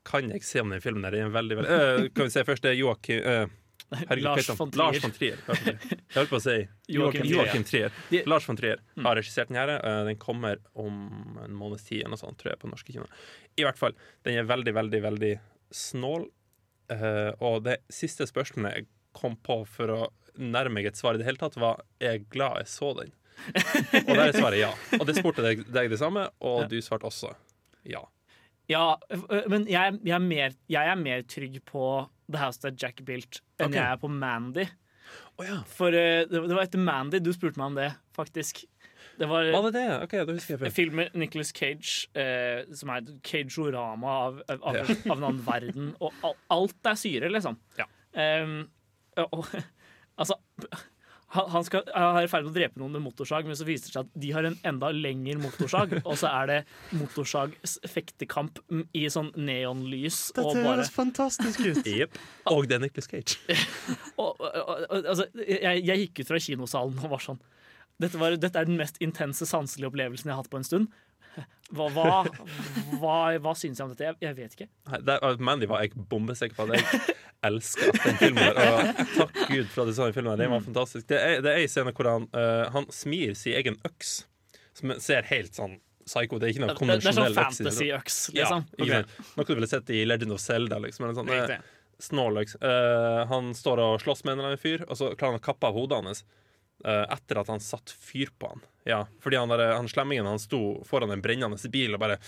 kan 0.05 0.29
jeg 0.29 0.45
se 0.45 0.61
om 0.61 0.73
den 0.73 0.83
filmen 0.85 1.07
her? 1.07 1.15
Det 1.15 1.23
er 1.23 1.29
en 1.31 1.37
veldig, 1.37 1.57
veldig 1.57 1.77
øh, 1.77 2.09
Kan 2.12 2.29
vi 2.29 2.33
se 2.35 2.45
først, 2.45 2.65
det 2.65 2.75
er 2.75 2.81
Joakim 2.81 3.23
øh, 3.25 3.47
herregud, 4.01 4.25
Lars 4.25 4.47
von 4.59 4.71
Trier. 4.71 4.85
Lars 4.85 5.01
von 5.05 5.13
Trier. 5.17 5.39
Jeg 5.49 6.15
holdt 6.17 6.31
på 6.31 6.39
å 6.39 6.43
si 6.45 6.57
Joakim 6.95 7.27
Joakim, 7.31 7.65
Trier. 7.69 7.91
De- 8.11 8.23
Lars 8.31 8.47
von 8.49 8.57
Trier 8.59 8.81
Mm. 8.97 9.05
har 9.09 9.17
regissert 9.19 9.49
den 9.51 9.57
her. 9.59 9.73
øh, 9.81 10.05
Den 10.09 10.17
kommer 10.23 10.59
om 10.75 11.39
en 11.45 11.55
måneds 11.59 11.85
tid, 11.89 12.01
eller 12.03 12.15
noe 12.17 12.23
sånt, 12.23 12.39
tror 12.39 12.53
jeg, 12.55 12.61
på 12.63 12.71
norske 12.71 12.93
kino. 12.95 13.07
I 13.59 13.63
hvert 13.67 13.79
fall, 13.79 13.93
den 14.25 14.39
er 14.39 14.45
veldig, 14.49 14.75
veldig, 14.75 15.03
veldig 15.03 15.33
snål. 15.73 16.29
øh, 16.93 17.33
og 17.41 17.63
det 17.65 17.79
siste 17.91 18.27
spørsmålet 18.29 18.75
jeg 18.77 18.87
kom 19.15 19.37
på 19.37 19.61
for 19.67 19.87
å 19.89 20.01
nærme 20.37 20.75
meg 20.75 20.87
et 20.91 20.97
svar 20.99 21.15
i 21.15 21.19
det 21.19 21.25
hele 21.27 21.39
tatt, 21.39 21.55
var 21.57 21.81
er 22.01 22.17
jeg 22.19 22.27
glad 22.35 22.59
jeg 22.59 22.67
så 22.67 22.91
den. 22.99 23.13
Og 24.09 24.11
der 24.15 24.29
er 24.29 24.33
svaret 24.37 24.59
ja. 24.61 24.73
Og 24.99 25.07
det 25.07 25.17
spurte 25.17 25.43
deg, 25.43 25.65
deg 25.73 25.89
det 25.91 25.99
samme, 25.99 26.29
og 26.41 26.69
du 26.71 26.77
svarte 26.83 27.07
også 27.09 27.33
ja. 27.85 28.03
Ja, 28.71 28.97
men 29.51 29.67
jeg, 29.69 29.99
jeg, 30.07 30.15
er 30.15 30.23
mer, 30.23 30.55
jeg 30.71 30.89
er 30.93 30.97
mer 30.97 31.23
trygg 31.29 31.59
på 31.69 31.83
The 32.31 32.41
House 32.41 32.62
That 32.64 32.81
Jack 32.81 33.03
Built 33.07 33.43
enn 33.59 33.70
okay. 33.70 33.81
jeg 33.81 33.85
er 33.85 34.01
på 34.01 34.11
Mandy. 34.12 34.68
Oh, 35.37 35.45
ja. 35.45 35.59
For 35.68 35.95
uh, 35.95 36.25
det, 36.31 36.45
var 36.49 36.62
etter 36.64 36.81
Mandy 36.81 37.20
du 37.22 37.33
spurte 37.35 37.61
meg 37.61 37.72
om 37.72 37.77
det, 37.79 37.91
faktisk. 38.16 38.64
Det 39.18 39.29
var 39.31 39.51
Var 39.53 39.66
det 39.68 39.72
det? 39.77 39.89
OK, 40.03 40.14
da 40.27 40.35
husker 40.35 40.55
jeg 40.55 40.61
feil. 40.62 40.72
film 40.75 41.03
Nicholas 41.14 41.53
Cage, 41.55 42.09
eh, 42.18 42.64
som 42.75 42.91
er 42.91 43.05
cageorama 43.22 44.14
av, 44.25 44.41
av, 44.49 44.64
av, 44.64 44.79
Ja. 44.81 44.87
av 44.89 45.12
en 45.18 45.27
annen 45.29 45.45
verden. 45.47 45.93
Og 46.03 46.35
alt 46.51 46.91
er 46.91 46.99
syre, 46.99 47.31
liksom. 47.31 47.59
Ja. 47.79 47.87
Um, 48.43 48.57
og, 49.22 49.47
altså 50.20 50.35
han 51.35 51.49
han 51.51 51.66
skal, 51.66 51.87
han 51.91 52.18
er 52.18 52.26
i 52.26 52.30
ferd 52.30 52.47
med 52.47 52.53
å 52.53 52.57
drepe 52.57 52.80
noen 52.80 52.95
med 52.97 53.05
motorsag, 53.09 53.49
men 53.49 53.59
så 53.59 53.66
viser 53.66 53.89
det 53.89 53.95
seg 53.95 54.05
at 54.07 54.20
de 54.24 54.30
har 54.37 54.47
en 54.49 54.59
enda 54.70 54.91
lengre 54.95 55.41
motorsag. 55.43 55.97
og 56.09 56.18
så 56.20 56.30
er 56.30 56.51
det 56.51 56.59
motorsag-fektekamp 57.01 58.61
i 58.95 59.07
sånn 59.12 59.32
neonlys. 59.37 60.28
og 60.39 60.55
bare 60.61 60.87
fantastisk 60.95 61.64
ut. 61.64 61.82
Jepp. 61.99 62.18
Og 62.51 62.68
det 62.70 62.78
er 62.78 62.85
Nicholas 62.87 63.11
Cage. 63.12 63.41
og, 64.16 64.39
og, 64.39 64.47
og, 64.47 64.87
altså, 65.01 65.28
jeg, 65.43 65.82
jeg 65.82 66.07
gikk 66.07 66.22
ut 66.22 66.32
fra 66.32 66.43
kinosalen 66.47 67.03
og 67.03 67.16
var 67.16 67.26
sånn 67.26 67.43
dette, 68.03 68.18
var, 68.18 68.35
dette 68.41 68.59
er 68.59 68.66
den 68.66 68.78
mest 68.78 68.97
intense 69.05 69.47
sanselige 69.47 69.87
opplevelsen 69.93 70.26
jeg 70.26 70.35
har 70.35 70.43
hatt 70.43 70.51
på 70.51 70.59
en 70.59 70.66
stund. 70.66 70.95
Hva, 71.74 71.87
hva, 71.91 72.18
hva, 73.01 73.14
hva 73.43 73.53
syns 73.59 73.80
jeg 73.80 73.87
om 73.87 73.93
dette? 73.95 74.05
Jeg, 74.07 74.18
jeg 74.22 74.37
vet 74.37 74.53
ikke. 74.57 74.66
Nei, 74.93 75.01
der, 75.09 75.39
Mandy 75.43 75.66
var 75.70 75.82
jeg 75.82 75.95
bombesikker 76.11 76.55
på 76.59 76.66
jeg 76.70 76.85
elsker 77.49 77.97
den 78.05 78.20
filmen. 78.20 78.53
der, 78.59 78.93
takk 79.16 79.41
Gud 79.49 79.72
for 79.72 79.82
at 79.82 79.91
du 79.91 79.97
så 79.97 80.07
den 80.09 80.16
filmen. 80.16 80.39
Den 80.39 80.53
var 80.53 80.62
fantastisk. 80.64 81.09
Det 81.11 81.18
er, 81.18 81.41
det 81.45 81.55
er 81.55 81.64
en 81.64 81.72
scene 81.72 81.95
hvor 81.97 82.11
han, 82.11 82.28
uh, 82.37 82.68
han 82.74 82.87
smir 82.95 83.35
sin 83.39 83.57
egen 83.59 83.80
øks, 83.89 84.20
som 84.76 84.95
ser 85.03 85.26
helt 85.32 85.57
sånn 85.57 85.80
psycho 86.05 86.37
Det 86.37 86.47
er 86.47 86.53
ikke 86.53 86.64
noe 86.66 86.74
Det, 86.74 86.76
det 86.76 86.95
er 86.95 87.01
sånn 87.01 87.24
konvensjonell 87.24 87.32
øks. 87.32 87.59
fantasy-øks, 87.59 88.16
liksom. 88.37 88.66
Ja, 88.76 89.01
okay. 89.01 89.28
Noe 89.39 89.47
du 89.49 89.55
ville 89.57 89.70
sett 89.70 89.93
i 89.95 90.05
Legend 90.05 90.37
of 90.37 90.43
Zelda. 90.45 90.78
Liksom, 90.85 91.07
eller 91.07 91.16
sånn, 91.16 91.30
Riktig. 91.32 91.59
snål 92.11 92.43
øks. 92.43 92.57
Eh, 92.61 93.20
han 93.30 93.53
står 93.57 93.80
og 93.87 93.95
slåss 94.05 94.24
med 94.26 94.35
en 94.35 94.43
eller 94.43 94.53
annen 94.53 94.61
fyr, 94.61 94.85
og 94.85 94.99
så 95.01 95.14
klarer 95.14 95.39
han 95.39 95.41
å 95.41 95.47
kappe 95.49 95.70
av 95.70 95.78
hodet 95.78 96.03
hans. 96.03 96.20
Eh, 96.85 97.05
etter 97.14 97.41
at 97.41 97.51
han 97.53 97.62
satt 97.62 97.91
fyr 97.91 98.30
på 98.39 98.53
han. 98.53 98.62
Ja, 98.85 99.07
fordi 99.24 99.37
han, 99.41 99.49
der, 99.49 99.72
han 99.78 99.89
slemmingen 99.89 100.28
han 100.28 100.43
sto 100.43 100.85
foran 100.85 101.12
en 101.14 101.24
brennende 101.24 101.70
bil 101.72 101.97
og 101.97 102.03
bare 102.03 102.18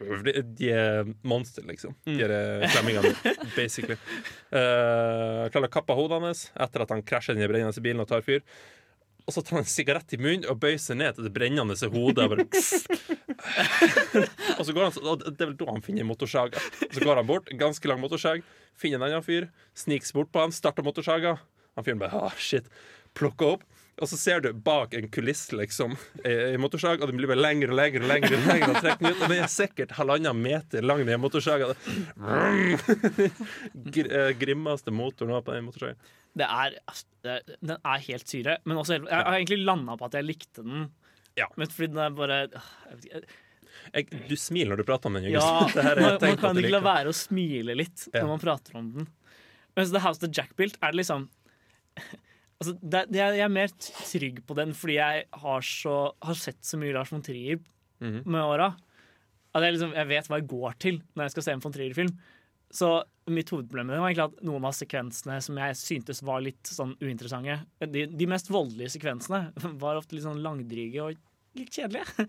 De, 0.00 0.70
er 0.72 1.04
monster, 1.28 1.60
liksom. 1.68 1.92
De 2.08 2.22
er 2.24 2.32
eh, 2.32 2.68
slemmingene, 2.72 3.12
basically. 3.58 3.98
Uh, 4.48 5.44
klarer 5.52 5.68
å 5.68 5.74
kappe 5.74 5.96
hodet 5.98 6.22
hans 6.24 6.46
etter 6.56 6.86
at 6.86 6.94
han 6.94 7.04
krasjer 7.04 7.36
den 7.36 7.50
brennende 7.50 7.84
bilen 7.84 8.00
og 8.00 8.08
tar 8.08 8.24
fyr. 8.24 8.40
Og 9.28 9.34
så 9.36 9.44
tar 9.44 9.58
han 9.58 9.66
en 9.66 9.68
sigarett 9.68 10.14
i 10.16 10.18
munnen 10.18 10.48
og 10.48 10.56
bøyer 10.62 10.80
seg 10.80 10.96
ned 10.98 11.18
til 11.18 11.28
det 11.28 11.34
brennende 11.36 11.76
hodet. 11.92 12.24
og 12.24 12.40
og 14.58 14.64
så 14.64 14.72
går 14.72 14.84
han, 14.86 14.96
og 15.04 15.28
det 15.28 15.44
er 15.44 15.50
vel 15.50 15.60
da 15.60 15.68
han 15.68 15.84
finner 15.84 16.08
motorsaga. 16.08 16.64
Så 16.88 17.04
går 17.04 17.20
han 17.20 17.28
bort, 17.28 17.52
ganske 17.60 17.92
lang 17.92 18.00
motorsag, 18.02 18.40
finner 18.80 18.98
en 18.98 19.06
annen 19.10 19.26
fyr, 19.26 19.50
sniker 19.76 20.16
bort 20.16 20.32
på 20.32 20.42
han, 20.42 20.56
starter 20.56 20.86
motorsaga. 20.86 21.36
Han 21.78 21.86
fyren 21.86 22.00
bare 22.00 22.24
ah, 22.26 22.34
shit, 22.40 22.66
plukker 23.18 23.56
opp. 23.56 23.66
Og 24.00 24.08
så 24.08 24.16
ser 24.16 24.40
du 24.40 24.48
bak 24.56 24.94
en 24.96 25.10
kulisse 25.12 25.52
liksom 25.52 25.92
i 26.24 26.56
motorsag, 26.60 27.02
og 27.02 27.10
den 27.10 27.18
blir 27.20 27.28
bare 27.28 27.42
lengre 27.42 27.68
og 27.68 27.76
lengre. 27.76 28.00
og 28.00 28.08
lengre, 28.08 28.38
og 28.38 28.46
lengre 28.48 28.70
og 28.72 28.78
trekker 28.80 29.10
ut, 29.10 29.18
Og 29.18 29.26
den 29.28 29.42
er 29.44 29.50
sikkert 29.52 29.92
halvannen 29.98 30.40
meter 30.40 30.86
lang, 30.86 31.02
den 31.04 31.20
motorsaga. 31.20 31.74
Eh, 34.00 34.30
grimmeste 34.40 34.94
motoren 34.94 35.44
på 35.44 35.52
den. 35.52 35.68
Det 36.32 36.46
er, 36.46 36.78
altså, 36.88 37.36
den 37.60 37.76
er 37.76 38.06
helt 38.06 38.32
syre. 38.32 38.56
Men 38.64 38.80
også, 38.80 39.02
jeg 39.02 39.20
har 39.20 39.36
egentlig 39.36 39.60
landa 39.68 39.98
på 40.00 40.08
at 40.08 40.16
jeg 40.16 40.28
likte 40.30 40.64
den. 40.64 40.88
Ja. 41.36 41.50
Men 41.60 41.68
fordi 41.68 41.92
den 41.92 42.00
er 42.06 42.16
bare 42.16 42.40
jeg 42.48 43.22
Jeg, 43.94 44.08
du 44.28 44.34
smiler 44.36 44.74
når 44.74 44.80
du 44.80 44.86
prater 44.88 45.08
om 45.08 45.14
den. 45.16 45.28
Ja, 45.32 45.44
man, 46.00 46.16
man 46.20 46.40
kan 46.40 46.58
ikke 46.58 46.72
la 46.72 46.80
være 46.84 47.12
å 47.12 47.16
smile 47.16 47.76
litt 47.78 48.08
når 48.14 48.26
man 48.32 48.42
prater 48.42 48.80
om 48.80 48.90
den. 48.96 49.06
Mens 49.78 49.92
The 49.92 50.02
House 50.04 50.24
of 50.24 50.32
Jack 50.36 50.56
Built 50.58 50.76
er 50.80 50.92
det 50.92 51.02
liksom 51.04 51.28
altså, 52.60 52.74
det, 52.80 53.02
det 53.10 53.20
Jeg 53.24 53.44
er 53.46 53.52
mer 53.52 53.72
trygg 53.80 54.42
på 54.46 54.56
den 54.58 54.74
fordi 54.76 54.98
jeg 55.00 55.24
har, 55.42 55.64
så, 55.66 55.94
har 56.22 56.38
sett 56.38 56.60
så 56.66 56.78
mye 56.80 56.94
Lars 56.96 57.12
von 57.12 57.24
Trier 57.26 57.60
Mhm. 58.00 58.22
med 58.24 58.40
åra. 58.40 58.70
At 59.52 59.64
jeg, 59.66 59.74
liksom, 59.74 59.90
jeg 59.92 60.08
vet 60.08 60.28
hva 60.30 60.38
jeg 60.38 60.46
går 60.48 60.76
til 60.80 61.00
når 61.16 61.26
jeg 61.26 61.32
skal 61.34 61.42
se 61.44 61.52
en 61.52 61.60
von 61.60 61.72
Trier-film. 61.74 62.12
Så 62.72 62.88
mitt 63.28 63.50
hovedproblem 63.50 63.90
var 63.90 64.06
egentlig 64.08 64.24
at 64.24 64.44
noen 64.46 64.64
av 64.64 64.72
sekvensene 64.78 65.36
som 65.42 65.58
jeg 65.58 65.74
syntes 65.76 66.22
var 66.22 66.40
litt 66.40 66.64
sånn 66.70 66.92
uinteressante 67.02 67.56
De, 67.90 68.06
de 68.06 68.26
mest 68.30 68.48
voldelige 68.48 68.94
sekvensene 68.94 69.50
var 69.82 69.98
ofte 69.98 70.14
litt 70.16 70.24
sånn 70.24 70.40
langdryge 70.44 71.02
og 71.02 71.18
litt 71.58 71.72
kjedelige. 71.76 72.06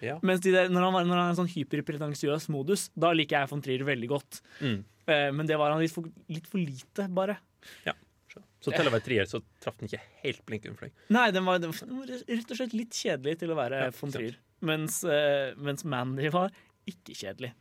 Ja. 0.00 0.14
Mens 0.24 0.40
de 0.40 0.48
der, 0.54 0.70
når, 0.72 0.80
han 0.86 0.94
var, 0.94 1.04
når 1.04 1.18
han 1.18 1.26
er 1.26 1.32
en 1.34 1.38
sånn 1.42 1.50
hyperpretensiøs 1.52 2.46
modus, 2.48 2.86
da 2.96 3.10
liker 3.12 3.42
jeg 3.42 3.50
von 3.50 3.60
Trier 3.60 3.82
veldig 3.84 4.08
godt. 4.08 4.38
Mm. 4.64 4.78
Eh, 5.12 5.26
men 5.36 5.44
det 5.50 5.58
var 5.60 5.74
han 5.74 5.82
litt 5.82 5.92
for, 5.92 6.06
litt 6.32 6.46
for 6.48 6.56
lite, 6.62 7.04
bare. 7.12 7.34
Så 8.60 8.74
til 8.74 8.88
å 8.88 8.92
være 8.92 9.04
trier 9.06 9.28
så 9.28 9.40
traff 9.62 9.78
den 9.80 9.88
ikke 9.88 10.02
helt 10.20 10.40
blinken 10.48 10.76
deg. 10.80 10.92
Nei, 11.16 11.30
den 11.32 11.46
var, 11.48 11.60
den 11.62 11.72
var 11.72 12.10
rett 12.12 12.52
og 12.52 12.58
slett 12.58 12.76
litt 12.76 12.96
kjedelig 12.96 13.38
til 13.40 13.54
å 13.54 13.56
være 13.56 13.86
Ja, 13.86 13.90
von. 13.96 14.12
Trier. 14.12 14.36
Mens, 14.68 15.00
eh, 15.08 15.56
mens 15.56 15.86
Mandy 15.88 16.28
var 16.32 16.52
ikke 16.90 17.16
kjedelig. 17.16 17.54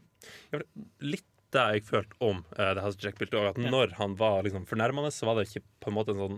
Litt 0.99 1.27
det 1.55 1.65
jeg 1.73 1.85
følte 1.87 2.17
om 2.21 2.43
uh, 2.59 2.71
det 2.77 2.83
House 2.83 2.99
of 2.99 3.03
Jack 3.03 3.17
Built, 3.17 3.33
at 3.33 3.57
Ja. 3.57 3.71
når 3.73 3.95
han 3.97 4.15
var 4.19 4.43
liksom 4.45 4.67
fornærmende, 4.69 5.11
så 5.13 5.25
var 5.25 5.39
det 5.39 5.47
ikke 5.49 5.65
på 5.81 5.89
en 5.89 5.95
måte 5.97 6.13
en 6.13 6.21
sånn 6.21 6.37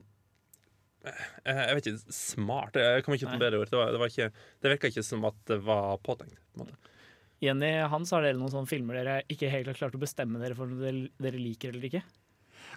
uh, 1.04 1.26
Jeg 1.44 1.76
vet 1.76 1.90
ikke, 1.92 2.16
smart 2.16 2.80
Jeg 2.80 3.04
kommer 3.04 3.20
ikke 3.20 3.28
til 3.28 3.36
Nei. 3.36 3.44
bedre 3.44 3.60
ord. 3.60 3.74
Det, 3.74 3.80
var, 3.82 3.92
det, 3.92 4.00
var 4.00 4.14
ikke, 4.14 4.46
det 4.62 4.74
virka 4.76 4.92
ikke 4.94 5.04
som 5.04 5.28
at 5.28 5.44
det 5.52 5.60
var 5.66 6.00
påtenkt. 6.06 6.40
På 6.54 6.62
en 6.62 6.70
måte. 6.70 6.96
Jenny 7.42 7.74
Hans, 7.90 8.14
har 8.14 8.22
dere 8.22 8.38
noen 8.38 8.54
sånne 8.54 8.70
filmer 8.70 9.00
dere 9.00 9.22
ikke 9.34 9.50
helt 9.50 9.72
har 9.72 9.80
klart 9.80 9.98
å 9.98 10.02
bestemme 10.02 10.40
dere 10.40 10.56
for 10.56 10.70
om 10.70 10.78
dere 10.78 11.42
liker 11.42 11.74
eller 11.74 11.88
ikke? 11.90 12.04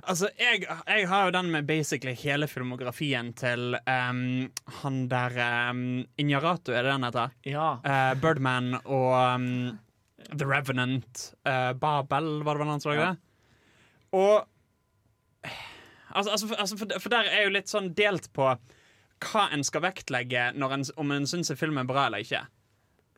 Altså, 0.04 0.28
jeg, 0.38 0.64
jeg 0.68 1.08
har 1.08 1.28
jo 1.28 1.32
den 1.32 1.50
med 1.52 1.66
basically 1.68 2.12
hele 2.18 2.48
filmografien 2.50 3.32
til 3.38 3.76
um, 3.88 4.50
han 4.82 4.98
der 5.08 5.36
um, 5.70 6.04
Injarato, 6.20 6.72
er 6.72 6.84
det 6.84 6.92
den 6.92 7.06
heter? 7.06 7.36
Ja. 7.48 7.68
Uh, 7.84 8.12
Birdman 8.20 8.74
og 8.84 9.12
um, 9.34 9.78
The 10.32 10.48
Revenant, 10.48 11.30
Uh, 11.46 11.72
Babel, 11.76 12.42
var 12.44 12.56
det 12.56 12.64
vel 12.64 12.72
han 12.72 12.80
som 12.80 12.92
lagde 12.92 13.06
det? 13.06 13.16
Og 14.12 14.46
altså, 16.14 16.30
altså, 16.30 16.48
for, 16.48 16.54
altså 16.54 16.78
for, 16.78 16.98
for 17.00 17.12
der 17.12 17.30
er 17.30 17.44
jo 17.44 17.54
litt 17.56 17.72
sånn 17.72 17.92
delt 17.96 18.30
på 18.36 18.50
hva 19.24 19.46
en 19.54 19.64
skal 19.64 19.84
vektlegge 19.84 20.50
en, 20.52 20.64
om 20.96 21.12
en 21.14 21.26
syns 21.28 21.52
en 21.52 21.60
film 21.60 21.80
er 21.80 21.88
bra 21.88 22.06
eller 22.08 22.24
ikke. 22.24 22.44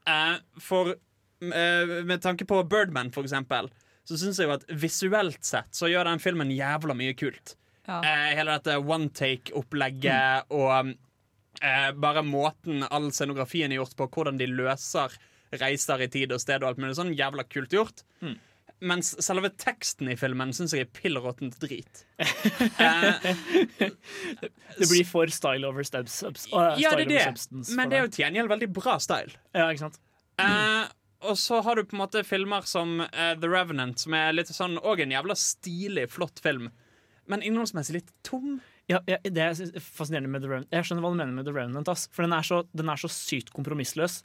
Uh, 0.06 0.38
for 0.62 0.94
med 1.36 2.22
tanke 2.24 2.46
på 2.48 2.62
Birdman, 2.64 3.10
for 3.12 3.26
eksempel, 3.26 3.66
så 4.06 4.18
syns 4.20 4.40
jeg 4.40 4.48
jo 4.48 4.56
at 4.56 4.66
visuelt 4.82 5.42
sett 5.46 5.74
så 5.76 5.90
gjør 5.90 6.10
den 6.10 6.22
filmen 6.22 6.52
jævla 6.54 6.94
mye 6.96 7.14
kult. 7.18 7.56
Ja. 7.86 8.00
Eh, 8.00 8.32
hele 8.38 8.56
dette 8.56 8.78
one 8.80 9.10
take-opplegget 9.14 10.50
og 10.54 10.92
eh, 11.62 11.90
bare 11.94 12.24
måten 12.26 12.86
all 12.88 13.12
scenografien 13.14 13.72
er 13.72 13.80
gjort 13.80 13.96
på, 13.98 14.10
hvordan 14.16 14.40
de 14.40 14.50
løser 14.50 15.14
reiser 15.56 16.02
i 16.02 16.10
tid 16.10 16.34
og 16.34 16.42
sted 16.42 16.62
og 16.62 16.72
alt 16.72 16.82
mulig 16.82 16.98
sånn, 16.98 17.14
jævla 17.16 17.46
kult 17.48 17.74
gjort. 17.74 18.02
Mm. 18.24 18.36
Mens 18.90 19.14
selve 19.24 19.48
teksten 19.56 20.10
i 20.12 20.18
filmen 20.20 20.50
syns 20.52 20.74
jeg 20.76 20.84
er 20.84 20.90
pill 20.92 21.16
råttent 21.22 21.54
drit. 21.62 22.02
eh, 22.20 23.30
Det 23.80 24.88
blir 24.90 25.06
for 25.08 25.32
style 25.32 25.64
over 25.68 25.86
subs, 25.86 26.18
uh, 26.52 26.74
ja, 26.76 26.92
det 26.98 27.06
er 27.06 27.32
det, 27.32 27.70
men 27.72 27.88
det 27.88 27.98
er 27.98 28.04
jo 28.04 28.12
til 28.12 28.26
gjengjeld 28.26 28.52
veldig 28.52 28.68
bra 28.76 28.98
style. 29.00 29.32
Ja, 29.56 29.70
ikke 29.70 29.86
sant? 29.86 30.00
Eh, 30.42 30.84
og 31.30 31.38
så 31.40 31.60
har 31.66 31.76
du 31.76 31.84
på 31.86 31.96
en 31.96 32.02
måte 32.04 32.22
filmer 32.26 32.66
som 32.68 33.00
uh, 33.02 33.34
The 33.38 33.50
Revenant, 33.50 34.00
som 34.02 34.14
er 34.16 34.34
litt 34.34 34.50
sånn 34.52 34.78
Og 34.82 35.02
en 35.02 35.14
jævla 35.14 35.36
stilig, 35.38 36.08
flott 36.14 36.42
film, 36.42 36.70
men 37.26 37.42
innholdsmessig 37.42 37.98
litt 37.98 38.12
tom. 38.26 38.60
Ja, 38.90 39.00
ja, 39.10 39.18
det 39.22 39.42
er 39.42 39.80
fascinerende 39.82 40.30
med 40.30 40.44
The 40.44 40.50
Revenant 40.52 40.74
Jeg 40.74 40.86
skjønner 40.86 41.02
hva 41.02 41.10
du 41.10 41.18
mener 41.18 41.34
med 41.34 41.48
The 41.48 41.54
Revenant, 41.56 41.90
ass. 41.90 42.06
For 42.14 42.26
den 42.26 42.36
er, 42.36 42.46
så, 42.46 42.62
den 42.76 42.92
er 42.92 43.00
så 43.02 43.10
sykt 43.10 43.50
kompromissløs. 43.54 44.20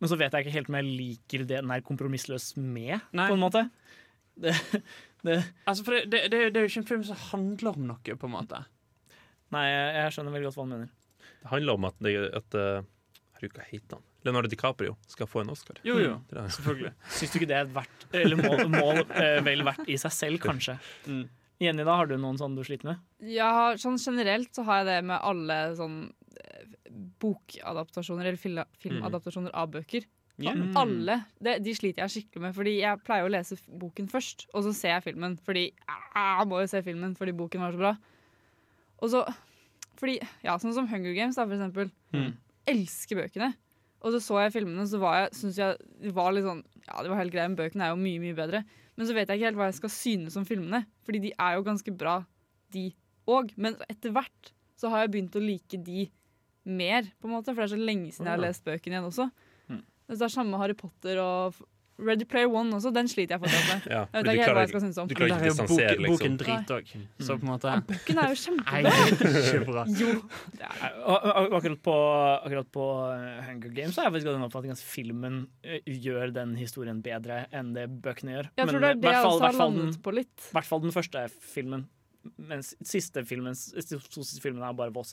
Men 0.00 0.12
så 0.12 0.18
vet 0.20 0.34
jeg 0.34 0.44
ikke 0.44 0.54
helt 0.56 0.70
om 0.70 0.78
jeg 0.78 0.88
liker 0.88 1.44
det 1.44 1.60
den 1.62 1.72
er 1.72 1.84
kompromissløs 1.84 2.50
med, 2.60 2.98
Nei. 3.16 3.28
på 3.28 3.36
en 3.36 3.44
måte. 3.44 3.66
Det, 4.36 4.52
det, 5.26 5.38
Altså, 5.64 5.84
for 5.86 5.96
det, 5.96 6.08
det, 6.12 6.32
det, 6.32 6.56
er 6.56 6.66
jo 6.66 6.72
ikke 6.72 6.82
en 6.82 6.90
film 6.90 7.06
som 7.08 7.20
handler 7.30 7.72
om 7.72 7.86
noe, 7.92 8.16
på 8.20 8.28
en 8.28 8.34
måte. 8.34 8.60
nei, 9.54 9.64
jeg, 9.70 9.86
jeg 9.96 10.16
skjønner 10.16 10.36
veldig 10.36 10.48
godt 10.50 10.58
hva 10.58 10.66
han 10.66 10.74
mener. 10.74 10.92
Det 11.40 11.52
handler 11.52 11.78
om 11.78 11.88
at, 11.88 12.04
det, 12.04 12.14
at 12.40 12.58
uh, 12.58 12.90
Herregud, 13.36 13.56
hva 13.56 13.68
heter 13.70 13.98
han? 13.98 14.06
Leonardo 14.26 14.50
DiCaprio 14.52 14.96
skal 15.08 15.28
få 15.30 15.40
en 15.44 15.52
Oscar. 15.54 15.78
Jo, 15.86 15.96
jo, 16.02 16.16
Det 16.32 16.44
selvfølgelig. 16.58 16.92
Syns 17.16 17.32
du 17.32 17.38
ikke 17.40 17.48
det 17.52 17.58
er 17.62 17.70
verdt 17.72 18.06
Eller 18.18 18.40
må, 18.42 18.52
må 18.74 18.88
eh, 19.16 19.38
vel 19.46 19.62
verdt 19.66 19.88
i 19.88 19.96
seg 20.02 20.12
selv, 20.14 20.42
kanskje? 20.44 20.76
Mm. 21.06 21.24
Jenny, 21.62 21.86
da 21.88 21.94
har 21.96 22.10
du 22.10 22.18
noen 22.20 22.36
sånn 22.36 22.52
du 22.58 22.60
sliter 22.66 22.90
med? 22.90 22.98
Ja, 23.32 23.72
sånn 23.80 23.96
generelt 24.02 24.50
så 24.52 24.66
har 24.68 24.82
jeg 24.82 24.90
det 24.90 24.98
med 25.08 25.22
alle 25.24 25.56
sånn 25.78 25.94
eh, 26.36 26.66
bokadaptasjoner 27.22 28.28
eller 28.28 28.40
fil- 28.40 28.66
filmadaptasjoner 28.82 29.54
av 29.56 29.70
bøker. 29.72 30.04
Ja. 30.36 30.52
Mm. 30.52 30.74
Alle. 30.76 31.14
Det, 31.40 31.54
de 31.64 31.72
sliter 31.74 32.04
jeg 32.04 32.12
skikkelig 32.12 32.42
med, 32.44 32.54
fordi 32.58 32.74
jeg 32.82 33.00
pleier 33.06 33.24
å 33.24 33.32
lese 33.32 33.56
boken 33.80 34.08
først, 34.12 34.44
og 34.52 34.66
så 34.66 34.74
ser 34.76 34.92
jeg 34.98 35.06
filmen. 35.08 35.38
Fordi 35.46 35.70
ah, 35.88 36.42
jeg 36.42 36.50
må 36.50 36.60
jo 36.60 36.68
se 36.74 36.82
filmen 36.84 37.14
fordi 37.16 37.32
boken 37.38 37.64
var 37.64 37.72
så 37.76 37.80
bra. 37.80 37.94
Og 39.00 39.12
så 39.12 39.24
Fordi, 39.96 40.18
ja, 40.44 40.58
sånn 40.60 40.74
som 40.76 40.84
Hunger 40.90 41.14
Games, 41.16 41.38
da, 41.38 41.46
for 41.48 41.56
eksempel. 41.56 41.88
Mm. 42.12 42.34
Elsker 42.68 43.16
bøkene. 43.22 43.54
Og 44.06 44.14
så 44.14 44.20
så 44.22 44.40
jeg 44.44 44.54
filmene, 44.54 44.84
så 44.86 45.00
var 45.02 45.16
jeg, 45.18 45.30
synes 45.40 45.56
jeg 45.58 45.78
det 46.04 46.12
var 46.14 46.34
litt 46.34 46.46
sånn 46.46 46.62
Ja, 46.86 47.00
det 47.02 47.10
var 47.10 47.18
helt 47.18 47.34
greit, 47.34 47.50
men 47.50 47.58
bøkene 47.58 47.88
er 47.88 47.94
jo 47.94 47.98
mye, 47.98 48.22
mye 48.22 48.36
bedre. 48.38 48.62
Men 48.96 49.08
så 49.08 49.16
vet 49.16 49.28
jeg 49.28 49.40
ikke 49.40 49.48
helt 49.50 49.58
hva 49.58 49.66
jeg 49.68 49.80
skal 49.80 49.92
synes 49.92 50.36
om 50.38 50.46
filmene, 50.46 50.84
fordi 51.04 51.24
de 51.26 51.32
er 51.34 51.56
jo 51.58 51.64
ganske 51.66 51.94
bra, 51.98 52.20
de 52.72 52.86
òg. 53.28 53.50
Men 53.60 53.74
etter 53.90 54.14
hvert 54.14 54.52
så 54.78 54.92
har 54.92 55.04
jeg 55.04 55.12
begynt 55.16 55.36
å 55.36 55.42
like 55.42 55.80
de 55.82 56.06
mer, 56.66 57.10
på 57.18 57.28
en 57.28 57.34
måte, 57.34 57.52
for 57.52 57.62
det 57.62 57.66
er 57.68 57.74
så 57.74 57.88
lenge 57.88 58.12
siden 58.12 58.30
jeg 58.30 58.36
har 58.36 58.42
lest 58.42 58.64
bøkene 58.66 58.96
igjen 58.96 59.08
også. 59.10 59.26
Mm. 59.70 59.82
Det 60.06 60.16
er 60.20 60.32
samme 60.32 60.60
Harry 60.62 60.76
Potter 60.78 61.20
og 61.22 61.58
Ready 61.98 62.26
Player 62.28 62.50
One 62.52 62.74
også. 62.76 62.90
Den 62.92 63.08
sliter 63.08 63.36
jeg 63.36 63.40
fortsatt 63.44 63.68
med. 63.70 63.86
Ja, 63.96 64.02
Jeg 64.12 64.24
vet 64.26 64.32
ikke 64.34 64.44
helt 64.46 64.56
hva 64.56 64.62
jeg 64.64 64.70
skal 64.72 64.82
synes 64.84 64.98
om. 65.02 65.08
du 65.08 65.14
klarer 65.16 65.32
ikke 65.32 65.40
å 65.40 65.48
distansere, 65.48 65.96
boken, 65.96 66.10
boken 66.12 66.36
liksom. 66.36 66.36
drit 66.42 66.72
òg. 66.76 66.92
Så 67.26 67.36
på 67.40 67.46
en 67.46 67.52
måte 67.52 67.74
Boken 67.88 68.20
er 68.22 68.34
jo 68.34 68.38
kjempebra. 68.42 69.84
det 69.86 69.96
er. 69.96 69.96
Jo. 70.02 70.10
Akkurat 71.56 71.82
på, 71.82 71.96
akkurat 72.44 72.70
på 72.74 72.86
eh, 73.14 73.42
Hunger 73.48 73.74
Games 73.76 73.96
er 73.98 74.08
jeg 74.08 74.14
faktisk 74.16 74.28
hatt 74.30 74.36
den 74.38 74.46
oppfatning 74.48 74.74
at 74.76 74.82
filmen 74.84 75.40
eh, 75.64 75.80
gjør 75.86 76.32
den 76.36 76.54
historien 76.60 77.02
bedre 77.04 77.44
enn 77.54 77.72
det 77.76 77.86
bøkene 78.04 78.36
gjør. 78.36 78.48
Jeg 78.58 78.70
tror 78.70 78.80
Men, 78.80 78.82
det 78.82 78.88
eh, 78.88 78.96
er 78.96 79.02
det 79.02 79.10
hvert 79.10 79.18
jeg 79.18 79.28
også 79.32 79.44
har 79.46 79.52
den- 79.56 79.62
landet 79.64 80.00
på 80.04 80.14
litt. 80.16 80.34
I 80.50 80.56
hvert 80.58 80.70
fall 80.70 80.82
den 80.84 80.94
første 80.94 81.26
filmen. 81.52 81.86
Mens 82.42 82.72
siste 82.82 83.22
filmen 83.22 83.54
to 83.54 84.24
siste 84.26 84.40
filmene 84.42 84.66
er 84.66 84.74
bare 84.74 84.90
vås. 84.94 85.12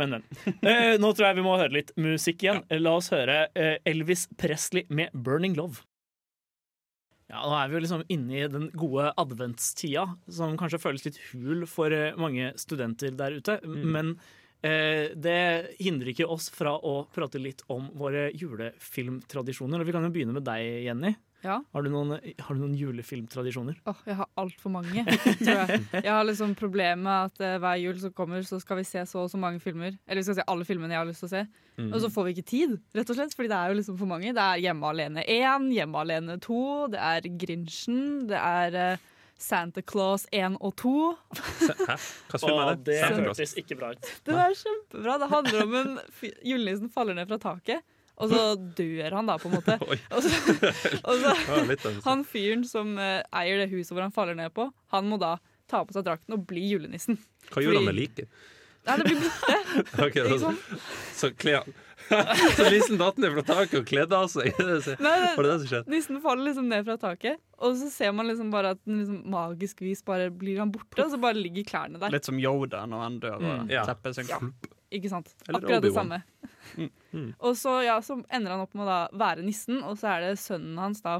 Men, 0.00 0.16
men. 0.16 0.22
Eh, 0.68 0.94
nå 1.00 1.10
tror 1.12 1.26
jeg 1.28 1.36
vi 1.38 1.44
må 1.44 1.58
høre 1.60 1.74
litt 1.76 1.92
musikk 2.00 2.46
igjen. 2.46 2.62
La 2.80 2.94
oss 2.96 3.10
høre 3.12 3.42
eh, 3.54 3.76
Elvis 3.88 4.26
Presley 4.40 4.86
med 4.88 5.12
'Burning 5.12 5.54
Love'. 5.58 5.84
Ja, 7.28 7.42
Nå 7.44 7.54
er 7.58 7.68
vi 7.68 7.76
jo 7.76 7.84
liksom 7.84 8.02
inne 8.08 8.38
i 8.38 8.48
den 8.48 8.68
gode 8.78 9.10
adventstida, 9.20 10.06
som 10.32 10.56
kanskje 10.60 10.80
føles 10.80 11.04
litt 11.04 11.18
hul 11.28 11.66
for 11.68 11.92
eh, 11.92 12.16
mange 12.16 12.54
studenter 12.60 13.12
der 13.16 13.36
ute. 13.36 13.58
Men 13.68 14.14
eh, 14.64 15.12
det 15.12 15.76
hindrer 15.76 16.14
ikke 16.14 16.28
oss 16.32 16.48
fra 16.54 16.72
å 16.80 17.02
prate 17.12 17.40
litt 17.42 17.60
om 17.68 17.90
våre 18.00 18.30
julefilmtradisjoner. 18.32 19.82
Og 19.84 19.90
vi 19.90 19.96
kan 19.96 20.08
jo 20.08 20.12
begynne 20.14 20.38
med 20.38 20.48
deg, 20.48 20.86
Jenny. 20.88 21.12
Ja. 21.44 21.60
Har 21.74 21.84
du 21.84 21.90
noen, 21.92 22.16
har 22.18 22.56
du 22.56 22.60
noen 22.60 22.74
julefilmtradisjoner? 22.74 23.76
Åh, 23.86 24.00
jeg 24.08 24.18
har 24.18 24.30
altfor 24.40 24.72
mange, 24.74 25.04
tror 25.38 25.52
jeg. 25.52 25.82
Jeg 25.94 26.10
har 26.10 26.24
liksom 26.26 26.54
problemet 26.58 27.04
med 27.04 27.28
at 27.28 27.44
uh, 27.44 27.58
hver 27.62 27.78
jul 27.82 27.98
som 28.02 28.14
kommer, 28.16 28.42
så 28.46 28.58
skal 28.62 28.80
vi 28.80 28.86
se 28.88 29.04
så 29.06 29.22
og 29.22 29.30
så 29.30 29.38
mange 29.40 29.62
filmer. 29.62 29.94
Eller 30.06 30.22
vi 30.22 30.28
skal 30.28 30.40
se 30.40 30.46
alle 30.50 30.66
filmene 30.68 30.96
jeg 30.96 31.02
har 31.02 31.10
lyst 31.10 31.22
til 31.22 31.30
å 31.30 31.34
se. 31.36 31.44
Mm. 31.78 31.92
Og 31.92 32.00
så 32.02 32.10
får 32.10 32.26
vi 32.26 32.34
ikke 32.34 32.48
tid, 32.50 32.74
rett 32.96 33.12
og 33.12 33.20
slett, 33.20 33.36
fordi 33.38 33.52
det 33.52 33.60
er 33.60 33.70
jo 33.70 33.78
liksom 33.78 34.00
for 34.00 34.10
mange. 34.10 34.34
Det 34.34 34.48
er 34.48 34.64
Hjemme 34.64 34.90
alene 34.90 35.22
1, 35.22 35.70
Hjemme 35.76 36.02
alene 36.02 36.40
2, 36.42 36.64
det 36.96 37.04
er 37.12 37.30
Grinchen, 37.44 38.02
det 38.32 38.42
er 38.42 38.80
uh, 38.96 39.06
Santa 39.38 39.82
Claus 39.86 40.26
1 40.34 40.58
og 40.58 40.74
2. 40.82 40.92
Hæ? 41.86 41.96
Hva 42.32 42.40
film 42.42 42.58
er 42.58 42.72
det? 42.72 42.78
det? 42.80 42.96
det 42.96 42.98
er 43.06 43.20
hørtes 43.22 43.54
ikke 43.60 43.78
bra 43.78 43.92
ut. 43.94 44.10
Det 44.26 44.34
er 44.34 44.56
kjempebra. 44.58 45.14
Det 45.22 45.28
handler 45.30 45.62
om 45.62 45.76
en 45.78 45.94
julenissen 46.42 46.90
faller 46.90 47.14
ned 47.14 47.30
fra 47.30 47.38
taket, 47.46 47.86
og 48.18 48.32
så 48.32 48.42
dør 48.78 49.14
han 49.18 49.28
da, 49.30 49.36
på 49.38 49.48
en 49.48 49.54
måte. 49.58 49.78
Og 50.16 50.22
så, 50.24 50.32
og 51.04 51.22
så 51.22 51.32
Ja. 51.38 51.94
Han 52.08 52.24
fyren 52.26 52.64
som 52.66 52.96
eh, 52.98 53.22
eier 53.42 53.62
det 53.62 53.70
huset 53.72 53.94
hvor 53.94 54.02
han 54.02 54.14
faller 54.14 54.34
ned 54.38 54.50
på, 54.56 54.68
han 54.94 55.06
må 55.10 55.18
da 55.22 55.36
ta 55.70 55.84
på 55.84 55.94
seg 55.94 56.06
drakten 56.06 56.34
og 56.34 56.46
bli 56.48 56.64
julenissen. 56.72 57.18
Hva 57.52 57.62
gjorde 57.62 57.82
han 57.82 57.90
med 57.92 57.98
liket? 58.00 58.30
Nei, 58.88 58.94
det 58.96 59.04
blir 59.10 59.20
borte. 59.20 59.56
okay, 60.06 60.38
sant? 60.40 60.80
Så 61.18 61.30
kler 61.36 61.60
han 61.62 61.76
Så 62.56 62.64
nissen 62.72 62.96
datt 62.96 63.18
ned 63.20 63.34
fra 63.34 63.42
taket 63.44 63.82
og 63.82 63.88
kledde 63.90 64.16
av 64.16 64.30
seg? 64.32 64.46
Nei, 64.56 65.16
Var 65.36 65.44
det 65.44 65.50
det, 65.50 65.56
som 65.60 65.68
skjedde? 65.68 65.90
nissen 65.92 66.20
faller 66.24 66.46
liksom 66.48 66.70
ned 66.70 66.86
fra 66.86 66.94
taket, 67.02 67.36
og 67.60 67.74
så 67.76 67.90
ser 67.92 68.14
man 68.16 68.30
liksom 68.30 68.48
bare 68.54 68.70
at 68.76 68.80
den 68.88 69.02
liksom 69.02 69.18
magisk 69.34 69.82
vis 69.84 70.00
bare 70.06 70.30
blir 70.32 70.62
han 70.62 70.72
borte, 70.72 71.02
og 71.04 71.12
så 71.12 71.20
bare 71.20 71.36
ligger 71.36 71.66
klærne 71.68 72.00
der. 72.00 72.14
Litt 72.14 72.24
som 72.30 72.38
Yoda 72.40 72.86
når 72.88 73.02
han 73.04 73.18
dør 73.20 73.36
og 73.36 73.44
Mm, 73.44 73.68
teppet 73.90 74.16
synker. 74.22 74.40
seg. 74.46 74.72
Ikke 74.94 75.10
sant? 75.12 75.30
Eller 75.46 75.60
Akkurat 75.60 75.84
det 75.84 75.92
samme. 75.92 76.22
Mm. 76.78 77.30
Og 77.44 77.56
så, 77.58 77.78
ja, 77.84 77.98
så 78.04 78.18
ender 78.32 78.54
han 78.54 78.64
opp 78.64 78.74
med 78.78 78.88
å 78.88 78.98
være 79.18 79.44
nissen, 79.44 79.82
og 79.84 79.96
så 80.00 80.14
er 80.14 80.26
det 80.26 80.40
sønnen 80.40 80.76
hans 80.80 81.00
da 81.04 81.18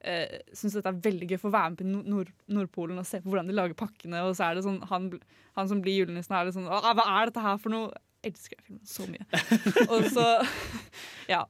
eh, 0.00 0.40
Syns 0.56 0.76
dette 0.78 0.88
er 0.90 1.00
veldig 1.04 1.28
gøy 1.30 1.38
for 1.40 1.50
å 1.50 1.54
være 1.54 1.72
med 1.72 1.80
på 1.80 1.88
Nord 1.88 2.10
Nord 2.10 2.30
Nordpolen 2.56 3.00
og 3.00 3.08
se 3.08 3.20
på 3.20 3.30
hvordan 3.30 3.50
de 3.50 3.56
lager 3.56 3.78
pakkene. 3.78 4.22
Og 4.26 4.34
så 4.36 4.48
er 4.48 4.58
det 4.58 4.64
sånn 4.66 4.80
han, 4.90 5.10
han 5.58 5.70
som 5.70 5.82
blir 5.84 6.00
julenissen, 6.00 6.36
er 6.36 6.48
litt 6.48 6.56
sånn 6.56 6.68
«Å, 6.70 6.80
Hva 6.96 7.06
er 7.18 7.30
dette 7.30 7.44
her 7.44 7.60
for 7.62 7.74
noe? 7.74 7.92
Jeg 8.20 8.34
elsker 8.34 8.58
den 8.58 8.66
filmen 8.66 8.90
så 8.90 9.06
mye. 9.08 9.44
og 9.92 10.08
så 10.12 10.26
Ja. 11.34 11.44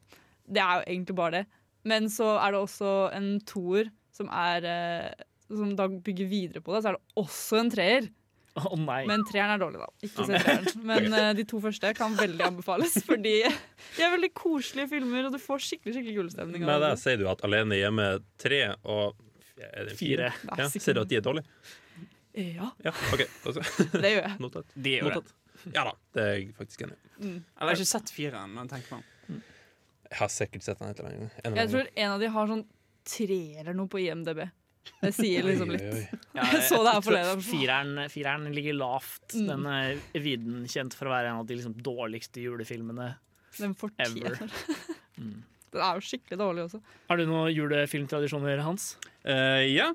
Det 0.50 0.62
er 0.62 0.80
jo 0.80 0.86
egentlig 0.90 1.14
bare 1.18 1.40
det. 1.40 1.44
Men 1.86 2.08
så 2.10 2.32
er 2.42 2.52
det 2.54 2.62
også 2.64 2.94
en 3.16 3.28
toer 3.46 3.90
som 4.14 4.30
er 4.34 4.66
eh, 4.66 5.26
Som 5.50 5.76
da 5.78 5.86
bygger 5.90 6.26
videre 6.30 6.62
på 6.62 6.74
det. 6.74 6.82
Så 6.82 6.90
er 6.90 6.98
det 6.98 7.22
også 7.22 7.60
en 7.60 7.70
treer. 7.72 8.10
Nei. 8.90 9.00
Men 9.08 9.24
treeren 9.28 9.54
er 9.54 9.62
dårlig, 9.62 9.80
da. 9.82 9.88
Ikke 10.06 10.26
se 10.28 10.40
treeren. 10.44 10.84
Men 10.90 11.08
uh, 11.14 11.30
de 11.38 11.46
to 11.48 11.60
første 11.62 11.92
kan 11.96 12.16
veldig 12.18 12.46
anbefales, 12.50 12.96
fordi 13.10 13.36
de 13.46 14.04
er 14.06 14.14
veldig 14.16 14.32
koselige 14.36 14.90
filmer, 14.94 15.28
og 15.28 15.36
du 15.36 15.40
får 15.42 15.66
skikkelig 15.68 15.98
skikkelig 15.98 16.16
julestemning. 16.18 16.64
Med 16.64 16.76
av 16.76 16.86
det 16.86 16.94
det. 16.96 17.02
sier 17.04 17.20
du 17.20 17.26
at 17.30 17.44
Alene 17.46 17.78
hjemme 17.80 18.08
tre 18.40 18.62
og 18.82 19.20
fire, 19.60 19.94
Fire. 19.98 20.32
Ja, 20.56 20.70
sier 20.72 20.96
du 20.96 21.02
at 21.02 21.10
de 21.10 21.20
er 21.20 21.24
dårlige? 21.26 21.60
Ja, 22.38 22.70
Ja, 22.86 22.92
okay. 23.12 23.26
Altså, 23.44 23.64
det 23.98 24.14
gjør 24.14 24.22
jeg. 24.22 24.34
Notat. 24.40 24.74
De 24.74 24.96
gjør 24.96 25.08
det. 25.10 25.20
Notat. 25.20 25.36
Ja 25.74 25.82
da, 25.84 25.92
det 26.16 26.22
er 26.24 26.30
jeg 26.38 26.52
faktisk 26.56 26.84
enig 26.86 26.96
i. 26.96 27.08
Mm. 27.20 27.40
Jeg 27.42 27.66
har 27.66 27.74
ikke 27.74 27.90
sett 27.90 28.12
fireren, 28.14 28.52
men 28.56 28.70
tenk 28.70 28.86
meg 28.88 29.02
om. 29.02 29.42
Jeg 30.10 30.18
har 30.18 30.30
sikkert 30.32 30.64
sett 30.66 30.80
den 30.80 30.90
et 30.90 31.02
eller 31.02 31.12
annet. 31.12 31.58
Jeg 31.60 31.70
tror 31.70 31.90
en 31.90 32.14
av 32.14 32.22
de 32.22 32.30
har 32.34 32.48
sånn 32.50 32.64
tre 33.06 33.40
eller 33.60 33.76
noe 33.76 33.90
på 33.90 34.00
IMDb. 34.02 34.40
Det 35.00 35.12
sier 35.16 35.44
liksom 35.46 35.70
litt. 35.72 35.84
oi, 35.84 36.00
oi. 36.02 36.20
Ja, 36.36 36.44
Jeg 36.54 36.64
så 36.68 36.80
det 36.84 36.92
her 36.94 37.04
forleden. 37.04 37.42
Fireren, 37.44 38.00
fireren 38.12 38.48
ligger 38.54 38.76
lavt. 38.78 39.34
Mm. 39.34 39.46
Den 39.48 39.66
er 39.72 40.20
viden 40.24 40.66
kjent 40.70 40.96
for 40.96 41.08
å 41.08 41.14
være 41.14 41.32
en 41.32 41.40
av 41.42 41.48
de 41.48 41.56
liksom 41.58 41.74
dårligste 41.84 42.42
julefilmene. 42.44 43.12
Den 43.58 43.74
fortjener. 43.78 44.36
Ever. 44.36 44.92
Mm. 45.20 45.40
Den 45.70 45.82
er 45.86 45.98
jo 45.98 46.04
skikkelig 46.06 46.38
dårlig 46.40 46.66
også. 46.68 46.80
Har 47.10 47.20
du 47.20 47.26
noen 47.28 47.50
julefilmtradisjoner, 47.54 48.62
Hans? 48.66 48.92
Uh, 49.24 49.62
ja. 49.68 49.90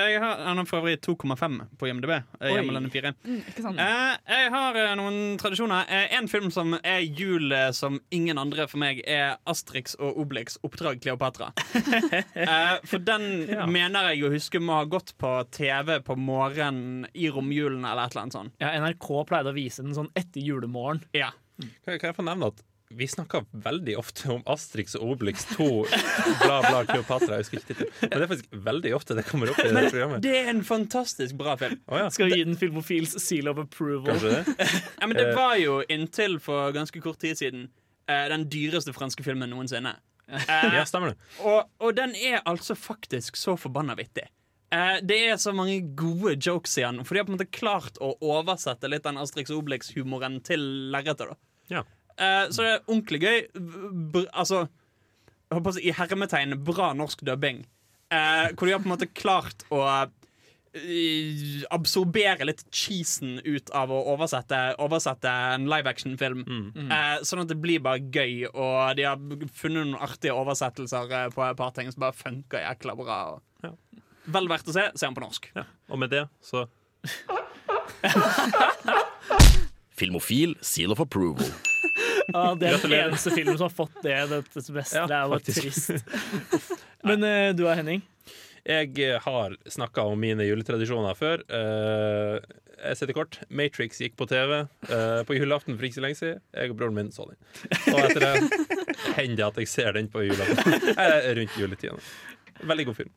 Jeg 0.00 0.20
har, 0.22 0.40
han 0.46 0.56
har 0.60 0.66
for 0.68 0.80
øvrig 0.80 0.96
2,5 1.04 1.56
på 1.78 1.88
IMDb. 1.90 2.10
eh, 2.40 2.52
Hjemmelandet 2.54 2.92
4. 2.94 3.12
Mm, 3.24 3.40
ikke 3.52 3.62
sant? 3.64 3.80
Eh, 3.82 4.16
jeg 4.34 4.50
har 4.54 4.78
eh, 4.80 4.94
noen 4.98 5.18
tradisjoner. 5.40 5.84
En 6.18 6.28
film 6.32 6.50
som 6.54 6.74
er 6.82 7.00
jul 7.04 7.52
som 7.76 8.00
ingen 8.14 8.38
andre 8.40 8.66
for 8.70 8.80
meg, 8.82 9.02
er 9.06 9.36
Asterix 9.50 9.94
og 9.98 10.16
Obelix 10.22 10.56
'Oppdrag 10.62 11.00
Kleopatra'. 11.04 11.50
eh, 12.34 12.78
for 12.84 12.98
den 12.98 13.46
Ja. 13.50 13.66
mener 13.66 14.10
jeg 14.12 14.24
å 14.24 14.32
huske 14.32 14.60
må 14.60 14.78
ha 14.80 14.84
gått 14.84 15.14
på 15.18 15.34
TV 15.50 16.00
på 16.00 16.16
morgenen 16.16 17.06
i 17.14 17.28
romjulen 17.30 17.84
eller 17.84 18.04
et 18.06 18.12
eller 18.16 18.22
annet 18.22 18.32
sånt. 18.38 18.52
Ja, 18.60 18.72
NRK 18.80 19.24
pleide 19.28 19.50
å 19.52 19.56
vise 19.56 19.82
den 19.82 19.94
sånn 19.94 20.10
etter 20.16 20.40
julemorgen. 20.40 21.02
Ja. 21.14 21.30
Kan, 21.84 21.98
kan 21.98 22.08
jeg 22.10 22.16
få 22.16 22.24
nevne 22.24 22.46
at 22.54 22.62
vi 22.90 23.06
snakker 23.08 23.44
veldig 23.52 23.94
ofte 24.00 24.28
om 24.34 24.40
Asterix 24.50 24.96
og 24.98 25.12
Obelix 25.12 25.44
2, 25.54 25.66
bla, 26.42 26.56
bla, 26.64 26.80
Kleopatra. 26.88 27.36
Jeg 27.38 27.44
husker 27.46 27.60
ikke. 27.62 27.86
Men 28.02 28.14
det 28.16 28.24
er 28.24 28.30
faktisk 28.32 28.56
veldig 28.66 28.92
ofte 28.96 29.16
det 29.18 29.24
kommer 29.28 29.52
opp 29.52 29.60
i 29.62 29.68
det 29.70 29.84
programmet. 29.92 30.22
Det 30.24 30.32
er 30.40 30.50
en 30.50 30.62
fantastisk 30.66 31.36
bra 31.38 31.54
film. 31.60 31.78
Oh, 31.86 31.98
ja, 32.02 32.08
Skal 32.10 32.30
vi 32.32 32.40
gi 32.40 32.46
den 32.48 32.58
Filmofils 32.58 33.14
seal 33.22 33.48
of 33.52 33.60
approval? 33.62 34.10
kanskje 34.10 34.32
det? 34.40 34.56
Ja, 35.00 35.06
men 35.06 35.16
det 35.20 35.28
var 35.38 35.54
jo 35.62 35.78
inntil 35.86 36.38
for 36.42 36.74
ganske 36.76 37.00
kort 37.04 37.20
tid 37.22 37.38
siden 37.38 37.68
eh, 38.10 38.26
den 38.32 38.48
dyreste 38.52 38.92
franske 38.96 39.24
filmen 39.26 39.50
noensinne. 39.54 39.94
Eh, 40.30 40.66
Ja, 40.74 40.82
stemmer 40.86 41.14
det. 41.14 41.30
og, 41.46 41.70
og 41.82 41.94
den 41.98 42.12
er 42.18 42.42
altså 42.46 42.74
faktisk 42.78 43.38
så 43.38 43.54
forbanna 43.58 43.94
vittig. 43.98 44.26
Eh, 44.74 44.98
det 45.02 45.16
er 45.30 45.38
så 45.42 45.54
mange 45.56 45.78
gode 45.98 46.36
jokes 46.42 46.76
i 46.78 46.84
den, 46.84 47.00
for 47.06 47.14
de 47.16 47.22
har 47.22 47.26
på 47.30 47.32
en 47.34 47.38
måte 47.38 47.48
klart 47.54 47.96
å 48.02 48.12
oversette 48.22 48.90
litt 48.90 49.06
den 49.06 49.18
Asterix 49.18 49.50
og 49.54 49.62
Obelix-humoren 49.64 50.40
til 50.46 50.62
lerretet. 50.94 51.32
Ja. 51.70 51.82
Eh, 52.18 52.44
så 52.50 52.62
det 52.64 52.70
er 52.74 52.84
ordentlig 52.86 53.20
gøy. 53.22 53.40
Br 54.14 54.26
altså 54.32 54.66
jeg 55.50 55.58
håper 55.58 55.78
I 55.82 55.92
hermetegn 55.98 56.54
bra 56.62 56.92
norsk 56.94 57.24
dubbing. 57.26 57.64
Eh, 58.14 58.48
hvor 58.54 58.66
de 58.68 58.72
har 58.74 58.82
på 58.82 58.86
en 58.86 58.92
måte 58.92 59.08
klart 59.18 59.64
å 59.74 59.80
eh, 59.90 61.64
absorbere 61.74 62.46
litt 62.46 62.62
cheesen 62.70 63.40
ut 63.42 63.70
av 63.74 63.90
å 63.90 63.98
oversette, 64.12 64.60
oversette 64.78 65.26
en 65.56 65.66
live 65.70 65.90
action-film. 65.90 66.44
Eh, 66.86 67.16
sånn 67.26 67.42
at 67.42 67.50
det 67.50 67.58
blir 67.58 67.82
bare 67.82 67.98
gøy, 68.14 68.46
og 68.54 68.94
de 68.98 69.08
har 69.08 69.18
funnet 69.58 69.80
noen 69.88 69.98
artige 69.98 70.36
oversettelser 70.38 71.10
eh, 71.18 71.26
på 71.34 71.42
et 71.48 71.58
par 71.58 71.74
ting 71.74 71.90
som 71.90 72.06
bare 72.06 72.14
funker 72.14 72.62
jækla 72.62 72.94
bra. 73.02 73.18
Og 73.34 73.66
Ja. 73.66 73.74
Vel 74.30 74.46
verdt 74.52 74.68
å 74.70 74.72
se. 74.76 74.86
Se 74.94 75.06
den 75.08 75.16
på 75.18 75.24
norsk. 75.24 75.50
Ja. 75.56 75.64
Og 75.90 75.98
med 75.98 76.14
det 76.14 76.28
så 76.44 76.66
Filmofil 79.98 80.54
seal 80.62 80.92
of 80.94 81.00
approval. 81.02 81.50
Ja, 82.30 82.54
det 82.58 82.70
er 82.70 82.84
den 82.84 82.96
eneste 82.98 83.34
filmen 83.34 83.58
som 83.58 83.68
har 83.68 83.74
fått 83.74 84.00
det 84.04 84.16
dette 84.30 84.64
beste. 84.74 85.02
Ja, 85.02 85.06
det 85.10 85.18
er 85.18 85.34
jo 85.34 85.40
trist. 85.44 85.92
Men 87.08 87.26
uh, 87.26 87.50
du 87.56 87.64
da, 87.64 87.74
Henning. 87.78 88.02
Jeg 88.66 88.92
eh, 89.00 89.16
har 89.24 89.54
snakka 89.72 90.02
om 90.04 90.20
mine 90.20 90.44
juletradisjoner 90.44 91.16
før. 91.16 91.40
Uh, 91.48 92.36
jeg 92.80 92.98
setter 93.00 93.16
kort. 93.16 93.38
Matrix 93.48 94.00
gikk 94.00 94.18
på 94.20 94.26
TV 94.28 94.52
uh, 94.60 95.22
på 95.28 95.36
julaften 95.36 95.76
for 95.76 95.88
ikke 95.88 95.98
så 95.98 96.04
lenge 96.04 96.18
siden. 96.20 96.42
Jeg 96.56 96.72
og 96.74 96.78
broren 96.80 96.96
min 96.96 97.10
så 97.14 97.26
den. 97.30 97.40
Og 97.94 98.02
etter 98.04 98.26
det 98.26 98.34
hender 99.16 99.40
det 99.40 99.48
at 99.48 99.62
jeg 99.62 99.72
ser 99.72 99.96
den 99.96 100.10
på 100.12 100.24
julaften. 100.28 100.76
Rundt 101.40 101.58
juletida. 101.60 101.96
Veldig 102.60 102.86
god 102.90 103.00
film. 103.00 103.12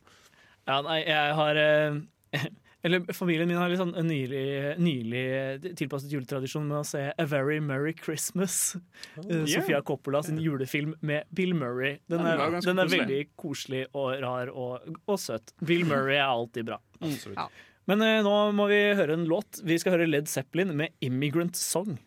Ja, 0.64 0.80
nei, 0.86 1.00
jeg 1.04 1.36
har 1.36 1.60
eh, 1.60 2.46
Eller 2.84 3.14
familien 3.16 3.48
min 3.48 3.58
har 3.58 3.72
litt 3.72 3.80
sånn 3.80 3.94
nylig, 4.04 4.76
nylig 4.84 5.24
tilpasset 5.80 6.12
juletradisjon 6.12 6.66
med 6.68 6.82
å 6.82 6.88
se 6.88 7.06
A 7.16 7.26
Very 7.32 7.62
Merry 7.64 7.96
Christmas. 7.96 8.76
Eh, 9.24 9.46
Sofia 9.48 9.80
Coppola 9.86 10.24
sin 10.26 10.40
julefilm 10.42 10.96
med 11.06 11.30
Bill 11.32 11.54
Murray. 11.56 12.00
Den 12.12 12.26
er, 12.28 12.40
ja, 12.42 12.62
den 12.66 12.82
er 12.82 12.90
veldig 12.92 13.20
koselig 13.40 13.84
og 13.96 14.18
rar 14.24 14.50
og, 14.52 14.88
og 15.06 15.20
søt. 15.22 15.54
Bill 15.64 15.86
Murray 15.88 16.18
er 16.18 16.28
alltid 16.28 16.72
bra. 16.72 16.82
Ja. 17.38 17.48
Men 17.90 18.04
eh, 18.04 18.22
nå 18.24 18.34
må 18.56 18.68
vi 18.72 18.80
høre 18.98 19.16
en 19.18 19.28
låt. 19.30 19.62
Vi 19.64 19.78
skal 19.80 19.98
høre 19.98 20.08
Led 20.10 20.28
Zeppelin 20.32 20.74
med 20.78 20.96
'Immigrant 21.04 21.60
Song'. 21.60 21.98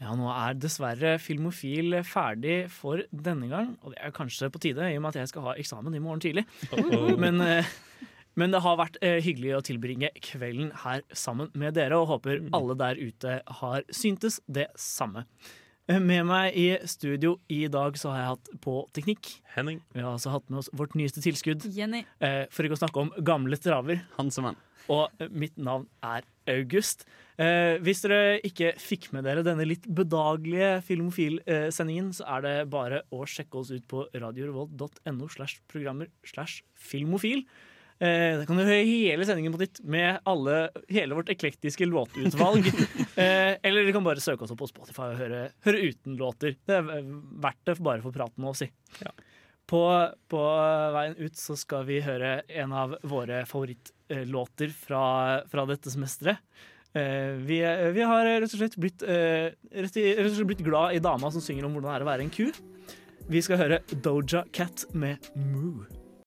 Ja, 0.00 0.14
nå 0.16 0.30
er 0.32 0.56
dessverre 0.56 1.18
Filmofil 1.20 1.98
ferdig 2.08 2.62
for 2.72 3.02
denne 3.12 3.50
gang. 3.50 3.74
Og 3.84 3.92
det 3.92 4.00
er 4.00 4.14
kanskje 4.16 4.48
på 4.52 4.62
tide, 4.62 4.88
i 4.88 4.96
og 4.96 5.04
med 5.04 5.12
at 5.12 5.20
jeg 5.20 5.32
skal 5.32 5.50
ha 5.50 5.56
eksamen 5.60 5.96
i 5.96 6.00
morgen 6.00 6.22
tidlig. 6.24 6.46
Men, 7.20 7.40
eh, 7.44 7.68
men 8.38 8.52
det 8.54 8.60
har 8.62 8.76
vært 8.78 8.98
eh, 9.02 9.18
hyggelig 9.24 9.56
å 9.58 9.62
tilbringe 9.66 10.10
kvelden 10.22 10.70
her 10.84 11.02
sammen 11.12 11.50
med 11.54 11.74
dere, 11.74 11.98
og 11.98 12.08
håper 12.12 12.44
alle 12.56 12.76
der 12.78 13.00
ute 13.00 13.40
har 13.60 13.82
syntes 13.90 14.40
det 14.46 14.68
samme. 14.78 15.26
Eh, 15.90 15.98
Med 15.98 16.26
meg 16.28 16.54
i 16.54 16.68
studio 16.86 17.38
i 17.50 17.64
dag 17.72 17.96
så 17.98 18.12
har 18.12 18.18
jeg 18.22 18.30
hatt 18.34 18.50
på 18.62 18.74
teknikk. 18.94 19.32
Henning. 19.56 19.80
Vi 19.92 20.00
har 20.04 20.12
altså 20.14 20.30
hatt 20.30 20.46
med 20.48 20.60
oss 20.62 20.70
vårt 20.72 20.94
nyeste 20.94 21.20
tilskudd, 21.24 21.66
Jenny. 21.74 22.04
eh, 22.20 22.44
for 22.50 22.62
ikke 22.68 22.78
å 22.78 22.82
snakke 22.84 23.00
om 23.02 23.10
gamle 23.26 23.56
traver. 23.58 24.04
Hansemann. 24.16 24.56
Og 24.90 25.10
eh, 25.20 25.28
mitt 25.30 25.58
navn 25.58 25.88
er 26.02 26.22
August. 26.50 27.04
Eh, 27.40 27.78
hvis 27.82 28.02
dere 28.02 28.38
ikke 28.46 28.72
fikk 28.80 29.10
med 29.14 29.24
dere 29.24 29.42
denne 29.46 29.66
litt 29.66 29.84
bedagelige 29.86 30.80
Filmofil-sendingen, 30.86 32.12
så 32.16 32.26
er 32.36 32.42
det 32.46 32.54
bare 32.72 33.02
å 33.14 33.24
sjekke 33.28 33.60
oss 33.60 33.70
ut 33.74 33.86
på 33.90 34.06
radiorevolt.no 34.14 35.28
slash 35.30 35.60
programmer 35.70 36.10
slash 36.26 36.62
filmofil. 36.74 37.44
Eh, 38.00 38.38
da 38.40 38.46
kan 38.48 38.56
du 38.56 38.62
høre 38.64 38.80
hele 38.88 39.26
sendingen 39.28 39.52
på 39.52 39.60
nytt 39.60 39.82
med 39.84 40.22
alle, 40.24 40.70
hele 40.88 41.18
vårt 41.18 41.28
eklektiske 41.34 41.84
låtutvalg. 41.84 42.64
eh, 43.20 43.58
eller 43.60 43.82
dere 43.84 43.92
kan 43.92 44.06
bare 44.06 44.22
søke 44.24 44.46
oss 44.46 44.54
opp 44.54 44.62
på 44.62 44.70
Spotify 44.70 45.10
og 45.12 45.18
høre, 45.20 45.42
høre 45.66 45.82
uten 45.90 46.16
låter. 46.16 46.54
Det 46.64 46.78
er 46.78 46.88
verdt 47.44 47.60
det 47.68 47.76
bare 47.84 48.00
for 48.00 48.16
praten 48.16 48.40
med 48.40 48.54
oss, 48.54 48.62
si. 48.64 48.70
På, 49.70 49.82
på 50.32 50.40
veien 50.96 51.12
ut 51.20 51.36
så 51.38 51.54
skal 51.60 51.84
vi 51.86 52.00
høre 52.02 52.40
en 52.48 52.72
av 52.74 52.96
våre 53.06 53.44
favorittlåter 53.46 54.72
fra, 54.74 55.04
fra 55.52 55.66
dette 55.68 55.92
semesteret. 55.92 56.40
Uh, 56.90 57.36
vi, 57.46 57.60
vi 57.94 58.02
har 58.02 58.24
rett 58.26 58.48
og 58.50 58.58
slett 58.58 58.74
blitt, 58.82 59.04
uh, 59.06 59.52
rett, 59.70 60.00
i- 60.00 60.08
rett 60.18 60.26
og 60.32 60.40
slett 60.40 60.48
blitt 60.50 60.64
glad 60.66 60.96
i 60.96 61.04
dama 61.04 61.30
som 61.30 61.44
synger 61.44 61.68
om 61.68 61.76
hvordan 61.76 61.92
det 61.92 62.00
er 62.00 62.06
å 62.08 62.10
være 62.10 62.26
en 62.26 62.32
ku. 62.34 62.48
Vi 63.30 63.44
skal 63.46 63.60
høre 63.62 63.78
Doja 64.02 64.42
Cat 64.50 64.88
med 64.90 65.30
Moo. 65.38 65.84